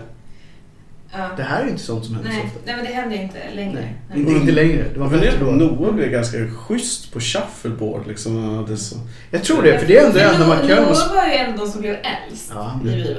Ja. 1.12 1.30
det 1.38 1.44
här 1.44 1.64
är 1.64 1.68
inte 1.68 1.84
sånt 1.84 2.06
som 2.06 2.16
händer 2.16 2.32
så 2.32 2.38
Nej, 2.38 2.46
ofta. 2.46 2.60
nej, 2.66 2.76
men 2.76 2.86
det 2.86 2.92
händer 2.92 3.16
inte 3.22 3.38
längre. 3.56 3.74
Nej, 3.74 3.96
Nej. 4.10 4.20
inte, 4.20 4.32
inte 4.32 4.52
längre. 4.52 4.86
Det 4.94 5.00
var 5.00 5.10
på 5.10 5.46
då. 5.46 5.52
Noah 5.52 5.94
blev 5.96 6.10
ganska 6.12 6.38
schysst 6.52 7.14
på 7.14 7.20
shuffleboard. 7.20 8.08
Liksom. 8.08 8.56
Hade 8.56 8.78
så... 8.78 8.96
Jag 9.32 9.44
tror 9.44 9.64
det, 9.64 9.80
för 9.80 9.88
det 9.88 9.98
är 9.98 10.06
ändå 10.06 10.18
det 10.18 10.24
enda 10.24 10.48
man 10.48 10.58
kan. 10.58 10.68
Noah 10.84 11.16
var 11.16 11.26
ju 11.28 11.58
de 11.58 11.68
som 11.72 11.82
blev 11.82 11.94
äldst 11.96 12.52
Ja. 12.56 12.80
i 12.82 12.86
Bibeln. 12.86 13.18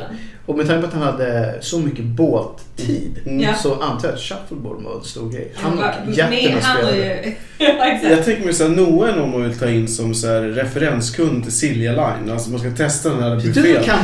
Och 0.51 0.57
med 0.57 0.67
tanke 0.67 0.81
på 0.81 0.87
att 0.87 0.93
han 0.95 1.03
hade 1.03 1.55
så 1.61 1.79
mycket 1.79 2.05
båttid 2.05 3.21
Mm. 3.27 3.55
Så 3.63 3.75
antar 3.75 4.09
jag 4.09 4.15
att 4.15 4.21
shuffleboard 4.21 4.83
var 4.83 4.99
en 4.99 5.05
stor 5.05 5.31
grej. 5.33 5.53
Han 5.55 5.77
var- 5.77 5.95
och 6.07 6.13
jätterna 6.13 6.61
spelade. 6.61 7.33
Jag 8.11 8.25
tänker 8.25 8.45
mig 8.45 8.55
såhär, 8.55 8.71
Noah 8.71 9.09
är 9.09 9.17
någon 9.17 9.31
man 9.31 9.43
vill 9.43 9.59
ta 9.59 9.69
in 9.69 9.89
som 9.89 10.15
så 10.15 10.27
här, 10.27 10.41
referenskund 10.43 11.43
till 11.43 11.53
Silja 11.53 11.93
Line. 11.93 12.31
Alltså 12.33 12.51
man 12.51 12.61
ska 12.61 12.71
testa 12.71 13.09
den 13.09 13.23
här 13.23 13.35
Du 13.37 13.41
som 13.41 13.63
buffén. 13.63 13.85
kan, 13.85 13.99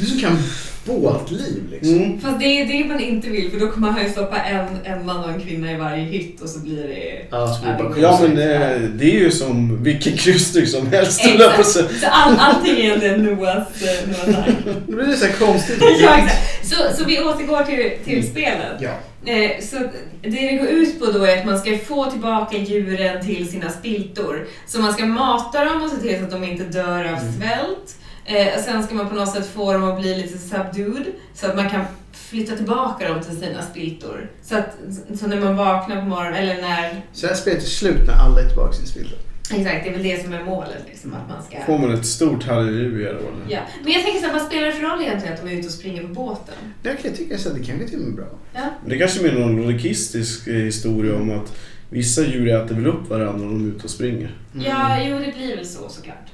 du 0.00 0.06
som 0.06 0.20
kan 0.20 0.38
båtliv 0.84 1.62
liksom. 1.70 1.94
Mm. 1.94 2.20
Fast 2.20 2.38
det 2.38 2.44
är 2.44 2.66
det 2.66 2.84
man 2.88 3.00
inte 3.00 3.28
vill 3.28 3.50
för 3.50 3.60
då 3.60 3.68
kommer 3.68 3.90
han 3.90 4.02
ju 4.04 4.10
stoppa 4.10 4.36
en, 4.36 4.66
en 4.84 5.06
man 5.06 5.24
och 5.24 5.30
en 5.30 5.40
kvinna 5.40 5.72
i 5.72 5.76
varje 5.76 6.04
hytt 6.04 6.40
och 6.40 6.48
så 6.48 6.58
blir 6.58 6.82
det... 6.82 7.26
Ja, 7.30 7.58
det 7.94 8.00
Ja 8.00 8.18
men 8.22 8.36
det, 8.36 8.78
det 8.94 9.04
är 9.04 9.20
ju 9.20 9.30
som 9.30 9.82
vilken 9.84 10.16
kryssning 10.16 10.66
som 10.66 10.86
helst. 10.86 11.20
Exakt. 11.24 11.66
Så 11.66 11.80
all, 12.10 12.36
allting 12.38 12.72
är 12.76 12.78
egentligen 12.80 13.22
Noahs, 13.24 13.82
eh, 13.82 14.08
Noahs 14.08 14.38
ark. 14.38 14.54
Då 14.86 14.96
blir 14.96 15.06
det 15.06 15.16
så 15.16 15.26
här 15.26 15.32
konstigt. 15.46 15.78
ja, 16.00 16.16
exakt. 16.18 16.68
Så, 16.68 16.76
så 16.98 17.04
vi 17.04 17.20
återgår 17.20 17.62
till, 17.64 17.90
till 18.04 18.30
spelet. 18.30 18.80
Ja. 18.80 18.90
Eh, 19.26 19.50
så 19.60 19.76
det 20.22 20.30
det 20.30 20.52
går 20.56 20.68
ut 20.68 21.00
på 21.00 21.06
då 21.06 21.24
är 21.24 21.38
att 21.38 21.46
man 21.46 21.58
ska 21.58 21.78
få 21.78 22.10
tillbaka 22.10 22.56
djuren 22.56 23.26
till 23.26 23.48
sina 23.48 23.70
spiltor. 23.70 24.46
Så 24.66 24.80
man 24.80 24.92
ska 24.92 25.06
mata 25.06 25.64
dem 25.64 25.82
och 25.82 25.90
se 25.90 25.96
till 25.96 26.18
så 26.18 26.24
att 26.24 26.30
de 26.30 26.44
inte 26.44 26.64
dör 26.64 26.98
av 27.04 27.18
Mm. 27.18 27.32
svält. 27.40 27.96
Eh, 28.24 28.62
sen 28.64 28.82
ska 28.82 28.94
man 28.94 29.08
på 29.08 29.14
något 29.14 29.32
sätt 29.32 29.46
få 29.46 29.72
dem 29.72 29.84
att 29.84 30.00
bli 30.00 30.14
lite 30.14 30.38
subdued 30.38 31.06
så 31.34 31.46
att 31.46 31.56
man 31.56 31.70
kan 31.70 31.84
flytta 32.12 32.56
tillbaka 32.56 33.08
dem 33.08 33.22
till 33.22 33.36
sina 33.36 33.62
spiltor. 33.62 34.30
Så 34.42 34.56
att 34.56 34.78
så 35.20 35.26
när 35.26 35.40
man 35.40 35.56
vaknar 35.56 36.00
på 36.00 36.06
morgonen, 36.06 36.34
eller 36.34 36.62
när... 36.62 37.02
Så 37.12 37.26
här 37.26 37.34
spelet 37.34 37.62
är 37.62 37.66
slut 37.66 38.06
när 38.06 38.14
alla 38.14 38.40
är 38.40 38.46
tillbaka 38.46 38.72
i 38.72 38.76
sin 38.76 38.86
spiltor. 38.86 39.18
Exakt, 39.50 39.84
det 39.84 39.90
är 39.90 39.92
väl 39.92 40.02
det 40.02 40.24
som 40.24 40.32
är 40.32 40.44
målet 40.44 40.82
liksom, 40.88 41.14
att 41.14 41.28
man 41.28 41.42
ska... 41.42 41.60
Får 41.66 41.78
man 41.78 41.94
ett 41.94 42.06
stort 42.06 42.44
halleluja 42.44 43.12
då? 43.12 43.20
Ja. 43.48 43.60
Men 43.84 43.92
jag 43.92 44.02
tänker 44.02 44.20
så 44.20 44.26
här, 44.26 44.32
vad 44.32 44.42
spelar 44.42 44.66
det 44.66 44.72
för 44.72 44.82
roll 44.82 45.02
egentligen 45.02 45.34
att 45.34 45.42
de 45.42 45.48
är 45.52 45.58
ute 45.58 45.66
och 45.66 45.72
springer 45.72 46.02
på 46.02 46.08
båten? 46.08 46.54
Jag 46.82 46.98
kan 46.98 47.12
tycka 47.12 47.38
så 47.38 47.48
att 47.48 47.54
det 47.54 47.64
kanske 47.64 47.88
till 47.88 47.98
och 47.98 48.04
med 48.04 48.14
bra. 48.14 48.28
Ja. 48.54 48.68
Det 48.86 48.98
kanske 48.98 49.20
är 49.20 49.32
mer 49.32 49.40
någon 49.40 49.62
logistisk 49.62 50.46
eh, 50.46 50.54
historia 50.54 51.16
om 51.16 51.30
att 51.30 51.56
vissa 51.90 52.22
djur 52.22 52.48
äter 52.48 52.74
väl 52.74 52.86
upp 52.86 53.08
varandra 53.08 53.32
när 53.32 53.44
de 53.44 53.64
är 53.64 53.76
ute 53.76 53.84
och 53.84 53.90
springer. 53.90 54.36
Mm. 54.54 54.66
ja, 54.66 55.04
jo 55.04 55.18
det 55.18 55.32
blir 55.36 55.56
väl 55.56 55.66
så 55.66 55.88
såklart. 55.88 56.28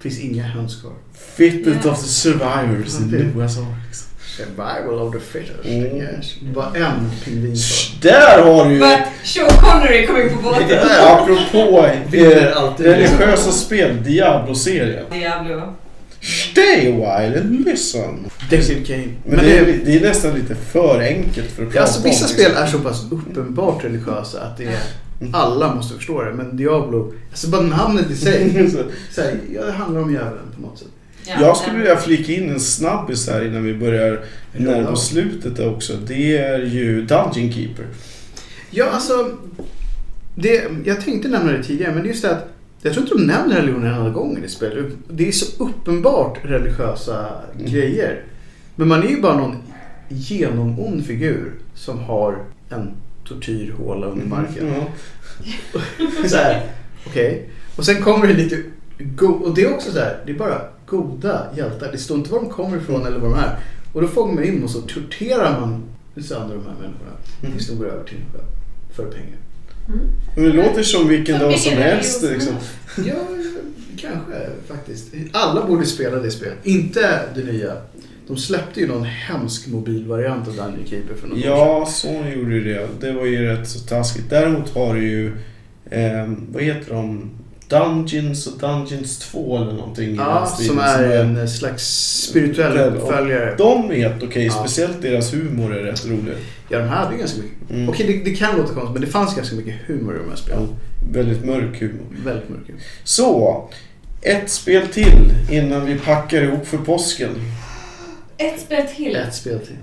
Finns 0.00 0.20
inga 0.20 0.42
höns 0.42 0.80
kvar. 0.80 0.92
Fitted 1.36 1.78
Ja. 1.84 1.90
of 1.90 2.02
the 2.02 2.08
survivors 2.08 2.94
Ja, 3.00 3.06
det- 3.10 3.16
in 3.16 3.26
Ark. 3.26 3.42
liksom. 3.42 3.66
Survival 4.36 4.94
of 4.98 5.14
the 5.14 5.20
fittest. 5.20 5.64
Mm. 5.64 5.96
Yes. 5.96 6.34
Det 6.42 6.56
var 6.56 6.66
en 6.76 7.10
pingvin 7.24 7.54
kvar. 7.56 8.02
Där 8.12 8.42
har 8.42 8.64
du 8.68 8.74
ju... 8.74 8.80
Sean 9.24 9.48
Connery 9.48 10.06
kom 10.06 10.16
in 10.20 10.28
på 10.36 10.42
båten. 10.42 10.68
Där, 10.68 11.12
apropå 11.14 11.86
eh, 12.12 12.78
religiösa 12.78 13.52
spel, 13.52 14.02
Diablo-serien. 14.04 15.04
Diablo. 15.12 15.74
Stay 16.20 16.92
a 16.92 16.96
while 16.96 17.40
and 17.40 17.64
listen. 17.66 18.30
Daisy 18.50 18.84
Kane. 18.84 19.08
Men, 19.24 19.38
det, 19.44 19.58
är, 19.58 19.78
det 19.84 19.96
är 19.96 20.00
nästan 20.00 20.34
lite 20.34 20.54
för 20.54 21.00
enkelt 21.00 21.50
för 21.50 21.62
att 21.62 21.68
prata 21.72 21.82
Alltså 21.84 22.02
vissa 22.02 22.24
om. 22.24 22.30
spel 22.30 22.50
är 22.56 22.66
så 22.66 22.78
pass 22.78 23.04
uppenbart 23.10 23.84
religiösa 23.84 24.40
att 24.40 24.56
det 24.56 24.64
är, 24.64 24.78
Mm. 25.20 25.34
alla 25.34 25.74
måste 25.74 25.94
förstå 25.94 26.22
det. 26.22 26.32
Men 26.34 26.56
Diablo, 26.56 27.12
alltså 27.30 27.48
bara 27.50 27.62
namnet 27.62 28.10
i 28.10 28.16
sig. 28.16 28.70
Så, 28.70 28.78
Så 29.10 29.20
här, 29.20 29.34
ja, 29.54 29.64
det 29.64 29.72
handlar 29.72 30.00
om 30.00 30.12
djävulen 30.12 30.46
på 30.56 30.60
något 30.62 30.78
sätt. 30.78 30.88
Ja, 31.26 31.34
jag 31.40 31.56
skulle 31.56 31.78
vilja 31.78 31.96
flika 31.96 32.32
in 32.32 32.50
en 32.50 32.60
snabbis 32.60 33.28
här 33.28 33.44
innan 33.46 33.64
vi 33.64 33.74
börjar 33.74 34.20
närma 34.56 34.88
oss 34.90 35.08
slutet 35.08 35.60
också. 35.60 35.92
Det 36.06 36.36
är 36.38 36.58
ju 36.58 37.02
Dungeon 37.02 37.52
Keeper. 37.52 37.86
Ja, 38.70 38.84
alltså. 38.90 39.30
Det, 40.34 40.64
jag 40.84 41.00
tänkte 41.04 41.28
nämna 41.28 41.52
det 41.52 41.62
tidigare, 41.62 41.92
men 41.94 42.02
det 42.02 42.08
är 42.08 42.10
just 42.10 42.22
det 42.22 42.30
att 42.30 42.48
jag 42.82 42.92
tror 42.92 43.04
inte 43.04 43.14
de 43.18 43.22
nämner 43.26 43.56
religion 43.56 43.84
en 43.84 43.94
enda 43.94 44.10
gång 44.10 44.36
i 44.38 44.40
det 44.40 44.48
spelet. 44.48 44.86
Det 45.10 45.28
är 45.28 45.32
så 45.32 45.64
uppenbart 45.64 46.38
religiösa 46.42 47.26
Mm. 47.54 47.72
grejer. 47.72 48.22
Men 48.76 48.88
man 48.88 49.02
är 49.02 49.08
ju 49.08 49.20
bara 49.20 49.36
någon 49.36 49.56
genomond 50.08 51.04
figur 51.06 51.52
som 51.74 51.98
har 51.98 52.38
en 52.70 52.90
tortyrhåla 53.28 54.06
under 54.06 54.26
marken. 54.26 54.74
Ja. 54.74 54.86
så 56.28 56.36
här, 56.36 56.62
okej. 57.06 57.48
Och 57.76 57.84
sen 57.84 58.02
kommer 58.02 58.26
det 58.26 58.34
lite... 58.34 58.62
Och 59.22 59.54
det 59.54 59.62
är 59.62 59.74
också 59.74 59.92
så 59.92 59.98
här, 59.98 60.22
det 60.26 60.32
är 60.32 60.36
bara 60.36 60.60
goda 60.86 61.46
hjältar. 61.56 61.92
Det 61.92 61.98
står 61.98 62.18
inte 62.18 62.30
var 62.30 62.40
de 62.40 62.50
kommer 62.50 62.76
ifrån 62.76 63.06
eller 63.06 63.18
vad 63.18 63.30
de 63.30 63.38
är. 63.38 63.58
Och 63.92 64.02
då 64.02 64.08
fångar 64.08 64.34
man 64.34 64.44
in 64.44 64.64
och 64.64 64.70
så 64.70 64.80
torterar 64.80 65.60
man 65.60 65.82
sönder 66.22 66.54
de 66.54 66.64
här 66.64 66.74
människorna. 66.80 67.10
Mm. 67.42 67.52
Tills 67.52 67.68
de 67.68 67.78
går 67.78 67.86
över 67.86 68.04
till 68.04 68.18
något 68.18 68.96
för 68.96 69.04
pengar. 69.04 69.38
Mm. 69.88 70.00
Men 70.36 70.44
det 70.44 70.52
låter 70.52 70.82
som 70.82 71.08
vilken 71.08 71.40
dag 71.40 71.58
som 71.58 71.72
helst. 71.72 72.22
Liksom. 72.22 72.54
som 72.88 73.04
Ja, 73.04 73.14
kanske 73.96 74.48
faktiskt. 74.68 75.06
Alla 75.32 75.66
borde 75.66 75.86
spela 75.86 76.16
det 76.16 76.30
spelet. 76.30 76.58
Inte 76.62 77.22
det 77.34 77.44
nya. 77.44 77.76
De 78.28 78.36
släppte 78.36 78.80
ju 78.80 78.86
någon 78.86 79.04
hemsk 79.04 79.66
mobilvariant 79.66 80.48
av 80.48 80.54
Dungeon 80.56 80.86
Keeper 80.86 81.14
för 81.14 81.28
något. 81.28 81.38
Ja, 81.38 81.86
Sony 81.86 82.34
gjorde 82.34 82.54
ju 82.54 82.64
det. 82.74 82.88
Det 83.00 83.12
var 83.12 83.24
ju 83.26 83.42
rätt 83.42 83.68
så 83.68 83.78
taskigt. 83.78 84.30
Däremot 84.30 84.74
har 84.74 84.94
du 84.94 85.08
ju, 85.08 85.26
eh, 85.90 86.32
vad 86.52 86.62
heter 86.62 86.94
de? 86.94 87.30
Dungeons 87.68 88.46
och 88.46 88.58
Dungeons 88.58 89.18
2 89.18 89.56
eller 89.56 89.72
någonting. 89.72 90.14
Ja, 90.14 90.38
den 90.40 90.46
stilen 90.46 90.68
som 90.68 90.78
är 90.78 91.16
en 91.16 91.48
slags 91.48 91.84
spirituell 92.28 92.78
uppföljare. 92.78 93.54
De 93.58 93.90
är 93.90 93.94
helt 93.94 94.22
okej, 94.22 94.44
Ja. 94.46 94.52
speciellt 94.52 95.02
deras 95.02 95.34
humor 95.34 95.76
är 95.76 95.82
rätt 95.82 96.06
rolig. 96.06 96.34
Ja, 96.68 96.78
de 96.78 96.88
hade 96.88 97.12
ju 97.12 97.18
ganska 97.18 97.38
mycket. 97.42 97.70
Mm. 97.70 97.88
Okej, 97.88 98.06
det, 98.24 98.30
det 98.30 98.36
kan 98.36 98.56
låta 98.56 98.74
konstigt, 98.74 98.92
men 98.92 99.00
det 99.00 99.06
fanns 99.06 99.36
ganska 99.36 99.56
mycket 99.56 99.74
humor 99.86 100.14
i 100.16 100.18
de 100.18 100.28
här 100.28 100.36
spelen. 100.36 100.68
Ja, 100.70 100.76
väldigt 101.12 101.44
mörk 101.44 101.80
humor. 101.80 102.06
Väldigt 102.24 102.48
mycket. 102.48 102.74
Så, 103.04 103.68
ett 104.22 104.50
spel 104.50 104.86
till 104.86 105.32
innan 105.50 105.86
vi 105.86 105.94
packar 105.98 106.42
ihop 106.42 106.66
för 106.66 106.78
påsken. 106.78 107.30
Ett 108.38 108.60
spel 108.60 108.86
till. 108.96 109.16
Ett 109.16 109.34
spel 109.34 109.58
till. 109.58 109.76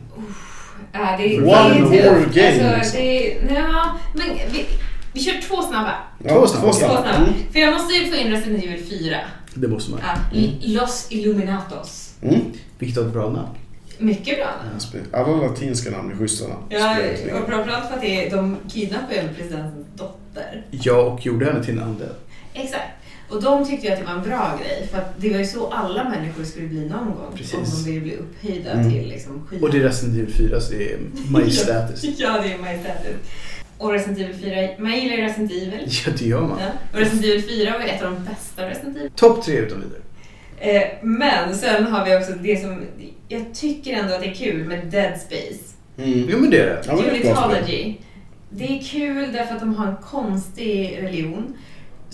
Ja, 0.92 1.16
det 1.18 1.36
är, 1.36 1.42
One 1.42 1.90
det 1.90 2.00
är 2.00 2.12
more 2.12 2.26
game, 2.34 2.76
Alltså, 2.78 2.98
det 2.98 3.34
är, 3.34 3.56
ja, 3.56 3.98
men 4.14 4.26
vi, 4.52 4.66
vi 5.14 5.20
kör 5.20 5.42
två 5.42 5.62
snabba. 5.62 5.94
Två 6.30 6.48
snabba. 6.48 6.66
Två 6.66 6.74
snabba. 6.74 6.94
snabba. 7.02 7.16
Mm. 7.16 7.34
För 7.52 7.60
jag 7.60 7.74
måste 7.74 7.94
ju 7.94 8.12
få 8.12 8.16
in 8.16 8.32
Resident 8.32 8.64
Evil 8.64 8.86
4. 8.86 9.18
Det 9.54 9.68
måste 9.68 9.92
man. 9.92 10.00
Ja, 10.04 10.38
Mm. 10.38 10.50
Los 10.62 11.08
Illuminatos. 11.10 12.14
Mm. 12.22 12.42
Vilket 12.80 12.98
var 12.98 13.06
ett 13.06 13.14
bra 13.14 13.30
namn. 13.30 13.50
Mycket 13.98 14.38
bra. 14.38 14.48
Alla 15.20 15.48
latinska 15.48 15.90
namn 15.92 16.12
är 16.12 16.16
schyssta 16.16 16.48
namn. 16.48 16.64
Ja, 16.70 16.98
och 17.40 17.48
framförallt 17.50 17.88
för 17.88 17.96
att 17.96 18.02
det 18.02 18.26
är, 18.26 18.32
de 18.32 18.58
kidnappar 18.70 19.14
ju 19.14 19.28
presidentens 19.28 19.86
dotter. 19.96 20.66
Ja, 20.72 21.02
och 21.02 21.26
gjorde 21.26 21.46
henne 21.46 21.64
till 21.64 21.78
en 21.78 21.84
ande. 21.84 22.10
Exakt. 22.54 22.84
Och 23.30 23.44
de 23.44 23.66
tyckte 23.66 23.88
ju 23.88 23.94
att 23.94 24.00
det 24.00 24.06
var 24.06 24.14
en 24.14 24.24
bra 24.24 24.60
grej, 24.64 24.88
för 24.92 24.98
att 24.98 25.14
det 25.22 25.30
var 25.30 25.38
ju 25.38 25.46
så 25.46 25.68
alla 25.68 26.10
människor 26.10 26.44
skulle 26.44 26.68
bli 26.68 26.80
någon 26.86 27.06
gång. 27.06 27.32
Precis. 27.36 27.54
Om 27.54 27.64
de 27.64 27.92
ville 27.92 28.02
bli 28.02 28.16
upphöjda 28.16 28.72
Mm. 28.72 28.92
till 28.92 29.08
liksom 29.10 29.48
skit. 29.48 29.64
Och 29.64 29.72
det 29.72 29.78
är 29.78 29.82
Resident 29.82 30.18
Evil 30.18 30.34
4, 30.50 30.62
så 30.62 30.74
det 30.74 30.94
är 30.94 31.00
majestätiskt. 31.30 32.06
Ja, 32.20 32.42
det 32.44 32.54
är 32.54 32.58
majestätiskt. 32.58 33.20
Och 33.78 33.92
Resident 33.92 34.20
Evil 34.20 34.36
4, 34.36 34.70
man 34.84 35.00
gillar 35.00 35.16
ju 35.16 35.22
Resident 35.22 35.52
Evil. 35.52 35.88
Ja, 36.06 36.12
det 36.20 36.26
gör 36.26 36.42
man. 36.42 36.60
Ja. 36.60 36.68
Och 36.94 37.00
Resident 37.00 37.26
Evil 37.26 37.44
4 37.44 37.72
var 37.78 37.86
ett 37.86 38.04
av 38.04 38.12
de 38.12 38.24
bästa 38.26 38.70
Resident 38.70 38.98
Evil. 38.98 39.12
Topp 39.16 39.44
tre 39.46 39.56
utan 39.58 39.78
vidare. 39.82 40.02
Eh, 40.58 40.84
men 41.04 41.56
sen 41.56 41.84
har 41.88 42.06
vi 42.06 42.18
också 42.18 42.32
det 42.32 42.62
som, 42.62 42.82
jag 43.28 43.46
tycker 43.54 43.94
ändå 43.94 44.14
att 44.14 44.22
det 44.22 44.28
är 44.30 44.34
kul 44.34 44.66
med 44.68 44.88
Dead 44.88 45.20
Space. 45.22 45.60
Mm. 45.98 46.26
Jo, 46.30 46.38
men 46.38 46.50
det 46.50 46.60
är 46.60 46.66
det. 46.66 46.82
Ja, 46.88 47.56
är. 47.56 47.96
Det 48.50 48.64
är 48.78 48.84
kul 48.84 49.32
därför 49.34 49.54
att 49.56 49.60
de 49.60 49.76
har 49.76 49.88
en 49.88 49.96
konstig 49.98 50.98
religion 51.02 51.54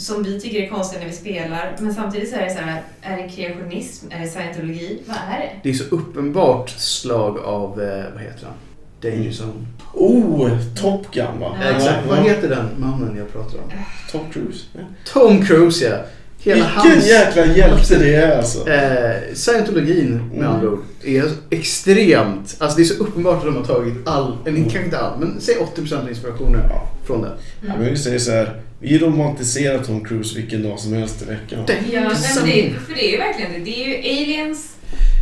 som 0.01 0.23
vi 0.23 0.39
tycker 0.39 0.59
är 0.59 0.69
konstig 0.69 0.99
när 0.99 1.07
vi 1.07 1.13
spelar. 1.13 1.75
Men 1.79 1.93
samtidigt 1.93 2.29
så 2.29 2.35
är 2.35 2.43
det 2.45 2.49
så 2.49 2.57
här, 2.59 2.81
är 3.01 3.17
det 3.17 3.29
kreationism? 3.29 4.05
Är 4.11 4.19
det 4.19 4.27
scientologi? 4.27 4.99
Vad 5.07 5.17
är 5.17 5.39
det? 5.39 5.49
Det 5.63 5.69
är 5.69 5.73
så 5.73 5.83
uppenbart 5.95 6.69
slag 6.69 7.37
av, 7.39 7.81
eh, 7.81 8.03
vad 8.13 8.21
heter 8.23 8.45
han? 8.45 8.53
Danger 9.01 9.31
Zone. 9.31 9.65
Oh, 9.93 10.49
Top 10.81 11.11
Gun 11.13 11.39
va? 11.39 11.57
Ja. 11.61 11.69
Exakt. 11.75 12.07
Vad 12.09 12.17
heter 12.19 12.49
den 12.49 12.65
mannen 12.77 13.17
jag 13.17 13.33
pratar 13.33 13.57
om? 13.57 13.63
Tom 14.11 14.21
Cruise. 14.31 14.63
Ja. 14.73 14.79
Tom 15.13 15.45
Cruise, 15.45 15.85
ja. 15.85 15.97
Hela 16.43 16.55
Vilken 16.55 16.91
hans... 16.91 17.07
jäkla 17.09 17.45
hjälte 17.45 17.97
det 17.99 18.15
är 18.15 18.37
alltså. 18.37 18.69
Eh, 18.69 19.15
scientologin 19.33 20.17
med 20.29 20.37
Mm. 20.39 20.51
andra 20.51 20.67
ord 20.69 20.79
är 21.03 21.23
extremt, 21.49 22.55
alltså 22.59 22.77
det 22.77 22.83
är 22.83 22.85
så 22.85 23.03
uppenbart 23.03 23.37
att 23.37 23.43
de 23.45 23.55
har 23.55 23.63
tagit 23.63 24.07
all, 24.07 24.37
eller 24.45 24.57
kanske 24.61 24.83
inte 24.83 24.99
all, 24.99 25.19
men 25.19 25.41
säg 25.41 25.55
80% 25.75 26.01
av 26.03 26.09
inspirationen 26.09 26.61
Ja. 26.69 26.89
från 27.05 27.21
den. 27.21 27.31
Ja, 27.67 27.73
men 27.77 27.89
vi 27.89 27.97
säger 27.97 28.19
så 28.19 28.31
här, 28.31 28.61
vi 28.81 28.99
romantiserar 28.99 29.83
Tom 29.83 30.03
Cruise 30.05 30.39
vilken 30.39 30.63
dag 30.63 30.79
som 30.79 30.93
helst 30.93 31.21
i 31.21 31.25
veckan. 31.25 31.63
Det, 31.67 31.73
Ja, 31.91 31.99
nej, 31.99 32.03
men 32.09 32.15
som, 32.15 32.45
det, 32.49 32.69
för 32.87 32.93
det 32.93 33.07
är 33.07 33.11
ju 33.11 33.17
verkligen 33.17 33.51
det. 33.53 33.59
Det 33.59 33.83
är 33.83 33.87
ju 33.87 33.95
aliens, 34.21 34.75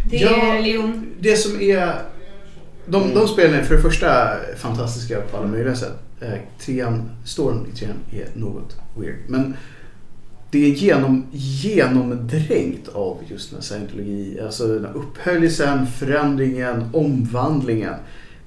det 0.10 0.22
är 0.24 0.32
Ja. 0.32 0.56
religion. 0.56 1.08
det 1.20 1.36
som 1.36 1.62
är, 1.62 2.02
de, 2.88 3.04
Mm. 3.04 3.16
de 3.16 3.28
spelen 3.28 3.54
är 3.60 3.64
för 3.64 3.76
det 3.76 3.82
första 3.82 4.28
fantastiska 4.58 5.22
på 5.22 5.38
alla 5.38 5.48
möjliga 5.48 5.76
sätt. 5.76 5.94
Eh, 6.22 6.28
trean, 6.66 7.12
storyn 7.26 7.66
i 7.74 7.78
trean 7.78 7.96
är 8.14 8.40
något 8.40 8.76
weird. 8.98 9.16
Men 9.28 9.54
det 10.52 10.66
är 10.66 10.70
genom, 10.70 11.28
genomdränkt 11.32 12.88
av 12.94 13.18
just 13.28 13.50
den 13.50 13.58
här 13.60 13.64
scientologi, 13.64 14.40
alltså 14.46 14.68
den 14.68 14.86
här 14.86 14.94
upphöjelsen, 14.98 15.88
förändringen, 15.88 16.90
omvandlingen. 16.94 17.94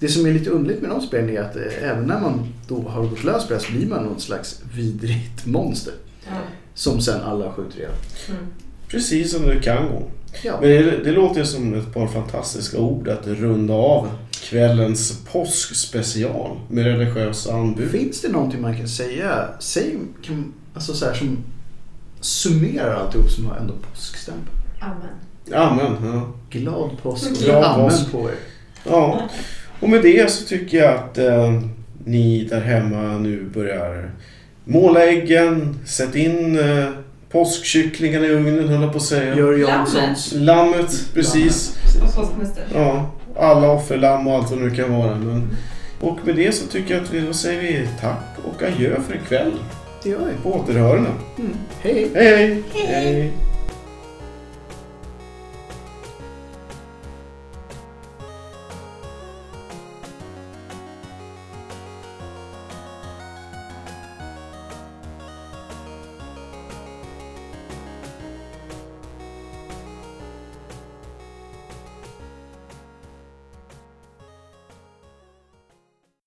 Det 0.02 0.08
som 0.08 0.26
är 0.26 0.32
lite 0.32 0.50
underligt 0.50 0.80
med 0.82 0.90
de 0.90 1.00
spelen 1.00 1.30
är 1.30 1.40
att 1.40 1.56
eh, 1.56 1.90
även 1.90 2.04
när 2.04 2.20
man 2.20 2.46
då 2.68 2.82
har 2.88 3.02
gått 3.02 3.24
lös 3.24 3.46
på 3.46 3.54
det 3.54 3.60
så 3.60 3.72
blir 3.72 3.86
man 3.86 4.04
något 4.04 4.20
slags 4.20 4.60
vidrigt 4.74 5.46
monster. 5.46 5.94
Ja. 6.24 6.32
Som 6.74 7.00
sen 7.00 7.20
alla 7.20 7.52
skjuter 7.52 7.78
ihjäl. 7.78 7.90
Mm. 8.28 8.46
Precis 8.88 9.32
som 9.32 9.46
det 9.46 9.60
kan 9.60 9.88
gå. 9.88 10.02
Ja. 10.42 10.58
Men 10.60 10.70
det, 10.70 11.04
det 11.04 11.10
låter 11.12 11.44
som 11.44 11.74
ett 11.74 11.94
par 11.94 12.06
fantastiska 12.06 12.78
ord 12.78 13.08
att 13.08 13.26
runda 13.26 13.74
av 13.74 14.08
kvällens 14.32 15.18
påskspecial 15.32 16.60
med 16.68 16.84
religiösa 16.84 17.54
anbud. 17.54 17.90
Finns 17.90 18.20
det 18.20 18.28
någonting 18.28 18.60
man 18.60 18.76
kan 18.76 18.88
säga, 18.88 19.48
säg, 19.58 19.96
kan, 20.22 20.54
alltså 20.74 20.94
så 20.94 21.06
här, 21.06 21.14
som 21.14 21.38
summerar 22.20 22.94
alltihop 22.94 23.30
som 23.30 23.46
har 23.46 23.56
ändå 23.56 23.74
påskstämpel? 23.90 24.54
Amen. 24.80 25.70
Amen. 25.70 26.12
Ja. 26.12 26.32
Glad 26.50 26.90
påsk 27.02 27.30
och 27.30 27.36
Glad 27.36 27.64
amen 27.64 27.88
påsk. 27.90 28.12
på 28.12 28.28
er. 28.28 28.36
ja. 28.84 29.28
Och 29.82 29.88
med 29.88 30.02
det 30.02 30.30
så 30.30 30.46
tycker 30.46 30.78
jag 30.78 30.94
att 30.94 31.18
eh, 31.18 31.60
ni 32.04 32.44
där 32.44 32.60
hemma 32.60 33.18
nu 33.18 33.42
börjar 33.54 34.10
måla 34.64 35.04
äggen, 35.04 35.78
sätt 35.86 36.14
in 36.14 36.58
eh, 36.58 36.88
påskkycklingarna 37.30 38.26
i 38.26 38.30
ugnen 38.30 38.68
höll 38.68 38.82
jag 38.82 38.92
på 38.92 38.98
att 38.98 39.04
säga. 39.04 39.36
Gör 39.36 39.52
Lammet. 39.52 39.68
Janssons. 39.68 40.32
Lammet, 40.34 41.06
precis. 41.14 41.76
Och 42.02 42.14
påskmusten. 42.14 42.64
Ja, 42.74 43.10
alla 43.36 43.70
offerlamm 43.70 44.26
och 44.26 44.34
allt 44.34 44.50
vad 44.50 44.58
det 44.58 44.64
nu 44.64 44.74
kan 44.74 44.96
vara. 44.98 45.14
Men, 45.14 45.56
och 46.00 46.18
med 46.24 46.36
det 46.36 46.52
så 46.52 46.66
tycker 46.66 46.94
jag 46.94 47.02
att 47.02 47.14
vi, 47.14 47.20
då 47.20 47.32
säger 47.32 47.62
vi 47.62 47.88
tack 48.00 48.24
och 48.44 48.62
adjö 48.62 49.00
för 49.08 49.14
ikväll. 49.14 49.52
Det 50.02 50.08
gör 50.08 50.18
vi. 50.18 50.42
På 50.42 50.54
återhörande. 50.54 51.10
Mm. 51.38 51.52
Hej. 51.80 52.10
Hej 52.14 52.36
hej! 52.36 52.62
Hej. 52.74 52.86
hej. 52.86 53.32